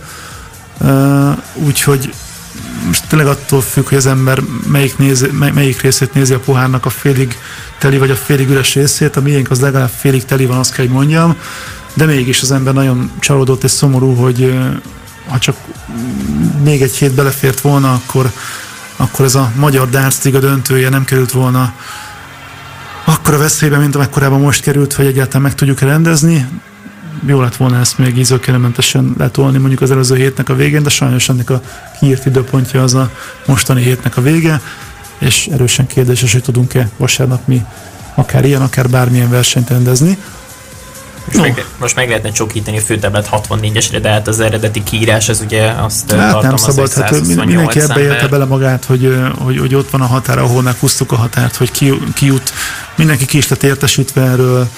úgyhogy 1.53 2.13
most 2.85 3.07
tényleg 3.07 3.27
attól 3.27 3.61
függ, 3.61 3.87
hogy 3.87 3.97
az 3.97 4.05
ember 4.05 4.41
melyik, 4.67 4.97
nézi, 4.97 5.27
melyik 5.31 5.81
részét 5.81 6.13
nézi 6.13 6.33
a 6.33 6.39
pohárnak, 6.39 6.85
a 6.85 6.89
félig 6.89 7.37
teli 7.77 7.97
vagy 7.97 8.11
a 8.11 8.15
félig 8.15 8.49
üres 8.49 8.73
részét. 8.73 9.15
A 9.15 9.21
miénk 9.21 9.51
az 9.51 9.59
legalább 9.59 9.91
félig 9.97 10.25
teli 10.25 10.45
van, 10.45 10.57
azt 10.57 10.73
kell, 10.73 10.85
hogy 10.85 10.93
mondjam. 10.93 11.35
De 11.93 12.05
mégis 12.05 12.41
az 12.41 12.51
ember 12.51 12.73
nagyon 12.73 13.11
csalódott 13.19 13.63
és 13.63 13.71
szomorú, 13.71 14.13
hogy 14.15 14.59
ha 15.27 15.39
csak 15.39 15.55
még 16.63 16.81
egy 16.81 16.95
hét 16.95 17.11
belefért 17.11 17.61
volna, 17.61 17.93
akkor, 17.93 18.31
akkor 18.95 19.25
ez 19.25 19.35
a 19.35 19.51
magyar 19.55 19.89
Darts 19.89 20.23
Liga 20.23 20.39
döntője 20.39 20.89
nem 20.89 21.05
került 21.05 21.31
volna 21.31 21.73
akkor 23.09 23.33
a 23.33 23.37
veszélybe, 23.37 23.77
mint 23.77 23.95
amekkorában 23.95 24.39
most 24.39 24.61
került, 24.61 24.93
hogy 24.93 25.05
egyáltalán 25.05 25.41
meg 25.41 25.55
tudjuk 25.55 25.79
rendezni 25.79 26.47
jó 27.25 27.41
lett 27.41 27.55
volna 27.55 27.79
ezt 27.79 27.97
még 27.97 28.17
ízőkényelmentesen 28.17 29.15
letolni 29.17 29.57
mondjuk 29.57 29.81
az 29.81 29.91
előző 29.91 30.15
hétnek 30.15 30.49
a 30.49 30.55
végén, 30.55 30.83
de 30.83 30.89
sajnos 30.89 31.29
ennek 31.29 31.49
a 31.49 31.61
kiírt 31.99 32.25
időpontja 32.25 32.83
az 32.83 32.93
a 32.93 33.11
mostani 33.45 33.81
hétnek 33.81 34.17
a 34.17 34.21
vége, 34.21 34.61
és 35.17 35.47
erősen 35.51 35.87
kérdéses, 35.87 36.31
hogy 36.31 36.41
tudunk-e 36.41 36.89
vasárnap 36.97 37.47
mi 37.47 37.65
akár 38.15 38.45
ilyen, 38.45 38.61
akár 38.61 38.89
bármilyen 38.89 39.29
versenyt 39.29 39.69
rendezni. 39.69 40.17
Most, 41.25 41.37
no. 41.37 41.41
meg, 41.41 41.65
most 41.79 41.95
meg 41.95 42.07
lehetne 42.07 42.31
csokítani 42.31 42.77
a 42.77 42.81
főtáblát 42.81 43.29
64-esre, 43.31 43.99
de 44.01 44.09
hát 44.09 44.27
az 44.27 44.39
eredeti 44.39 44.83
kiírás 44.83 45.29
az 45.29 45.41
ugye 45.41 45.71
azt 45.71 46.11
hát 46.11 46.41
nem 46.41 46.55
szabad, 46.55 46.93
hát 46.93 47.25
mindenki 47.25 47.79
ebbe 47.79 47.99
élte 47.99 48.27
bele 48.27 48.45
magát, 48.45 48.85
hogy, 48.85 49.17
hogy, 49.37 49.59
hogy 49.59 49.75
ott 49.75 49.89
van 49.89 50.01
a 50.01 50.05
határ, 50.05 50.37
ahol 50.37 50.61
meghúztuk 50.61 51.11
a 51.11 51.15
határt, 51.15 51.55
hogy 51.55 51.71
ki, 51.71 51.93
ki 52.15 52.25
jut. 52.25 52.53
Mindenki 52.95 53.25
ki 53.25 53.37
is 53.37 53.47
lett 53.47 53.63
értesítve 53.63 54.21
erről, 54.21 54.69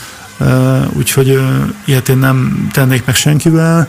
úgyhogy 0.94 1.40
ilyet 1.86 2.10
én 2.10 2.18
nem 2.18 2.68
tennék 2.74 3.06
meg 3.06 3.16
senkivel. 3.16 3.88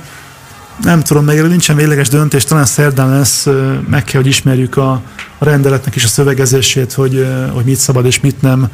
Nem 0.82 1.02
tudom, 1.02 1.24
meg 1.24 1.48
nincsen 1.48 1.76
végleges 1.76 2.08
döntés, 2.08 2.44
talán 2.44 2.64
szerdán 2.64 3.10
lesz, 3.10 3.46
meg 3.88 4.04
kell, 4.04 4.20
hogy 4.20 4.30
ismerjük 4.30 4.76
a, 4.76 5.02
a 5.38 5.44
rendeletnek 5.44 5.94
is 5.94 6.04
a 6.04 6.08
szövegezését, 6.08 6.92
hogy, 6.92 7.26
hogy 7.52 7.64
mit 7.64 7.76
szabad 7.76 8.06
és 8.06 8.20
mit 8.20 8.42
nem. 8.42 8.68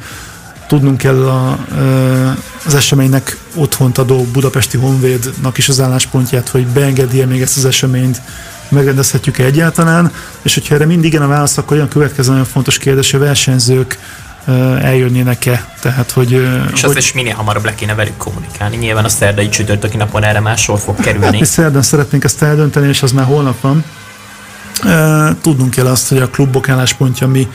Tudnunk 0.67 0.97
kell 0.97 1.27
a, 1.27 1.57
az 2.65 2.73
eseménynek 2.73 3.37
otthont 3.55 3.97
adó 3.97 4.23
Budapesti 4.23 4.77
Honvédnak 4.77 5.57
is 5.57 5.69
az 5.69 5.79
álláspontját, 5.79 6.49
hogy 6.49 6.67
beengedi-e 6.67 7.25
még 7.25 7.41
ezt 7.41 7.57
az 7.57 7.65
eseményt, 7.65 8.21
megrendezhetjük-e 8.69 9.43
egyáltalán, 9.43 10.11
és 10.41 10.53
hogyha 10.53 10.75
erre 10.75 10.85
mindig 10.85 11.05
igen 11.05 11.21
a 11.21 11.27
válasz, 11.27 11.57
akkor 11.57 11.77
olyan 11.77 11.87
következő 11.87 12.29
nagyon 12.29 12.45
fontos 12.45 12.77
kérdés, 12.77 13.11
hogy 13.11 13.21
a 13.21 13.23
versenyzők 13.23 13.97
eljönnének-e. 14.81 15.73
Tehát, 15.81 16.11
hogy, 16.11 16.31
és 16.31 16.81
hogy... 16.81 16.89
azt 16.89 16.97
is 16.97 17.13
minél 17.13 17.33
hamarabb 17.33 17.65
le 17.65 17.75
kéne 17.75 17.95
velük 17.95 18.17
kommunikálni. 18.17 18.77
Nyilván 18.77 19.05
a 19.05 19.09
szerdai 19.09 19.49
csütörtöki 19.49 19.97
napon 19.97 20.23
erre 20.23 20.39
már 20.39 20.57
sor 20.57 20.79
fog 20.79 20.99
kerülni. 20.99 21.25
Hát 21.25 21.39
mi 21.39 21.45
szerdán 21.45 21.81
szeretnénk 21.81 22.23
ezt 22.23 22.41
eldönteni, 22.41 22.87
és 22.87 23.01
az 23.03 23.11
már 23.11 23.25
holnap 23.25 23.61
van. 23.61 23.83
Tudnunk 25.41 25.69
kell 25.69 25.87
azt, 25.87 26.09
hogy 26.09 26.17
a 26.17 26.29
klubok 26.29 26.69
álláspontja 26.69 27.27
mi, 27.27 27.47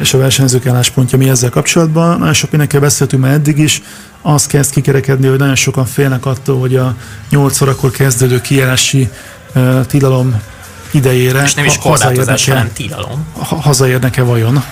és 0.00 0.14
a 0.14 0.18
versenyzők 0.18 0.66
álláspontja 0.66 1.18
mi 1.18 1.28
ezzel 1.28 1.50
kapcsolatban. 1.50 2.18
Nagyon 2.18 2.34
sok 2.34 2.50
mindenkel 2.50 2.80
beszéltünk 2.80 3.22
már 3.22 3.32
eddig 3.32 3.58
is, 3.58 3.82
az 4.22 4.46
kezd 4.46 4.72
kikerekedni, 4.72 5.26
hogy 5.26 5.38
nagyon 5.38 5.54
sokan 5.54 5.86
félnek 5.86 6.26
attól, 6.26 6.58
hogy 6.58 6.76
a 6.76 6.96
8 7.30 7.60
órakor 7.60 7.90
kezdődő 7.90 8.40
kijárási 8.40 9.08
tilalom 9.86 10.40
idejére. 10.90 11.42
És 11.42 11.54
nem 11.54 11.64
is 11.64 11.78
korlátozás, 11.78 12.48
hanem 12.48 12.72
tilalom. 12.72 13.26
Hazaérnek-e 13.60 14.22
vajon? 14.22 14.64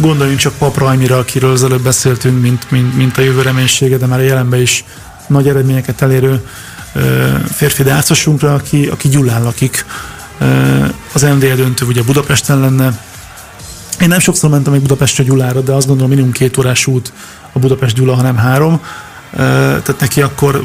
Gondoljunk 0.00 0.38
csak 0.38 0.52
Pap 0.58 0.78
Rajmira, 0.78 1.18
akiről 1.18 1.50
az 1.50 1.64
előbb 1.64 1.82
beszéltünk, 1.82 2.40
mint, 2.40 2.70
mint, 2.70 2.96
mint 2.96 3.18
a 3.18 3.22
jövő 3.22 3.42
reménysége, 3.42 3.96
de 3.96 4.06
már 4.06 4.18
a 4.18 4.22
jelenben 4.22 4.60
is 4.60 4.84
nagy 5.26 5.48
eredményeket 5.48 6.02
elérő 6.02 6.48
férfi 7.52 7.82
dárcosunkra, 7.82 8.54
aki, 8.54 8.86
aki 8.86 9.08
Gyulán 9.08 9.42
lakik. 9.42 9.86
Az 11.12 11.22
MDL 11.22 11.54
döntő 11.54 11.86
ugye 11.86 12.02
Budapesten 12.02 12.60
lenne. 12.60 13.00
Én 14.00 14.08
nem 14.08 14.18
sokszor 14.18 14.50
mentem 14.50 14.72
még 14.72 14.82
Budapestre 14.82 15.24
Gyulára, 15.24 15.60
de 15.60 15.72
azt 15.72 15.86
gondolom 15.86 16.10
minimum 16.10 16.32
két 16.32 16.56
órás 16.56 16.86
út 16.86 17.12
a 17.52 17.58
Budapest 17.58 17.94
Gyula, 17.96 18.14
hanem 18.14 18.36
három 18.36 18.80
tehát 19.30 20.00
neki 20.00 20.22
akkor 20.22 20.62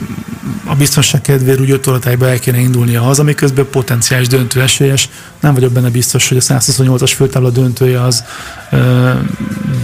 a 0.66 0.76
biztonság 0.76 1.22
kedvéért 1.22 1.60
úgy 1.60 1.72
5 1.72 1.88
óratájba 1.88 2.30
el 2.30 2.40
kéne 2.40 2.60
indulnia 2.60 3.02
haza, 3.02 3.24
miközben 3.24 3.70
potenciális 3.70 4.28
döntő 4.28 4.62
esélyes. 4.62 5.10
Nem 5.40 5.54
vagyok 5.54 5.72
benne 5.72 5.90
biztos, 5.90 6.28
hogy 6.28 6.38
a 6.38 6.42
128-as 6.42 7.12
főtábla 7.16 7.50
döntője 7.50 8.02
az 8.02 8.24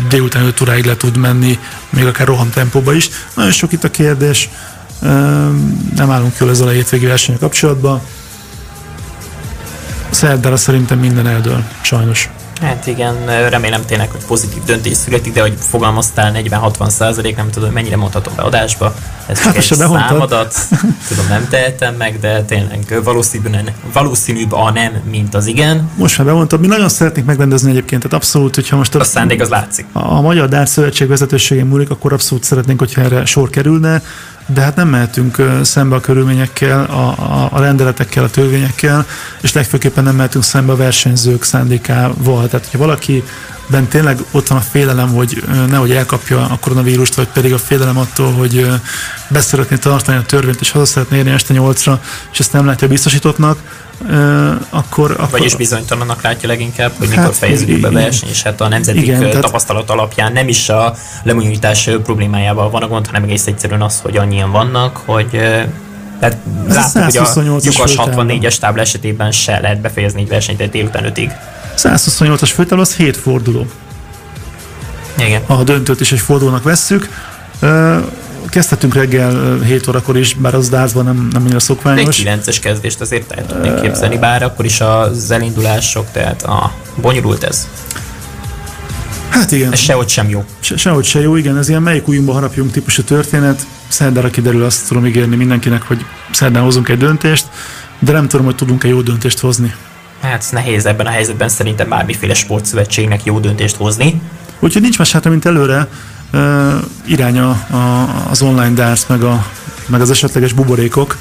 délután 0.09 0.45
5 0.45 0.61
óráig 0.61 0.85
le 0.85 0.95
tud 0.95 1.17
menni, 1.17 1.59
még 1.89 2.05
akár 2.05 2.27
roham 2.27 2.49
tempóba 2.49 2.93
is. 2.93 3.09
Nagyon 3.35 3.51
sok 3.51 3.71
itt 3.71 3.83
a 3.83 3.91
kérdés, 3.91 4.49
nem 5.95 6.11
állunk 6.11 6.37
jól 6.39 6.49
ezzel 6.49 6.67
a 6.67 6.71
hétvégi 6.71 7.05
versenyek 7.05 7.39
kapcsolatban. 7.39 8.01
Szerdára 10.09 10.57
szerintem 10.57 10.99
minden 10.99 11.27
eldől, 11.27 11.63
sajnos. 11.81 12.29
Hát 12.61 12.88
igen, 12.88 13.49
remélem 13.49 13.85
tényleg, 13.85 14.09
hogy 14.11 14.25
pozitív 14.25 14.63
döntés 14.63 14.97
születik, 14.97 15.34
de 15.34 15.41
hogy 15.41 15.53
fogalmaztál 15.59 16.31
40-60 16.35 16.89
százalék, 16.89 17.35
nem 17.35 17.49
tudom, 17.49 17.71
mennyire 17.71 17.97
mondhatom 17.97 18.34
be 18.35 18.41
adásba. 18.41 18.95
Ez 19.27 19.38
csak 19.38 19.45
hát, 19.45 19.55
egy 19.55 19.63
számadat, 19.63 20.55
tudom, 21.07 21.27
nem 21.29 21.47
tehetem 21.49 21.95
meg, 21.95 22.19
de 22.19 22.43
tényleg 22.43 22.99
valószínűbb, 23.03 23.71
valószínűbb 23.93 24.51
a 24.51 24.71
nem, 24.71 24.91
mint 25.09 25.35
az 25.35 25.45
igen. 25.45 25.89
Most 25.95 26.17
már 26.17 26.27
bemondtam, 26.27 26.59
mi 26.59 26.67
nagyon 26.67 26.89
szeretnénk 26.89 27.27
megrendezni 27.27 27.69
egyébként, 27.69 28.01
tehát 28.01 28.17
abszolút, 28.17 28.55
hogyha 28.55 28.77
most 28.77 28.95
a, 28.95 28.99
a 28.99 29.03
szándék 29.03 29.41
az 29.41 29.49
látszik. 29.49 29.85
A, 29.91 29.99
a 29.99 30.21
Magyar 30.21 30.47
Dár 30.47 30.67
Szövetség 30.67 31.07
vezetőségén 31.07 31.65
múlik, 31.65 31.89
akkor 31.89 32.13
abszolút 32.13 32.43
szeretnénk, 32.43 32.79
hogyha 32.79 33.01
erre 33.01 33.25
sor 33.25 33.49
kerülne 33.49 34.01
de 34.53 34.61
hát 34.61 34.75
nem 34.75 34.87
mehetünk 34.87 35.41
szembe 35.61 35.95
a 35.95 35.99
körülményekkel, 35.99 36.83
a, 36.83 37.07
a, 37.07 37.49
a 37.51 37.59
rendeletekkel, 37.59 38.23
a 38.23 38.29
törvényekkel, 38.29 39.05
és 39.41 39.53
legfőképpen 39.53 40.03
nem 40.03 40.15
mehetünk 40.15 40.43
szembe 40.43 40.71
a 40.71 40.75
versenyzők 40.75 41.43
szándékával. 41.43 42.47
Tehát, 42.47 42.65
hogyha 42.65 42.77
valaki 42.85 43.23
ben 43.69 43.87
tényleg 43.87 44.19
ott 44.31 44.47
van 44.47 44.57
a 44.57 44.61
félelem, 44.61 45.13
hogy 45.13 45.43
nehogy 45.69 45.91
elkapja 45.91 46.45
a 46.49 46.57
koronavírust, 46.59 47.15
vagy 47.15 47.27
pedig 47.27 47.53
a 47.53 47.57
félelem 47.57 47.97
attól, 47.97 48.31
hogy 48.31 48.67
beszeretné 49.27 49.77
tartani 49.77 50.17
a 50.17 50.21
törvényt, 50.21 50.61
és 50.61 50.71
haza 50.71 50.85
szeretné 50.85 51.17
érni 51.17 51.31
este 51.31 51.53
nyolcra, 51.53 52.01
és 52.31 52.39
ezt 52.39 52.53
nem 52.53 52.65
látja 52.65 52.87
biztosítottnak, 52.87 53.59
akkor, 54.69 55.11
akkor... 55.11 55.29
Vagyis 55.29 55.55
bizonytalannak 55.55 56.21
látja 56.21 56.47
leginkább, 56.47 56.91
hogy 56.97 57.07
hát, 57.07 57.17
mikor 57.17 57.33
fejeződik 57.33 57.81
be 57.81 57.89
verseny, 57.89 58.29
és 58.29 58.43
hát 58.43 58.61
a 58.61 58.67
nemzeti 58.67 59.01
igen, 59.01 59.41
tapasztalat 59.41 59.85
tehát... 59.85 60.01
alapján 60.01 60.33
nem 60.33 60.47
is 60.47 60.69
a 60.69 60.95
lemonyítás 61.23 61.89
problémájával 62.03 62.69
van 62.69 62.83
a 62.83 62.87
gond, 62.87 63.05
hanem 63.05 63.23
egész 63.23 63.47
egyszerűen 63.47 63.81
az, 63.81 63.99
hogy 64.01 64.17
annyian 64.17 64.51
vannak, 64.51 64.97
hogy 65.05 65.29
tehát 66.19 66.37
láttuk, 66.67 67.27
hogy 67.27 67.47
a 67.47 67.59
lyukas 67.61 67.95
64-es 67.97 68.57
tábla 68.57 68.81
esetében 68.81 69.31
se 69.31 69.59
lehet 69.59 69.81
befejezni 69.81 70.21
egy 70.21 70.27
versenyt 70.27 70.59
egy 70.59 70.69
délután 70.69 71.11
5-ig. 71.13 71.31
128-as 71.77 72.51
főtábla 72.53 72.83
az 72.83 72.95
7 72.95 73.17
forduló. 73.17 73.65
Igen. 75.17 75.41
A 75.45 75.63
döntőt 75.63 75.99
is 75.99 76.11
egy 76.11 76.19
fordulónak 76.19 76.63
vesszük. 76.63 77.09
Kezdhetünk 78.49 78.93
reggel 78.93 79.59
7 79.59 79.87
órakor 79.87 80.17
is, 80.17 80.33
bár 80.33 80.53
az 80.53 80.69
dázban 80.69 81.05
nem, 81.05 81.27
nem 81.31 81.41
annyira 81.41 81.59
szokványos. 81.59 82.19
Egy 82.23 82.39
9-es 82.45 82.57
kezdést 82.61 83.01
azért 83.01 83.31
el 83.31 83.45
tudnék 83.45 83.81
képzelni, 83.81 84.17
bár 84.17 84.43
akkor 84.43 84.65
is 84.65 84.81
az 84.81 85.31
elindulások, 85.31 86.11
tehát 86.11 86.43
a 86.43 86.73
bonyolult 86.95 87.43
ez. 87.43 87.67
Hát 89.29 89.51
igen. 89.51 89.71
Ez 89.71 89.79
sehogy 89.79 90.09
sem 90.09 90.29
jó. 90.29 90.45
Se, 90.59 90.77
sehogy 90.77 91.05
se 91.05 91.19
jó, 91.19 91.35
igen, 91.35 91.57
ez 91.57 91.69
ilyen 91.69 91.81
melyik 91.81 92.07
újunkba 92.07 92.33
harapjunk 92.33 92.71
típusú 92.71 93.01
történet. 93.01 93.65
Szerdára 93.87 94.29
kiderül, 94.29 94.63
azt 94.63 94.87
tudom 94.87 95.05
ígérni 95.05 95.35
mindenkinek, 95.35 95.81
hogy 95.81 96.05
szerdán 96.31 96.63
hozunk 96.63 96.89
egy 96.89 96.97
döntést, 96.97 97.45
de 97.99 98.11
nem 98.11 98.27
tudom, 98.27 98.45
hogy 98.45 98.55
tudunk-e 98.55 98.87
jó 98.87 99.01
döntést 99.01 99.39
hozni. 99.39 99.75
Hát 100.21 100.45
nehéz 100.51 100.85
ebben 100.85 101.05
a 101.05 101.09
helyzetben 101.09 101.49
szerintem 101.49 101.89
bármiféle 101.89 102.33
sportszövetségnek 102.33 103.23
jó 103.23 103.39
döntést 103.39 103.75
hozni. 103.75 104.21
Úgyhogy 104.59 104.81
nincs 104.81 104.97
más 104.97 105.11
hátra, 105.11 105.29
mint 105.29 105.45
előre 105.45 105.87
uh, 106.33 106.73
iránya 107.05 107.49
a, 107.49 108.09
az 108.29 108.41
online 108.41 108.73
darts, 108.73 109.07
meg, 109.07 109.23
a, 109.23 109.45
meg 109.87 110.01
az 110.01 110.09
esetleges 110.09 110.53
buborékok. 110.53 111.17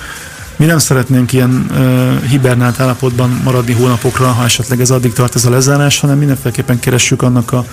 Mi 0.57 0.65
nem 0.65 0.79
szeretnénk 0.79 1.33
ilyen 1.33 1.67
uh, 1.71 2.23
hibernált 2.23 2.81
állapotban 2.81 3.41
maradni 3.45 3.73
hónapokra, 3.73 4.27
ha 4.27 4.45
esetleg 4.45 4.81
ez 4.81 4.91
addig 4.91 5.13
tart 5.13 5.35
ez 5.35 5.45
a 5.45 5.51
lezárás, 5.51 6.01
hanem 6.01 6.19
mindenféleképpen 6.19 6.81
keressük 6.81 7.23
annak 7.23 7.53
a 7.53 7.65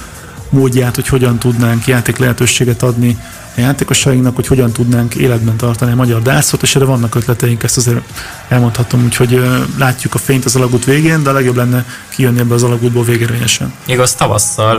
módját, 0.49 0.95
hogy 0.95 1.07
hogyan 1.07 1.39
tudnánk 1.39 1.87
játék 1.87 2.17
lehetőséget 2.17 2.83
adni 2.83 3.17
a 3.55 3.59
játékosainknak, 3.59 4.35
hogy 4.35 4.47
hogyan 4.47 4.71
tudnánk 4.71 5.15
életben 5.15 5.57
tartani 5.57 5.91
a 5.91 5.95
magyar 5.95 6.21
dászot, 6.21 6.61
és 6.61 6.75
erre 6.75 6.85
vannak 6.85 7.15
ötleteink, 7.15 7.63
ezt 7.63 7.77
azért 7.77 8.01
elmondhatom, 8.47 9.03
úgyhogy 9.03 9.41
látjuk 9.77 10.13
a 10.13 10.17
fényt 10.17 10.45
az 10.45 10.55
alagút 10.55 10.85
végén, 10.85 11.23
de 11.23 11.29
a 11.29 11.33
legjobb 11.33 11.55
lenne 11.55 11.85
kijönni 12.09 12.39
ebbe 12.39 12.53
az 12.53 12.63
alagútból 12.63 13.03
végérvényesen. 13.03 13.73
Igaz, 13.85 14.13
tavasszal 14.13 14.75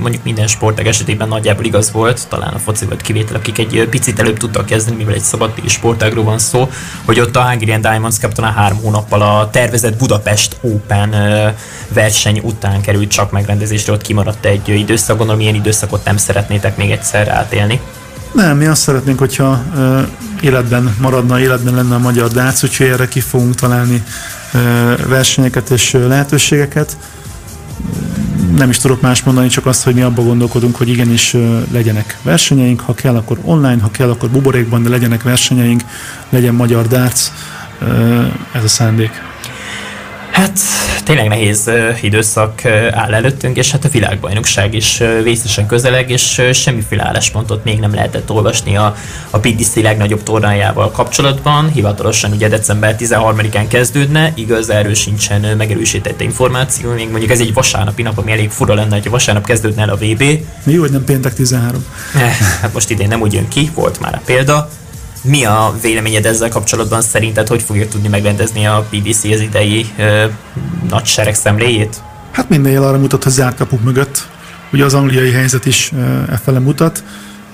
mondjuk 0.00 0.24
minden 0.24 0.46
sportág 0.46 0.86
esetében 0.86 1.28
nagyjából 1.28 1.64
igaz 1.64 1.92
volt, 1.92 2.28
talán 2.28 2.54
a 2.54 2.58
foci 2.58 2.84
volt 2.84 3.02
kivétel, 3.02 3.36
akik 3.36 3.58
egy 3.58 3.86
picit 3.90 4.18
előbb 4.18 4.36
tudtak 4.36 4.66
kezdeni, 4.66 4.96
mivel 4.96 5.14
egy 5.14 5.22
szabadtéri 5.22 5.68
sportágról 5.68 6.24
van 6.24 6.38
szó, 6.38 6.70
hogy 7.04 7.20
ott 7.20 7.36
a 7.36 7.48
Hungarian 7.48 7.80
Diamonds 7.80 8.18
Cup 8.18 8.32
talán 8.32 8.52
három 8.52 8.78
hónappal 8.78 9.22
a 9.22 9.50
tervezett 9.50 9.96
Budapest 9.98 10.56
Open 10.60 11.14
verseny 11.88 12.40
után 12.44 12.80
került 12.80 13.10
csak 13.10 13.30
megrendezésre, 13.30 13.92
ott 13.92 14.02
kimaradt 14.02 14.44
egy 14.44 14.68
időszak, 14.68 15.16
gondolom 15.16 15.40
ilyen 15.40 15.54
időszakot 15.54 16.04
nem 16.04 16.16
szeretnétek 16.16 16.76
még 16.76 16.90
egyszer 16.90 17.28
átélni. 17.28 17.80
Nem, 18.32 18.56
mi 18.56 18.66
azt 18.66 18.82
szeretnénk, 18.82 19.18
hogyha 19.18 19.62
ö, 19.76 20.00
életben 20.40 20.96
maradna, 21.00 21.40
életben 21.40 21.74
lenne 21.74 21.94
a 21.94 21.98
magyar 21.98 22.28
dác, 22.28 22.62
úgyhogy 22.62 22.86
erre 22.86 23.08
ki 23.08 23.20
fogunk 23.20 23.54
találni 23.54 24.02
ö, 24.52 24.58
versenyeket 25.08 25.70
és 25.70 25.94
ö, 25.94 26.08
lehetőségeket. 26.08 26.96
Nem 28.56 28.70
is 28.70 28.78
tudok 28.78 29.00
más 29.00 29.22
mondani, 29.22 29.48
csak 29.48 29.66
azt, 29.66 29.84
hogy 29.84 29.94
mi 29.94 30.02
abban 30.02 30.24
gondolkodunk, 30.24 30.76
hogy 30.76 30.88
igenis 30.88 31.34
ö, 31.34 31.58
legyenek 31.72 32.18
versenyeink, 32.22 32.80
ha 32.80 32.94
kell, 32.94 33.16
akkor 33.16 33.38
online, 33.42 33.82
ha 33.82 33.90
kell, 33.90 34.10
akkor 34.10 34.28
buborékban, 34.30 34.82
de 34.82 34.88
legyenek 34.88 35.22
versenyeink, 35.22 35.82
legyen 36.28 36.54
magyar 36.54 36.86
dác, 36.86 37.32
ö, 37.80 38.22
ez 38.52 38.64
a 38.64 38.68
szándék. 38.68 39.22
Hát 40.38 40.58
tényleg 41.04 41.28
nehéz 41.28 41.70
időszak 42.00 42.64
áll 42.90 43.14
előttünk, 43.14 43.56
és 43.56 43.70
hát 43.70 43.84
a 43.84 43.88
világbajnokság 43.88 44.74
is 44.74 45.02
vészesen 45.22 45.66
közeleg, 45.66 46.10
és 46.10 46.42
semmiféle 46.52 47.06
álláspontot 47.06 47.64
még 47.64 47.78
nem 47.78 47.94
lehetett 47.94 48.30
olvasni 48.30 48.76
a, 48.76 48.96
a 49.30 49.38
PDC 49.38 49.74
legnagyobb 49.74 50.22
tornájával 50.22 50.90
kapcsolatban. 50.90 51.70
Hivatalosan 51.70 52.32
ugye 52.32 52.48
december 52.48 52.96
13-án 52.98 53.64
kezdődne, 53.68 54.32
igaz, 54.34 54.70
erről 54.70 54.94
sincsen 54.94 55.56
megerősített 55.56 56.20
információ, 56.20 56.92
még 56.92 57.10
mondjuk 57.10 57.30
ez 57.30 57.40
egy 57.40 57.54
vasárnapi 57.54 58.02
nap, 58.02 58.18
ami 58.18 58.32
elég 58.32 58.50
fura 58.50 58.74
lenne, 58.74 58.94
hogy 58.94 59.10
vasárnap 59.10 59.46
kezdődne 59.46 59.82
el 59.82 59.88
a 59.88 59.96
VB. 59.96 60.22
Mi 60.64 60.72
jó, 60.72 60.80
hogy 60.80 60.90
nem 60.90 61.04
péntek 61.04 61.34
13. 61.34 61.84
Eh, 62.14 62.36
hát 62.60 62.72
most 62.72 62.90
idén 62.90 63.08
nem 63.08 63.20
úgy 63.20 63.32
jön 63.32 63.48
ki, 63.48 63.70
volt 63.74 64.00
már 64.00 64.14
a 64.14 64.20
példa. 64.24 64.68
Mi 65.22 65.44
a 65.44 65.74
véleményed 65.82 66.26
ezzel 66.26 66.48
kapcsolatban? 66.48 67.02
Szerinted 67.02 67.48
hogy 67.48 67.62
fogja 67.62 67.88
tudni 67.88 68.08
megrendezni 68.08 68.66
a 68.66 68.86
PDC 68.90 69.24
az 69.24 69.40
idei 69.40 69.86
ö, 69.98 70.24
nagy 70.88 71.04
sereg 71.04 71.34
szemléjét? 71.34 72.02
Hát 72.30 72.48
minden 72.48 72.72
jel 72.72 72.82
arra 72.82 72.98
mutat, 72.98 73.22
hogy 73.22 73.32
zárt 73.32 73.56
kapuk 73.56 73.82
mögött. 73.82 74.28
Ugye 74.72 74.84
az 74.84 74.94
angliai 74.94 75.30
helyzet 75.30 75.66
is 75.66 75.92
e 76.30 76.40
fele 76.44 76.58
mutat. 76.58 77.02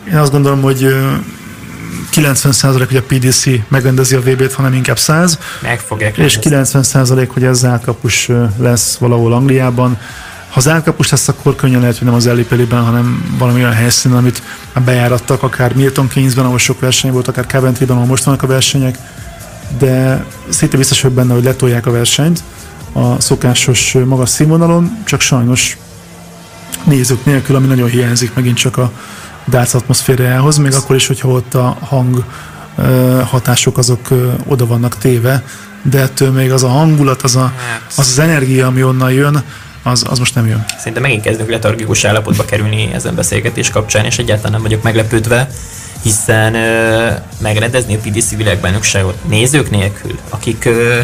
Én 0.09 0.17
azt 0.17 0.31
gondolom, 0.31 0.63
hogy 0.63 0.95
90% 2.13 2.85
hogy 2.89 2.97
a 2.97 3.03
PDC 3.03 3.45
megrendezi 3.69 4.15
a 4.15 4.21
VB-t, 4.21 4.53
hanem 4.53 4.73
inkább 4.73 4.99
100. 4.99 5.39
Meg 5.63 5.81
fogják 5.81 6.19
És 6.19 6.39
90% 6.43 7.29
hogy 7.33 7.45
ez 7.45 7.59
zárt 7.59 7.85
kapus 7.85 8.29
lesz 8.59 8.97
valahol 8.97 9.33
Angliában. 9.33 9.99
Ha 10.55 10.61
az 10.61 10.67
elkapus 10.67 11.11
lesz, 11.11 11.29
akkor 11.29 11.55
könnyen 11.55 11.81
lehet, 11.81 11.99
hogy 11.99 12.07
nem 12.07 12.17
az 12.17 12.27
Ellipeliben, 12.27 12.85
hanem 12.85 13.35
valami 13.39 13.61
olyan 13.61 13.73
helyszínen, 13.73 14.17
amit 14.17 14.43
már 14.73 14.85
bejárattak, 14.85 15.43
akár 15.43 15.75
Milton 15.75 16.09
Keynesben, 16.09 16.45
ahol 16.45 16.59
sok 16.59 16.81
verseny 16.81 17.13
volt, 17.13 17.29
akár 17.29 17.47
Coventryben, 17.47 17.97
ahol 17.97 18.09
most 18.09 18.25
vannak 18.25 18.43
a 18.43 18.47
versenyek, 18.47 18.99
de 19.79 20.25
szinte 20.49 20.77
biztos 20.77 21.01
vagyok 21.01 21.17
benne, 21.17 21.33
hogy 21.33 21.45
letolják 21.45 21.87
a 21.87 21.91
versenyt 21.91 22.43
a 22.93 23.21
szokásos 23.21 23.97
magas 24.05 24.29
színvonalon, 24.29 24.99
csak 25.05 25.21
sajnos 25.21 25.77
nézők 26.85 27.25
nélkül, 27.25 27.57
ami 27.57 27.67
nagyon 27.67 27.89
hiányzik 27.89 28.35
megint 28.35 28.57
csak 28.57 28.77
a 28.77 28.93
darts 29.49 29.75
atmoszférájához, 29.75 30.57
még 30.57 30.75
akkor 30.75 30.97
is, 30.97 31.07
hogyha 31.07 31.29
ott 31.29 31.55
a 31.55 31.77
hang 31.81 32.25
hatások 33.25 33.79
azok 33.79 34.09
oda 34.47 34.67
vannak 34.67 34.99
téve, 34.99 35.45
de 35.83 36.01
ettől 36.01 36.31
még 36.31 36.53
az 36.53 36.63
a 36.63 36.69
hangulat, 36.69 37.23
az 37.23 37.37
a, 37.37 37.53
hát. 37.69 37.83
az, 37.97 38.09
az 38.09 38.19
energia, 38.19 38.67
ami 38.67 38.83
onnan 38.83 39.13
jön, 39.13 39.43
az, 39.85 40.05
az 40.09 40.19
most 40.19 40.35
nem 40.35 40.47
jön. 40.47 40.65
Szerintem 40.79 41.03
megint 41.03 41.23
kezdünk 41.23 41.51
letargikus 41.51 42.05
állapotba 42.05 42.45
kerülni 42.45 42.91
ezen 42.93 43.15
beszélgetés 43.15 43.71
kapcsán, 43.71 44.05
és 44.05 44.19
egyáltalán 44.19 44.53
nem 44.53 44.63
vagyok 44.63 44.83
meglepődve, 44.83 45.51
hiszen 46.03 46.55
ö, 46.55 47.11
megrendezni 47.39 47.95
a 47.95 47.99
PDC 47.99 48.37
világbajnokságot 48.37 49.29
nézők 49.29 49.71
nélkül, 49.71 50.19
akik 50.31 50.65
ö, 50.65 51.01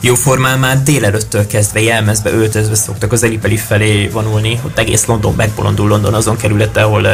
jóformán 0.00 0.58
már 0.58 0.82
délelőttől 0.82 1.46
kezdve 1.46 1.80
jelmezbe 1.80 2.30
öltözve 2.30 2.74
szoktak 2.74 3.12
az 3.12 3.22
Elipeli 3.22 3.56
felé 3.56 4.08
vonulni, 4.08 4.60
ott 4.64 4.78
egész 4.78 5.04
London 5.04 5.34
megbolondul 5.34 5.88
London 5.88 6.14
azon 6.14 6.36
kerülete, 6.36 6.82
ahol 6.82 7.06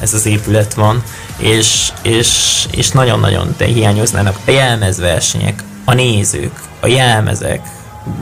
ez 0.00 0.14
az 0.14 0.26
épület 0.26 0.74
van, 0.74 1.02
és, 1.36 1.88
és, 2.02 2.28
és 2.70 2.90
nagyon-nagyon 2.90 3.54
hiányoznának 3.58 4.38
a 4.46 4.50
jelmezversenyek, 4.50 5.62
a 5.84 5.94
nézők, 5.94 6.60
a 6.80 6.86
jelmezek, 6.86 7.60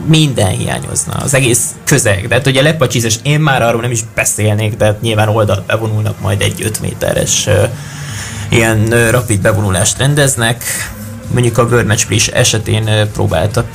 minden 0.05 0.49
hiányozna, 0.49 1.13
az 1.13 1.33
egész 1.33 1.75
közeg. 1.85 2.27
De 2.27 2.35
hát 2.35 2.47
ugye 2.47 2.61
lepacsizás, 2.61 3.19
én 3.23 3.39
már 3.39 3.61
arról 3.61 3.81
nem 3.81 3.91
is 3.91 3.99
beszélnék, 4.15 4.77
de 4.77 4.85
hát 4.85 5.01
nyilván 5.01 5.27
oldalt 5.27 5.65
bevonulnak 5.65 6.19
majd 6.19 6.41
egy 6.41 6.61
5 6.63 6.81
méteres 6.81 7.49
ilyen 8.49 8.79
uh, 8.89 9.09
rapid 9.09 9.41
bevonulást 9.41 9.97
rendeznek. 9.97 10.63
Mondjuk 11.31 11.57
a 11.57 11.63
World 11.63 11.87
Match 11.87 12.29
esetén 12.33 12.83
uh, 12.83 13.03
próbáltak 13.07 13.65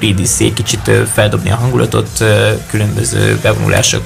Egy 0.00 0.52
kicsit 0.54 0.90
feldobni 1.12 1.50
a 1.50 1.56
hangulatot 1.56 2.24
különböző 2.70 3.38
bevonulások 3.42 4.04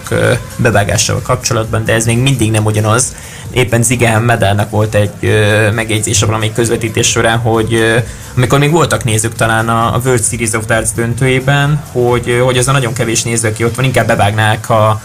bevágásával 0.56 1.22
kapcsolatban, 1.22 1.84
de 1.84 1.92
ez 1.92 2.04
még 2.04 2.18
mindig 2.18 2.50
nem 2.50 2.64
ugyanaz. 2.64 3.14
Éppen 3.50 3.82
Zigehem 3.82 4.22
Medának 4.22 4.70
volt 4.70 4.94
egy 4.94 5.34
megjegyzése 5.74 6.26
valamelyik 6.26 6.54
közvetítés 6.54 7.08
során, 7.08 7.38
hogy 7.38 8.02
amikor 8.36 8.58
még 8.58 8.70
voltak 8.70 9.04
nézők 9.04 9.34
talán 9.34 9.68
a 9.68 10.00
World 10.04 10.24
Series 10.24 10.52
of 10.52 10.66
Darts 10.66 10.88
döntőjében, 10.94 11.82
hogy, 11.92 12.40
hogy 12.44 12.58
az 12.58 12.68
a 12.68 12.72
nagyon 12.72 12.92
kevés 12.92 13.22
néző, 13.22 13.48
aki 13.48 13.64
ott 13.64 13.74
van, 13.74 13.84
inkább 13.84 14.06
bevágnák 14.06 14.70
a, 14.70 15.00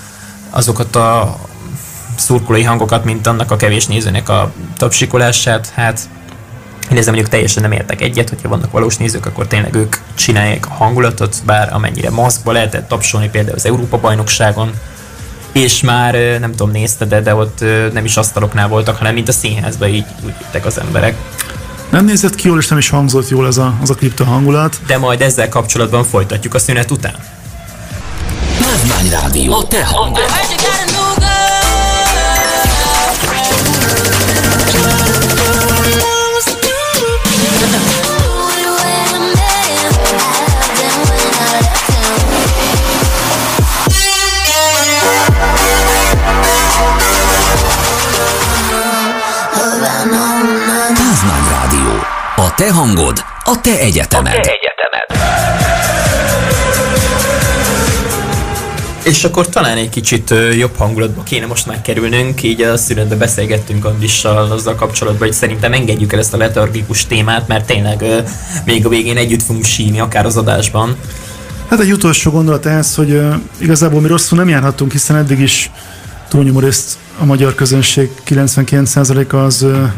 azokat 0.49 0.95
a 0.95 1.37
szurkolói 2.15 2.63
hangokat, 2.63 3.05
mint 3.05 3.27
annak 3.27 3.51
a 3.51 3.55
kevés 3.55 3.85
nézőnek 3.85 4.29
a 4.29 4.51
tapsikolását. 4.77 5.71
Hát 5.75 5.99
én 6.91 6.97
ezzel 6.97 7.13
mondjuk 7.13 7.29
teljesen 7.29 7.63
nem 7.63 7.71
értek 7.71 8.01
egyet, 8.01 8.29
hogyha 8.29 8.49
vannak 8.49 8.71
valós 8.71 8.97
nézők, 8.97 9.25
akkor 9.25 9.47
tényleg 9.47 9.75
ők 9.75 9.95
csinálják 10.13 10.65
a 10.69 10.73
hangulatot, 10.73 11.35
bár 11.45 11.73
amennyire 11.73 12.09
maszkba 12.09 12.51
lehetett 12.51 12.87
tapsolni 12.87 13.29
például 13.29 13.55
az 13.55 13.65
Európa 13.65 13.97
bajnokságon, 13.97 14.71
és 15.51 15.81
már 15.81 16.13
nem 16.39 16.51
tudom, 16.51 16.71
nézte, 16.71 17.05
de, 17.05 17.21
de 17.21 17.35
ott 17.35 17.63
nem 17.93 18.05
is 18.05 18.17
asztaloknál 18.17 18.67
voltak, 18.67 18.97
hanem 18.97 19.13
mint 19.13 19.27
a 19.27 19.31
színházban 19.31 19.89
így 19.89 20.05
úgy 20.25 20.33
jöttek 20.41 20.65
az 20.65 20.79
emberek. 20.79 21.15
Nem 21.89 22.05
nézett 22.05 22.35
ki 22.35 22.47
jól, 22.47 22.57
és 22.57 22.67
nem 22.67 22.77
is 22.77 22.89
hangzott 22.89 23.29
jól 23.29 23.47
ez 23.47 23.57
a, 23.57 23.73
az 23.81 23.89
a 23.89 23.93
kripto 23.93 24.23
hangulat. 24.23 24.77
De 24.87 24.97
majd 24.97 25.21
ezzel 25.21 25.49
kapcsolatban 25.49 26.03
folytatjuk 26.03 26.53
a 26.53 26.59
szünet 26.59 26.91
után. 26.91 27.15
Pázmány 28.59 29.09
Rádió, 29.09 29.53
a 29.53 29.67
te 29.67 29.85
hangod. 29.85 30.23
Te 52.55 52.73
hangod, 52.73 53.23
a 53.43 53.61
te 53.61 53.79
egyetemed. 53.79 54.33
A 54.33 54.39
te 54.39 54.51
egyetemed. 54.51 55.23
És 59.03 59.23
akkor 59.23 59.49
talán 59.49 59.77
egy 59.77 59.89
kicsit 59.89 60.33
jobb 60.57 60.75
hangulatba 60.77 61.23
kéne 61.23 61.45
most 61.45 61.67
megkerülnünk, 61.67 62.43
így 62.43 62.61
a 62.61 62.77
szünetben 62.77 63.17
beszélgettünk 63.17 63.85
Andrissal 63.85 64.51
azzal 64.51 64.75
kapcsolatban, 64.75 65.27
hogy 65.27 65.37
szerintem 65.37 65.73
engedjük 65.73 66.13
el 66.13 66.19
ezt 66.19 66.33
a 66.33 66.37
letargikus 66.37 67.05
témát, 67.05 67.47
mert 67.47 67.65
tényleg 67.65 68.03
még 68.65 68.85
a 68.85 68.89
végén 68.89 69.17
együtt 69.17 69.43
fogunk 69.43 69.65
síni, 69.65 69.99
akár 69.99 70.25
az 70.25 70.37
adásban. 70.37 70.95
Hát 71.69 71.79
egy 71.79 71.91
utolsó 71.91 72.31
gondolat 72.31 72.65
ez, 72.65 72.95
hogy 72.95 73.11
uh, 73.11 73.35
igazából 73.57 74.01
mi 74.01 74.07
rosszul 74.07 74.37
nem 74.37 74.49
járhatunk, 74.49 74.91
hiszen 74.91 75.15
eddig 75.15 75.39
is 75.39 75.71
túlnyomó 76.29 76.59
részt 76.59 76.97
a 77.19 77.25
magyar 77.25 77.55
közönség 77.55 78.09
99%-a 78.27 79.35
az 79.35 79.61
uh, 79.61 79.89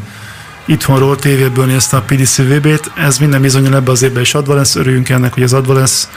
itthonról, 0.68 1.16
tévéből 1.16 1.66
nézte 1.66 1.98
a 1.98 2.02
PDC 2.02 2.38
VB-t. 2.38 2.92
Ez 2.96 3.18
minden 3.18 3.42
bizonyal 3.42 3.76
ebbe 3.76 3.92
az 3.92 4.02
évben 4.02 4.22
is 4.22 4.34
adva 4.34 4.54
lesz. 4.54 4.76
Örüljünk 4.76 5.10
ennek, 5.10 5.34
hogy 5.34 5.44
ez 5.44 5.54
adva 5.54 5.74
lesz, 5.74 6.10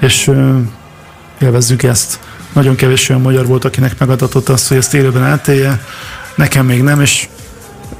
és 0.00 0.26
uh, 0.26 0.56
élvezzük 1.40 1.82
ezt. 1.82 2.18
Nagyon 2.52 2.74
kevés 2.74 3.08
olyan 3.08 3.22
magyar 3.22 3.46
volt, 3.46 3.64
akinek 3.64 3.98
megadatott 3.98 4.48
azt, 4.48 4.68
hogy 4.68 4.76
ezt 4.76 4.94
élőben 4.94 5.22
átélje. 5.22 5.84
Nekem 6.34 6.66
még 6.66 6.82
nem, 6.82 7.00
és 7.00 7.28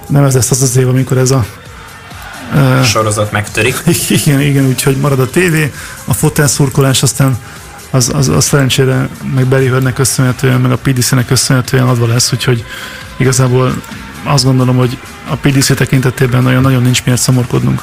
nem 0.09 0.25
ez 0.25 0.35
lesz 0.35 0.51
az 0.51 0.63
az 0.63 0.77
év, 0.77 0.89
amikor 0.89 1.19
ez 1.19 1.31
a 1.31 1.47
uh, 2.55 2.83
sorozat 2.83 3.33
megtörik. 3.33 3.77
Igen, 4.25 4.41
igen, 4.41 4.67
úgyhogy 4.67 4.97
marad 4.97 5.21
a 5.21 5.31
tévé, 5.31 5.73
a 6.05 6.15
fotelszurkolás, 6.15 7.03
aztán 7.03 7.39
az, 7.91 8.11
az, 8.15 8.29
az 8.29 8.45
szerencsére 8.45 9.09
meg 9.35 9.47
Berryhörnek 9.47 9.95
köszönhetően, 9.95 10.61
meg 10.61 10.73
a 10.73 10.77
PDC-nek 10.77 11.27
köszönhetően 11.27 11.89
adva 11.89 12.07
lesz, 12.07 12.33
úgyhogy 12.33 12.65
igazából 13.17 13.83
azt 14.25 14.45
gondolom, 14.45 14.77
hogy 14.77 14.99
a 15.29 15.37
PDC 15.37 15.77
tekintetében 15.77 16.43
nagyon-nagyon 16.43 16.83
nincs 16.83 17.05
miért 17.05 17.21
szomorkodnunk. 17.21 17.83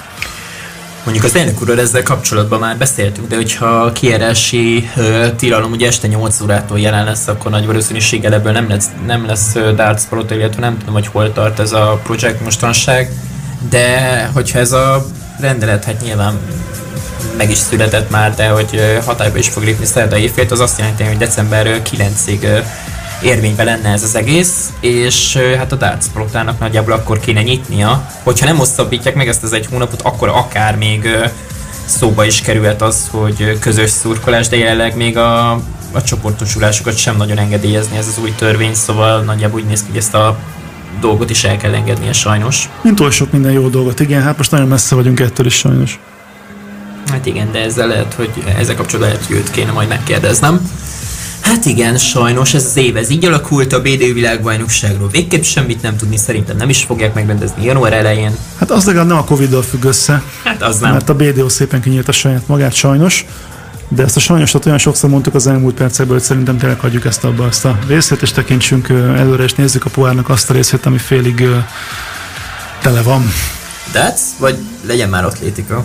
Mondjuk 1.04 1.26
az 1.26 1.36
elnök 1.36 1.62
úrral 1.62 1.80
ezzel 1.80 2.04
kapcsolatban 2.04 2.60
már 2.60 2.78
beszéltünk, 2.78 3.28
de 3.28 3.36
hogyha 3.36 3.66
a 3.66 3.92
kiárási 3.92 4.90
uh, 4.96 5.36
tilalom 5.36 5.72
ugye 5.72 5.88
este 5.88 6.08
8 6.08 6.42
órától 6.42 6.80
jelen 6.80 7.06
lesz, 7.06 7.28
akkor 7.28 7.52
nagy 7.52 7.66
valószínűséggel 7.66 8.34
ebből 8.34 8.52
nem 8.52 8.70
lesz, 8.70 8.90
nem 9.06 9.26
lesz 9.26 9.54
darts 9.54 10.02
Pro, 10.10 10.24
illetve 10.30 10.62
nem 10.62 10.78
tudom, 10.78 10.94
hogy 10.94 11.08
hol 11.08 11.34
tart 11.34 11.60
ez 11.60 11.72
a 11.72 12.00
projekt 12.04 12.44
mostanság, 12.44 13.12
de 13.70 14.26
hogyha 14.34 14.60
ez 14.60 14.72
a 14.72 15.06
rendelet, 15.40 15.84
hát 15.84 16.02
nyilván 16.02 16.40
meg 17.38 17.50
is 17.50 17.58
született 17.58 18.10
már, 18.10 18.36
de 18.36 18.48
hogy 18.48 19.00
hatályba 19.06 19.38
is 19.38 19.48
fog 19.48 19.64
lépni 19.64 19.86
szerda 19.86 20.18
évfélt, 20.18 20.52
az 20.52 20.60
azt 20.60 20.80
jelenti, 20.80 21.04
hogy 21.04 21.18
december 21.18 21.82
9-ig 21.92 22.64
érvényben 23.24 23.66
lenne 23.66 23.90
ez 23.90 24.04
az 24.04 24.16
egész, 24.16 24.70
és 24.80 25.38
hát 25.58 25.72
a 25.72 25.76
darts 25.76 26.06
protának 26.14 26.60
nagyjából 26.60 26.94
akkor 26.94 27.20
kéne 27.20 27.42
nyitnia. 27.42 28.08
Hogyha 28.24 28.46
nem 28.46 28.58
hosszabbítják 28.58 29.16
meg 29.16 29.28
ezt 29.28 29.44
az 29.44 29.54
egy 29.54 29.66
hónapot, 29.66 30.02
akkor 30.02 30.30
akár 30.30 30.78
még 30.78 31.08
szóba 31.86 32.26
is 32.26 32.42
kerülhet 32.42 32.82
az, 32.82 33.08
hogy 33.12 33.60
közös 33.60 33.90
szurkolás, 33.90 34.48
de 34.48 34.58
jelenleg 34.58 34.96
még 34.96 35.18
a, 35.18 35.52
a 35.92 36.02
csoportosulásokat 36.06 36.98
sem 36.98 37.18
nagyon 37.18 37.38
engedélyezni 37.38 37.98
ez 37.98 38.08
az 38.08 38.18
új 38.22 38.34
törvény, 38.36 38.74
szóval 38.74 39.22
nagyjából 39.22 39.60
úgy 39.60 39.68
néz 39.68 39.80
ki, 39.80 39.88
hogy 39.88 39.98
ezt 39.98 40.14
a 40.14 40.38
dolgot 41.00 41.30
is 41.30 41.44
el 41.44 41.58
kell 41.58 41.74
engednie 41.74 42.14
sajnos. 42.14 42.70
Mint 42.82 43.00
oly 43.00 43.12
sok 43.12 43.32
minden 43.32 43.52
jó 43.52 43.68
dolgot, 43.68 44.00
igen, 44.00 44.22
hát 44.22 44.38
most 44.38 44.52
nagyon 44.52 44.68
messze 44.68 44.96
vagyunk 44.96 45.20
ettől 45.20 45.46
is 45.46 45.56
sajnos. 45.56 46.00
Hát 47.12 47.26
igen, 47.26 47.52
de 47.52 47.60
ezzel 47.60 47.88
lehet, 47.88 48.14
hogy 48.14 48.30
ezzel 48.58 48.76
kapcsolatban 48.76 49.14
lehet, 49.14 49.26
hogy 49.28 49.36
őt 49.36 49.52
kéne 49.52 49.72
majd 49.72 49.88
megkérdeznem. 49.88 50.72
Hát 51.42 51.66
igen, 51.66 51.98
sajnos 51.98 52.54
ez 52.54 52.66
az 52.66 52.78
év 52.78 52.98
ez 52.98 53.10
így 53.10 53.26
alakult 53.26 53.74
a 53.74 53.82
BD 53.82 54.14
világbajnokságról. 54.14 55.10
Végképp 55.10 55.44
semmit 55.44 55.82
nem 55.82 55.98
tudni, 55.98 56.18
szerintem 56.18 56.58
nem 56.58 56.70
is 56.70 56.84
fogják 56.84 57.14
megrendezni 57.14 57.66
január 57.66 57.94
elején. 57.94 58.36
Hát 58.58 58.72
az 58.72 58.86
legalább 58.86 59.08
nem 59.08 59.18
a 59.18 59.24
Covid-dal 59.24 59.62
függ 59.62 59.84
össze. 59.84 60.24
Hát 60.44 60.62
az 60.64 60.80
nem. 60.80 60.92
Mert 60.92 61.10
a 61.10 61.16
BDO 61.16 61.50
szépen 61.50 61.82
kinyílt 61.82 62.14
saját 62.14 62.48
magát 62.48 62.74
sajnos. 62.74 63.26
De 63.88 64.04
ezt 64.04 64.16
a 64.16 64.20
sajnosat 64.20 64.66
olyan 64.66 64.78
sokszor 64.78 65.10
mondtuk 65.10 65.36
az 65.36 65.48
elmúlt 65.48 65.76
percekből, 65.76 66.16
hogy 66.16 66.26
szerintem 66.26 66.58
tényleg 66.58 66.80
hagyjuk 66.80 67.06
ezt 67.06 67.24
abba, 67.24 67.48
ezt 67.48 67.66
a 67.66 67.80
részét, 67.88 68.22
és 68.22 68.32
tekintsünk 68.32 68.90
előre, 68.90 69.44
és 69.44 69.54
nézzük 69.54 69.86
a 69.86 69.90
pohárnak 69.90 70.30
azt 70.30 70.50
a 70.50 70.54
részét, 70.54 70.86
ami 70.86 70.98
félig 70.98 71.48
tele 72.82 73.02
van. 73.02 73.32
That's? 73.94 74.20
Vagy 74.40 74.58
legyen 74.86 75.10
már 75.10 75.26
atlétika? 75.26 75.84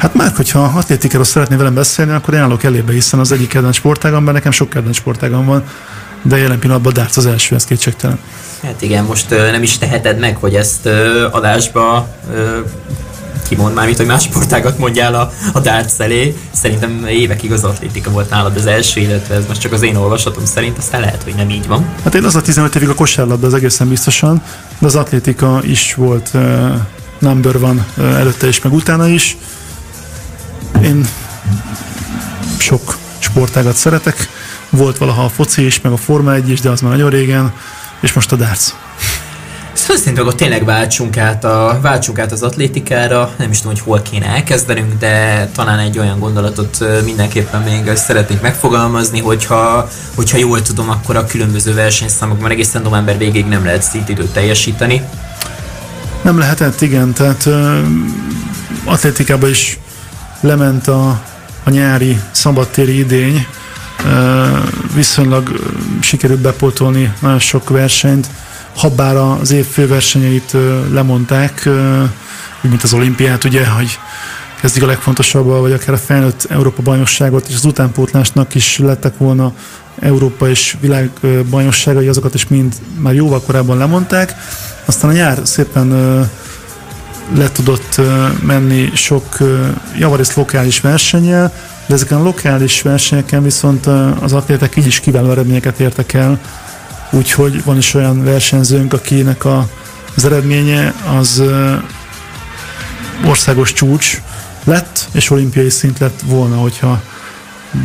Hát 0.00 0.14
már, 0.14 0.32
hogyha 0.36 0.62
atlétikáról 0.62 1.24
szeretné 1.24 1.56
velem 1.56 1.74
beszélni, 1.74 2.12
akkor 2.12 2.34
én 2.34 2.40
állok 2.40 2.64
elébe, 2.64 2.92
hiszen 2.92 3.20
az 3.20 3.32
egyik 3.32 3.48
kedvenc 3.48 3.76
sportágam, 3.76 4.22
mert 4.22 4.36
nekem 4.36 4.52
sok 4.52 4.70
kedvenc 4.70 4.96
sportágam 4.96 5.46
van, 5.46 5.64
de 6.22 6.36
jelen 6.36 6.58
pillanatban 6.58 6.92
darts 6.92 7.16
az 7.16 7.26
első, 7.26 7.54
ez 7.54 7.64
kétségtelen. 7.64 8.18
Hát 8.62 8.82
igen, 8.82 9.04
most 9.04 9.30
ö, 9.30 9.50
nem 9.50 9.62
is 9.62 9.78
teheted 9.78 10.18
meg, 10.18 10.36
hogy 10.36 10.54
ezt 10.54 10.86
ö, 10.86 11.26
adásba 11.30 12.08
ö, 12.34 12.58
kimond 13.48 13.74
már, 13.74 13.94
hogy 13.96 14.06
más 14.06 14.22
sportágat 14.22 14.78
mondjál 14.78 15.14
a, 15.14 15.32
a 15.52 15.60
darts 15.60 15.92
elé. 15.98 16.36
Szerintem 16.50 17.06
évekig 17.08 17.52
az 17.52 17.64
atlétika 17.64 18.10
volt 18.10 18.30
nálad 18.30 18.56
az 18.56 18.66
első, 18.66 19.00
illetve 19.00 19.34
ez 19.34 19.44
most 19.48 19.60
csak 19.60 19.72
az 19.72 19.82
én 19.82 19.96
olvasatom 19.96 20.44
szerint, 20.44 20.78
aztán 20.78 21.00
lehet, 21.00 21.22
hogy 21.22 21.34
nem 21.34 21.50
így 21.50 21.66
van. 21.66 21.88
Hát 22.04 22.14
én 22.14 22.24
az 22.24 22.34
a 22.36 22.42
15 22.42 22.74
évig 22.74 22.88
a 22.88 22.94
kosárlabda 22.94 23.46
az 23.46 23.54
egészen 23.54 23.88
biztosan, 23.88 24.42
de 24.78 24.86
az 24.86 24.94
atlétika 24.94 25.60
is 25.64 25.94
volt 25.94 26.30
uh, 26.34 26.70
number 27.18 27.58
van 27.58 27.86
uh, 27.96 28.18
előtte 28.18 28.48
is, 28.48 28.60
meg 28.60 28.72
utána 28.72 29.08
is. 29.08 29.36
Én 30.82 31.08
sok 32.58 32.98
sportágat 33.18 33.76
szeretek, 33.76 34.28
Volt 34.70 34.98
valaha 34.98 35.24
a 35.24 35.28
foci 35.28 35.64
is, 35.64 35.80
meg 35.80 35.92
a 35.92 35.96
Forma 35.96 36.34
1 36.34 36.50
is, 36.50 36.60
de 36.60 36.70
az 36.70 36.80
már 36.80 36.90
nagyon 36.92 37.10
régen, 37.10 37.52
és 38.00 38.12
most 38.12 38.32
a 38.32 38.36
darts. 38.36 38.72
Szóval 39.72 39.96
szerintem 39.96 40.26
akkor 40.26 40.34
tényleg 40.34 40.64
váltsunk 40.64 41.16
át, 41.16 41.44
a, 41.44 41.78
váltsunk 41.82 42.18
át 42.18 42.32
az 42.32 42.42
atlétikára, 42.42 43.30
nem 43.38 43.50
is 43.50 43.60
tudom, 43.60 43.72
hogy 43.72 43.82
hol 43.82 44.02
kéne 44.02 44.26
elkezdenünk, 44.26 44.98
de 44.98 45.46
talán 45.54 45.78
egy 45.78 45.98
olyan 45.98 46.18
gondolatot 46.18 46.84
mindenképpen 47.04 47.62
még 47.62 47.96
szeretnék 47.96 48.40
megfogalmazni, 48.40 49.20
hogyha, 49.20 49.88
hogyha 50.14 50.38
jól 50.38 50.62
tudom, 50.62 50.90
akkor 50.90 51.16
a 51.16 51.26
különböző 51.26 51.74
versenyszámokban 51.74 52.50
egészen 52.50 52.82
november 52.82 53.18
végéig 53.18 53.46
nem 53.46 53.64
lehet 53.64 53.94
időt 54.08 54.32
teljesíteni. 54.32 55.02
Nem 56.22 56.38
lehetett, 56.38 56.80
igen, 56.80 57.12
tehát 57.12 57.46
uh, 57.46 57.78
atlétikában 58.84 59.50
is 59.50 59.78
lement 60.40 60.88
a, 60.88 61.22
a 61.64 61.70
nyári 61.70 62.20
szabadtéri 62.30 62.98
idény, 62.98 63.46
viszonylag 64.94 65.52
sikerült 66.00 66.40
bepótolni 66.40 67.12
nagyon 67.20 67.38
sok 67.38 67.68
versenyt, 67.68 68.26
habár 68.76 69.16
az 69.16 69.50
év 69.50 69.66
főversenyeit 69.66 70.56
lemondták, 70.92 71.68
úgy 72.62 72.70
mint 72.70 72.82
az 72.82 72.92
olimpiát, 72.92 73.44
ugye, 73.44 73.66
hogy 73.66 73.98
kezdik 74.60 74.82
a 74.82 74.86
legfontosabb, 74.86 75.46
vagy 75.46 75.72
akár 75.72 75.94
a 75.94 75.98
felnőtt 75.98 76.46
Európa 76.50 76.82
bajnokságot, 76.82 77.48
és 77.48 77.54
az 77.54 77.64
utánpótlásnak 77.64 78.54
is 78.54 78.78
lettek 78.78 79.18
volna 79.18 79.52
Európa 80.00 80.48
és 80.48 80.76
világ 80.80 81.10
bajnokságai, 81.50 82.08
azokat 82.08 82.34
is 82.34 82.48
mind 82.48 82.74
már 82.98 83.14
jóval 83.14 83.40
korábban 83.42 83.78
lemondták. 83.78 84.34
Aztán 84.84 85.10
a 85.10 85.14
nyár 85.14 85.40
szépen 85.42 85.88
le 87.34 87.50
tudott 87.52 88.00
menni 88.42 88.90
sok 88.94 89.36
javarészt 89.98 90.34
lokális 90.34 90.80
versennyel, 90.80 91.52
de 91.86 91.94
ezeken 91.94 92.18
a 92.18 92.22
lokális 92.22 92.82
versenyeken 92.82 93.42
viszont 93.42 93.86
az 94.20 94.32
atlétek 94.32 94.76
így 94.76 94.86
is 94.86 95.00
kiváló 95.00 95.30
eredményeket 95.30 95.80
értek 95.80 96.12
el, 96.12 96.38
úgyhogy 97.10 97.64
van 97.64 97.76
is 97.76 97.94
olyan 97.94 98.24
versenyzőnk, 98.24 98.92
akinek 98.92 99.44
a, 99.44 99.68
az 100.16 100.24
eredménye 100.24 100.94
az 101.18 101.42
országos 103.26 103.72
csúcs 103.72 104.20
lett, 104.64 105.08
és 105.12 105.30
olimpiai 105.30 105.70
szint 105.70 105.98
lett 105.98 106.20
volna, 106.24 106.56
hogyha 106.56 107.02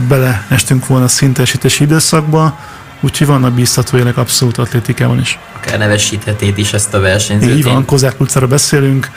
beleestünk 0.08 0.88
volna 0.88 1.06
a 1.06 1.08
szintesítési 1.08 1.84
időszakba, 1.84 2.60
úgyhogy 3.06 3.27
vannak 3.27 3.53
bíztató 3.53 3.98
jelek 3.98 4.18
abszolút 4.18 4.57
atlétikában 4.57 5.19
is. 5.19 5.40
Akár 5.56 5.77
nevesíthetét 5.77 6.57
is 6.57 6.73
ezt 6.73 6.94
a 6.94 6.99
versenyzőt. 6.99 7.56
Így 7.57 7.64
van, 7.64 7.86
Kozák 7.86 8.19
utcára 8.22 8.48
beszélünk, 8.48 9.11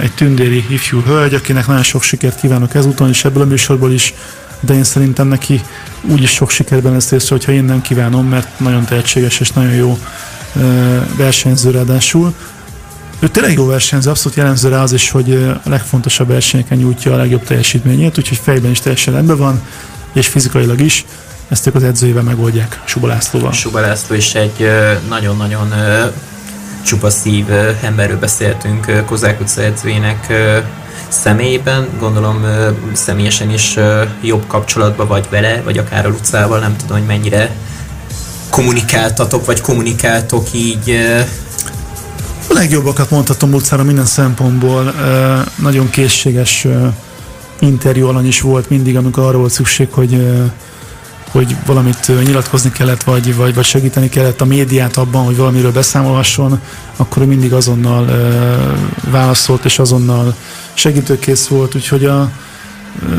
egy 0.00 0.12
tündéri 0.14 0.64
ifjú 0.68 1.02
hölgy, 1.02 1.34
akinek 1.34 1.66
nagyon 1.66 1.82
sok 1.82 2.02
sikert 2.02 2.40
kívánok 2.40 2.74
ezúton 2.74 3.08
is, 3.08 3.24
ebből 3.24 3.42
a 3.42 3.46
műsorból 3.46 3.92
is, 3.92 4.14
de 4.60 4.74
én 4.74 4.84
szerintem 4.84 5.26
neki 5.26 5.60
úgyis 6.02 6.30
sok 6.30 6.50
sikerben 6.50 6.92
lesz 6.92 7.10
részre, 7.10 7.34
hogyha 7.34 7.52
én 7.52 7.64
nem 7.64 7.80
kívánom, 7.80 8.28
mert 8.28 8.60
nagyon 8.60 8.84
tehetséges 8.84 9.40
és 9.40 9.50
nagyon 9.50 9.74
jó 9.74 9.98
versenyző 11.16 11.70
ráadásul. 11.70 12.34
Ő 13.18 13.28
tényleg 13.28 13.52
jó 13.52 13.66
versenyző, 13.66 14.10
abszolút 14.10 14.36
jellemző 14.36 14.68
rá 14.68 14.82
az 14.82 14.92
is, 14.92 15.10
hogy 15.10 15.32
a 15.64 15.68
legfontosabb 15.68 16.28
versenyeken 16.28 16.78
nyújtja 16.78 17.12
a 17.12 17.16
legjobb 17.16 17.44
teljesítményét, 17.44 18.18
úgyhogy 18.18 18.38
fejben 18.42 18.70
is 18.70 18.80
teljesen 18.80 19.14
rendben 19.14 19.36
van, 19.36 19.62
és 20.12 20.26
fizikailag 20.26 20.80
is. 20.80 21.04
Ezt 21.48 21.66
ők 21.66 21.74
az 21.74 21.82
edzőjével 21.82 22.22
megoldják, 22.22 22.80
Suba 22.84 23.06
Lászlóval. 23.06 23.52
Suba 23.52 23.80
László 23.80 24.14
is 24.14 24.34
egy 24.34 24.70
nagyon-nagyon 25.08 25.74
csupa 26.84 27.10
szív 27.10 27.44
emberről 27.82 28.18
beszéltünk 28.18 29.02
Kozák 29.06 29.40
utca 29.40 29.62
edzőjének 29.62 30.32
személyében, 31.08 31.88
gondolom 31.98 32.44
személyesen 32.92 33.50
is 33.50 33.76
jobb 34.22 34.46
kapcsolatban 34.46 35.08
vagy 35.08 35.26
vele, 35.30 35.62
vagy 35.64 35.78
akár 35.78 36.06
a 36.06 36.08
Lucával, 36.08 36.58
nem 36.58 36.76
tudom, 36.76 36.98
hogy 36.98 37.06
mennyire 37.06 37.50
kommunikáltatok, 38.50 39.46
vagy 39.46 39.60
kommunikáltok 39.60 40.46
így 40.52 40.98
a 42.48 42.52
legjobbakat 42.52 43.10
mondhatom 43.10 43.54
utcára 43.54 43.82
minden 43.82 44.06
szempontból. 44.06 44.94
Nagyon 45.56 45.90
készséges 45.90 46.66
interjú 47.58 48.06
alany 48.06 48.26
is 48.26 48.40
volt 48.40 48.70
mindig, 48.70 48.96
amikor 48.96 49.22
arra 49.22 49.38
volt 49.38 49.52
szükség, 49.52 49.88
hogy 49.90 50.26
hogy 51.30 51.56
valamit 51.66 52.24
nyilatkozni 52.24 52.72
kellett, 52.72 53.02
vagy, 53.02 53.36
vagy, 53.36 53.54
vagy 53.54 53.64
segíteni 53.64 54.08
kellett 54.08 54.40
a 54.40 54.44
médiát 54.44 54.96
abban, 54.96 55.24
hogy 55.24 55.36
valamiről 55.36 55.72
beszámolhasson, 55.72 56.60
akkor 56.96 57.26
mindig 57.26 57.52
azonnal 57.52 58.02
uh, 58.02 59.10
válaszolt, 59.10 59.64
és 59.64 59.78
azonnal 59.78 60.34
segítőkész 60.74 61.46
volt, 61.46 61.74
úgyhogy 61.74 62.04
a 62.04 62.30
uh, 63.02 63.12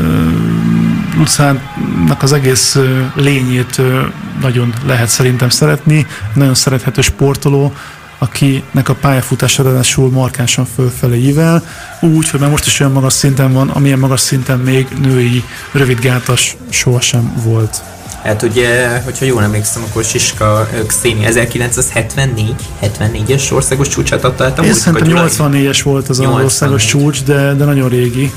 Lucának 1.16 2.22
az 2.22 2.32
egész 2.32 2.74
uh, 2.74 2.84
lényét 3.14 3.78
uh, 3.78 4.00
nagyon 4.40 4.74
lehet 4.86 5.08
szerintem 5.08 5.48
szeretni, 5.48 6.06
nagyon 6.34 6.54
szerethető 6.54 7.00
sportoló, 7.00 7.72
akinek 8.18 8.88
a 8.88 8.94
pályafutása 8.94 9.62
ráadásul 9.62 10.10
markánsan 10.10 10.66
fölfelé 10.74 11.18
ível, 11.18 11.64
úgy, 12.00 12.30
hogy 12.30 12.40
már 12.40 12.50
most 12.50 12.66
is 12.66 12.80
olyan 12.80 12.92
magas 12.92 13.12
szinten 13.12 13.52
van, 13.52 13.68
amilyen 13.68 13.98
magas 13.98 14.20
szinten 14.20 14.58
még 14.58 14.86
női 15.00 15.44
rövidgátas 15.72 16.56
sohasem 16.70 17.32
volt. 17.44 17.82
Hát 18.22 18.42
ugye, 18.42 19.00
hogyha 19.04 19.24
jól 19.24 19.42
emlékszem, 19.42 19.82
akkor 19.88 20.04
Siska 20.04 20.68
Xéni 20.86 21.24
1974 21.24 22.54
74-es 22.82 23.52
országos 23.52 23.88
csúcsát 23.88 24.24
adta 24.24 24.44
át 24.44 24.58
a 24.58 24.62
Én 24.62 24.74
szerintem 24.74 25.28
84-es 25.28 25.80
volt 25.82 26.08
az 26.08 26.18
84. 26.18 26.44
országos 26.44 26.84
csúcs, 26.84 27.22
de, 27.22 27.54
de 27.54 27.64
nagyon 27.64 27.88
régi. 27.88 28.32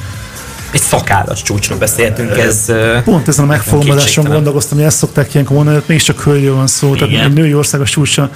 Egy 0.71 0.81
szakállas 0.81 1.41
csúcsról 1.41 1.77
beszéltünk, 1.77 2.37
ez... 2.37 2.71
Pont 3.03 3.27
ezen 3.27 3.43
a 3.43 3.47
megfogalmazáson 3.47 4.25
gondolkoztam, 4.25 4.77
hogy 4.77 4.87
ezt 4.87 4.97
szokták 4.97 5.33
ilyenkor 5.33 5.55
mondani, 5.55 5.75
hogy 5.75 5.85
mégiscsak 5.87 6.21
hölgyről 6.21 6.55
van 6.55 6.67
szó, 6.67 6.95
Igen. 6.95 7.09
tehát 7.09 7.25
egy 7.25 7.33
női 7.33 7.53
országos 7.53 7.89
csúcsa 7.89 8.29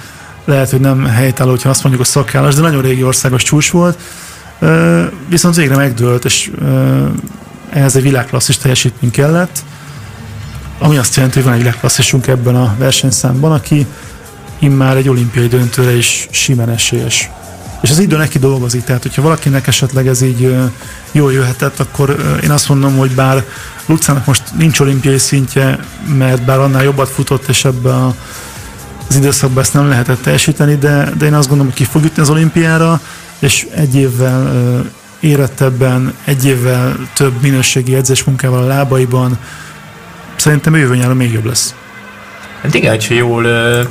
lehet, 0.44 0.70
hogy 0.70 0.80
nem 0.80 1.04
helytálló, 1.04 1.50
hogyha 1.50 1.68
azt 1.68 1.82
mondjuk, 1.82 2.06
hogy 2.06 2.14
szakállas, 2.14 2.54
de 2.54 2.60
nagyon 2.60 2.82
régi 2.82 3.02
országos 3.02 3.42
csúcs 3.42 3.70
volt. 3.70 3.98
Viszont 5.28 5.56
végre 5.56 5.76
megdőlt, 5.76 6.24
és 6.24 6.50
ehhez 7.70 7.96
egy 7.96 8.02
világklasszis 8.02 8.56
teljesítmény 8.56 9.10
kellett 9.10 9.62
ami 10.78 10.96
azt 10.96 11.14
jelenti, 11.14 11.36
hogy 11.36 11.44
van 11.44 11.54
egy 11.54 11.62
világklasszisunk 11.62 12.26
ebben 12.26 12.56
a 12.56 12.74
versenyszámban, 12.78 13.52
aki 13.52 13.86
immár 14.58 14.96
egy 14.96 15.08
olimpiai 15.08 15.46
döntőre 15.46 15.96
is 15.96 16.28
simán 16.30 16.68
esélyes. 16.68 17.30
És 17.80 17.90
az 17.90 17.98
idő 17.98 18.16
neki 18.16 18.38
dolgozik, 18.38 18.84
tehát 18.84 19.02
hogyha 19.02 19.22
valakinek 19.22 19.66
esetleg 19.66 20.06
ez 20.06 20.22
így 20.22 20.56
jól 21.12 21.32
jöhetett, 21.32 21.80
akkor 21.80 22.38
én 22.42 22.50
azt 22.50 22.68
mondom, 22.68 22.96
hogy 22.96 23.10
bár 23.10 23.44
Lucának 23.86 24.26
most 24.26 24.42
nincs 24.58 24.80
olimpiai 24.80 25.18
szintje, 25.18 25.78
mert 26.16 26.44
bár 26.44 26.58
annál 26.58 26.82
jobbat 26.82 27.08
futott, 27.08 27.48
és 27.48 27.64
ebbe 27.64 27.94
a, 27.94 28.14
az 29.08 29.16
időszakban 29.16 29.62
ezt 29.62 29.74
nem 29.74 29.88
lehetett 29.88 30.22
teljesíteni, 30.22 30.76
de, 30.76 31.10
de 31.18 31.26
én 31.26 31.34
azt 31.34 31.48
gondolom, 31.48 31.72
hogy 31.72 31.84
ki 31.84 31.90
fog 31.90 32.02
jutni 32.02 32.22
az 32.22 32.30
olimpiára, 32.30 33.00
és 33.38 33.66
egy 33.74 33.94
évvel 33.94 34.52
érettebben, 35.20 36.14
egy 36.24 36.44
évvel 36.44 36.96
több 37.14 37.42
minőségi 37.42 37.94
edzésmunkával 37.94 38.62
a 38.62 38.66
lábaiban, 38.66 39.38
szerintem 40.40 40.76
jövő 40.76 40.96
nyáron 40.96 41.16
még 41.16 41.32
jobb 41.32 41.44
lesz. 41.44 41.74
Hát 42.62 42.74
igen, 42.74 42.90
hogyha 42.90 43.14
jól 43.14 43.44
ö, 43.44 43.82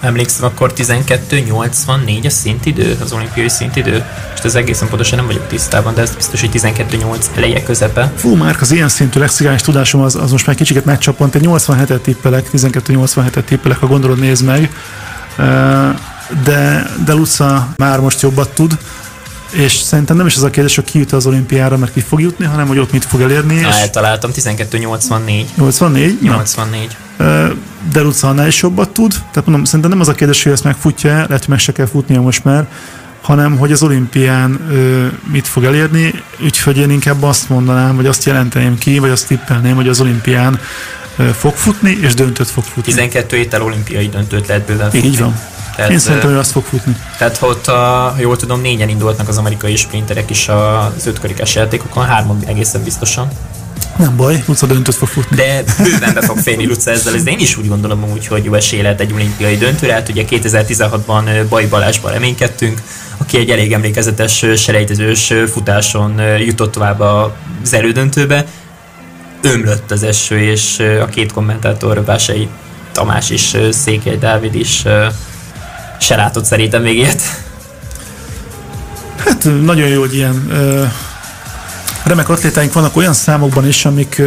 emlékszem, 0.00 0.44
akkor 0.44 0.72
12.84 0.76 2.26
a 2.26 2.30
szintidő, 2.30 2.96
az 3.02 3.12
olimpiai 3.12 3.48
szintidő. 3.48 4.04
És 4.34 4.40
ez 4.40 4.54
egészen 4.54 4.88
pontosan 4.88 5.18
nem 5.18 5.26
vagyok 5.26 5.46
tisztában, 5.46 5.94
de 5.94 6.00
ez 6.00 6.14
biztos, 6.14 6.40
hogy 6.40 6.50
12.8 6.52 7.24
eleje 7.36 7.62
közepe. 7.62 8.12
Fú, 8.16 8.34
már 8.34 8.56
az 8.60 8.72
ilyen 8.72 8.88
szintű 8.88 9.20
lexikális 9.20 9.60
tudásom 9.60 10.00
az, 10.00 10.14
az 10.14 10.30
most 10.30 10.46
már 10.46 10.56
kicsiket 10.56 10.84
megcsapant. 10.84 11.34
Egy 11.34 11.44
87-et 11.46 12.00
tippelek, 12.00 12.48
12.87-et 12.52 13.44
tippelek, 13.44 13.78
ha 13.78 13.86
gondolod, 13.86 14.18
nézd 14.18 14.44
meg. 14.44 14.70
De, 16.44 16.90
de 17.04 17.12
Luca 17.12 17.68
már 17.76 18.00
most 18.00 18.20
jobbat 18.20 18.54
tud 18.54 18.78
és 19.52 19.72
szerintem 19.72 20.16
nem 20.16 20.26
is 20.26 20.36
az 20.36 20.42
a 20.42 20.50
kérdés, 20.50 20.74
hogy 20.74 20.84
ki 20.84 20.98
jut 20.98 21.12
az 21.12 21.26
olimpiára, 21.26 21.76
mert 21.76 21.92
ki 21.92 22.00
fog 22.00 22.20
jutni, 22.20 22.44
hanem 22.44 22.66
hogy 22.66 22.78
ott 22.78 22.92
mit 22.92 23.04
fog 23.04 23.20
elérni. 23.20 23.60
Na, 23.60 23.68
és... 23.68 23.74
eltaláltam, 23.74 24.30
12-84. 24.34 25.44
84? 25.56 26.18
84. 26.22 26.96
De 27.92 28.00
Luca 28.00 28.28
annál 28.28 28.46
is 28.46 28.62
jobbat 28.62 28.90
tud, 28.90 29.12
tehát 29.12 29.46
mondom, 29.46 29.64
szerintem 29.64 29.90
nem 29.90 30.00
az 30.00 30.08
a 30.08 30.12
kérdés, 30.14 30.42
hogy 30.42 30.52
ezt 30.52 30.64
megfutja 30.64 31.10
lehet, 31.10 31.28
hogy 31.30 31.48
meg 31.48 31.58
se 31.58 31.72
kell 31.72 31.86
futnia 31.86 32.20
most 32.20 32.44
már, 32.44 32.66
hanem 33.22 33.58
hogy 33.58 33.72
az 33.72 33.82
olimpián 33.82 34.60
ö, 34.70 35.06
mit 35.32 35.48
fog 35.48 35.64
elérni, 35.64 36.22
úgyhogy 36.44 36.76
én 36.76 36.90
inkább 36.90 37.22
azt 37.22 37.48
mondanám, 37.48 37.96
vagy 37.96 38.06
azt 38.06 38.24
jelenteném 38.24 38.78
ki, 38.78 38.98
vagy 38.98 39.10
azt 39.10 39.26
tippelném, 39.26 39.74
hogy 39.74 39.88
az 39.88 40.00
olimpián 40.00 40.60
ö, 41.16 41.28
fog 41.28 41.54
futni, 41.54 41.98
és 42.00 42.14
döntőt 42.14 42.50
fog 42.50 42.64
futni. 42.64 42.82
12 42.82 43.36
héttel 43.36 43.62
olimpiai 43.62 44.08
döntőt 44.08 44.46
lehet 44.46 44.66
bőven 44.66 44.90
futni. 44.90 45.08
Így 45.08 45.18
van. 45.18 45.40
Tehát, 45.76 45.90
Én 45.90 45.98
szerintem, 45.98 46.30
hogy 46.30 46.38
azt 46.38 46.50
fog 46.50 46.64
futni. 46.64 46.96
Tehát 47.18 47.36
ha 47.36 47.46
ott, 47.46 47.66
a, 47.66 48.14
jól 48.18 48.36
tudom, 48.36 48.60
négyen 48.60 48.88
indultnak 48.88 49.28
az 49.28 49.38
amerikai 49.38 49.76
sprinterek 49.76 50.30
is 50.30 50.48
az 50.48 51.06
ötkarikás 51.06 51.54
játékokon, 51.54 52.04
hárman 52.04 52.42
egészen 52.46 52.82
biztosan. 52.82 53.28
Nem 53.96 54.16
baj, 54.16 54.42
Luca 54.46 54.66
döntőt 54.66 54.94
fog 54.94 55.08
futni. 55.08 55.36
De 55.36 55.62
bőven 55.82 56.14
be 56.14 56.22
fog 56.22 56.38
férni 56.38 56.66
Luca 56.66 56.90
ezzel, 56.90 57.14
ez 57.14 57.26
én 57.26 57.38
is 57.38 57.56
úgy 57.56 57.68
gondolom 57.68 58.10
úgy, 58.12 58.26
hogy 58.26 58.44
jó 58.44 58.54
esély 58.54 58.82
lehet 58.82 59.00
egy 59.00 59.12
olimpiai 59.12 59.56
döntőre. 59.56 59.92
Hát 59.92 60.08
ugye 60.08 60.24
2016-ban 60.30 61.44
Baj 61.48 61.66
Balázsban 61.66 62.12
reménykedtünk, 62.12 62.82
aki 63.16 63.38
egy 63.38 63.50
elég 63.50 63.72
emlékezetes 63.72 64.44
selejtezős 64.56 65.32
futáson 65.52 66.20
jutott 66.38 66.72
tovább 66.72 67.00
az 67.00 67.72
elődöntőbe 67.72 68.46
ömlött 69.42 69.90
az 69.90 70.02
eső, 70.02 70.40
és 70.40 70.78
a 71.00 71.06
két 71.06 71.32
kommentátor, 71.32 72.04
Vásai 72.04 72.48
Tamás 72.92 73.30
is, 73.30 73.56
Székely 73.70 74.18
Dávid 74.18 74.54
is 74.54 74.84
se 76.02 76.16
látott 76.16 76.44
szerintem 76.44 76.82
még 76.82 76.96
ilyet. 76.96 77.22
Hát 79.16 79.48
nagyon 79.62 79.88
jó, 79.88 80.00
hogy 80.00 80.14
ilyen 80.14 80.50
remek 82.04 82.28
atlétáink 82.28 82.72
vannak 82.72 82.96
olyan 82.96 83.12
számokban 83.12 83.66
is, 83.66 83.84
amik, 83.84 84.22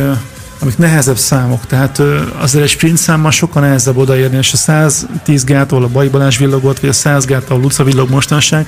amik 0.60 0.78
nehezebb 0.78 1.18
számok, 1.18 1.66
tehát 1.68 2.02
azért 2.38 2.64
egy 2.64 2.70
sprint 2.70 2.98
számmal 2.98 3.32
sokkal 3.32 3.62
nehezebb 3.62 3.98
odaérni, 3.98 4.38
és 4.38 4.54
a 4.54 4.58
110 4.58 5.44
gát, 5.44 5.72
ahol 5.72 5.84
a 5.84 5.88
Baj 5.88 6.08
Balázs 6.08 6.38
villogott, 6.38 6.80
vagy 6.80 6.90
a 6.90 6.94
100 6.94 7.26
gát, 7.26 7.50
ahol 7.50 7.62
Luca 7.62 7.84
villog 7.84 8.10
mostanság, 8.10 8.68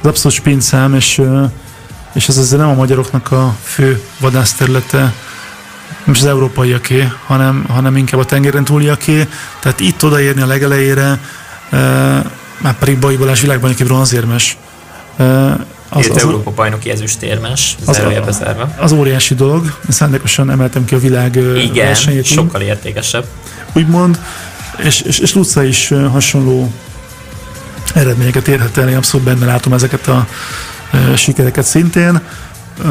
az 0.00 0.08
abszolút 0.08 0.36
sprint 0.36 0.62
szám, 0.62 0.94
és, 0.94 1.22
és 2.12 2.28
ez 2.28 2.36
azért 2.36 2.60
nem 2.60 2.70
a 2.70 2.74
magyaroknak 2.74 3.32
a 3.32 3.56
fő 3.62 4.02
vadászterülete, 4.20 5.12
nem 6.04 6.14
az 6.18 6.24
európaiaké, 6.24 7.08
hanem, 7.26 7.64
hanem 7.68 7.96
inkább 7.96 8.20
a 8.20 8.24
tengeren 8.24 8.64
túliaké, 8.64 9.28
tehát 9.60 9.80
itt 9.80 10.04
odaérni 10.04 10.42
a 10.42 10.46
legelejére, 10.46 11.18
már 12.58 12.78
pedig 12.78 12.98
Baj 12.98 13.16
Balázs 13.16 13.40
világbajnoki 13.40 13.84
bronzérmes, 13.84 14.56
az, 15.88 16.08
az, 16.10 16.18
Európa 16.18 16.50
bajnoki 16.50 16.90
ezüstérmes, 16.90 17.76
az, 17.86 18.00
az, 18.26 18.42
az 18.76 18.92
óriási 18.92 19.34
dolog. 19.34 19.64
Én 19.64 19.90
szándékosan 19.90 20.50
emeltem 20.50 20.84
ki 20.84 20.94
a 20.94 20.98
világ 20.98 21.36
Igen, 21.36 21.86
versenyét. 21.86 22.24
sokkal 22.24 22.60
értékesebb. 22.60 23.26
Úgymond, 23.72 24.18
és, 24.76 25.00
és, 25.00 25.18
és 25.18 25.34
Luca 25.34 25.62
is 25.64 25.92
hasonló 26.12 26.72
eredményeket 27.94 28.48
érhet 28.48 28.76
el, 28.76 28.88
én 28.88 28.96
abszolút 28.96 29.26
benne 29.26 29.46
látom 29.46 29.72
ezeket 29.72 30.06
a 30.06 30.26
e, 30.90 31.16
sikereket 31.16 31.64
szintén. 31.64 32.20
E, 32.84 32.88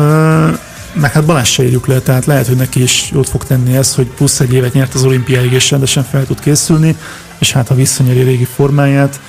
meg 0.94 1.12
hát 1.12 1.26
Balázs 1.26 1.50
se 1.50 1.64
írjuk 1.64 1.88
le, 1.88 2.00
tehát 2.00 2.26
lehet, 2.26 2.48
hogy 2.48 2.56
neki 2.56 2.82
is 2.82 3.10
jót 3.14 3.30
fog 3.30 3.44
tenni 3.44 3.76
ez, 3.76 3.96
hogy 3.96 4.08
plusz 4.08 4.40
egy 4.40 4.54
évet 4.54 4.74
nyert 4.74 4.94
az 4.94 5.04
olimpiáig, 5.04 5.52
és 5.52 5.72
rendesen 5.72 6.04
fel 6.04 6.26
tud 6.26 6.40
készülni, 6.40 6.96
és 7.38 7.52
hát 7.52 7.68
ha 7.68 7.76
visszanyeri 7.76 8.22
régi 8.22 8.48
formáját, 8.56 9.20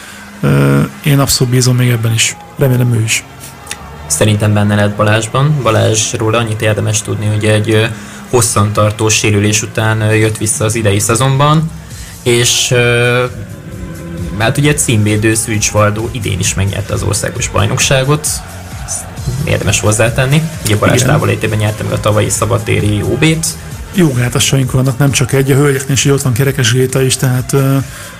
én 1.05 1.19
abszolút 1.19 1.53
bízom 1.53 1.77
még 1.77 1.91
ebben 1.91 2.13
is. 2.13 2.37
Remélem 2.59 2.95
ő 2.95 3.03
is. 3.03 3.25
Szerintem 4.07 4.55
benne 4.55 4.75
lehet 4.75 4.97
Balázsban. 4.97 5.59
Balázsról 5.63 6.35
annyit 6.35 6.63
érdemes 6.63 7.03
tudni, 7.03 7.27
hogy 7.27 7.45
egy 7.45 7.89
hosszantartó 8.31 9.09
sérülés 9.09 9.63
után 9.63 10.15
jött 10.15 10.37
vissza 10.37 10.65
az 10.65 10.75
idei 10.75 10.99
szezonban, 10.99 11.71
és 12.23 12.75
hát 14.39 14.59
ugye 14.59 14.75
címvédő 14.75 15.35
Szűcsvaldó 15.35 16.09
idén 16.13 16.39
is 16.39 16.55
megnyerte 16.55 16.93
az 16.93 17.03
országos 17.03 17.49
bajnokságot, 17.49 18.29
érdemes 19.45 19.81
hozzátenni. 19.81 20.43
Ugye 20.65 20.77
Balázs 20.77 21.03
távolétében 21.03 21.59
nyerte 21.59 21.83
meg 21.83 21.93
a 21.93 22.01
tavalyi 22.01 22.29
szabadtéri 22.29 23.03
OB-t. 23.03 23.47
Jó 23.95 24.13
gátasaink 24.13 24.73
vannak, 24.73 24.99
nem 24.99 25.11
csak 25.11 25.33
egy, 25.33 25.51
a 25.51 25.55
hölgyeknél 25.55 25.93
is, 25.93 26.05
ott 26.05 26.23
van 26.23 26.33
kerekes 26.33 26.73
géta 26.73 27.03
is, 27.03 27.17
tehát 27.17 27.55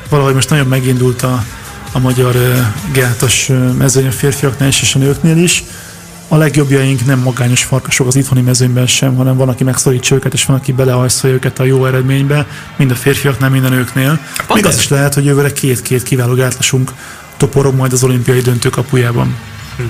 valahogy 0.09 0.35
most 0.35 0.51
nagyon 0.51 0.67
megindult 0.67 1.23
a, 1.23 1.45
a 1.93 1.99
magyar 1.99 2.35
gátas 2.93 3.51
mezőny 3.79 4.07
a 4.07 4.11
férfiaknál 4.11 4.69
is 4.69 4.83
és 4.83 4.95
a 4.95 4.99
nőknél 4.99 5.37
is. 5.37 5.65
A 6.29 6.37
legjobbjaink 6.37 7.05
nem 7.05 7.19
magányos 7.19 7.65
farkasok 7.65 8.07
az 8.07 8.17
itthoni 8.17 8.41
mezőnyben 8.41 8.87
sem, 8.87 9.17
hanem 9.17 9.37
van, 9.37 9.49
aki 9.49 9.65
megszorítsa 9.65 10.15
őket, 10.15 10.33
és 10.33 10.45
van, 10.45 10.57
aki 10.57 10.73
belehajszolja 10.73 11.37
őket 11.37 11.59
a 11.59 11.65
jó 11.65 11.87
eredménybe, 11.87 12.47
mind 12.77 12.91
a 12.91 12.95
férfiaknál, 12.95 13.51
mind 13.51 13.65
a 13.65 13.69
nőknél. 13.69 14.21
Még 14.55 14.67
az 14.67 14.79
is 14.79 14.89
lehet, 14.89 15.15
hogy 15.15 15.25
jövőre 15.25 15.53
két-két 15.53 16.03
kiváló 16.03 16.35
gátlasunk 16.35 16.93
toporog 17.37 17.75
majd 17.75 17.93
az 17.93 18.05
olimpiai 18.05 18.41
döntő 18.41 18.69
kapujában 18.69 19.37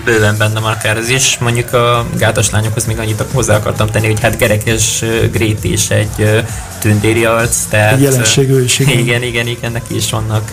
bőven 0.05 0.37
benne 0.39 0.61
már 0.61 0.77
akár 0.79 0.97
ez 0.97 1.09
is. 1.09 1.39
Mondjuk 1.39 1.73
a 1.73 2.07
gátas 2.17 2.51
lányokhoz 2.51 2.87
még 2.87 2.99
annyit 2.99 3.25
hozzá 3.33 3.57
akartam 3.57 3.87
tenni, 3.87 4.07
hogy 4.07 4.21
hát 4.21 4.39
Gerekes 4.39 5.05
Grét 5.33 5.65
is 5.65 5.91
egy 5.91 6.45
tündéri 6.79 7.25
arc. 7.25 7.57
Tehát, 7.69 7.93
egy 7.93 8.03
jelenség 8.03 8.51
ő 8.51 8.63
is, 8.63 8.79
igen. 8.79 8.99
igen, 9.05 9.23
igen, 9.23 9.47
igen, 9.47 9.73
neki 9.73 9.97
is 9.97 10.11
vannak 10.11 10.51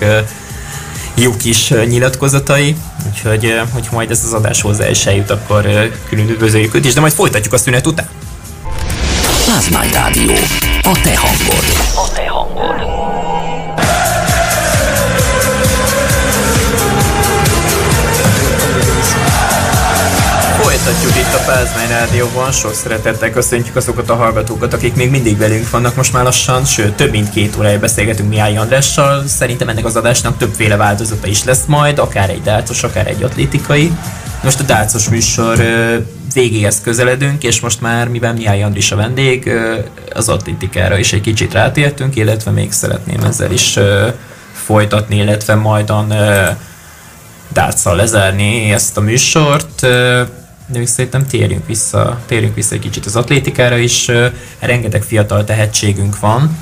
jó 1.15 1.37
kis 1.37 1.69
nyilatkozatai, 1.69 2.75
úgyhogy 3.07 3.61
hogy 3.73 3.87
majd 3.91 4.11
ez 4.11 4.23
az 4.25 4.33
adás 4.33 4.61
hozzá 4.61 4.89
is 4.89 5.05
eljut, 5.05 5.29
akkor 5.29 5.89
külön 6.09 6.29
üdvözöljük 6.29 6.75
őt 6.75 6.85
is, 6.85 6.93
de 6.93 6.99
majd 6.99 7.13
folytatjuk 7.13 7.53
a 7.53 7.57
szünet 7.57 7.87
után. 7.87 8.07
Pázmány 9.47 9.89
Rádió. 9.91 10.33
A 10.81 10.99
te 11.03 11.17
hangod. 11.17 11.65
A 11.95 12.11
te 12.13 12.27
hangod. 12.27 12.44
Rádióban, 22.05 22.51
sok 22.51 22.73
szeretettel 22.73 23.29
köszöntjük 23.29 23.75
azokat 23.75 24.09
a 24.09 24.15
hallgatókat, 24.15 24.73
akik 24.73 24.95
még 24.95 25.09
mindig 25.09 25.37
velünk 25.37 25.69
vannak 25.69 25.95
most 25.95 26.13
már 26.13 26.23
lassan, 26.23 26.65
sőt 26.65 26.93
több 26.93 27.11
mint 27.11 27.29
két 27.29 27.55
órája 27.57 27.79
beszélgetünk 27.79 28.29
Mihály 28.29 28.57
Andrással. 28.57 29.27
Szerintem 29.27 29.69
ennek 29.69 29.85
az 29.85 29.95
adásnak 29.95 30.37
többféle 30.37 30.75
változata 30.75 31.27
is 31.27 31.43
lesz 31.43 31.65
majd, 31.67 31.99
akár 31.99 32.29
egy 32.29 32.41
dácos, 32.41 32.83
akár 32.83 33.07
egy 33.07 33.23
atlétikai. 33.23 33.91
Most 34.43 34.59
a 34.59 34.63
dácos 34.63 35.09
műsor 35.09 35.57
végéhez 36.33 36.81
közeledünk, 36.81 37.43
és 37.43 37.59
most 37.59 37.81
már, 37.81 38.07
mivel 38.07 38.33
Mihály 38.33 38.63
Andris 38.63 38.91
a 38.91 38.95
vendég, 38.95 39.51
az 40.13 40.29
atlétikára 40.29 40.97
is 40.97 41.13
egy 41.13 41.21
kicsit 41.21 41.53
rátértünk, 41.53 42.15
illetve 42.15 42.51
még 42.51 42.71
szeretném 42.71 43.23
ezzel 43.23 43.51
is 43.51 43.79
folytatni, 44.53 45.15
illetve 45.15 45.55
majdan 45.55 46.13
dátszal 47.53 47.95
lezárni 47.95 48.71
ezt 48.71 48.97
a 48.97 49.01
műsort 49.01 49.87
de 50.67 50.77
még 50.77 50.87
szerintem 50.87 51.27
térjünk 51.27 51.67
vissza, 51.67 52.19
térjünk 52.25 52.55
vissza 52.55 52.75
egy 52.75 52.81
kicsit 52.81 53.05
az 53.05 53.15
atlétikára 53.15 53.77
is. 53.77 54.11
Rengeteg 54.59 55.03
fiatal 55.03 55.43
tehetségünk 55.43 56.19
van, 56.19 56.57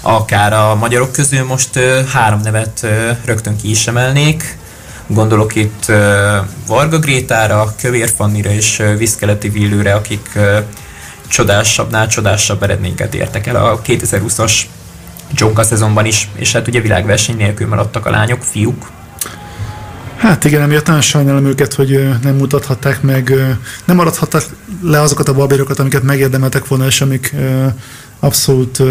akár 0.00 0.52
a 0.52 0.74
magyarok 0.74 1.12
közül 1.12 1.44
most 1.44 1.78
három 2.12 2.40
nevet 2.40 2.86
rögtön 3.24 3.56
ki 3.56 3.70
is 3.70 3.86
emelnék. 3.86 4.58
Gondolok 5.06 5.54
itt 5.54 5.92
Varga 6.66 6.98
Grétára, 6.98 7.74
Kövér 7.80 8.08
Fannira 8.16 8.50
és 8.50 8.82
Viszkeleti 8.96 9.48
Villőre, 9.48 9.94
akik 9.94 10.38
csodásabbnál 11.28 12.08
csodásabb 12.08 12.62
eredményeket 12.62 13.14
értek 13.14 13.46
el 13.46 13.56
a 13.56 13.80
2020-as 13.80 14.52
Csonka 15.34 15.62
szezonban 15.62 16.04
is, 16.04 16.28
és 16.34 16.52
hát 16.52 16.68
ugye 16.68 16.80
világverseny 16.80 17.36
nélkül 17.36 17.68
maradtak 17.68 18.06
a 18.06 18.10
lányok, 18.10 18.42
fiúk, 18.42 18.90
Hát 20.18 20.44
igen, 20.44 20.62
emiatt 20.62 20.86
nagyon 20.86 21.00
sajnálom 21.00 21.46
őket, 21.46 21.74
hogy 21.74 22.08
nem 22.22 22.34
mutathatták 22.34 23.02
meg, 23.02 23.34
nem 23.84 23.96
maradhattak 23.96 24.44
le 24.82 25.00
azokat 25.00 25.28
a 25.28 25.34
babérokat, 25.34 25.78
amiket 25.78 26.02
megérdemeltek 26.02 26.66
volna, 26.66 26.86
és 26.86 27.00
amik 27.00 27.34
abszolút 28.20 28.82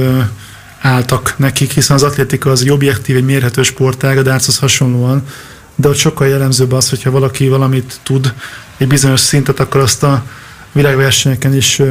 álltak 0.81 1.33
nekik, 1.37 1.71
hiszen 1.71 1.95
az 1.95 2.03
atlétika 2.03 2.51
az 2.51 2.61
egy 2.61 2.69
objektív, 2.69 3.15
egy 3.15 3.25
mérhető 3.25 3.63
sportág, 3.63 4.17
a 4.17 4.21
dárchoz 4.21 4.57
hasonlóan, 4.57 5.23
de 5.75 5.87
ott 5.87 5.95
sokkal 5.95 6.27
jellemzőbb 6.27 6.71
az, 6.71 6.89
hogyha 6.89 7.11
valaki 7.11 7.47
valamit 7.47 7.99
tud, 8.03 8.33
egy 8.77 8.87
bizonyos 8.87 9.19
szintet, 9.19 9.59
akkor 9.59 9.81
azt 9.81 10.03
a 10.03 10.23
világversenyeken 10.71 11.55
is 11.55 11.81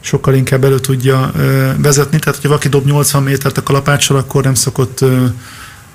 sokkal 0.00 0.34
inkább 0.34 0.64
elő 0.64 0.78
tudja 0.78 1.32
vezetni. 1.76 2.18
Tehát, 2.18 2.34
hogyha 2.34 2.48
valaki 2.48 2.68
dob 2.68 2.86
80 2.86 3.22
métert 3.22 3.58
a 3.58 3.62
kalapáccsal, 3.62 4.16
akkor 4.16 4.44
nem 4.44 4.54
szokott 4.54 5.04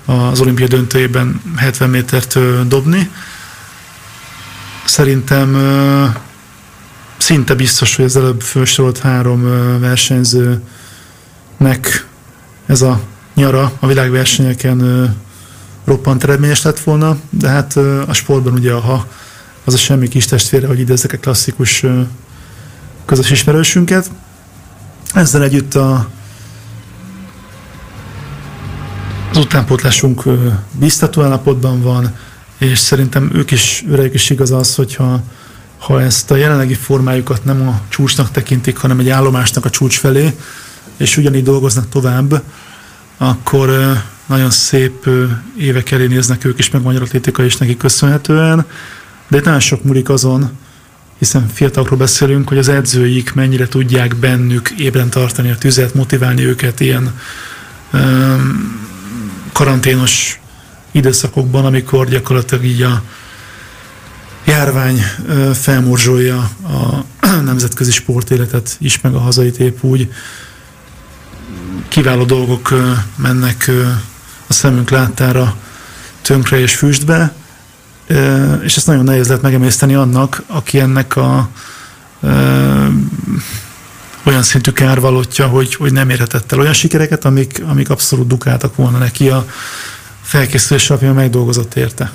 az 0.06 0.40
olimpia 0.40 0.66
döntőjében 0.66 1.40
70 1.56 1.90
métert 1.90 2.38
dobni. 2.68 3.10
Szerintem 4.84 5.56
szinte 7.18 7.54
biztos, 7.54 7.96
hogy 7.96 8.04
az 8.04 8.16
előbb 8.16 8.40
felsorolt 8.40 8.98
három 8.98 9.42
versenyzőnek 9.80 10.60
ez 12.66 12.82
a 12.82 13.00
nyara 13.34 13.72
a 13.80 13.86
világversenyeken 13.86 15.14
roppant 15.84 16.24
eredményes 16.24 16.62
lett 16.62 16.80
volna, 16.80 17.16
de 17.30 17.48
hát 17.48 17.76
a 18.06 18.12
sportban 18.12 18.52
ugye 18.52 18.72
a 18.72 18.80
ha 18.80 19.06
az 19.64 19.74
a 19.74 19.76
semmi 19.76 20.08
kis 20.08 20.24
testvére, 20.24 20.66
hogy 20.66 20.78
idézzek 20.78 21.12
a 21.12 21.16
klasszikus 21.16 21.84
közös 23.04 23.30
ismerősünket. 23.30 24.10
Ezzel 25.12 25.42
együtt 25.42 25.74
a 25.74 26.08
Az 29.36 29.44
utánpótlásunk 29.44 30.22
biztató 30.72 31.22
állapotban 31.22 31.82
van, 31.82 32.16
és 32.58 32.78
szerintem 32.78 33.30
ők 33.34 33.50
is, 33.50 33.84
őreik 33.88 34.14
is 34.14 34.30
igaz 34.30 34.50
az, 34.50 34.74
hogyha 34.74 35.22
ha 35.78 36.02
ezt 36.02 36.30
a 36.30 36.36
jelenlegi 36.36 36.74
formájukat 36.74 37.44
nem 37.44 37.68
a 37.68 37.80
csúcsnak 37.88 38.30
tekintik, 38.30 38.76
hanem 38.76 38.98
egy 38.98 39.08
állomásnak 39.08 39.64
a 39.64 39.70
csúcs 39.70 39.98
felé, 39.98 40.34
és 40.96 41.16
ugyanígy 41.16 41.42
dolgoznak 41.42 41.88
tovább, 41.88 42.42
akkor 43.16 44.00
nagyon 44.26 44.50
szép 44.50 45.08
évek 45.58 45.90
elé 45.90 46.06
néznek 46.06 46.44
ők 46.44 46.58
is, 46.58 46.70
meg 46.70 46.82
magyar 46.82 47.02
atlétika 47.02 47.44
is 47.44 47.56
neki 47.56 47.76
köszönhetően, 47.76 48.64
de 49.28 49.36
itt 49.36 49.44
nagyon 49.44 49.60
sok 49.60 49.84
múlik 49.84 50.08
azon, 50.08 50.50
hiszen 51.18 51.48
fiatalokról 51.48 51.98
beszélünk, 51.98 52.48
hogy 52.48 52.58
az 52.58 52.68
edzőik 52.68 53.34
mennyire 53.34 53.68
tudják 53.68 54.16
bennük 54.16 54.70
ébren 54.70 55.10
tartani 55.10 55.50
a 55.50 55.56
tüzet, 55.56 55.94
motiválni 55.94 56.44
őket 56.44 56.80
ilyen 56.80 57.14
karanténos 59.56 60.40
időszakokban, 60.90 61.64
amikor 61.64 62.08
gyakorlatilag 62.08 62.64
így 62.64 62.82
a 62.82 63.02
járvány 64.44 65.02
felmorzsolja 65.54 66.50
a 66.62 67.04
nemzetközi 67.44 67.90
sportéletet 67.90 68.76
is, 68.78 69.00
meg 69.00 69.14
a 69.14 69.18
hazait 69.18 69.58
épp 69.58 69.82
úgy. 69.82 70.12
Kiváló 71.88 72.24
dolgok 72.24 72.74
mennek 73.16 73.70
a 74.46 74.52
szemünk 74.52 74.90
láttára 74.90 75.56
tönkre 76.22 76.58
és 76.58 76.74
füstbe, 76.74 77.34
és 78.62 78.76
ezt 78.76 78.86
nagyon 78.86 79.04
nehéz 79.04 79.26
lehet 79.26 79.42
megemészteni 79.42 79.94
annak, 79.94 80.42
aki 80.46 80.78
ennek 80.78 81.16
a 81.16 81.48
olyan 84.26 84.42
szintű 84.42 84.70
kárvalotja, 84.70 85.46
hogy, 85.46 85.74
hogy 85.74 85.92
nem 85.92 86.10
érhetett 86.10 86.52
el 86.52 86.60
olyan 86.60 86.72
sikereket, 86.72 87.24
amik, 87.24 87.62
amik 87.68 87.90
abszolút 87.90 88.26
dukáltak 88.26 88.76
volna 88.76 88.98
neki 88.98 89.28
a 89.28 89.46
felkészülés 90.22 90.90
alapján 90.90 91.14
megdolgozott 91.14 91.74
érte. 91.74 92.12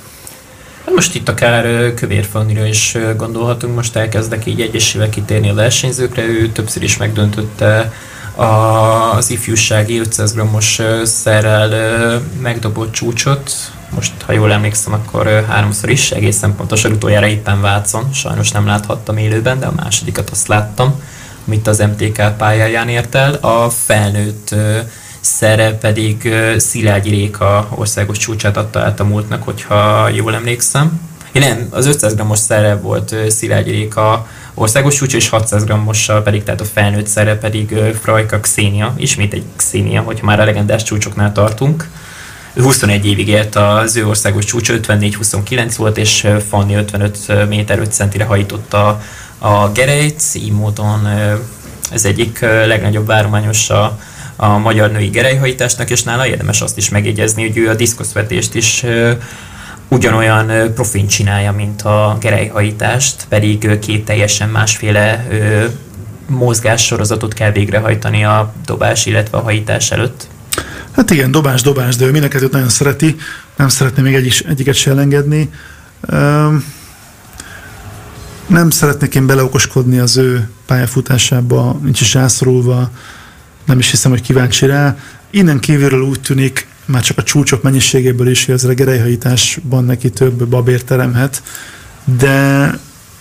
Hát 0.86 0.96
most 0.96 1.16
itt 1.16 1.30
akár 1.30 1.94
Kövér 1.94 2.26
Fannira 2.32 2.66
is 2.66 2.98
gondolhatunk, 3.18 3.76
most 3.76 3.96
elkezdek 3.96 4.46
így 4.46 4.62
egyesével 4.62 5.10
kitérni 5.10 5.50
a 5.50 5.54
versenyzőkre, 5.54 6.24
ő 6.24 6.50
többször 6.50 6.84
is 6.84 6.98
megdöntötte 6.98 7.94
az 8.36 9.30
ifjúsági 9.30 10.00
500 10.00 10.34
g-os 10.34 10.82
szerrel 11.04 12.22
megdobott 12.42 12.92
csúcsot, 12.92 13.52
most 13.90 14.12
ha 14.26 14.32
jól 14.32 14.52
emlékszem, 14.52 14.94
akkor 14.94 15.46
háromszor 15.48 15.90
is, 15.90 16.12
egészen 16.12 16.56
pontosan 16.56 16.92
utoljára 16.92 17.28
éppen 17.28 17.62
Vácon, 17.62 18.14
sajnos 18.14 18.52
nem 18.52 18.66
láthattam 18.66 19.18
élőben, 19.18 19.60
de 19.60 19.66
a 19.66 19.74
másodikat 19.76 20.30
azt 20.30 20.48
láttam 20.48 21.02
amit 21.48 21.68
az 21.68 21.80
MTK 21.80 22.38
pályáján 22.38 22.90
ért 22.90 23.16
el. 23.16 23.34
A 23.34 23.70
felnőtt 23.70 24.56
szere 25.20 25.78
pedig 25.78 26.34
Szilágyi 26.58 27.10
Réka 27.10 27.68
országos 27.76 28.18
csúcsát 28.18 28.58
adta 28.58 28.80
át 28.80 29.00
a 29.00 29.04
múltnak, 29.04 29.44
hogyha 29.44 30.10
jól 30.10 30.34
emlékszem. 30.34 31.10
Nem, 31.34 31.68
az 31.70 31.86
500 31.86 32.16
g-os 32.16 32.40
szere 32.40 32.76
volt 32.76 33.16
Szilágyi 33.30 33.72
Réka 33.72 34.28
országos 34.54 34.96
csúcs, 34.96 35.14
és 35.14 35.30
600 35.30 35.64
g-ossal 35.64 36.24
pedig, 36.24 36.44
tehát 36.44 36.62
a 36.62 36.66
felnőtt 36.66 37.08
szere 37.08 37.38
pedig 37.38 37.76
Frajka 38.02 38.40
Xenia, 38.40 38.94
ismét 38.98 39.34
egy 39.34 39.44
Xenia, 39.56 40.02
hogyha 40.02 40.26
már 40.26 40.40
a 40.40 40.46
legendás 40.46 40.84
csúcsoknál 40.84 41.32
tartunk. 41.32 41.88
21 42.56 43.06
évig 43.06 43.28
élt 43.28 43.56
az 43.56 43.96
ő 43.96 44.08
országos 44.08 44.46
csúcs, 44.46 44.70
54-29 44.72 45.74
volt, 45.78 45.98
és 45.98 46.28
Fanni 46.50 46.74
55 46.76 47.48
méter 47.48 47.80
5 47.80 47.94
centire 47.94 48.24
hajította 48.24 49.02
a 49.42 49.72
gerejt, 49.72 50.22
így 50.34 50.52
módon 50.52 51.08
ez 51.92 52.06
egyik 52.06 52.40
legnagyobb 52.40 53.06
várományos 53.06 53.70
a, 53.70 54.00
a 54.36 54.58
magyar 54.58 54.92
női 54.92 55.08
gerejhajításnak, 55.08 55.90
és 55.90 56.04
nála 56.04 56.28
érdemes 56.28 56.62
azt 56.62 56.78
is 56.78 56.90
megjegyezni, 56.90 57.48
hogy 57.48 57.58
ő 57.58 57.70
a 57.70 57.74
diszkoszvetést 57.74 58.56
is 58.56 58.86
ugyanolyan 59.88 60.74
profin 60.74 61.08
csinálja, 61.08 61.52
mint 61.52 61.82
a 61.82 62.18
gerejhajítást, 62.20 63.26
pedig 63.30 63.80
két 63.80 64.06
teljesen 64.06 64.50
másféle 64.50 65.28
mozgássorozatot 66.28 67.34
kell 67.34 67.52
végrehajtani 67.52 68.24
a 68.24 68.54
dobás, 68.66 69.06
illetve 69.06 69.38
a 69.38 69.42
hajítás 69.42 69.92
előtt. 69.92 70.28
Hát 70.92 71.12
igen, 71.12 71.32
dobás, 71.32 71.62
dobás, 71.62 71.96
de 71.96 72.06
ő 72.06 72.12
mind 72.12 72.50
nagyon 72.52 72.70
szereti, 72.70 73.16
nem 73.56 73.70
szeretné 73.70 74.02
még 74.02 74.14
egy, 74.14 74.46
egyiket 74.50 74.76
se 74.76 74.92
elengedni. 74.92 75.50
Um, 76.12 76.64
nem 78.52 78.70
szeretnék 78.70 79.16
én 79.16 79.26
beleokoskodni 79.26 80.00
az 80.00 80.18
ő 80.18 80.50
pályafutásába, 80.66 81.80
nincs 81.84 82.02
is 82.02 82.14
rászorulva, 82.14 82.92
nem 83.66 83.80
is 83.80 83.90
hiszem, 83.90 84.12
hogy 84.12 84.22
kíváncsi 84.22 84.66
rá. 84.66 84.98
Innen 85.30 85.60
kívülről 85.60 86.02
úgy 86.02 86.22
tűnik, 86.22 86.68
már 86.86 87.02
csak 87.02 87.18
a 87.18 87.24
csúcsok 87.24 87.62
mennyiségéből 87.62 88.28
is, 88.28 88.46
hogy 88.46 88.54
az 88.54 88.64
a 88.64 88.74
gerejhajításban 88.74 89.86
neki 89.86 90.10
több 90.10 90.48
babért 90.48 90.86
teremhet, 90.86 91.44
de 92.20 92.70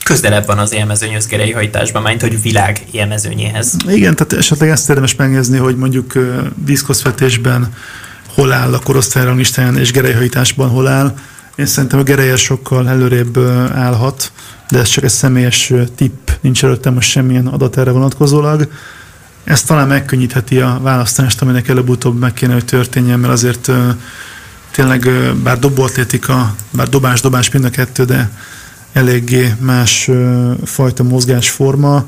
közelebb 0.05 0.47
van 0.47 0.59
az 0.59 0.73
élmezőnyhöz 0.73 1.27
gerejhajtásban, 1.27 2.03
mint 2.03 2.21
hogy 2.21 2.43
világ 2.43 2.85
élmezőnyéhez. 2.91 3.77
Igen, 3.89 4.15
tehát 4.17 4.33
esetleg 4.33 4.69
ezt 4.69 4.89
érdemes 4.89 5.15
megnézni, 5.15 5.59
hogy 5.59 5.77
mondjuk 5.77 6.13
diszkoszvetésben 6.55 7.75
hol 8.35 8.53
áll 8.53 8.75
a 8.75 8.79
korosztályrangistáján, 8.79 9.79
és 9.79 9.93
gerejhajításban 9.93 10.69
hol 10.69 10.87
áll. 10.87 11.15
Én 11.61 11.67
szerintem 11.67 11.99
a 11.99 12.03
gereje 12.03 12.37
sokkal 12.37 12.89
előrébb 12.89 13.39
állhat, 13.75 14.33
de 14.71 14.79
ez 14.79 14.89
csak 14.89 15.05
egy 15.05 15.11
személyes 15.11 15.73
tipp, 15.95 16.31
nincs 16.41 16.65
előttem 16.65 16.95
most 16.95 17.11
semmilyen 17.11 17.47
adat 17.47 17.79
erre 17.79 17.91
vonatkozólag. 17.91 18.71
Ez 19.45 19.63
talán 19.63 19.89
megkönnyítheti 19.89 20.61
a 20.61 20.79
választást, 20.83 21.43
aminek 21.43 21.69
előbb-utóbb 21.69 22.19
meg 22.19 22.33
kéne, 22.33 22.53
hogy 22.53 22.65
történjen, 22.65 23.19
mert 23.19 23.33
azért 23.33 23.71
tényleg 24.71 25.11
bár 25.43 25.59
dobóatlétika, 25.59 26.55
bár 26.71 26.89
dobás-dobás 26.89 27.51
mind 27.51 27.65
a 27.65 27.71
kettő, 27.71 28.05
de 28.05 28.31
eléggé 28.93 29.55
más 29.59 30.11
fajta 30.65 31.03
mozgásforma, 31.03 32.05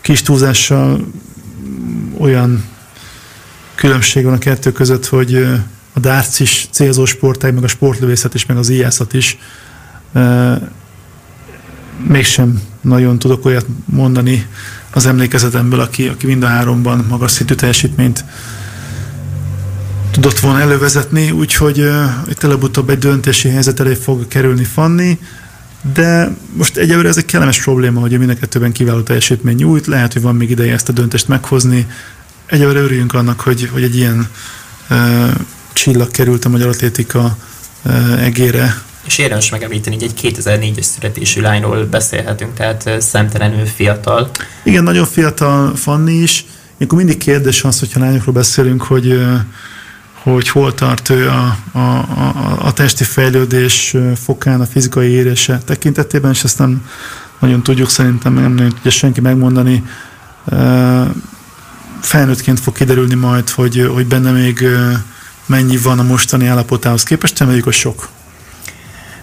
kis 0.00 0.22
túlzással 0.22 1.06
olyan 2.18 2.64
különbség 3.74 4.24
van 4.24 4.34
a 4.34 4.38
kettő 4.38 4.72
között, 4.72 5.06
hogy 5.06 5.46
a 5.92 6.00
darts 6.00 6.40
is 6.40 6.68
célzó 6.70 7.04
sportág, 7.04 7.54
meg 7.54 7.64
a 7.64 7.68
sportlövészet 7.68 8.34
is, 8.34 8.46
meg 8.46 8.56
az 8.56 8.68
íjászat 8.68 9.12
is 9.12 9.38
mégsem 12.06 12.62
nagyon 12.80 13.18
tudok 13.18 13.44
olyat 13.44 13.66
mondani 13.84 14.46
az 14.90 15.06
emlékezetemből, 15.06 15.80
aki, 15.80 16.08
aki 16.08 16.26
mind 16.26 16.42
a 16.42 16.46
háromban 16.46 17.06
magas 17.08 17.30
szintű 17.30 17.54
teljesítményt 17.54 18.24
tudott 20.10 20.38
volna 20.38 20.60
elővezetni, 20.60 21.30
úgyhogy 21.30 21.80
uh, 21.80 22.04
itt 22.28 22.42
előbb-utóbb 22.42 22.90
egy 22.90 22.98
döntési 22.98 23.48
helyzet 23.48 23.80
elé 23.80 23.94
fog 23.94 24.28
kerülni 24.28 24.64
Fanni, 24.64 25.18
de 25.94 26.36
most 26.52 26.76
egyelőre 26.76 27.08
ez 27.08 27.16
egy 27.16 27.24
kellemes 27.24 27.62
probléma, 27.62 28.00
hogy 28.00 28.18
mind 28.18 28.30
a 28.30 28.34
kettőben 28.34 28.72
kiváló 28.72 29.00
teljesítmény 29.00 29.56
nyújt, 29.56 29.86
lehet, 29.86 30.12
hogy 30.12 30.22
van 30.22 30.36
még 30.36 30.50
ideje 30.50 30.72
ezt 30.72 30.88
a 30.88 30.92
döntést 30.92 31.28
meghozni. 31.28 31.86
Egyelőre 32.46 32.80
örüljünk 32.80 33.14
annak, 33.14 33.40
hogy, 33.40 33.68
hogy 33.72 33.82
egy 33.82 33.96
ilyen 33.96 34.28
uh, 34.90 35.30
csillag 35.72 36.10
került 36.10 36.44
a 36.44 36.48
magyar 36.48 36.68
atlétika 36.68 37.36
uh, 37.84 38.24
egére 38.24 38.82
és 39.06 39.18
érdemes 39.18 39.50
megemlíteni, 39.50 39.96
hogy 39.96 40.04
egy 40.04 40.34
2004-es 40.36 40.82
születésű 40.82 41.40
lányról 41.40 41.84
beszélhetünk, 41.84 42.54
tehát 42.54 42.90
szemtelenül 42.98 43.66
fiatal. 43.66 44.30
Igen, 44.64 44.82
nagyon 44.82 45.04
fiatal 45.04 45.76
Fanni 45.76 46.12
is. 46.12 46.44
Ilyenkor 46.76 46.98
mindig 46.98 47.18
kérdés 47.18 47.64
az, 47.64 47.78
hogyha 47.78 48.00
lányokról 48.00 48.34
beszélünk, 48.34 48.82
hogy 48.82 49.20
hogy 50.22 50.48
hol 50.48 50.74
tart 50.74 51.08
ő 51.08 51.28
a, 51.28 51.56
a, 51.72 51.78
a, 51.78 52.56
a 52.60 52.72
testi 52.72 53.04
fejlődés 53.04 53.96
fokán, 54.24 54.60
a 54.60 54.66
fizikai 54.66 55.08
érése 55.08 55.58
tekintetében, 55.64 56.30
és 56.30 56.44
ezt 56.44 56.58
nem 56.58 56.86
nagyon 57.38 57.62
tudjuk 57.62 57.90
szerintem, 57.90 58.34
nem 58.34 58.52
nagyon 58.52 58.72
tudja 58.72 58.90
senki 58.90 59.20
megmondani. 59.20 59.84
Felnőttként 62.00 62.60
fog 62.60 62.74
kiderülni 62.74 63.14
majd, 63.14 63.50
hogy, 63.50 63.90
hogy 63.94 64.06
benne 64.06 64.30
még 64.30 64.66
mennyi 65.52 65.76
van 65.76 65.98
a 65.98 66.02
mostani 66.02 66.46
állapotához 66.46 67.02
képest, 67.02 67.38
reméljük, 67.38 67.64
hogy 67.64 67.72
sok. 67.72 68.08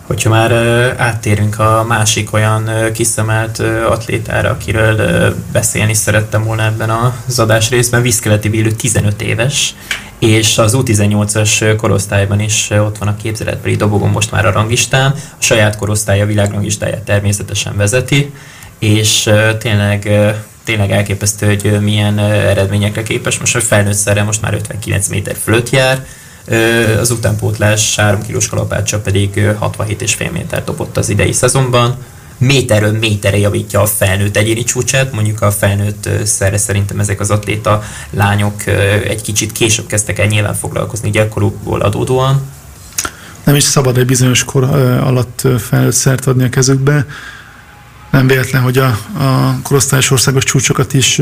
Hogyha 0.04 0.30
már 0.30 0.52
áttérünk 0.98 1.60
a 1.60 1.86
másik 1.88 2.34
olyan 2.34 2.70
kiszemelt 2.94 3.60
atlétára, 3.90 4.50
akiről 4.50 5.36
beszélni 5.52 5.94
szerettem 5.94 6.44
volna 6.44 6.64
ebben 6.64 6.90
az 7.28 7.40
adás 7.40 7.70
részben, 7.70 8.02
Viszkeleti 8.02 8.50
Bélő 8.50 8.72
15 8.72 9.22
éves, 9.22 9.76
és 10.20 10.58
az 10.58 10.76
U18-as 10.78 11.74
korosztályban 11.78 12.40
is 12.40 12.70
ott 12.70 12.98
van 12.98 13.08
a 13.08 13.16
képzeletbeli 13.16 13.76
dobogon 13.76 14.10
most 14.10 14.32
már 14.32 14.46
a 14.46 14.52
rangistán, 14.52 15.12
a 15.16 15.44
saját 15.44 15.76
korosztálya 15.76 16.26
világrangistáját 16.26 17.02
természetesen 17.02 17.78
vezeti, 17.78 18.34
és 18.80 19.30
tényleg 19.60 20.10
tényleg 20.70 20.92
elképesztő, 20.92 21.46
hogy 21.46 21.82
milyen 21.82 22.20
eredményekre 22.20 23.04
képes. 23.04 23.40
Most 23.40 23.56
a 23.56 23.60
felnőtt 23.60 23.94
szerre 23.94 24.24
most 24.24 24.42
már 24.42 24.54
59 24.54 25.08
méter 25.08 25.36
fölött 25.44 25.70
jár, 25.70 26.06
az 27.00 27.12
utánpótlás 27.12 27.96
3 27.96 28.22
kilós 28.22 28.48
kalapácsa 28.48 29.00
pedig 29.00 29.30
67,5 29.36 30.32
méter 30.32 30.64
dobott 30.64 30.98
az 30.98 31.10
idei 31.10 31.32
szezonban. 31.32 31.98
Méterről 32.38 32.92
méterre 32.92 33.38
javítja 33.38 33.82
a 33.82 33.86
felnőtt 33.86 34.38
egyéni 34.38 34.64
csúcsát, 34.64 35.12
mondjuk 35.12 35.42
a 35.42 35.52
felnőtt 35.52 36.10
szerre 36.24 36.58
szerintem 36.58 37.00
ezek 37.00 37.20
az 37.20 37.32
atléta 37.32 37.84
lányok 38.10 38.66
egy 39.08 39.22
kicsit 39.22 39.52
később 39.52 39.88
kezdtek 39.88 40.20
el 40.20 40.28
nyilván 40.28 40.56
foglalkozni 40.56 41.10
gyerekkorukból 41.10 41.82
adódóan. 41.82 42.42
Nem 43.44 43.56
is 43.56 43.64
szabad 43.64 43.98
egy 43.98 44.06
bizonyos 44.06 44.44
kor 44.44 44.64
alatt 45.04 45.48
felnőtt 45.58 45.94
szert 45.94 46.26
adni 46.26 46.44
a 46.44 46.50
kezükbe. 46.50 47.06
Nem 48.12 48.28
véletlen, 48.28 48.62
hogy 48.62 48.78
a, 48.78 48.98
a 49.18 49.60
korosztályos 49.64 50.12
országos 50.12 50.44
csúcsokat 50.44 50.94
is 50.94 51.22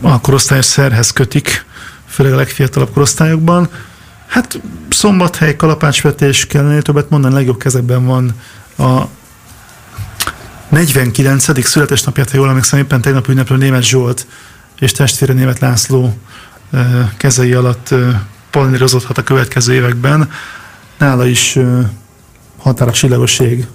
a 0.00 0.20
korosztályos 0.20 0.64
szerhez 0.64 1.10
kötik, 1.10 1.64
főleg 2.06 2.32
a 2.32 2.36
legfiatalabb 2.36 2.92
korosztályokban. 2.92 3.68
Hát 4.26 4.60
szombathely, 4.88 5.56
kalapácsvetés 5.56 6.46
kellene 6.46 6.80
többet 6.80 7.10
mondani, 7.10 7.34
legjobb 7.34 7.58
kezekben 7.58 8.06
van 8.06 8.34
a 8.78 9.08
49. 10.68 11.64
születésnapját, 11.66 12.30
ha 12.30 12.36
jól 12.36 12.48
emlékszem, 12.48 12.78
éppen 12.78 13.00
tegnap 13.00 13.28
ünneplő 13.28 13.56
német 13.56 13.84
Zsolt 13.84 14.26
és 14.78 14.92
testvére 14.92 15.32
német 15.32 15.58
László 15.58 16.18
kezei 17.16 17.52
alatt 17.52 17.94
palnírozódhat 18.50 19.18
a 19.18 19.22
következő 19.22 19.74
években. 19.74 20.30
Nála 20.98 21.26
is 21.26 21.58
határa 22.58 22.92
csillagos 22.92 23.38
ég, 23.38 23.66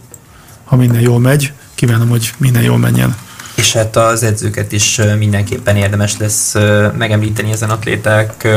ha 0.74 0.80
minden 0.80 1.02
jól 1.02 1.20
megy. 1.20 1.52
kívánom, 1.76 2.10
hogy 2.10 2.34
minden 2.38 2.62
jól 2.64 2.78
menjen. 2.78 3.16
És 3.56 3.74
hát 3.74 3.96
az 3.96 4.24
edzőket 4.24 4.72
is 4.72 5.00
mindenképpen 5.18 5.76
érdemes 5.76 6.18
lesz 6.18 6.54
megemlíteni 6.98 7.52
ezen 7.52 7.70
atléták 7.70 8.48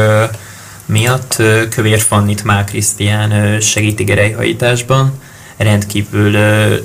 miatt. 0.86 1.42
Kövér 1.70 2.00
Fannit 2.00 2.44
Mál 2.44 2.64
Krisztián 2.64 3.60
segíti 3.60 4.04
gerejhajításban, 4.04 5.12
rendkívül 5.56 6.36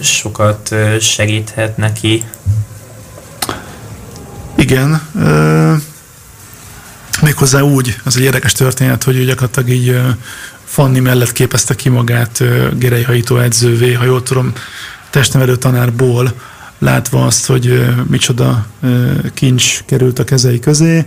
sokat 0.02 0.76
segíthet 1.00 1.78
neki. 1.78 2.24
Igen, 4.56 5.02
méghozzá 7.22 7.62
úgy, 7.62 7.96
az 8.04 8.18
egy 8.18 8.24
érdekes 8.24 8.52
történet, 8.52 9.04
hogy 9.04 9.26
gyakorlatilag 9.26 9.70
így 9.70 10.00
Fanni 10.66 11.00
mellett 11.00 11.32
képezte 11.32 11.76
ki 11.76 11.90
magát 11.90 12.44
gerejhajító 12.78 13.38
edzővé, 13.38 13.94
ha 13.94 14.04
jól 14.04 14.24
tudom, 14.24 14.54
testnevelő 15.12 15.56
tanárból, 15.56 16.34
látva 16.80 17.26
azt, 17.26 17.46
hogy 17.46 17.86
micsoda 18.08 18.66
kincs 19.34 19.84
került 19.86 20.20
a 20.20 20.24
kezei 20.24 20.60
közé. 20.60 21.06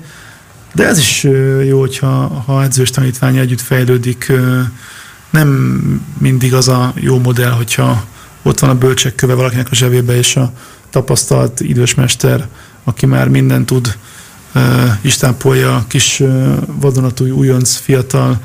De 0.75 0.87
ez 0.87 0.99
is 0.99 1.23
jó, 1.67 1.81
hogyha 1.81 2.43
ha 2.47 2.63
edzős 2.63 2.91
tanítvány 2.91 3.37
együtt 3.37 3.61
fejlődik. 3.61 4.33
Nem 5.31 5.49
mindig 6.19 6.55
az 6.55 6.69
a 6.69 6.93
jó 6.95 7.19
modell, 7.19 7.51
hogyha 7.51 8.05
ott 8.43 8.59
van 8.59 8.71
a 8.71 8.79
bölcsek 8.79 9.15
köve 9.15 9.35
valakinek 9.35 9.71
a 9.71 9.75
zsebébe, 9.75 10.17
és 10.17 10.37
a 10.37 10.53
tapasztalt 10.91 11.61
idős 11.61 11.95
mester, 11.95 12.49
aki 12.85 13.07
már 13.07 13.29
mindent 13.29 13.67
tud, 13.67 13.97
istápolja 15.01 15.77
a 15.77 15.85
kis 15.89 16.23
vadonatúj 16.67 17.31
újonc 17.31 17.77
fiatal 17.77 18.41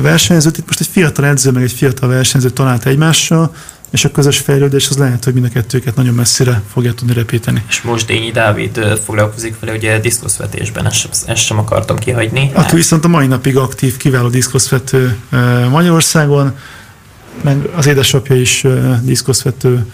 versenyzőt. 0.00 0.58
Itt 0.58 0.66
most 0.66 0.80
egy 0.80 0.88
fiatal 0.90 1.26
edző, 1.26 1.50
meg 1.50 1.62
egy 1.62 1.72
fiatal 1.72 2.08
versenyző 2.08 2.50
talált 2.50 2.86
egymással, 2.86 3.54
és 3.90 4.04
a 4.04 4.10
közös 4.10 4.38
fejlődés 4.38 4.88
az 4.88 4.96
lehet, 4.96 5.24
hogy 5.24 5.34
mind 5.34 5.46
a 5.46 5.48
kettőket 5.48 5.96
nagyon 5.96 6.14
messzire 6.14 6.62
fogja 6.72 6.94
tudni 6.94 7.14
repíteni. 7.14 7.62
És 7.68 7.82
most 7.82 8.06
Dényi 8.06 8.30
Dávid 8.30 9.00
foglalkozik 9.04 9.60
vele, 9.60 9.72
ugye 9.72 9.98
diszkoszvetésben, 9.98 10.86
ezt, 10.86 11.28
ezt 11.28 11.44
sem 11.44 11.58
akartam 11.58 11.98
kihagyni. 11.98 12.50
Aki 12.54 12.74
viszont 12.74 13.04
a 13.04 13.08
mai 13.08 13.26
napig 13.26 13.56
aktív, 13.56 13.96
kiváló 13.96 14.28
diszkoszvető 14.28 15.16
Magyarországon, 15.70 16.56
meg 17.42 17.68
az 17.76 17.86
édesapja 17.86 18.36
is 18.36 18.64
diszkoszvető 19.02 19.86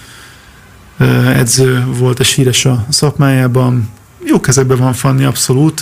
edző 1.26 1.84
volt, 1.86 2.20
és 2.20 2.32
híres 2.32 2.64
a 2.64 2.86
szakmájában. 2.88 3.90
Jó 4.24 4.40
kezekben 4.40 4.78
van 4.78 4.92
Fanni, 4.92 5.24
abszolút. 5.24 5.80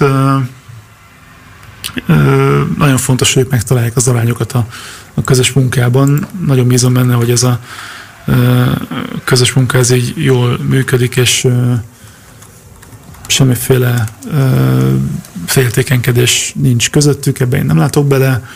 Nagyon 2.78 2.96
fontos, 2.96 3.34
hogy 3.34 3.46
megtalálják 3.50 3.96
az 3.96 4.08
arányokat 4.08 4.52
a, 4.52 4.66
a 5.14 5.22
közös 5.22 5.52
munkában. 5.52 6.26
Nagyon 6.46 6.66
bízom 6.66 6.92
benne, 6.92 7.14
hogy 7.14 7.30
ez 7.30 7.42
a 7.42 7.60
közös 9.24 9.52
munka 9.52 9.78
ez 9.78 9.90
így 9.90 10.12
jól 10.16 10.58
működik, 10.58 11.16
és 11.16 11.46
semmiféle 13.26 14.04
féltékenkedés 15.46 16.52
nincs 16.56 16.90
közöttük, 16.90 17.40
ebben 17.40 17.60
én 17.60 17.66
nem 17.66 17.76
látok 17.76 18.06
bele. 18.06 18.48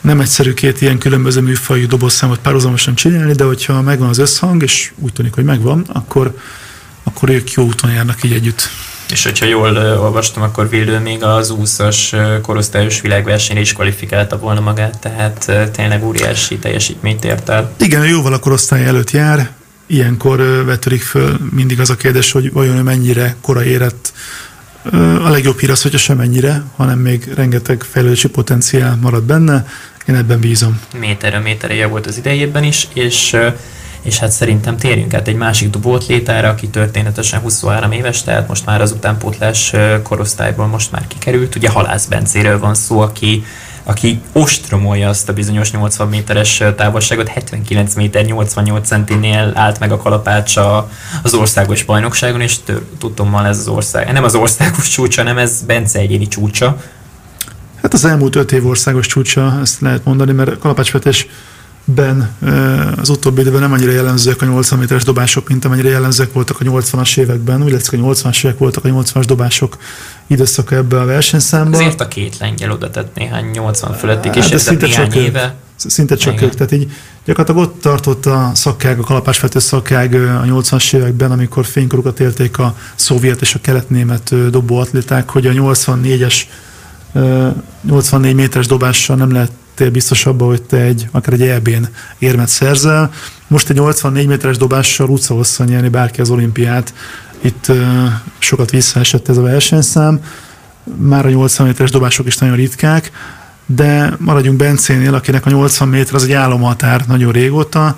Nem 0.00 0.20
egyszerű 0.20 0.54
két 0.54 0.80
ilyen 0.80 0.98
különböző 0.98 1.40
műfajú 1.40 1.86
dobozszámot 1.86 2.38
párhuzamosan 2.38 2.94
csinálni, 2.94 3.32
de 3.32 3.44
hogyha 3.44 3.82
megvan 3.82 4.08
az 4.08 4.18
összhang, 4.18 4.62
és 4.62 4.92
úgy 4.96 5.12
tűnik, 5.12 5.34
hogy 5.34 5.44
megvan, 5.44 5.84
akkor, 5.92 6.36
akkor 7.02 7.28
ők 7.28 7.52
jó 7.52 7.64
úton 7.64 7.90
járnak 7.90 8.24
így 8.24 8.32
együtt. 8.32 8.68
És 9.10 9.24
hogyha 9.24 9.46
jól 9.46 9.76
olvastam, 9.76 10.42
akkor 10.42 10.68
Vildő 10.68 10.98
még 10.98 11.22
az 11.22 11.54
20-as 11.58 12.12
uh, 12.12 12.40
korosztályos 12.40 13.00
világversenyre 13.00 13.60
is 13.60 13.72
kvalifikálta 13.72 14.38
volna 14.38 14.60
magát, 14.60 14.98
tehát 14.98 15.70
tényleg 15.72 16.04
óriási 16.04 16.58
teljesítményt 16.58 17.24
ért 17.24 17.48
el. 17.48 17.72
Igen, 17.78 18.06
jóval 18.06 18.32
a 18.32 18.38
korosztály 18.38 18.84
előtt 18.84 19.10
jár, 19.10 19.50
ilyenkor 19.86 20.64
vetődik 20.64 21.02
föl 21.02 21.38
mindig 21.50 21.80
az 21.80 21.90
a 21.90 21.96
kérdés, 21.96 22.32
hogy 22.32 22.52
vajon 22.52 22.76
ő 22.76 22.82
mennyire 22.82 23.36
kora 23.40 23.64
érett. 23.64 24.12
A 25.24 25.28
legjobb 25.28 25.58
hír 25.58 25.70
az, 25.70 25.82
hogyha 25.82 25.98
sem 25.98 26.20
ennyire, 26.20 26.62
hanem 26.76 26.98
még 26.98 27.32
rengeteg 27.34 27.82
fejlődési 27.90 28.28
potenciál 28.28 28.98
marad 29.00 29.22
benne, 29.22 29.66
én 30.06 30.14
ebben 30.14 30.40
bízom. 30.40 30.80
Méterre 30.98 31.38
méterre 31.38 31.86
volt 31.86 32.06
az 32.06 32.16
idejében 32.16 32.64
is, 32.64 32.88
és 32.92 33.36
és 34.02 34.18
hát 34.18 34.30
szerintem 34.30 34.76
térjünk 34.76 35.14
át 35.14 35.28
egy 35.28 35.36
másik 35.36 35.74
létára, 36.08 36.48
aki 36.48 36.68
történetesen 36.68 37.40
23 37.40 37.92
éves, 37.92 38.22
tehát 38.22 38.48
most 38.48 38.66
már 38.66 38.80
az 38.80 38.92
utánpótlás 38.92 39.72
korosztályból 40.02 40.66
most 40.66 40.92
már 40.92 41.06
kikerült. 41.06 41.54
Ugye 41.54 41.68
Halász 41.68 42.06
Bencéről 42.06 42.58
van 42.58 42.74
szó, 42.74 43.00
aki 43.00 43.44
aki 43.88 44.20
ostromolja 44.32 45.08
azt 45.08 45.28
a 45.28 45.32
bizonyos 45.32 45.70
80 45.70 46.08
méteres 46.08 46.62
távolságot, 46.76 47.28
79 47.28 47.94
méter 47.94 48.24
88 48.24 48.86
centinél 48.86 49.52
állt 49.54 49.78
meg 49.78 49.92
a 49.92 49.96
kalapácsa 49.96 50.90
az 51.22 51.34
országos 51.34 51.82
bajnokságon, 51.82 52.40
és 52.40 52.56
tudtommal 52.98 53.46
ez 53.46 53.58
az 53.58 53.68
ország, 53.68 54.12
nem 54.12 54.24
az 54.24 54.34
országos 54.34 54.88
csúcsa, 54.88 55.22
nem 55.22 55.38
ez 55.38 55.62
Bence 55.66 55.98
egyéni 55.98 56.28
csúcsa. 56.28 56.82
Hát 57.82 57.92
az 57.92 58.04
elmúlt 58.04 58.36
öt 58.36 58.52
év 58.52 58.66
országos 58.66 59.06
csúcsa, 59.06 59.58
ezt 59.62 59.80
lehet 59.80 60.04
mondani, 60.04 60.32
mert 60.32 60.58
kalapácsvetés 60.58 61.26
ben 61.94 62.36
az 62.96 63.08
utóbbi 63.08 63.40
időben 63.40 63.60
nem 63.60 63.72
annyira 63.72 63.90
jellemzőek 63.90 64.42
a 64.42 64.44
80 64.44 64.78
méteres 64.78 65.04
dobások, 65.04 65.48
mint 65.48 65.64
amennyire 65.64 65.88
jellemzőek 65.88 66.32
voltak 66.32 66.60
a 66.60 66.64
80-as 66.64 67.18
években. 67.18 67.62
Úgy 67.62 67.72
látszik, 67.72 68.00
a 68.00 68.02
80-as 68.02 68.44
évek 68.44 68.58
voltak 68.58 68.84
a 68.84 68.88
80-as 68.88 69.24
dobások 69.26 69.76
időszaka 70.26 70.74
ebbe 70.74 71.00
a 71.00 71.04
versenyszámba. 71.04 71.76
Ezért 71.76 72.00
a 72.00 72.08
két 72.08 72.38
lengyel 72.38 72.70
oda 72.70 72.90
tett 72.90 73.14
néhány 73.14 73.50
80 73.50 73.92
fölöttig, 73.92 74.34
és 74.34 74.48
hát, 74.48 74.58
szinte 74.58 74.86
néhány 74.86 75.10
csak 75.10 75.14
éve. 75.14 75.54
Szinte 75.76 76.16
csak 76.16 76.42
ők, 76.42 76.54
tehát 76.54 76.72
így 76.72 76.90
gyakorlatilag 77.24 77.68
ott 77.68 77.80
tartott 77.80 78.26
a 78.26 78.50
szakkág, 78.54 78.98
a 78.98 79.02
kalapásvető 79.02 79.58
szakkág 79.58 80.14
a 80.14 80.42
80-as 80.44 80.94
években, 80.94 81.30
amikor 81.30 81.64
fénykorukat 81.64 82.20
élték 82.20 82.58
a 82.58 82.76
szovjet 82.94 83.40
és 83.40 83.54
a 83.54 83.58
kelet-német 83.60 84.50
dobóatléták, 84.50 85.30
hogy 85.30 85.46
a 85.46 85.52
84-es 85.52 86.42
84 87.82 88.34
méteres 88.34 88.66
dobással 88.66 89.16
nem 89.16 89.32
lehet 89.32 89.50
lettél 89.78 89.92
biztos 89.92 90.26
abban, 90.26 90.48
hogy 90.48 90.62
te 90.62 90.76
egy, 90.76 91.08
akár 91.10 91.32
egy 91.32 91.42
EB-n 91.42 91.88
érmet 92.18 92.48
szerzel. 92.48 93.10
Most 93.46 93.68
egy 93.68 93.76
84 93.76 94.26
méteres 94.26 94.56
dobással 94.56 95.08
utca 95.08 95.34
hosszan 95.34 95.66
nyerni 95.66 95.88
bárki 95.88 96.20
az 96.20 96.30
olimpiát. 96.30 96.94
Itt 97.40 97.66
uh, 97.68 97.76
sokat 98.38 98.70
visszaesett 98.70 99.28
ez 99.28 99.36
a 99.36 99.42
versenyszám. 99.42 100.20
Már 100.96 101.26
a 101.26 101.28
80 101.28 101.66
méteres 101.66 101.90
dobások 101.90 102.26
is 102.26 102.36
nagyon 102.36 102.56
ritkák, 102.56 103.10
de 103.66 104.16
maradjunk 104.18 104.56
Bencénél, 104.58 105.14
akinek 105.14 105.46
a 105.46 105.50
80 105.50 105.88
méter 105.88 106.14
az 106.14 106.24
egy 106.24 106.32
álomhatár 106.32 107.04
nagyon 107.06 107.32
régóta, 107.32 107.96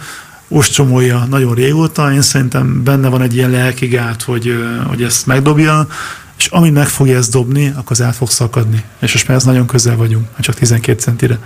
ostromolja 0.49 1.27
nagyon 1.31 1.55
régóta, 1.55 2.13
én 2.13 2.23
szerintem 2.23 2.83
benne 2.83 3.09
van 3.09 3.23
egy 3.23 3.37
ilyen 3.37 3.51
lelki 3.51 3.87
gát, 3.87 4.23
hogy, 4.23 4.55
hogy 4.87 5.03
ezt 5.03 5.27
megdobja, 5.27 5.87
és 6.41 6.47
amint 6.47 6.75
meg 6.75 6.89
fogja 6.89 7.17
ezt 7.17 7.31
dobni, 7.31 7.69
akkor 7.69 7.91
az 7.91 8.03
át 8.03 8.17
fog 8.17 8.31
szakadni. 8.31 8.85
És 9.01 9.13
most 9.13 9.29
már 9.29 9.37
ez 9.37 9.45
nagyon 9.45 9.67
közel 9.67 9.97
vagyunk, 9.97 10.29
már 10.31 10.41
csak 10.41 10.55
12 10.55 11.01
centire. 11.01 11.39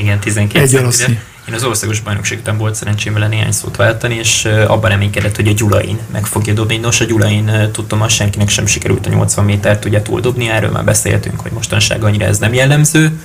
Igen, 0.00 0.18
12 0.18 0.60
Egy 0.60 0.68
centire. 0.68 1.22
Én 1.48 1.54
az 1.54 1.64
országos 1.64 2.00
bajnokság 2.00 2.38
után 2.38 2.56
volt 2.56 2.74
szerencsém 2.74 3.12
vele 3.12 3.28
néhány 3.28 3.52
szót 3.52 3.76
váltani, 3.76 4.14
és 4.14 4.44
abban 4.44 4.90
reménykedett, 4.90 5.36
hogy 5.36 5.48
a 5.48 5.52
Gyulain 5.52 5.98
meg 6.12 6.26
fogja 6.26 6.54
dobni. 6.54 6.76
Nos, 6.76 7.00
a 7.00 7.04
Gyulain 7.04 7.70
tudtam, 7.72 7.98
hogy 7.98 8.10
senkinek 8.10 8.48
sem 8.48 8.66
sikerült 8.66 9.06
a 9.06 9.10
80 9.10 9.44
métert 9.44 9.84
ugye 9.84 10.02
túldobni, 10.02 10.48
erről 10.48 10.70
már 10.70 10.84
beszéltünk, 10.84 11.40
hogy 11.40 11.52
mostanság 11.52 12.04
annyira 12.04 12.24
ez 12.24 12.38
nem 12.38 12.54
jellemző. 12.54 13.20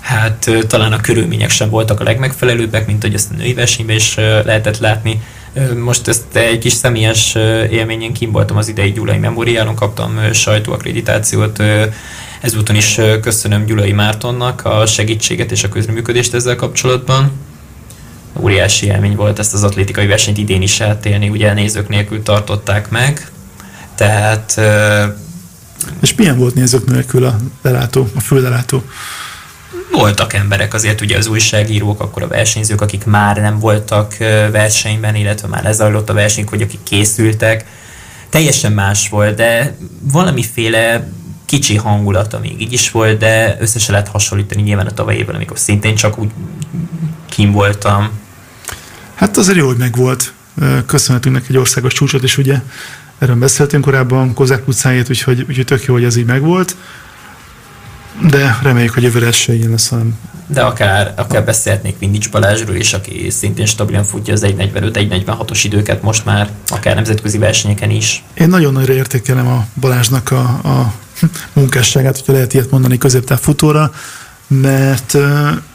Hát 0.00 0.50
talán 0.66 0.92
a 0.92 1.00
körülmények 1.00 1.50
sem 1.50 1.68
voltak 1.68 2.00
a 2.00 2.04
legmegfelelőbbek, 2.04 2.86
mint 2.86 3.02
hogy 3.02 3.14
ezt 3.14 3.30
a 3.30 3.34
női 3.36 3.54
versenyben 3.54 3.96
is 3.96 4.14
lehetett 4.44 4.78
látni 4.78 5.22
most 5.76 6.08
ezt 6.08 6.36
egy 6.36 6.58
kis 6.58 6.72
személyes 6.72 7.34
élményen 7.70 8.12
kim 8.12 8.32
voltam 8.32 8.56
az 8.56 8.68
idei 8.68 8.92
Gyulai 8.92 9.18
Memoriálon, 9.18 9.74
kaptam 9.74 10.32
sajtóakkreditációt, 10.32 11.62
ezúton 12.40 12.76
is 12.76 13.00
köszönöm 13.20 13.64
Gyulai 13.64 13.92
Mártonnak 13.92 14.64
a 14.64 14.86
segítséget 14.86 15.50
és 15.50 15.64
a 15.64 15.68
közreműködést 15.68 16.34
ezzel 16.34 16.56
kapcsolatban. 16.56 17.32
Óriási 18.40 18.86
élmény 18.86 19.16
volt 19.16 19.38
ezt 19.38 19.54
az 19.54 19.62
atlétikai 19.62 20.06
versenyt 20.06 20.38
idén 20.38 20.62
is 20.62 20.80
átélni, 20.80 21.28
ugye 21.28 21.52
nézők 21.52 21.88
nélkül 21.88 22.22
tartották 22.22 22.90
meg, 22.90 23.30
tehát... 23.94 24.60
És 26.00 26.14
milyen 26.14 26.38
volt 26.38 26.54
nézők 26.54 26.86
nélkül 26.86 27.24
a 27.24 27.36
lelátó, 27.62 28.08
a 28.14 28.20
főlelátó? 28.20 28.82
Voltak 29.94 30.32
emberek 30.32 30.74
azért 30.74 31.00
ugye 31.00 31.16
az 31.16 31.26
újságírók, 31.26 32.00
akkor 32.00 32.22
a 32.22 32.28
versenyzők, 32.28 32.80
akik 32.80 33.04
már 33.04 33.36
nem 33.36 33.58
voltak 33.58 34.16
versenyben, 34.50 35.14
illetve 35.14 35.48
már 35.48 35.62
lezajlott 35.62 36.08
a 36.08 36.12
verseny, 36.12 36.46
hogy 36.48 36.62
akik 36.62 36.82
készültek. 36.82 37.64
Teljesen 38.28 38.72
más 38.72 39.08
volt, 39.08 39.36
de 39.36 39.76
valamiféle 40.00 41.08
kicsi 41.46 41.76
hangulata 41.76 42.38
még 42.38 42.60
így 42.60 42.72
is 42.72 42.90
volt, 42.90 43.18
de 43.18 43.56
össze 43.60 43.92
lehet 43.92 44.08
hasonlítani 44.08 44.62
nyilván 44.62 44.86
a 44.86 44.90
tavalyi 44.90 45.18
évben, 45.18 45.34
amikor 45.34 45.58
szintén 45.58 45.94
csak 45.94 46.18
úgy 46.18 46.30
kim 47.28 47.52
voltam. 47.52 48.10
Hát 49.14 49.36
azért 49.36 49.58
jó, 49.58 49.66
hogy 49.66 49.76
meg 49.76 49.96
volt. 49.96 50.32
Köszönhetünk 50.86 51.34
neki 51.34 51.46
egy 51.48 51.56
országos 51.56 51.92
csúcsot 51.92 52.22
is, 52.22 52.38
ugye 52.38 52.60
erről 53.18 53.36
beszéltünk 53.36 53.84
korábban, 53.84 54.34
Kozák 54.34 54.68
utcáját, 54.68 55.10
úgyhogy, 55.10 55.44
úgyhogy 55.48 55.64
tök 55.64 55.84
jó, 55.84 55.94
hogy 55.94 56.04
ez 56.04 56.16
így 56.16 56.26
megvolt. 56.26 56.76
De 58.20 58.58
reméljük, 58.62 58.94
hogy 58.94 59.02
jövőre 59.02 59.26
ez 59.26 59.34
se 59.34 59.54
ilyen 59.54 59.70
lesz, 59.70 59.88
hanem 59.88 60.18
de 60.46 60.62
akár, 60.62 61.12
akár 61.16 61.44
beszélhetnék 61.44 61.98
Vindics 61.98 62.30
Balázsról 62.30 62.76
is, 62.76 62.92
aki 62.92 63.30
szintén 63.30 63.66
stabilan 63.66 64.04
futja 64.04 64.32
az 64.32 64.44
1.45-1.46-os 64.44 65.60
időket 65.62 66.02
most 66.02 66.24
már, 66.24 66.50
akár 66.68 66.94
nemzetközi 66.94 67.38
versenyeken 67.38 67.90
is. 67.90 68.24
Én 68.34 68.48
nagyon 68.48 68.72
nagyra 68.72 68.92
értékelem 68.92 69.46
a 69.46 69.66
Balázsnak 69.80 70.30
a, 70.30 70.42
a 70.64 70.92
munkásságát, 71.52 72.16
hogyha 72.16 72.32
lehet 72.32 72.54
ilyet 72.54 72.70
mondani 72.70 72.98
középtávfutóra, 72.98 73.92
mert 74.46 75.16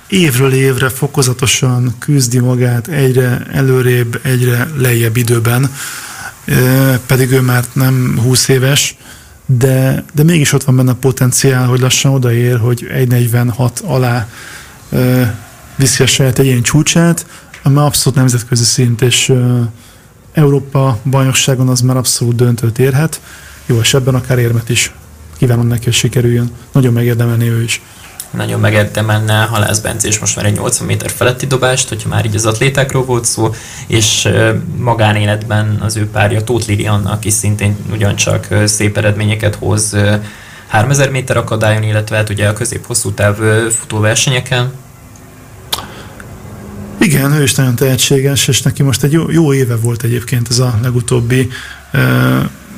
évről 0.07 0.53
évre 0.53 0.89
fokozatosan 0.89 1.95
küzdi 1.99 2.39
magát 2.39 2.87
egyre 2.87 3.45
előrébb, 3.51 4.19
egyre 4.23 4.67
lejjebb 4.77 5.17
időben, 5.17 5.71
pedig 7.05 7.31
ő 7.31 7.41
már 7.41 7.63
nem 7.73 8.19
20 8.23 8.47
éves, 8.47 8.95
de, 9.57 10.03
de 10.13 10.23
mégis 10.23 10.53
ott 10.53 10.63
van 10.63 10.75
benne 10.75 10.91
a 10.91 10.95
potenciál, 10.95 11.67
hogy 11.67 11.79
lassan 11.79 12.13
odaér, 12.13 12.57
hogy 12.57 12.87
1.46 12.89 13.83
alá 13.83 14.27
viszi 15.75 16.03
a 16.03 16.07
saját 16.07 16.39
egyéni 16.39 16.61
csúcsát, 16.61 17.25
ami 17.63 17.77
abszolút 17.77 18.17
nemzetközi 18.17 18.63
szint, 18.63 19.01
és 19.01 19.33
Európa 20.33 20.99
bajnokságon 21.03 21.67
az 21.67 21.81
már 21.81 21.97
abszolút 21.97 22.35
döntőt 22.35 22.79
érhet. 22.79 23.21
Jó 23.65 23.79
ebben 23.91 24.15
akár 24.15 24.37
érmet 24.39 24.69
is. 24.69 24.93
Kívánom 25.37 25.67
neki, 25.67 25.83
hogy 25.83 25.93
sikerüljön. 25.93 26.51
Nagyon 26.71 26.93
megérdemelni 26.93 27.49
ő 27.49 27.63
is 27.63 27.81
nagyon 28.31 28.59
megérdemelne 28.59 29.43
Halász 29.43 29.79
Bence 29.79 30.07
és 30.07 30.19
most 30.19 30.35
már 30.35 30.45
egy 30.45 30.55
80 30.55 30.87
méter 30.87 31.09
feletti 31.09 31.45
dobást, 31.45 31.89
hogyha 31.89 32.09
már 32.09 32.25
így 32.25 32.35
az 32.35 32.45
atlétákról 32.45 33.05
volt 33.05 33.25
szó, 33.25 33.53
és 33.87 34.29
magánéletben 34.77 35.77
az 35.81 35.95
ő 35.95 36.07
párja 36.09 36.43
Tóth 36.43 36.67
Lilianna, 36.67 37.11
aki 37.11 37.29
szintén 37.29 37.75
ugyancsak 37.91 38.47
szép 38.65 38.97
eredményeket 38.97 39.55
hoz 39.55 39.95
3000 40.67 41.09
méter 41.09 41.37
akadályon, 41.37 41.83
illetve 41.83 42.15
hát 42.15 42.29
ugye 42.29 42.47
a 42.47 42.53
közép-hosszú 42.53 43.11
táv 43.11 43.37
futóversenyeken. 43.71 44.71
Igen, 46.97 47.31
ő 47.31 47.43
is 47.43 47.55
nagyon 47.55 47.75
tehetséges, 47.75 48.47
és 48.47 48.61
neki 48.61 48.83
most 48.83 49.03
egy 49.03 49.11
jó, 49.11 49.31
jó 49.31 49.53
éve 49.53 49.75
volt 49.75 50.03
egyébként 50.03 50.47
ez 50.49 50.59
a 50.59 50.79
legutóbbi. 50.81 51.49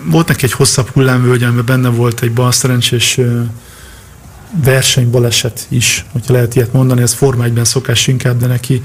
Volt 0.03 0.27
neki 0.27 0.45
egy 0.45 0.51
hosszabb 0.51 0.87
hullámvölgy, 0.87 1.43
amiben 1.43 1.65
benne 1.65 1.89
volt 1.89 2.21
egy 2.21 2.31
balszerencsés 2.31 3.19
versenybaleset 4.63 5.65
is, 5.69 6.05
hogyha 6.11 6.33
lehet 6.33 6.55
ilyet 6.55 6.73
mondani, 6.73 7.01
ez 7.01 7.13
Forma 7.13 7.43
1 7.43 7.59
szokás 7.63 8.07
inkább, 8.07 8.39
de 8.39 8.47
neki 8.47 8.83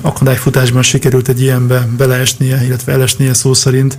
akadályfutásban 0.00 0.82
sikerült 0.82 1.28
egy 1.28 1.40
ilyenbe 1.40 1.88
beleesnie, 1.96 2.64
illetve 2.64 2.92
elesnie 2.92 3.34
szó 3.34 3.54
szerint 3.54 3.98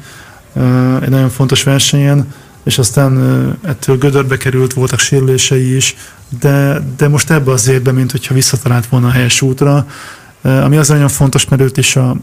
egy 1.01 1.09
nagyon 1.09 1.29
fontos 1.29 1.63
versenyen, 1.63 2.33
és 2.63 2.77
aztán 2.77 3.57
ettől 3.61 3.97
gödörbe 3.97 4.37
került, 4.37 4.73
voltak 4.73 4.99
sérülései 4.99 5.75
is, 5.75 5.95
de, 6.39 6.81
de 6.97 7.07
most 7.07 7.31
ebbe 7.31 7.51
az 7.51 7.67
évben, 7.67 7.95
mint 7.95 8.11
hogyha 8.11 8.33
visszatalált 8.33 8.87
volna 8.87 9.07
a 9.07 9.11
helyes 9.11 9.41
útra, 9.41 9.87
ami 10.41 10.77
az 10.77 10.87
nagyon 10.87 11.07
fontos, 11.07 11.45
mert 11.47 11.61
őt 11.61 11.77
is 11.77 11.95
a, 11.95 12.15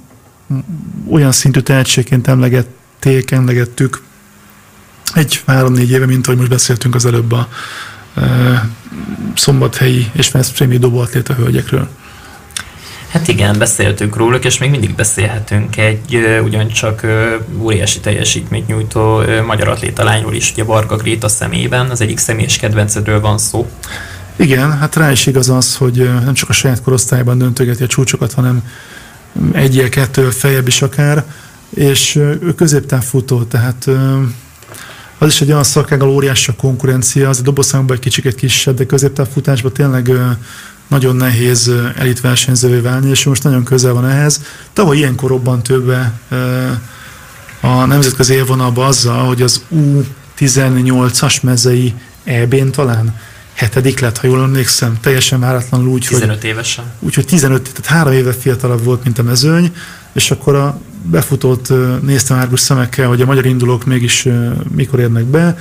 olyan 1.10 1.32
szintű 1.32 1.60
tehetségként 1.60 2.28
emlegették, 2.28 3.30
emlegettük 3.30 4.02
egy 5.14 5.42
három-négy 5.46 5.90
éve, 5.90 6.06
mint 6.06 6.26
ahogy 6.26 6.38
most 6.38 6.50
beszéltünk 6.50 6.94
az 6.94 7.06
előbb 7.06 7.32
a, 7.32 7.48
szombathelyi 9.34 10.10
és 10.12 10.30
Veszprémi 10.30 10.78
dobóatléta 10.78 11.34
hölgyekről. 11.34 11.88
Hát 13.08 13.28
igen, 13.28 13.58
beszéltünk 13.58 14.16
róluk, 14.16 14.44
és 14.44 14.58
még 14.58 14.70
mindig 14.70 14.94
beszélhetünk 14.94 15.76
egy 15.76 16.18
ugyancsak 16.44 17.06
óriási 17.58 18.00
teljesítményt 18.00 18.66
nyújtó 18.66 19.22
magyar 19.46 19.68
atléta 19.68 20.04
lányról 20.04 20.34
is, 20.34 20.52
ugye 20.52 20.64
Varga 20.64 20.96
Gréta 20.96 21.28
szemében, 21.28 21.90
az 21.90 22.00
egyik 22.00 22.18
személyes 22.18 22.56
kedvencedről 22.56 23.20
van 23.20 23.38
szó. 23.38 23.70
Igen, 24.36 24.78
hát 24.78 24.96
rá 24.96 25.10
is 25.10 25.26
igaz 25.26 25.48
az, 25.48 25.76
hogy 25.76 26.10
nem 26.24 26.34
csak 26.34 26.48
a 26.48 26.52
saját 26.52 26.82
korosztályban 26.82 27.38
döntögeti 27.38 27.82
a 27.82 27.86
csúcsokat, 27.86 28.32
hanem 28.32 28.62
egyel, 29.52 29.88
kettő 29.88 30.30
feljebb 30.30 30.66
is 30.66 30.82
akár, 30.82 31.24
és 31.74 32.14
ő 32.16 32.54
középtávfutó, 32.54 33.42
tehát 33.42 33.88
az 35.22 35.28
is 35.28 35.40
egy 35.40 35.50
olyan 35.50 35.64
szakággal 35.64 36.08
óriási 36.08 36.50
a 36.50 36.54
konkurencia, 36.54 37.28
az 37.28 37.38
a 37.38 37.42
dobországban 37.42 37.96
egy 37.96 38.02
kicsit 38.02 38.34
kisebb, 38.34 38.76
de 38.76 38.86
középtávfutásban 38.86 39.72
tényleg 39.72 40.12
nagyon 40.88 41.16
nehéz 41.16 41.70
elit 41.96 42.20
versenyzővé 42.20 42.78
válni, 42.78 43.10
és 43.10 43.24
most 43.24 43.42
nagyon 43.42 43.64
közel 43.64 43.92
van 43.92 44.08
ehhez. 44.08 44.42
Tavaly 44.72 44.96
ilyenkor 44.96 45.30
robbant 45.30 45.62
többe 45.62 46.12
a 47.60 47.84
nemzetközi 47.84 48.34
élvonalba 48.34 48.86
azzal, 48.86 49.26
hogy 49.26 49.42
az 49.42 49.62
U18-as 50.38 51.42
mezei 51.42 51.94
EB-n 52.24 52.70
talán 52.70 53.16
hetedik 53.52 54.00
lett, 54.00 54.18
ha 54.18 54.26
jól 54.26 54.42
emlékszem, 54.42 54.98
teljesen 55.00 55.40
váratlanul 55.40 55.88
úgy, 55.88 56.06
15 56.08 56.40
hogy, 56.40 56.44
évesen. 56.44 56.84
Úgyhogy 56.98 57.26
15, 57.26 57.62
tehát 57.62 57.86
három 57.86 58.12
éve 58.12 58.32
fiatalabb 58.32 58.84
volt, 58.84 59.04
mint 59.04 59.18
a 59.18 59.22
mezőny, 59.22 59.72
és 60.12 60.30
akkor 60.30 60.54
a 60.54 60.80
befutót 61.02 61.72
néztem 62.02 62.38
árgus 62.38 62.60
szemekkel, 62.60 63.08
hogy 63.08 63.20
a 63.20 63.26
magyar 63.26 63.46
indulók 63.46 63.84
mégis 63.84 64.28
mikor 64.74 65.00
érnek 65.00 65.24
be, 65.24 65.56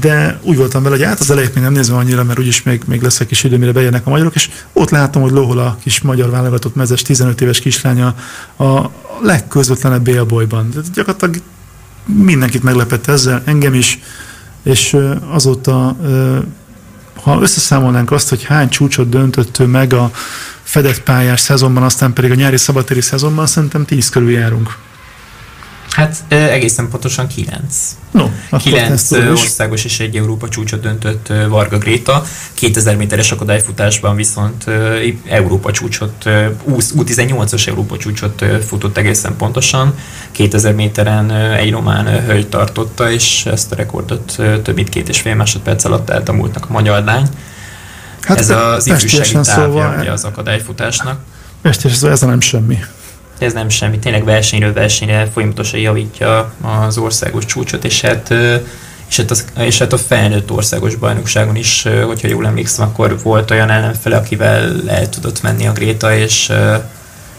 de 0.00 0.40
úgy 0.42 0.56
voltam 0.56 0.82
vele, 0.82 0.96
hogy 0.96 1.04
át 1.04 1.20
az 1.20 1.30
elejét 1.30 1.54
még 1.54 1.62
nem 1.62 1.72
nézve 1.72 1.96
annyira, 1.96 2.24
mert 2.24 2.38
úgyis 2.38 2.62
még, 2.62 2.82
még 2.86 3.02
lesz 3.02 3.20
egy 3.20 3.26
kis 3.26 3.44
idő, 3.44 3.58
mire 3.58 3.72
bejönnek 3.72 4.06
a 4.06 4.10
magyarok, 4.10 4.34
és 4.34 4.50
ott 4.72 4.90
látom, 4.90 5.22
hogy 5.22 5.30
Lohol 5.30 5.58
a 5.58 5.76
kis 5.82 6.00
magyar 6.00 6.30
válogatott 6.30 6.74
mezes 6.74 7.02
15 7.02 7.40
éves 7.40 7.58
kislánya 7.58 8.14
a 8.58 8.90
legközvetlenebb 9.22 10.02
bélbolyban. 10.02 10.70
Tehát 10.70 10.90
gyakorlatilag 10.92 11.36
mindenkit 12.04 12.62
meglepett 12.62 13.06
ezzel, 13.06 13.42
engem 13.44 13.74
is, 13.74 14.00
és 14.62 14.96
azóta, 15.30 15.96
ha 17.22 17.40
összeszámolnánk 17.40 18.10
azt, 18.10 18.28
hogy 18.28 18.44
hány 18.44 18.68
csúcsot 18.68 19.08
döntött 19.08 19.66
meg 19.66 19.92
a 19.92 20.10
fedett 20.66 21.02
pályás 21.02 21.40
szezonban, 21.40 21.82
aztán 21.82 22.12
pedig 22.12 22.30
a 22.30 22.34
nyári 22.34 22.56
szabadtéri 22.56 23.00
szezonban 23.00 23.46
szerintem 23.46 23.84
10 23.84 24.08
körül 24.08 24.30
járunk. 24.30 24.76
Hát 25.90 26.24
egészen 26.28 26.88
pontosan 26.88 27.26
9. 27.26 27.96
No, 28.10 28.28
9 28.58 29.10
országos 29.12 29.84
és 29.84 30.00
egy 30.00 30.16
Európa 30.16 30.48
csúcsot 30.48 30.80
döntött 30.80 31.32
Varga 31.48 31.78
Gréta. 31.78 32.24
2000 32.54 32.96
méteres 32.96 33.32
akadályfutásban 33.32 34.16
viszont 34.16 34.64
Európa 35.28 35.72
csúcsot, 35.72 36.12
U18-as 36.68 37.68
Európa 37.68 37.96
csúcsot 37.96 38.44
futott 38.66 38.96
egészen 38.96 39.36
pontosan. 39.36 39.94
2000 40.30 40.74
méteren 40.74 41.30
egy 41.32 41.70
román 41.70 42.24
hölgy 42.24 42.48
tartotta, 42.48 43.10
és 43.10 43.46
ezt 43.46 43.72
a 43.72 43.74
rekordot 43.74 44.36
több 44.36 44.74
mint 44.74 44.88
két 44.88 45.08
és 45.08 45.20
fél 45.20 45.34
másodperc 45.34 45.84
alatt 45.84 46.10
eltamultnak 46.10 46.64
a 46.68 46.72
magyar 46.72 47.04
lány. 47.04 47.26
Hát 48.26 48.38
ez 48.38 48.50
az 48.50 48.86
ifjúsági 48.86 49.32
távja 49.32 49.44
szóval, 49.44 50.06
az 50.06 50.24
akadályfutásnak. 50.24 51.18
Mestélyesen 51.62 52.00
szóval 52.00 52.14
ez 52.16 52.20
nem 52.20 52.40
semmi. 52.40 52.78
Ez 53.38 53.52
nem 53.52 53.68
semmi, 53.68 53.98
tényleg 53.98 54.24
versenyről 54.24 54.72
versenyre 54.72 55.30
folyamatosan 55.32 55.80
javítja 55.80 56.52
az 56.86 56.98
országos 56.98 57.44
csúcsot, 57.44 57.84
és 57.84 58.00
hát 58.00 58.34
és 59.08 59.16
hát, 59.16 59.30
az, 59.30 59.44
és 59.58 59.78
hát 59.78 59.92
a 59.92 59.98
felnőtt 59.98 60.50
országos 60.50 60.94
bajnokságon 60.94 61.56
is, 61.56 61.86
hogyha 62.06 62.28
jól 62.28 62.46
emlékszem, 62.46 62.86
akkor 62.86 63.22
volt 63.22 63.50
olyan 63.50 63.70
ellenfele, 63.70 64.16
akivel 64.16 64.80
el 64.86 65.08
tudott 65.08 65.42
menni 65.42 65.66
a 65.66 65.72
Gréta, 65.72 66.14
és, 66.14 66.52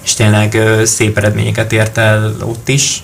és 0.03 0.13
tényleg 0.13 0.57
szép 0.83 1.17
eredményeket 1.17 1.73
ért 1.73 1.97
el 1.97 2.35
ott 2.41 2.67
is. 2.67 3.03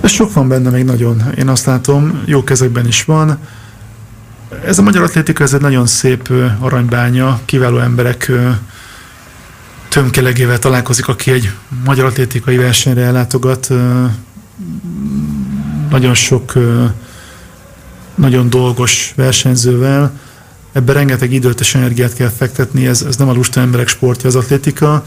Ez 0.00 0.10
sok 0.10 0.32
van 0.32 0.48
benne 0.48 0.70
még 0.70 0.84
nagyon, 0.84 1.32
én 1.38 1.48
azt 1.48 1.66
látom, 1.66 2.22
jó 2.26 2.44
kezekben 2.44 2.86
is 2.86 3.04
van. 3.04 3.38
Ez 4.64 4.78
a 4.78 4.82
magyar 4.82 5.02
atlétika, 5.02 5.42
ez 5.42 5.54
egy 5.54 5.60
nagyon 5.60 5.86
szép 5.86 6.32
aranybánya, 6.58 7.40
kiváló 7.44 7.78
emberek 7.78 8.30
tömkelegével 9.88 10.58
találkozik, 10.58 11.08
aki 11.08 11.30
egy 11.30 11.50
magyar 11.84 12.04
atlétikai 12.04 12.56
versenyre 12.56 13.02
ellátogat. 13.02 13.68
Nagyon 15.90 16.14
sok 16.14 16.52
nagyon 18.14 18.50
dolgos 18.50 19.12
versenyzővel. 19.16 20.12
Ebben 20.72 20.94
rengeteg 20.94 21.32
időt 21.32 21.60
és 21.60 21.74
energiát 21.74 22.14
kell 22.14 22.28
fektetni, 22.28 22.86
ez, 22.86 23.02
ez 23.02 23.16
nem 23.16 23.28
a 23.28 23.32
lusta 23.32 23.60
emberek 23.60 23.88
sportja 23.88 24.28
az 24.28 24.36
atlétika. 24.36 25.04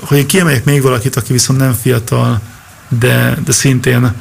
Hogy 0.00 0.18
én 0.18 0.26
kiemeljek 0.26 0.64
még 0.64 0.82
valakit, 0.82 1.16
aki 1.16 1.32
viszont 1.32 1.58
nem 1.58 1.72
fiatal, 1.72 2.40
de, 2.88 3.38
de 3.44 3.52
szintén 3.52 4.12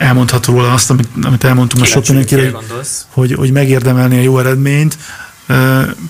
elmondható 0.00 0.52
róla 0.52 0.72
azt, 0.72 0.90
amit, 0.90 1.08
amit 1.22 1.44
elmondtunk 1.44 1.82
a 1.82 1.86
sok 1.86 2.06
mindenkire, 2.06 2.52
hogy, 3.08 3.32
hogy 3.32 3.52
megérdemelni 3.52 4.18
a 4.18 4.22
jó 4.22 4.38
eredményt, 4.38 4.98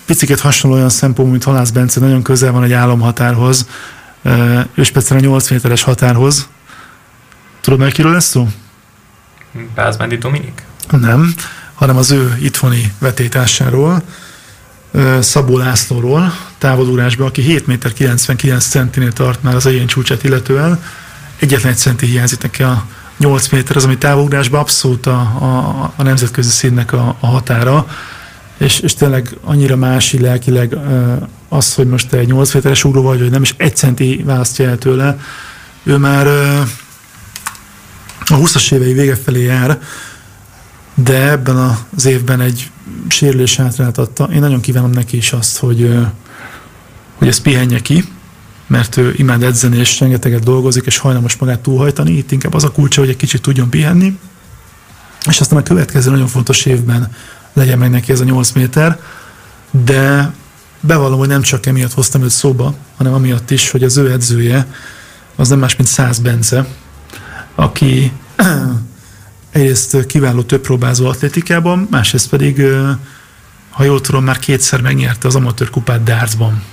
Picit 0.05 0.39
hasonló 0.39 0.75
olyan 0.75 0.89
szempont, 0.89 1.31
mint 1.31 1.43
Halász 1.43 1.69
Bence, 1.69 1.99
nagyon 1.99 2.23
közel 2.23 2.51
van 2.51 2.63
egy 2.63 2.73
álomhatárhoz, 2.73 3.67
ő 4.73 4.83
speciál 4.83 5.19
a 5.19 5.21
8 5.21 5.49
méteres 5.49 5.83
határhoz. 5.83 6.47
Tudod 7.61 7.79
meg, 7.79 7.91
kiről 7.91 8.11
lesz 8.11 8.25
szó? 8.25 8.47
Pázmándi 9.75 10.17
Dominik? 10.17 10.63
Nem, 10.89 11.33
hanem 11.73 11.97
az 11.97 12.11
ő 12.11 12.37
itthoni 12.41 12.93
vetétásáról, 12.99 14.01
Szabó 15.19 15.57
Lászlóról, 15.57 16.33
távolúrásban, 16.57 17.27
aki 17.27 17.41
7 17.41 17.67
méter 17.67 17.93
99 17.93 18.65
centinél 18.65 19.11
tart 19.11 19.43
már 19.43 19.55
az 19.55 19.65
egyén 19.65 19.87
csúcsát 19.87 20.23
illetően. 20.23 20.83
Egyetlen 21.39 21.71
egy 21.71 21.77
centi 21.77 22.05
hiányzik 22.05 22.41
neki 22.41 22.63
a 22.63 22.85
8 23.21 23.49
méter 23.49 23.75
az, 23.75 23.83
ami 23.83 23.97
távolugrásban 23.97 24.59
abszolút 24.59 25.05
a, 25.05 25.19
a, 25.19 25.93
a 25.95 26.03
nemzetközi 26.03 26.49
színnek 26.49 26.93
a, 26.93 27.15
a 27.19 27.27
határa, 27.27 27.87
és, 28.57 28.79
és 28.79 28.93
tényleg 28.93 29.37
annyira 29.43 29.75
mási 29.75 30.19
lelkileg 30.19 30.77
az, 31.49 31.73
hogy 31.73 31.87
most 31.87 32.09
te 32.09 32.17
egy 32.17 32.27
8 32.27 32.53
méteres 32.53 32.83
ugró 32.83 33.01
vagy, 33.01 33.19
vagy 33.19 33.31
nem, 33.31 33.41
és 33.41 33.53
egy 33.57 33.75
centi 33.75 34.21
választja 34.25 34.69
el 34.69 34.77
tőle. 34.77 35.19
Ő 35.83 35.97
már 35.97 36.27
a 38.25 38.35
20-as 38.35 38.71
évei 38.73 38.93
vége 38.93 39.15
felé 39.15 39.43
jár, 39.43 39.81
de 40.93 41.29
ebben 41.29 41.77
az 41.95 42.05
évben 42.05 42.41
egy 42.41 42.71
sérülés 43.07 43.55
hátráltatta. 43.55 44.29
Én 44.33 44.39
nagyon 44.39 44.61
kívánom 44.61 44.91
neki 44.91 45.17
is 45.17 45.33
azt, 45.33 45.57
hogy, 45.57 45.97
hogy 47.17 47.27
ezt 47.27 47.41
pihenje 47.41 47.79
ki, 47.79 48.03
mert 48.71 48.97
ő 48.97 49.13
imád 49.17 49.43
edzeni, 49.43 49.77
és 49.77 49.99
rengeteget 49.99 50.43
dolgozik, 50.43 50.85
és 50.85 50.97
hajlamos 50.97 51.35
magát 51.35 51.59
túlhajtani. 51.59 52.11
Itt 52.11 52.31
inkább 52.31 52.53
az 52.53 52.63
a 52.63 52.71
kulcsa, 52.71 52.99
hogy 52.99 53.09
egy 53.09 53.15
kicsit 53.15 53.41
tudjon 53.41 53.69
pihenni, 53.69 54.19
és 55.27 55.39
aztán 55.39 55.59
a 55.59 55.63
következő 55.63 56.11
nagyon 56.11 56.27
fontos 56.27 56.65
évben 56.65 57.11
legyen 57.53 57.77
meg 57.77 57.89
neki 57.89 58.11
ez 58.11 58.19
a 58.19 58.23
8 58.23 58.51
méter, 58.51 58.99
de 59.71 60.33
bevallom, 60.79 61.19
hogy 61.19 61.27
nem 61.27 61.41
csak 61.41 61.65
emiatt 61.65 61.93
hoztam 61.93 62.23
őt 62.23 62.29
szóba, 62.29 62.75
hanem 62.97 63.13
amiatt 63.13 63.51
is, 63.51 63.69
hogy 63.69 63.83
az 63.83 63.97
ő 63.97 64.11
edzője 64.11 64.67
az 65.35 65.49
nem 65.49 65.59
más, 65.59 65.75
mint 65.75 65.89
Száz 65.89 66.19
Bence, 66.19 66.67
aki 67.55 68.11
egyrészt 69.51 70.05
kiváló 70.05 70.41
többpróbázó 70.41 71.05
atlétikában, 71.05 71.87
másrészt 71.89 72.29
pedig, 72.29 72.61
ha 73.69 73.83
jól 73.83 74.01
tudom, 74.01 74.23
már 74.23 74.39
kétszer 74.39 74.81
megnyerte 74.81 75.27
az 75.27 75.35
amatőr 75.35 75.69
kupát 75.69 76.03
dartsban. 76.03 76.63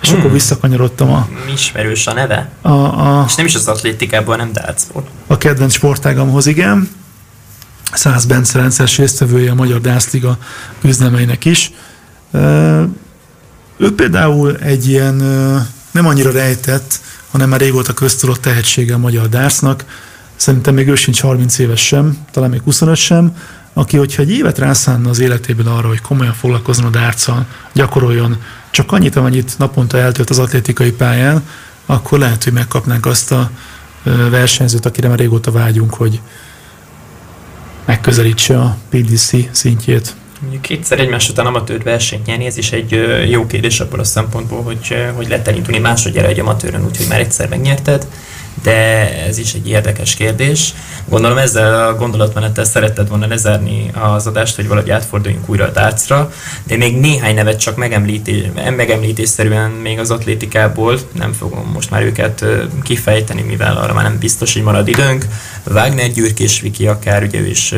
És 0.00 0.08
hmm. 0.08 0.18
akkor 0.18 0.32
visszakanyarodtam 0.32 1.12
a... 1.12 1.28
Ismerős 1.52 2.06
a 2.06 2.12
neve? 2.12 2.50
A, 2.60 2.70
a, 2.70 3.24
és 3.26 3.34
nem 3.34 3.46
is 3.46 3.54
az 3.54 3.68
atlétikából, 3.68 4.36
nem 4.36 4.52
dartsból. 4.52 5.04
A 5.26 5.38
kedvenc 5.38 5.72
sportágamhoz, 5.72 6.46
igen. 6.46 6.90
Száz 7.92 8.24
Bence 8.24 8.58
rendszeres 8.58 8.98
résztvevője 8.98 9.50
a 9.50 9.54
Magyar 9.54 9.80
Dászliga 9.80 10.38
küzdelmeinek 10.80 11.44
is. 11.44 11.72
Ő 13.76 13.94
például 13.96 14.56
egy 14.56 14.88
ilyen 14.88 15.14
nem 15.90 16.06
annyira 16.06 16.30
rejtett, 16.30 17.00
hanem 17.30 17.48
már 17.48 17.60
régóta 17.60 17.92
köztudott 17.92 18.40
tehetsége 18.40 18.94
a 18.94 18.98
magyar 18.98 19.28
dársznak. 19.28 19.84
Szerintem 20.36 20.74
még 20.74 20.88
ő 20.88 20.94
sincs 20.94 21.20
30 21.20 21.58
éves 21.58 21.86
sem, 21.86 22.18
talán 22.30 22.50
még 22.50 22.60
25 22.64 22.96
sem, 22.96 23.36
aki, 23.78 23.96
hogyha 23.96 24.22
egy 24.22 24.30
évet 24.30 24.58
rászánna 24.58 25.08
az 25.08 25.18
életében 25.18 25.66
arra, 25.66 25.88
hogy 25.88 26.00
komolyan 26.00 26.32
foglalkozzon 26.32 26.84
a 26.84 26.90
dárccal, 26.90 27.46
gyakoroljon, 27.72 28.36
csak 28.70 28.92
annyit, 28.92 29.16
amennyit 29.16 29.58
naponta 29.58 29.98
eltölt 29.98 30.30
az 30.30 30.38
atlétikai 30.38 30.92
pályán, 30.92 31.48
akkor 31.86 32.18
lehet, 32.18 32.44
hogy 32.44 32.52
megkapnánk 32.52 33.06
azt 33.06 33.32
a 33.32 33.50
versenyzőt, 34.30 34.86
akire 34.86 35.08
már 35.08 35.18
régóta 35.18 35.50
vágyunk, 35.50 35.94
hogy 35.94 36.20
megközelítse 37.84 38.60
a 38.60 38.76
PDC 38.88 39.34
szintjét. 39.50 40.14
Mondjuk 40.40 40.62
kétszer 40.62 41.00
egymás 41.00 41.28
után 41.28 41.46
amatőr 41.46 41.82
versenyt 41.82 42.26
nyerni, 42.26 42.46
ez 42.46 42.56
is 42.56 42.72
egy 42.72 43.00
jó 43.30 43.46
kérdés 43.46 43.80
abból 43.80 44.00
a 44.00 44.04
szempontból, 44.04 44.62
hogy, 44.62 44.96
hogy 45.14 45.28
lehet 45.28 45.48
elindulni 45.48 45.78
másodjára 45.78 46.28
egy 46.28 46.40
amatőrön, 46.40 46.84
úgyhogy 46.84 47.06
már 47.08 47.20
egyszer 47.20 47.48
megnyerted 47.48 48.06
de 48.62 49.10
ez 49.26 49.38
is 49.38 49.54
egy 49.54 49.68
érdekes 49.68 50.14
kérdés. 50.14 50.74
Gondolom 51.08 51.38
ezzel 51.38 51.86
a 51.86 51.94
gondolatmenettel 51.94 52.64
szeretted 52.64 53.08
volna 53.08 53.26
lezárni 53.26 53.90
az 54.14 54.26
adást, 54.26 54.56
hogy 54.56 54.68
valahogy 54.68 54.90
átforduljunk 54.90 55.48
újra 55.48 55.64
a 55.64 55.72
tárcra, 55.72 56.32
de 56.66 56.76
még 56.76 56.96
néhány 56.96 57.34
nevet 57.34 57.60
csak 57.60 57.76
megemlítés, 57.76 58.42
megemlítésszerűen 58.76 59.70
még 59.70 59.98
az 59.98 60.10
atlétikából, 60.10 60.98
nem 61.12 61.32
fogom 61.32 61.70
most 61.72 61.90
már 61.90 62.02
őket 62.02 62.44
kifejteni, 62.82 63.42
mivel 63.42 63.76
arra 63.76 63.94
már 63.94 64.04
nem 64.04 64.18
biztos, 64.18 64.52
hogy 64.52 64.62
marad 64.62 64.88
időnk. 64.88 65.26
Wagner 65.64 66.10
Gyürkés 66.10 66.60
Viki 66.60 66.86
akár, 66.86 67.22
ugye 67.22 67.40
ő 67.40 67.46
is 67.46 67.74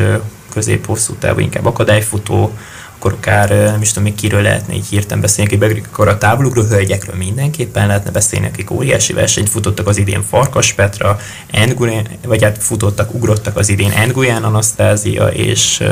közép-hosszú 0.53 1.13
távú, 1.13 1.39
inkább 1.39 1.65
akadályfutó, 1.65 2.53
akkor 3.01 3.13
akár 3.13 3.49
nem 3.49 3.81
is 3.81 3.87
tudom, 3.87 4.03
még 4.03 4.15
kiről 4.15 4.41
lehetne 4.41 4.73
így 4.73 4.87
hirtelen 4.89 5.21
beszélni, 5.21 5.57
hogy 5.57 5.83
akkor 5.91 6.07
a 6.07 6.17
távolugró 6.17 6.63
hölgyekről 6.63 7.15
mindenképpen 7.15 7.87
lehetne 7.87 8.11
beszélni, 8.11 8.47
akik 8.47 8.71
óriási 8.71 9.13
versenyt 9.13 9.49
futottak 9.49 9.87
az 9.87 9.97
idén 9.97 10.23
Farkas 10.29 10.73
Petra, 10.73 11.19
Nguyen, 11.67 12.07
vagy 12.25 12.43
hát 12.43 12.57
futottak, 12.57 13.13
ugrottak 13.13 13.57
az 13.57 13.69
idén 13.69 13.91
Nguyen 14.07 14.43
Anasztázia, 14.43 15.27
és, 15.27 15.83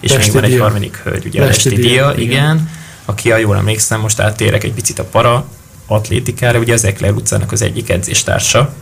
és 0.00 0.16
még 0.16 0.32
van 0.32 0.42
egy 0.42 0.58
harmadik 0.58 1.00
hölgy, 1.04 1.26
ugye 1.26 1.44
Lesti 1.44 1.74
Dia, 1.74 2.12
igen, 2.16 2.18
igen, 2.18 2.70
aki, 3.04 3.30
ha 3.30 3.36
jól 3.36 3.56
emlékszem, 3.56 4.00
most 4.00 4.20
áttérek 4.20 4.64
egy 4.64 4.72
picit 4.72 4.98
a 4.98 5.04
para 5.04 5.46
atlétikára, 5.86 6.58
ugye 6.58 6.72
az 6.72 6.84
Ekler 6.84 7.12
utcának 7.12 7.52
az 7.52 7.62
egyik 7.62 7.90
edzéstársa. 7.90 8.72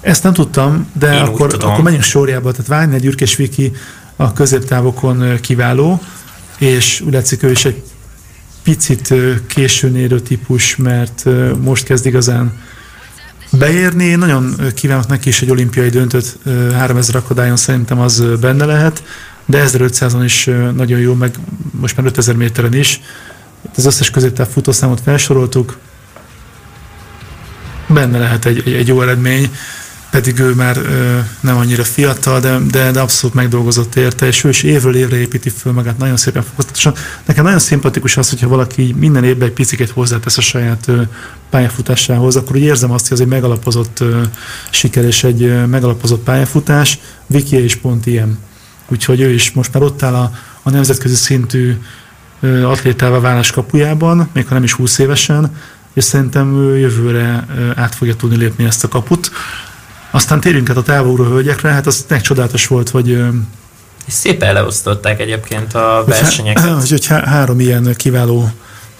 Ezt 0.00 0.22
nem 0.22 0.32
tudtam, 0.32 0.90
de 0.92 1.14
Én 1.14 1.22
akkor, 1.22 1.56
akkor 1.60 1.82
menjünk 1.82 2.04
sorjába. 2.04 2.52
Tehát 2.52 2.68
Wagner 2.68 3.00
Gyürkés 3.00 3.36
Viki 3.36 3.72
a 4.16 4.32
középtávokon 4.32 5.38
kiváló, 5.40 6.00
és 6.62 7.00
úgy 7.00 7.12
látszik, 7.12 7.42
ő 7.42 7.50
is 7.50 7.64
egy 7.64 7.82
picit 8.62 9.14
későn 9.46 9.96
érő 9.96 10.20
típus, 10.20 10.76
mert 10.76 11.24
most 11.60 11.84
kezd 11.84 12.06
igazán 12.06 12.60
beérni. 13.50 14.04
Én 14.04 14.18
nagyon 14.18 14.56
kívánok 14.74 15.06
neki 15.06 15.28
is 15.28 15.42
egy 15.42 15.50
olimpiai 15.50 15.88
döntött 15.88 16.38
3000 16.74 17.16
akadályon, 17.16 17.56
szerintem 17.56 18.00
az 18.00 18.24
benne 18.40 18.64
lehet, 18.64 19.02
de 19.46 19.64
1500-on 19.66 20.22
is 20.24 20.44
nagyon 20.74 21.00
jó, 21.00 21.14
meg 21.14 21.34
most 21.70 21.96
már 21.96 22.06
5000 22.06 22.36
méteren 22.36 22.74
is. 22.74 23.00
Az 23.76 23.86
összes 23.86 24.10
középtáv 24.10 24.48
futószámot 24.48 25.00
felsoroltuk, 25.00 25.78
benne 27.86 28.18
lehet 28.18 28.44
egy, 28.44 28.62
egy, 28.66 28.72
egy 28.72 28.88
jó 28.88 29.02
eredmény 29.02 29.50
pedig 30.12 30.38
ő 30.38 30.54
már 30.54 30.76
ö, 30.76 31.18
nem 31.40 31.56
annyira 31.56 31.84
fiatal, 31.84 32.40
de, 32.40 32.58
de, 32.70 32.90
de 32.90 33.00
abszolút 33.00 33.36
megdolgozott 33.36 33.94
érte, 33.94 34.26
és 34.26 34.44
ő 34.44 34.48
is 34.48 34.62
évről 34.62 34.96
évre 34.96 35.16
építi 35.16 35.50
föl 35.50 35.72
magát 35.72 35.98
nagyon 35.98 36.16
szépen 36.16 36.42
fokozatosan. 36.42 36.94
Nekem 37.24 37.44
nagyon 37.44 37.58
szimpatikus 37.58 38.16
az, 38.16 38.30
hogyha 38.30 38.48
valaki 38.48 38.94
minden 38.98 39.24
évben 39.24 39.48
egy 39.48 39.54
picit 39.54 39.90
hozzátesz 39.90 40.38
a 40.38 40.40
saját 40.40 40.88
ö, 40.88 41.02
pályafutásához, 41.50 42.36
akkor 42.36 42.56
úgy 42.56 42.62
érzem 42.62 42.90
azt, 42.90 43.08
hogy 43.08 43.16
az 43.16 43.22
egy 43.22 43.28
megalapozott 43.30 44.00
ö, 44.00 44.20
siker 44.70 45.04
és 45.04 45.24
egy 45.24 45.42
ö, 45.42 45.66
megalapozott 45.66 46.22
pályafutás. 46.22 46.98
Viki 47.26 47.64
is 47.64 47.76
pont 47.76 48.06
ilyen. 48.06 48.38
Úgyhogy 48.88 49.20
ő 49.20 49.30
is 49.30 49.52
most 49.52 49.72
már 49.72 49.82
ott 49.82 50.02
áll 50.02 50.14
a, 50.14 50.32
a 50.62 50.70
nemzetközi 50.70 51.14
szintű 51.14 51.76
ö, 52.40 52.64
atlétával 52.64 53.20
válás 53.20 53.50
kapujában, 53.50 54.28
még 54.32 54.46
ha 54.46 54.54
nem 54.54 54.64
is 54.64 54.72
20 54.72 54.98
évesen, 54.98 55.56
és 55.92 56.04
szerintem 56.04 56.56
ő 56.56 56.78
jövőre 56.78 57.46
át 57.74 57.94
fogja 57.94 58.16
tudni 58.16 58.36
lépni 58.36 58.64
ezt 58.64 58.84
a 58.84 58.88
kaput. 58.88 59.30
Aztán 60.14 60.40
térjünk 60.40 60.70
át 60.70 60.76
a 60.76 60.82
távolró 60.82 61.24
hölgyekre, 61.24 61.70
hát 61.70 61.86
az 61.86 62.04
tényleg 62.06 62.26
csodálatos 62.26 62.66
volt, 62.66 62.88
hogy 62.88 63.22
szépen 64.08 64.52
leosztották 64.54 65.20
egyébként 65.20 65.74
a 65.74 66.04
versenyeket. 66.06 66.64
Hogy, 66.80 66.90
hogy 66.90 67.06
há- 67.06 67.24
három 67.24 67.60
ilyen 67.60 67.94
kiváló 67.96 68.50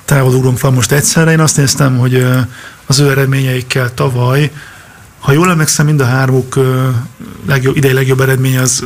távolugrónk 0.05 0.61
van 0.61 0.73
most 0.73 0.93
egyszerre. 0.93 1.31
Én 1.31 1.41
azt 1.41 1.57
néztem, 1.57 1.99
hogy 1.99 2.27
az 2.87 2.99
ő 2.99 3.11
eredményeikkel 3.11 3.95
tavaly 3.95 4.51
ha 5.23 5.33
jól 5.33 5.51
emlékszem, 5.51 5.87
mind 5.87 6.01
a 6.01 6.05
hármuk 6.05 6.59
legjobb, 7.47 7.77
idei 7.77 7.93
legjobb 7.93 8.21
eredmény 8.21 8.59
az 8.59 8.85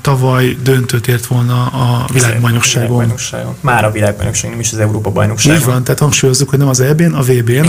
tavaly 0.00 0.56
döntőt 0.62 1.08
ért 1.08 1.26
volna 1.26 1.66
a 1.66 2.06
világbajnokságon. 2.12 2.88
világbajnokságon. 2.88 3.54
Már 3.60 3.84
a 3.84 3.90
világbajnokság, 3.90 4.50
nem 4.50 4.60
is 4.60 4.72
az 4.72 4.78
Európa 4.78 5.10
bajnokságon. 5.10 5.58
Így 5.58 5.64
van, 5.64 5.84
tehát 5.84 6.00
hangsúlyozzuk, 6.00 6.48
hogy 6.48 6.58
nem 6.58 6.68
az 6.68 6.80
EB-n, 6.80 7.12
a 7.12 7.22
VB-n, 7.22 7.68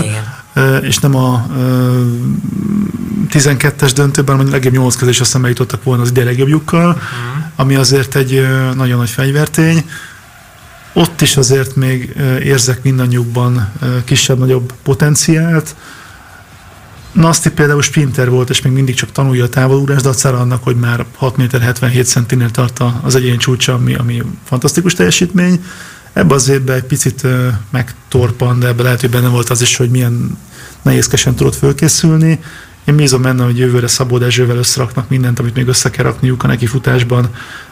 és 0.80 0.98
nem 0.98 1.16
a 1.16 1.46
12-es 3.30 3.90
döntőben, 3.94 4.36
hanem 4.36 4.50
a 4.50 4.54
legjobb 4.54 4.74
8 4.74 4.96
közé 4.96 5.10
is 5.10 5.20
azt 5.20 5.38
jutottak 5.42 5.82
volna 5.82 6.02
az 6.02 6.08
idei 6.08 6.24
legjobbjukkal, 6.24 6.88
uh-huh. 6.88 7.02
ami 7.56 7.74
azért 7.74 8.14
egy 8.14 8.46
nagyon 8.74 8.98
nagy 8.98 9.10
fegyvertény. 9.10 9.90
Ott 10.92 11.20
is 11.20 11.36
azért 11.36 11.76
még 11.76 12.16
érzek 12.42 12.82
mindannyiukban 12.82 13.72
kisebb-nagyobb 14.04 14.72
potenciált, 14.82 15.74
Nasti 17.16 17.50
például 17.50 17.82
sprinter 17.82 18.30
volt, 18.30 18.50
és 18.50 18.62
még 18.62 18.72
mindig 18.72 18.94
csak 18.94 19.12
tanulja 19.12 19.44
a 19.44 19.48
távolugrás, 19.48 20.02
de 20.02 20.08
acára 20.08 20.38
annak, 20.38 20.64
hogy 20.64 20.76
már 20.76 21.06
6 21.16 21.36
méter 21.36 21.60
77 21.60 22.06
centinél 22.06 22.50
tart 22.50 22.82
az 23.02 23.14
egyén 23.14 23.38
csúcsa, 23.38 23.74
ami, 23.74 23.94
ami 23.94 24.22
fantasztikus 24.44 24.94
teljesítmény. 24.94 25.64
Ebbe 26.12 26.34
az 26.34 26.48
évben 26.48 26.76
egy 26.76 26.84
picit 26.84 27.26
megtorpan, 27.70 28.58
de 28.58 28.66
ebbe 28.66 28.82
lehet, 28.82 29.00
hogy 29.00 29.10
benne 29.10 29.28
volt 29.28 29.50
az 29.50 29.60
is, 29.62 29.76
hogy 29.76 29.90
milyen 29.90 30.38
nehézkesen 30.82 31.34
tudott 31.34 31.54
fölkészülni. 31.54 32.40
Én 32.84 32.96
bízom 32.96 33.22
benne, 33.22 33.44
hogy 33.44 33.58
jövőre 33.58 33.86
Szabó 33.86 34.18
Dezsővel 34.18 34.56
összeraknak 34.56 35.08
mindent, 35.08 35.38
amit 35.38 35.54
még 35.54 35.68
össze 35.68 35.90
kell 35.90 36.04
rakniuk 36.04 36.42
a 36.42 36.46
neki 36.46 36.66
futásban, 36.66 37.28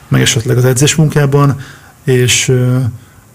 meg 0.09 0.21
esetleg 0.21 0.57
az 0.57 0.65
edzésmunkában, 0.65 1.61
és 2.05 2.49
uh, 2.49 2.85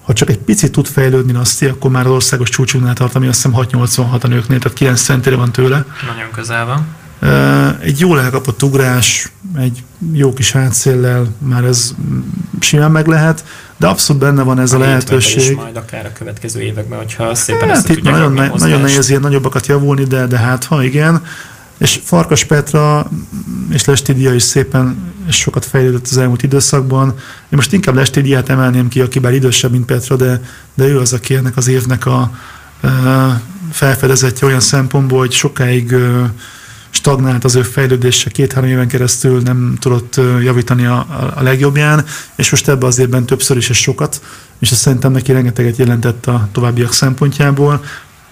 ha 0.10 0.16
csak 0.16 0.30
egy 0.30 0.38
picit 0.38 0.72
tud 0.72 0.88
fejlődni 0.88 1.32
Naszti, 1.32 1.66
akkor 1.66 1.92
már 1.92 2.06
az 2.06 2.12
országos 2.12 2.50
csúcsunknál 2.50 2.94
tart, 2.94 3.16
ami 3.16 3.28
azt 3.28 3.36
hiszem 3.36 3.52
686 3.52 4.24
a 4.24 4.28
nőknél, 4.28 4.60
tehát 4.60 4.78
9 4.78 5.02
centire 5.02 5.36
van 5.36 5.52
tőle. 5.52 5.86
Nagyon 6.08 6.32
közel 6.32 6.66
van. 6.66 6.88
Egy 7.82 8.00
jól 8.00 8.22
elkapott 8.22 8.64
ugrás, 8.64 9.32
egy 9.58 9.84
jó 10.14 10.34
kis 10.34 10.52
hátszéllel 10.52 11.28
már 11.38 11.64
ez 11.64 11.96
simán 12.60 12.92
meg 12.92 13.08
lehet, 13.08 13.44
de 13.78 13.88
abszolút 13.88 14.22
benne 14.22 14.44
van 14.44 14.60
ez 14.60 14.74
a, 14.74 14.76
a 14.76 14.80
lehetőség. 14.80 15.56
majd 15.56 15.76
akár 15.76 16.06
a 16.06 16.12
következő 16.12 16.62
években, 16.62 16.98
hogyha 16.98 17.36
szépen 17.36 17.68
hát, 17.68 17.78
ezt 17.78 17.90
itt 17.90 18.02
nagyon, 18.02 18.34
ne, 18.34 18.48
nagyon 18.48 18.82
nehéz 18.82 19.10
ilyen 19.10 19.22
nagyobbakat 19.22 19.68
javulni, 19.68 20.04
de, 20.04 20.26
de 20.26 20.38
hát 20.38 20.64
ha 20.64 20.84
igen. 20.84 21.24
És 21.80 22.00
Farkas 22.04 22.44
Petra 22.44 23.10
és 23.70 23.86
Lestidia 23.86 24.34
is 24.34 24.44
szépen 24.44 25.14
sokat 25.30 25.66
fejlődött 25.66 26.08
az 26.12 26.18
elmúlt 26.18 26.44
időszakban. 26.44 27.08
Én 27.10 27.16
most 27.50 27.74
inkább 27.74 27.96
Lestidiát 27.96 28.50
emelném 28.50 28.88
ki, 28.88 29.02
aki 29.02 29.20
bár 29.20 29.34
idősebb, 29.34 29.72
mint 29.72 29.86
Petra, 29.86 30.16
de, 30.16 30.42
de 30.74 30.86
ő 30.86 31.00
az, 31.00 31.14
aki 31.14 31.36
ennek 31.36 31.58
az 31.58 31.68
évnek 31.68 32.06
a 32.06 32.32
felfedezetje 33.72 34.48
olyan 34.48 34.60
szempontból, 34.60 35.20
hogy 35.20 35.32
sokáig 35.32 35.96
stagnált 36.90 37.44
az 37.44 37.56
ő 37.56 37.62
fejlődése, 37.62 38.30
két-három 38.30 38.70
éven 38.70 38.88
keresztül 38.88 39.42
nem 39.42 39.78
tudott 39.80 40.16
javítani 40.42 40.86
a, 40.86 40.98
a 41.36 41.42
legjobbján, 41.42 42.06
és 42.36 42.52
most 42.52 42.68
ebbe 42.68 42.86
az 42.86 43.00
évben 43.00 43.26
többször 43.26 43.58
is 43.58 43.70
és 43.70 43.78
sokat, 43.78 44.22
és 44.60 44.72
azt 44.72 44.82
szerintem 44.82 45.12
neki 45.12 45.32
rengeteget 45.32 45.78
jelentett 45.78 46.26
a 46.26 46.50
továbbiak 46.52 46.94
szempontjából. 46.94 47.84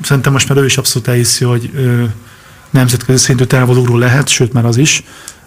Szerintem 0.01 0.31
most 0.31 0.49
már 0.49 0.57
ő 0.57 0.65
is 0.65 0.77
abszolút 0.77 1.07
elhiszi, 1.07 1.45
hogy 1.45 1.71
nemzetközi 2.69 3.23
szintű 3.23 3.43
távolugró 3.43 3.97
lehet, 3.97 4.27
sőt 4.27 4.53
már 4.53 4.65
az 4.65 4.77
is, 4.77 5.03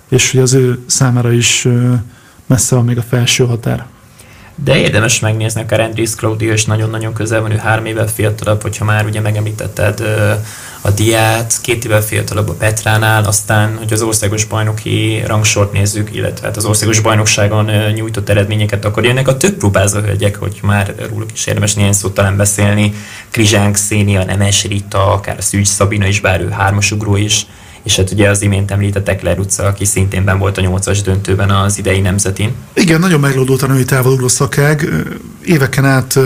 és 0.09 0.31
hogy 0.31 0.41
az 0.41 0.53
ő 0.53 0.79
számára 0.87 1.33
is 1.33 1.69
messze 2.47 2.75
van 2.75 2.85
még 2.85 2.99
a 2.99 3.03
felső 3.03 3.45
határ. 3.45 3.87
De 4.55 4.77
érdemes 4.77 5.21
megnézni, 5.21 5.61
akár 5.61 5.81
Andris 5.81 6.15
Claudio 6.15 6.53
is 6.53 6.65
nagyon-nagyon 6.65 7.13
közel 7.13 7.41
van, 7.41 7.51
ő 7.51 7.57
három 7.57 7.85
évvel 7.85 8.07
fiatalabb, 8.09 8.63
hogyha 8.63 8.85
már 8.85 9.05
ugye 9.05 9.21
megemlítetted 9.21 10.03
a 10.81 10.91
diát, 10.91 11.59
két 11.61 11.85
évvel 11.85 12.03
fiatalabb 12.03 12.49
a 12.49 12.53
Petránál, 12.53 13.25
aztán, 13.25 13.77
hogy 13.77 13.93
az 13.93 14.03
országos 14.03 14.45
bajnoki 14.45 15.23
rangsort 15.27 15.73
nézzük, 15.73 16.15
illetve 16.15 16.47
hát 16.47 16.57
az 16.57 16.65
országos 16.65 17.01
bajnokságon 17.01 17.71
nyújtott 17.95 18.29
eredményeket, 18.29 18.85
akkor 18.85 19.05
jönnek 19.05 19.29
a 19.29 19.37
több 19.37 19.55
próbázó 19.55 19.99
hölgyek, 20.01 20.37
hogy 20.37 20.59
már 20.63 20.95
róluk 21.11 21.33
is 21.33 21.47
érdemes 21.47 21.75
néhány 21.75 21.93
szót 21.93 22.15
talán 22.15 22.37
beszélni. 22.37 22.95
Krizsánk, 23.31 23.77
Szénia, 23.77 24.25
Nemes 24.25 24.65
Rita, 24.65 25.13
akár 25.13 25.37
a 25.39 25.43
Szűcs 25.43 25.67
Szabina 25.67 26.07
is, 26.07 26.21
bár 26.21 26.41
ő 26.41 26.49
hármasugró 26.49 27.17
is, 27.17 27.47
és 27.83 27.97
hát 27.97 28.11
ugye 28.11 28.29
az 28.29 28.43
imént 28.43 28.71
említett 28.71 29.09
Ekler 29.09 29.39
utca, 29.39 29.65
aki 29.67 29.85
szintén 29.85 30.25
ben 30.25 30.39
volt 30.39 30.59
a 30.59 30.61
nyolcas 30.61 31.03
döntőben 31.03 31.51
az 31.51 31.79
idei 31.79 32.01
nemzetin. 32.01 32.55
Igen, 32.75 33.01
nagyon 33.01 33.21
meglódult 33.21 33.63
a 33.63 33.67
női 33.67 33.85
távolugró 33.85 34.29
szakág. 34.29 34.89
Éveken 35.45 35.85
át 35.85 36.19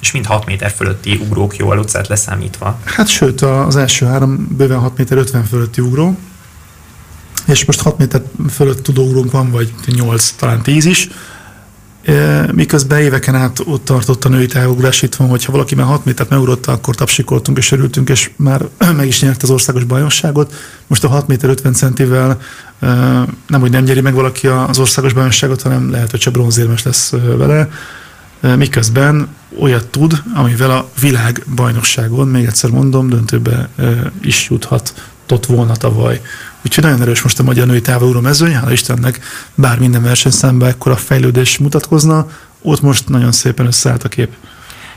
és 0.00 0.12
mind 0.12 0.26
6 0.26 0.46
méter 0.46 0.70
fölötti 0.70 1.20
ugrók 1.22 1.56
jó 1.56 1.74
utcát 1.74 2.08
leszámítva. 2.08 2.78
Hát 2.84 3.08
sőt, 3.08 3.40
az 3.40 3.76
első 3.76 4.06
három 4.06 4.48
bőven 4.56 4.78
6 4.78 4.96
méter 4.96 5.18
50 5.18 5.44
fölötti 5.44 5.80
ugró, 5.80 6.18
és 7.46 7.64
most 7.64 7.80
6 7.80 7.98
méter 7.98 8.22
fölött 8.50 8.82
tudó 8.82 9.06
ugrónk 9.06 9.30
van, 9.30 9.50
vagy 9.50 9.72
8, 9.86 10.30
talán 10.30 10.62
10 10.62 10.84
is, 10.84 11.08
miközben 12.52 13.00
éveken 13.00 13.34
át 13.34 13.58
ott 13.64 13.84
tartott 13.84 14.24
a 14.24 14.28
női 14.28 14.46
távugrás 14.46 15.02
itt 15.02 15.14
van, 15.14 15.28
hogyha 15.28 15.52
valaki 15.52 15.74
már 15.74 15.86
6 15.86 16.04
métert 16.04 16.28
megugrotta, 16.28 16.72
akkor 16.72 16.94
tapsikoltunk 16.94 17.58
és 17.58 17.72
örültünk, 17.72 18.08
és 18.08 18.30
már 18.36 18.68
meg 18.96 19.06
is 19.06 19.20
nyert 19.20 19.42
az 19.42 19.50
országos 19.50 19.84
bajnokságot. 19.84 20.54
Most 20.86 21.04
a 21.04 21.08
6 21.08 21.26
méter 21.26 21.50
50 21.50 21.72
centivel 21.72 22.40
nem, 23.46 23.60
hogy 23.60 23.70
nem 23.70 23.82
nyeri 23.82 24.00
meg 24.00 24.14
valaki 24.14 24.46
az 24.46 24.78
országos 24.78 25.12
bajnokságot, 25.12 25.62
hanem 25.62 25.90
lehet, 25.90 26.10
hogy 26.10 26.20
csak 26.20 26.32
bronzérmes 26.32 26.82
lesz 26.82 27.10
vele 27.36 27.68
miközben 28.40 29.28
olyat 29.60 29.86
tud, 29.86 30.22
amivel 30.34 30.70
a 30.70 30.88
világbajnokságon, 31.00 32.28
még 32.28 32.44
egyszer 32.44 32.70
mondom, 32.70 33.08
döntőbe 33.08 33.68
is 34.22 34.48
juthatott 34.48 35.46
volna 35.46 35.76
tavaly. 35.76 36.20
Úgyhogy 36.64 36.84
nagyon 36.84 37.00
erős 37.00 37.22
most 37.22 37.38
a 37.38 37.42
magyar 37.42 37.66
női 37.66 37.80
távolúró 37.80 38.20
mezőny, 38.20 38.54
hála 38.54 38.72
Istennek, 38.72 39.20
bár 39.54 39.78
minden 39.78 40.02
versenyszámban 40.02 40.68
ekkora 40.68 40.96
fejlődés 40.96 41.58
mutatkozna, 41.58 42.30
ott 42.62 42.80
most 42.80 43.08
nagyon 43.08 43.32
szépen 43.32 43.66
összeállt 43.66 44.04
a 44.04 44.08
kép. 44.08 44.32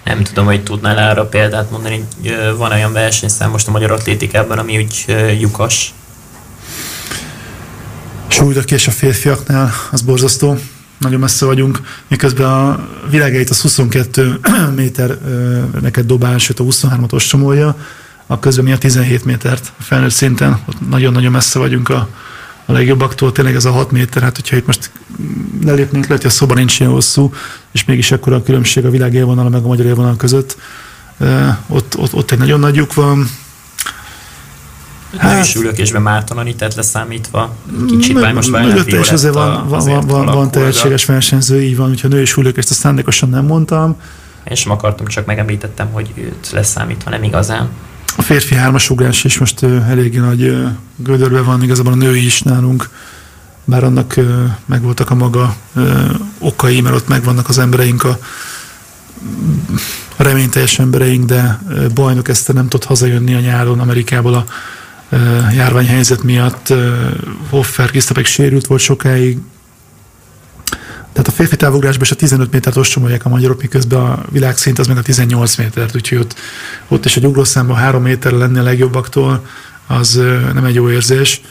Nem 0.04 0.24
tudom, 0.24 0.46
hogy 0.46 0.64
tudnál 0.64 1.10
arra 1.10 1.26
példát 1.26 1.72
mondani, 1.72 2.06
van 2.58 2.72
olyan 2.72 2.94
versenyszám 2.94 3.50
most 3.50 3.68
a 3.68 3.72
magyar 3.72 3.92
atlétikában, 3.92 4.58
ami 4.58 4.78
úgy 4.78 5.06
lyukas. 5.40 5.94
Súlydökés 8.28 8.88
a 8.88 8.92
férfiaknál, 8.92 9.74
az 9.92 10.02
borzasztó 10.02 10.58
nagyon 11.04 11.20
messze 11.20 11.46
vagyunk, 11.46 11.80
miközben 12.08 12.48
a 12.48 12.88
világeit 13.10 13.50
az 13.50 13.62
22 13.62 14.40
méter 14.76 15.18
neked 15.82 16.06
dobál, 16.06 16.38
sőt 16.38 16.60
a 16.60 16.64
23-at 16.64 17.14
ostromolja, 17.14 17.78
a 18.28 18.40
közben 18.40 18.66
mi 18.66 18.72
a 18.72 18.78
17 18.78 19.26
métert 19.26 19.72
a 19.80 19.84
felnőtt 19.84 20.12
szinten, 20.12 20.60
ott 20.66 20.90
nagyon-nagyon 20.90 21.32
messze 21.32 21.60
vagyunk 21.60 21.90
a, 21.90 22.10
a 22.66 22.72
legjobbaktól, 22.72 23.32
tényleg 23.32 23.56
ez 23.56 23.66
a 23.66 23.72
6 23.72 23.92
méter, 23.92 24.22
hát 24.22 24.36
hogyha 24.36 24.56
itt 24.56 24.66
most 24.66 24.92
lelépnénk, 25.64 26.06
lehet, 26.06 26.22
hogy 26.22 26.32
a 26.32 26.34
szoba 26.34 26.54
nincs 26.54 26.80
ilyen 26.80 26.92
hosszú, 26.92 27.34
és 27.72 27.86
mégis 27.86 28.12
ekkora 28.12 28.36
a 28.36 28.44
különbség 28.44 28.86
a 28.86 28.90
világ 28.90 29.14
élvonal 29.14 29.50
meg 29.50 29.64
a 29.64 29.68
magyar 29.68 29.86
élvonal 29.86 30.16
között. 30.16 30.58
Ott, 31.68 31.98
ott, 31.98 32.14
ott 32.14 32.32
egy 32.32 32.38
nagyon 32.38 32.60
nagy 32.60 32.76
lyuk 32.76 32.94
van, 32.94 33.30
hát, 35.18 35.34
női 35.34 35.56
ülőkésben 35.56 36.02
Márton 36.02 36.38
Anitát 36.38 36.76
leszámítva, 36.76 37.56
kicsit 37.88 38.20
bár 38.20 38.34
most 38.34 38.52
már 38.52 38.66
Mögötte 38.66 39.00
is 39.00 39.12
azért 39.12 39.34
van, 39.34 39.68
van, 39.68 39.86
van, 39.86 40.08
van, 40.08 40.26
van 40.26 40.52
tehetséges 40.52 41.06
versenyző, 41.06 41.62
így 41.62 41.78
van, 41.78 41.88
hogyha 41.88 42.08
női 42.08 42.26
ülőkést 42.38 42.70
ezt 42.70 42.80
szándékosan 42.80 43.30
nem 43.30 43.46
mondtam. 43.46 43.98
Én 44.44 44.56
sem 44.56 44.72
akartam, 44.72 45.08
csak 45.08 45.26
megemlítettem, 45.26 45.92
hogy 45.92 46.12
őt 46.16 46.50
leszámítva, 46.52 47.10
nem 47.10 47.24
igazán. 47.24 47.70
A 48.18 48.22
férfi 48.22 48.56
hármas 48.56 48.90
ugrás 48.90 49.24
is 49.24 49.38
most 49.38 49.62
uh, 49.62 49.90
eléggé 49.90 50.18
nagy 50.18 50.44
uh, 50.44 50.70
gödörbe 50.96 51.42
van, 51.42 51.64
igazából 51.64 51.92
a 51.92 51.96
női 51.96 52.26
is 52.26 52.42
nálunk, 52.42 52.90
bár 53.66 53.84
annak 53.84 54.14
uh, 54.18 54.26
megvoltak 54.66 55.10
a 55.10 55.16
maga 55.16 55.56
okai, 56.40 56.82
mert 56.82 56.96
ott 56.96 57.08
megvannak 57.08 57.50
az 57.50 57.58
embereink, 57.58 58.04
a, 58.04 58.18
a 60.16 60.24
reményteljes 60.24 60.80
embereink, 60.80 61.26
de 61.26 61.62
bajnok 61.94 62.28
ezt 62.28 62.54
nem 62.54 62.68
tud 62.68 62.84
hazajönni 62.84 63.34
a 63.34 63.40
nyáron 63.40 63.80
Amerikából 63.80 64.34
a 64.34 64.46
járványhelyzet 65.56 66.24
miatt 66.24 66.74
Hoffer 67.50 67.90
Krisztapek 67.90 68.26
sérült 68.26 68.66
volt 68.66 68.82
sokáig, 68.82 69.38
tehát 71.12 71.28
a 71.28 71.32
férfi 71.32 71.56
távugrásban 71.56 72.04
is 72.04 72.12
a 72.12 72.16
15 72.16 72.52
métert 72.52 72.76
ostromolják 72.76 73.26
a 73.26 73.30
magyarok, 73.30 73.62
miközben 73.62 74.02
a 74.02 74.24
világszint 74.32 74.80
az 74.80 74.88
meg 74.88 74.98
a 74.98 75.02
18 75.02 75.56
métert, 75.56 75.96
úgyhogy 75.96 76.18
ott, 76.18 76.36
ott 76.88 77.06
is 77.06 77.18
egy 77.18 77.26
ugrószámban 77.26 77.76
3 77.76 78.02
méterre 78.02 78.38
lenni 78.38 78.60
a 78.60 78.64
legjobbaktól, 78.64 79.46
az 79.88 80.22
nem 80.54 80.66
egy 80.66 80.76
jó 80.76 80.90
érzés. 80.90 81.42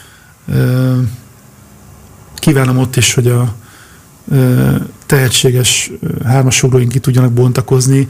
Kívánom 2.35 2.77
ott 2.77 2.95
is, 2.95 3.13
hogy 3.13 3.27
a 3.27 3.55
tehetséges 5.05 5.91
hármasugróink 6.25 6.91
ki 6.91 6.99
tudjanak 6.99 7.33
bontakozni, 7.33 8.07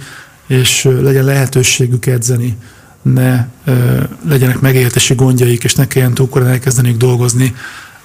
és 0.48 0.84
legyen 0.84 1.24
lehetőségük 1.24 2.06
edzeni 2.06 2.58
ne 3.04 3.48
ö, 3.66 4.04
legyenek 4.28 4.60
megértési 4.60 5.16
gondjaik, 5.16 5.64
és 5.64 5.76
ne 5.76 5.88
kelljen 5.88 6.14
túlkorán 6.14 6.48
elkezdeniük 6.48 6.98
dolgozni 6.98 7.56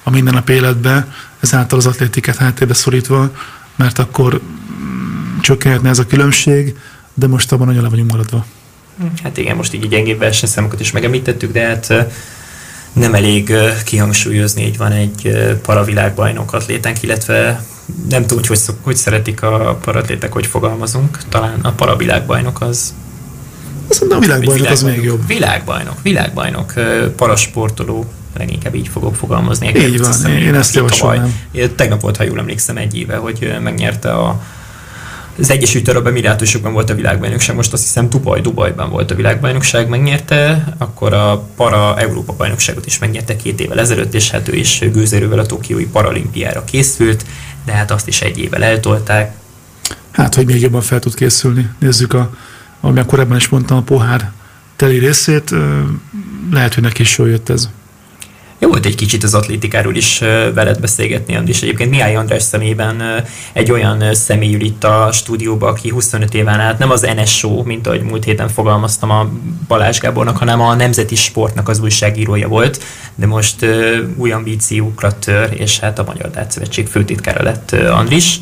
a 0.03 0.11
mindennapi 0.11 0.53
életbe, 0.53 1.13
ezáltal 1.41 1.79
az 1.79 1.87
atlétikát 1.87 2.37
háttérbe 2.37 2.75
szorítva, 2.75 3.31
mert 3.77 3.99
akkor 3.99 4.41
mm, 4.41 5.41
csökkenhetne 5.41 5.89
ez 5.89 5.99
a 5.99 6.07
különbség, 6.07 6.77
de 7.15 7.27
most 7.27 7.53
abban 7.53 7.67
nagyon 7.67 7.83
le 7.83 7.89
vagyunk 7.89 8.11
maradva. 8.11 8.47
Hát 9.23 9.37
igen, 9.37 9.57
most 9.57 9.75
így 9.75 9.89
gyengébb 9.89 10.19
versenyszámokat 10.19 10.81
is 10.81 10.93
megemlítettük, 10.93 11.53
de 11.53 11.67
hát 11.67 11.95
nem 12.93 13.15
elég 13.15 13.53
kihangsúlyozni, 13.85 14.63
hogy 14.63 14.77
van 14.77 14.93
egy 14.93 15.37
paravilágbajnok 15.63 16.53
atlétánk, 16.53 17.03
illetve 17.03 17.65
nem 18.09 18.23
tudom, 18.27 18.39
hogy 18.39 18.47
hogy, 18.47 18.77
hogy 18.81 18.97
szeretik 18.97 19.43
a 19.43 19.79
paratlétek, 19.85 20.33
hogy 20.33 20.47
fogalmazunk. 20.47 21.19
Talán 21.29 21.61
a 21.61 21.73
paravilágbajnok 21.73 22.61
az 22.61 22.95
Szerintem 23.89 24.19
a 24.19 24.21
világbajnok 24.21 24.71
az 24.71 24.83
még 24.83 25.03
jobb. 25.03 25.27
Világbajnok, 25.27 26.03
világbajnok, 26.03 26.73
parasportoló, 27.17 28.05
leginkább 28.39 28.75
így 28.75 28.89
fogok 28.89 29.15
fogalmazni. 29.15 29.69
Így 29.69 29.99
van, 29.99 30.13
hiszem, 30.13 30.37
én 30.37 30.55
ezt 30.55 30.75
javasolnám. 30.75 31.41
Tegnap 31.75 32.01
volt, 32.01 32.17
ha 32.17 32.23
jól 32.23 32.39
emlékszem, 32.39 32.77
egy 32.77 32.97
éve, 32.97 33.17
hogy 33.17 33.57
megnyerte 33.63 34.13
a 34.13 34.41
az 35.41 35.51
Egyesült 35.51 35.89
Arab 35.89 36.07
Emirátusokban 36.07 36.73
volt 36.73 36.91
a 36.91 36.95
világbajnokság, 36.95 37.57
most 37.57 37.73
azt 37.73 37.83
hiszem 37.83 38.09
Dubaj, 38.09 38.41
Dubajban 38.41 38.91
volt 38.91 39.11
a 39.11 39.15
világbajnokság, 39.15 39.89
megnyerte, 39.89 40.65
akkor 40.79 41.13
a 41.13 41.45
para 41.57 41.99
Európa 41.99 42.33
bajnokságot 42.33 42.87
is 42.87 42.99
megnyerte 42.99 43.37
két 43.37 43.61
évvel 43.61 43.81
ezelőtt, 43.81 44.15
és 44.15 44.31
hát 44.31 44.49
ő 44.49 44.55
is 44.55 44.83
gőzerővel 44.93 45.39
a 45.39 45.47
Tokiói 45.47 45.87
paralimpiára 45.87 46.65
készült, 46.65 47.25
de 47.65 47.73
hát 47.73 47.91
azt 47.91 48.09
is 48.09 48.21
egy 48.21 48.39
évvel 48.39 48.63
eltolták. 48.63 49.35
Hát, 50.11 50.35
hogy 50.35 50.47
még 50.47 50.61
jobban 50.61 50.81
fel 50.81 50.99
tud 50.99 51.15
készülni. 51.15 51.71
Nézzük 51.79 52.13
a 52.15 52.31
ahogy 52.81 53.07
korábban 53.07 53.37
is 53.37 53.49
mondtam, 53.49 53.77
a 53.77 53.83
pohár 53.83 54.33
teli 54.77 54.99
részét, 54.99 55.55
lehet, 56.53 56.75
hogy 56.75 56.83
neki 56.83 57.03
is 57.03 57.19
jól 57.19 57.29
jött 57.29 57.49
ez. 57.49 57.69
Jó 58.61 58.69
volt 58.69 58.87
egy 58.87 58.95
kicsit 58.95 59.25
az 59.25 59.35
atlétikáról 59.35 59.95
is 59.95 60.19
veled 60.55 60.81
beszélgetni, 60.81 61.37
Andris. 61.37 61.63
Egyébként 61.63 61.91
Mihály 61.91 62.17
András 62.17 62.43
szemében 62.43 63.25
egy 63.53 63.71
olyan 63.71 64.15
személy 64.15 64.55
ül 64.55 64.61
itt 64.61 64.85
a 64.85 65.09
stúdióba, 65.13 65.69
aki 65.69 65.89
25 65.89 66.35
éven 66.35 66.61
át 66.61 66.79
nem 66.79 66.91
az 66.91 67.07
NSO, 67.17 67.63
mint 67.63 67.87
ahogy 67.87 68.03
múlt 68.03 68.25
héten 68.25 68.49
fogalmaztam 68.49 69.11
a 69.11 69.31
Balázs 69.69 69.99
Gábornak, 69.99 70.37
hanem 70.37 70.61
a 70.61 70.75
Nemzeti 70.75 71.15
Sportnak 71.15 71.69
az 71.69 71.81
újságírója 71.81 72.49
volt, 72.49 72.83
de 73.15 73.27
most 73.27 73.67
új 74.17 74.33
ambíciókra 74.33 75.19
tör, 75.19 75.53
és 75.61 75.79
hát 75.79 75.99
a 75.99 76.05
Magyar 76.05 76.31
Dátszövetség 76.31 76.87
főtitkára 76.87 77.43
lett 77.43 77.73
Andris 77.73 78.41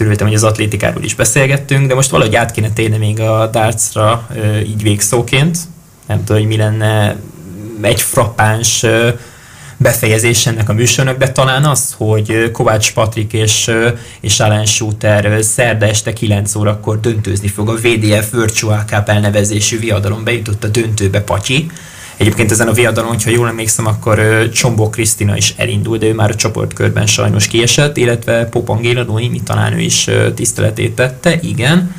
örültem, 0.00 0.26
hogy 0.26 0.36
az 0.36 0.44
atlétikáról 0.44 1.02
is 1.02 1.14
beszélgettünk, 1.14 1.86
de 1.86 1.94
most 1.94 2.10
valahogy 2.10 2.34
át 2.34 2.50
kéne 2.50 2.70
térni 2.70 2.96
még 2.96 3.20
a 3.20 3.46
dartsra 3.46 4.28
így 4.66 4.82
végszóként. 4.82 5.58
Nem 6.06 6.24
tudom, 6.24 6.36
hogy 6.36 6.50
mi 6.50 6.56
lenne 6.56 7.16
egy 7.80 8.00
frappáns 8.00 8.86
befejezés 9.76 10.46
ennek 10.46 10.68
a 10.68 10.72
műsornak, 10.72 11.18
de 11.18 11.32
talán 11.32 11.64
az, 11.64 11.94
hogy 11.96 12.50
Kovács 12.52 12.92
Patrik 12.92 13.32
és, 13.32 13.70
és 14.20 14.40
Alan 14.40 14.66
Shooter 14.66 15.42
szerda 15.42 15.86
este 15.86 16.12
9 16.12 16.54
órakor 16.54 17.00
döntőzni 17.00 17.48
fog 17.48 17.68
a 17.68 17.74
VDF 17.74 18.30
Virtual 18.30 18.84
Cup 18.86 19.08
elnevezésű 19.08 19.78
viadalon, 19.78 20.24
bejutott 20.24 20.64
a 20.64 20.68
döntőbe 20.68 21.20
Patyi. 21.20 21.70
Egyébként 22.16 22.50
ezen 22.50 22.68
a 22.68 22.72
viadalon, 22.72 23.10
hogyha 23.10 23.30
jól 23.30 23.48
emlékszem, 23.48 23.86
akkor 23.86 24.48
Csombó 24.52 24.90
Krisztina 24.90 25.36
is 25.36 25.54
elindult, 25.56 26.00
de 26.00 26.06
ő 26.06 26.14
már 26.14 26.30
a 26.30 26.34
csoportkörben 26.34 27.06
sajnos 27.06 27.46
kiesett, 27.46 27.96
illetve 27.96 28.44
Popangéla 28.44 29.02
Noémi 29.02 29.42
talán 29.42 29.72
ő 29.72 29.80
is 29.80 30.10
tiszteletét 30.34 30.94
tette, 30.94 31.38
igen. 31.40 31.94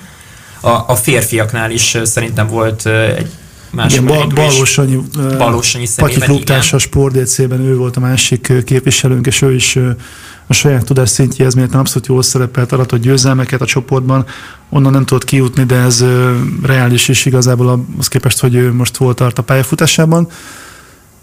A, 0.61 0.69
a 0.69 0.95
férfiaknál 0.95 1.71
is 1.71 1.97
szerintem 2.03 2.47
volt 2.47 2.85
egy 3.17 3.29
másik 3.69 4.01
Igen, 4.01 4.15
Bal- 4.15 4.33
Balosonyi, 4.33 4.99
Balosonyi 5.37 5.87
Patyi 5.95 6.19
klubtársa 6.19 6.77
sportdc 6.77 7.39
ő 7.39 7.75
volt 7.75 7.97
a 7.97 7.99
másik 7.99 8.51
képviselőnk, 8.65 9.27
és 9.27 9.41
ő 9.41 9.53
is 9.53 9.79
a 10.47 10.53
saját 10.53 10.85
tudás 10.85 11.09
szintjéhez 11.09 11.53
méltán 11.53 11.79
abszolút 11.79 12.07
jól 12.07 12.23
szerepelt, 12.23 12.71
aratott 12.71 13.01
győzelmeket 13.01 13.61
a 13.61 13.65
csoportban, 13.65 14.25
onnan 14.69 14.91
nem 14.91 15.05
tudott 15.05 15.23
kijutni, 15.23 15.63
de 15.63 15.75
ez 15.75 16.05
reális 16.63 17.07
is 17.07 17.25
igazából 17.25 17.85
az 17.97 18.07
képest, 18.07 18.39
hogy 18.39 18.55
ő 18.55 18.73
most 18.73 18.97
volt 18.97 19.15
tart 19.15 19.37
a 19.37 19.43
pályafutásában. 19.43 20.27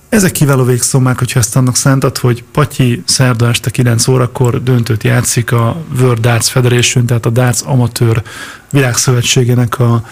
Ezek 0.09 0.32
kiváló 0.32 0.65
végszomák, 0.65 1.19
hogyha 1.19 1.40
ezt 1.40 1.57
annak 1.57 1.77
szántad, 1.77 2.19
hogy 2.19 2.44
Patyi 2.53 3.03
szerda 3.07 3.49
este 3.49 3.70
9 3.70 4.09
órakor 4.09 4.62
döntőt 4.62 5.03
játszik 5.03 5.53
a 5.53 5.77
World 6.01 6.20
Darts 6.20 6.47
Federation, 6.47 7.07
tehát 7.07 7.27
a 7.27 7.31
Darts 7.31 7.61
Amatőr 7.65 8.23
Világszövetségének 8.70 9.78
a 9.78 10.05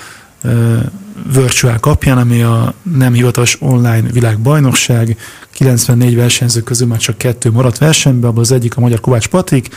Virtual 1.32 1.78
kapján, 1.78 2.18
ami 2.18 2.42
a 2.42 2.74
nem 2.82 3.12
hivatalos 3.12 3.56
online 3.60 4.10
világbajnokság. 4.12 5.16
94 5.50 6.16
versenyző 6.16 6.60
közül 6.60 6.86
már 6.86 6.98
csak 6.98 7.18
kettő 7.18 7.50
maradt 7.50 7.78
versenybe, 7.78 8.26
abban 8.26 8.40
az 8.40 8.52
egyik 8.52 8.76
a 8.76 8.80
magyar 8.80 9.00
Kovács 9.00 9.26
Patrik, 9.26 9.68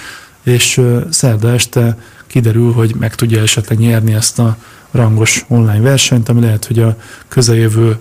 és 0.44 0.82
szerda 1.10 1.54
este 1.54 1.98
kiderül, 2.28 2.72
hogy 2.72 2.96
meg 2.96 3.16
tudja 3.16 3.42
esetleg 3.42 3.78
nyerni 3.78 4.14
ezt 4.14 4.40
a 4.40 4.58
rangos 4.92 5.46
online 5.48 5.82
versenyt, 5.82 6.30
ami 6.30 6.42
lehet, 6.42 6.66
hogy 6.66 6.80
a 6.80 6.98
közeljövő 7.28 7.98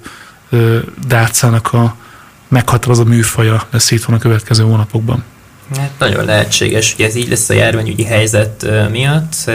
dárcának 1.06 1.72
a 1.72 1.96
meghatározó 2.48 3.04
műfaja 3.04 3.62
lesz 3.70 3.90
itt 3.90 4.04
van 4.04 4.16
a 4.16 4.18
következő 4.18 4.62
hónapokban. 4.62 5.24
Hát 5.76 5.90
nagyon 5.98 6.24
lehetséges, 6.24 6.94
hogy 6.96 7.04
ez 7.04 7.14
így 7.14 7.28
lesz 7.28 7.48
a 7.48 7.54
járványügyi 7.54 8.04
helyzet 8.04 8.66
miatt. 8.90 9.50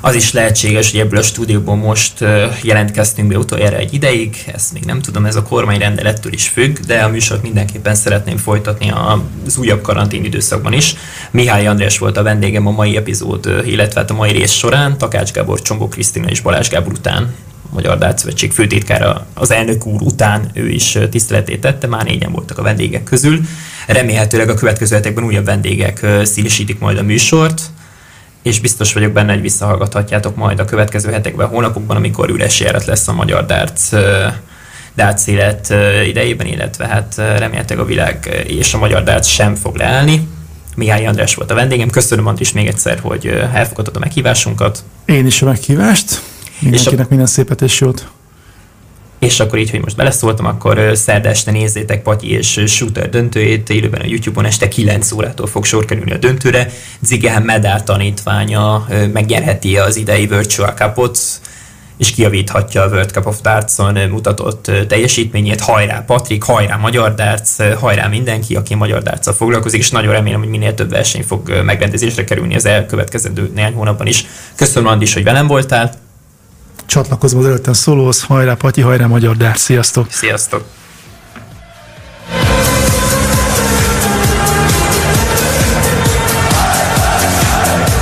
Az 0.00 0.14
is 0.14 0.32
lehetséges, 0.32 0.90
hogy 0.90 1.00
ebből 1.00 1.18
a 1.18 1.22
stúdióból 1.22 1.76
most 1.76 2.24
jelentkeztünk 2.62 3.28
be 3.28 3.38
utoljára 3.38 3.76
egy 3.76 3.94
ideig, 3.94 4.36
ezt 4.54 4.72
még 4.72 4.84
nem 4.84 5.00
tudom, 5.00 5.24
ez 5.24 5.36
a 5.36 5.42
kormányrendelettől 5.42 6.32
is 6.32 6.48
függ, 6.48 6.78
de 6.78 7.02
a 7.02 7.08
műsort 7.08 7.42
mindenképpen 7.42 7.94
szeretném 7.94 8.36
folytatni 8.36 8.92
az 9.46 9.56
újabb 9.56 9.80
karantén 9.80 10.24
időszakban 10.24 10.72
is. 10.72 10.94
Mihály 11.30 11.66
András 11.66 11.98
volt 11.98 12.16
a 12.16 12.22
vendégem 12.22 12.66
a 12.66 12.70
mai 12.70 12.96
epizód, 12.96 13.62
illetve 13.64 14.00
hát 14.00 14.10
a 14.10 14.14
mai 14.14 14.32
rész 14.32 14.52
során, 14.52 14.98
Takács 14.98 15.32
Gábor, 15.32 15.62
Csombó 15.62 15.88
Krisztina 15.88 16.28
és 16.28 16.40
Balázs 16.40 16.68
Gábor 16.68 16.92
után. 16.92 17.34
Magyar 17.72 17.98
Dátszövetség 17.98 18.52
főtitkára 18.52 19.26
az 19.34 19.50
elnök 19.50 19.86
úr 19.86 20.02
után 20.02 20.50
ő 20.54 20.68
is 20.68 20.98
tiszteletét 21.10 21.60
tette, 21.60 21.86
már 21.86 22.04
négyen 22.04 22.32
voltak 22.32 22.58
a 22.58 22.62
vendégek 22.62 23.02
közül. 23.02 23.40
Remélhetőleg 23.86 24.48
a 24.48 24.54
következő 24.54 24.94
hetekben 24.94 25.24
újabb 25.24 25.44
vendégek 25.44 26.06
szílisítik 26.22 26.78
majd 26.78 26.98
a 26.98 27.02
műsort 27.02 27.62
és 28.48 28.60
biztos 28.60 28.92
vagyok 28.92 29.12
benne, 29.12 29.32
hogy 29.32 29.40
visszahallgathatjátok 29.40 30.36
majd 30.36 30.60
a 30.60 30.64
következő 30.64 31.10
hetekben, 31.10 31.48
hónapokban, 31.48 31.96
amikor 31.96 32.30
üres 32.30 32.60
járat 32.60 32.84
lesz 32.84 33.08
a 33.08 33.12
magyar 33.12 33.46
darts 33.46 33.90
darts 34.96 35.26
élet 35.26 35.74
idejében, 36.06 36.46
illetve 36.46 36.86
hát 36.86 37.14
remélhetőleg 37.16 37.84
a 37.84 37.86
világ 37.86 38.44
és 38.46 38.74
a 38.74 38.78
magyar 38.78 39.02
darts 39.02 39.26
sem 39.26 39.54
fog 39.54 39.76
leállni. 39.76 40.28
Mihály 40.76 41.06
András 41.06 41.34
volt 41.34 41.50
a 41.50 41.54
vendégem. 41.54 41.90
Köszönöm 41.90 42.26
Andris 42.26 42.52
még 42.52 42.66
egyszer, 42.66 42.98
hogy 42.98 43.26
elfogadtad 43.52 43.96
a 43.96 43.98
meghívásunkat. 43.98 44.84
Én 45.04 45.26
is 45.26 45.42
a 45.42 45.46
meghívást. 45.46 46.22
Mindenkinek 46.58 47.04
a... 47.04 47.08
minden 47.08 47.26
szépet 47.26 47.62
és 47.62 47.80
jót. 47.80 48.08
És 49.18 49.40
akkor 49.40 49.58
így, 49.58 49.70
hogy 49.70 49.80
most 49.80 49.96
beleszóltam, 49.96 50.46
akkor 50.46 50.90
szerda 50.94 51.28
este 51.28 51.50
nézzétek 51.50 52.02
Patyi 52.02 52.30
és 52.30 52.62
Shooter 52.66 53.08
döntőjét, 53.08 53.70
élőben 53.70 54.00
a 54.00 54.06
YouTube-on 54.06 54.44
este 54.44 54.68
9 54.68 55.12
órától 55.12 55.46
fog 55.46 55.64
sor 55.64 55.84
kerülni 55.84 56.12
a 56.12 56.16
döntőre. 56.16 56.70
Zigehen 57.00 57.42
Medár 57.42 57.82
tanítványa 57.82 58.86
megnyerheti 59.12 59.76
az 59.76 59.96
idei 59.96 60.26
Virtual 60.26 60.70
Cup-ot, 60.70 61.18
és 61.96 62.10
kiavíthatja 62.10 62.82
a 62.82 62.88
World 62.88 63.10
Cup 63.10 63.26
of 63.26 63.40
Darts-on 63.40 63.98
mutatott 64.10 64.70
teljesítményét. 64.88 65.60
Hajrá 65.60 66.04
Patrik, 66.06 66.42
hajrá 66.42 66.76
Magyar 66.76 67.14
Darts, 67.14 67.50
hajrá 67.80 68.06
mindenki, 68.06 68.56
aki 68.56 68.74
Magyar 68.74 69.02
darts 69.02 69.30
foglalkozik, 69.30 69.80
és 69.80 69.90
nagyon 69.90 70.12
remélem, 70.12 70.40
hogy 70.40 70.48
minél 70.48 70.74
több 70.74 70.90
verseny 70.90 71.22
fog 71.22 71.62
megrendezésre 71.64 72.24
kerülni 72.24 72.54
az 72.54 72.66
elkövetkező 72.66 73.50
néhány 73.54 73.74
hónapban 73.74 74.06
is. 74.06 74.26
Köszönöm 74.54 74.88
Andis, 74.88 75.14
hogy 75.14 75.24
velem 75.24 75.46
voltál 75.46 75.92
csatlakozva 76.88 77.38
az 77.38 77.46
előttem 77.46 77.72
szólóhoz. 77.72 78.22
Hajrá 78.22 78.54
Patyi, 78.54 78.80
hajrá 78.80 79.06
Magyar 79.06 79.36
Dár, 79.36 79.58
sziasztok! 79.58 80.06
Sziasztok! 80.10 80.64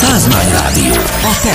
Tázmány 0.00 0.50
Rádió, 0.52 0.92
a 1.22 1.40
te 1.42 1.54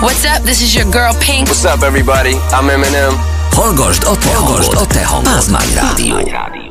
What's 0.00 0.24
up? 0.24 0.44
This 0.44 0.60
is 0.62 0.74
your 0.74 0.90
girl 0.90 1.12
Pink. 1.18 1.48
What's 1.48 1.64
up, 1.64 1.82
everybody? 1.82 2.34
I'm 2.52 2.68
Eminem. 2.68 3.12
Hallgasd 3.52 4.02
a 4.04 4.16
te 4.18 4.34
hangod, 4.34 4.74
a 4.74 4.86
te 4.86 5.04
hangod. 5.04 5.24
Tázmány 5.24 5.74
Rádió. 5.74 6.16
Rádió. 6.16 6.67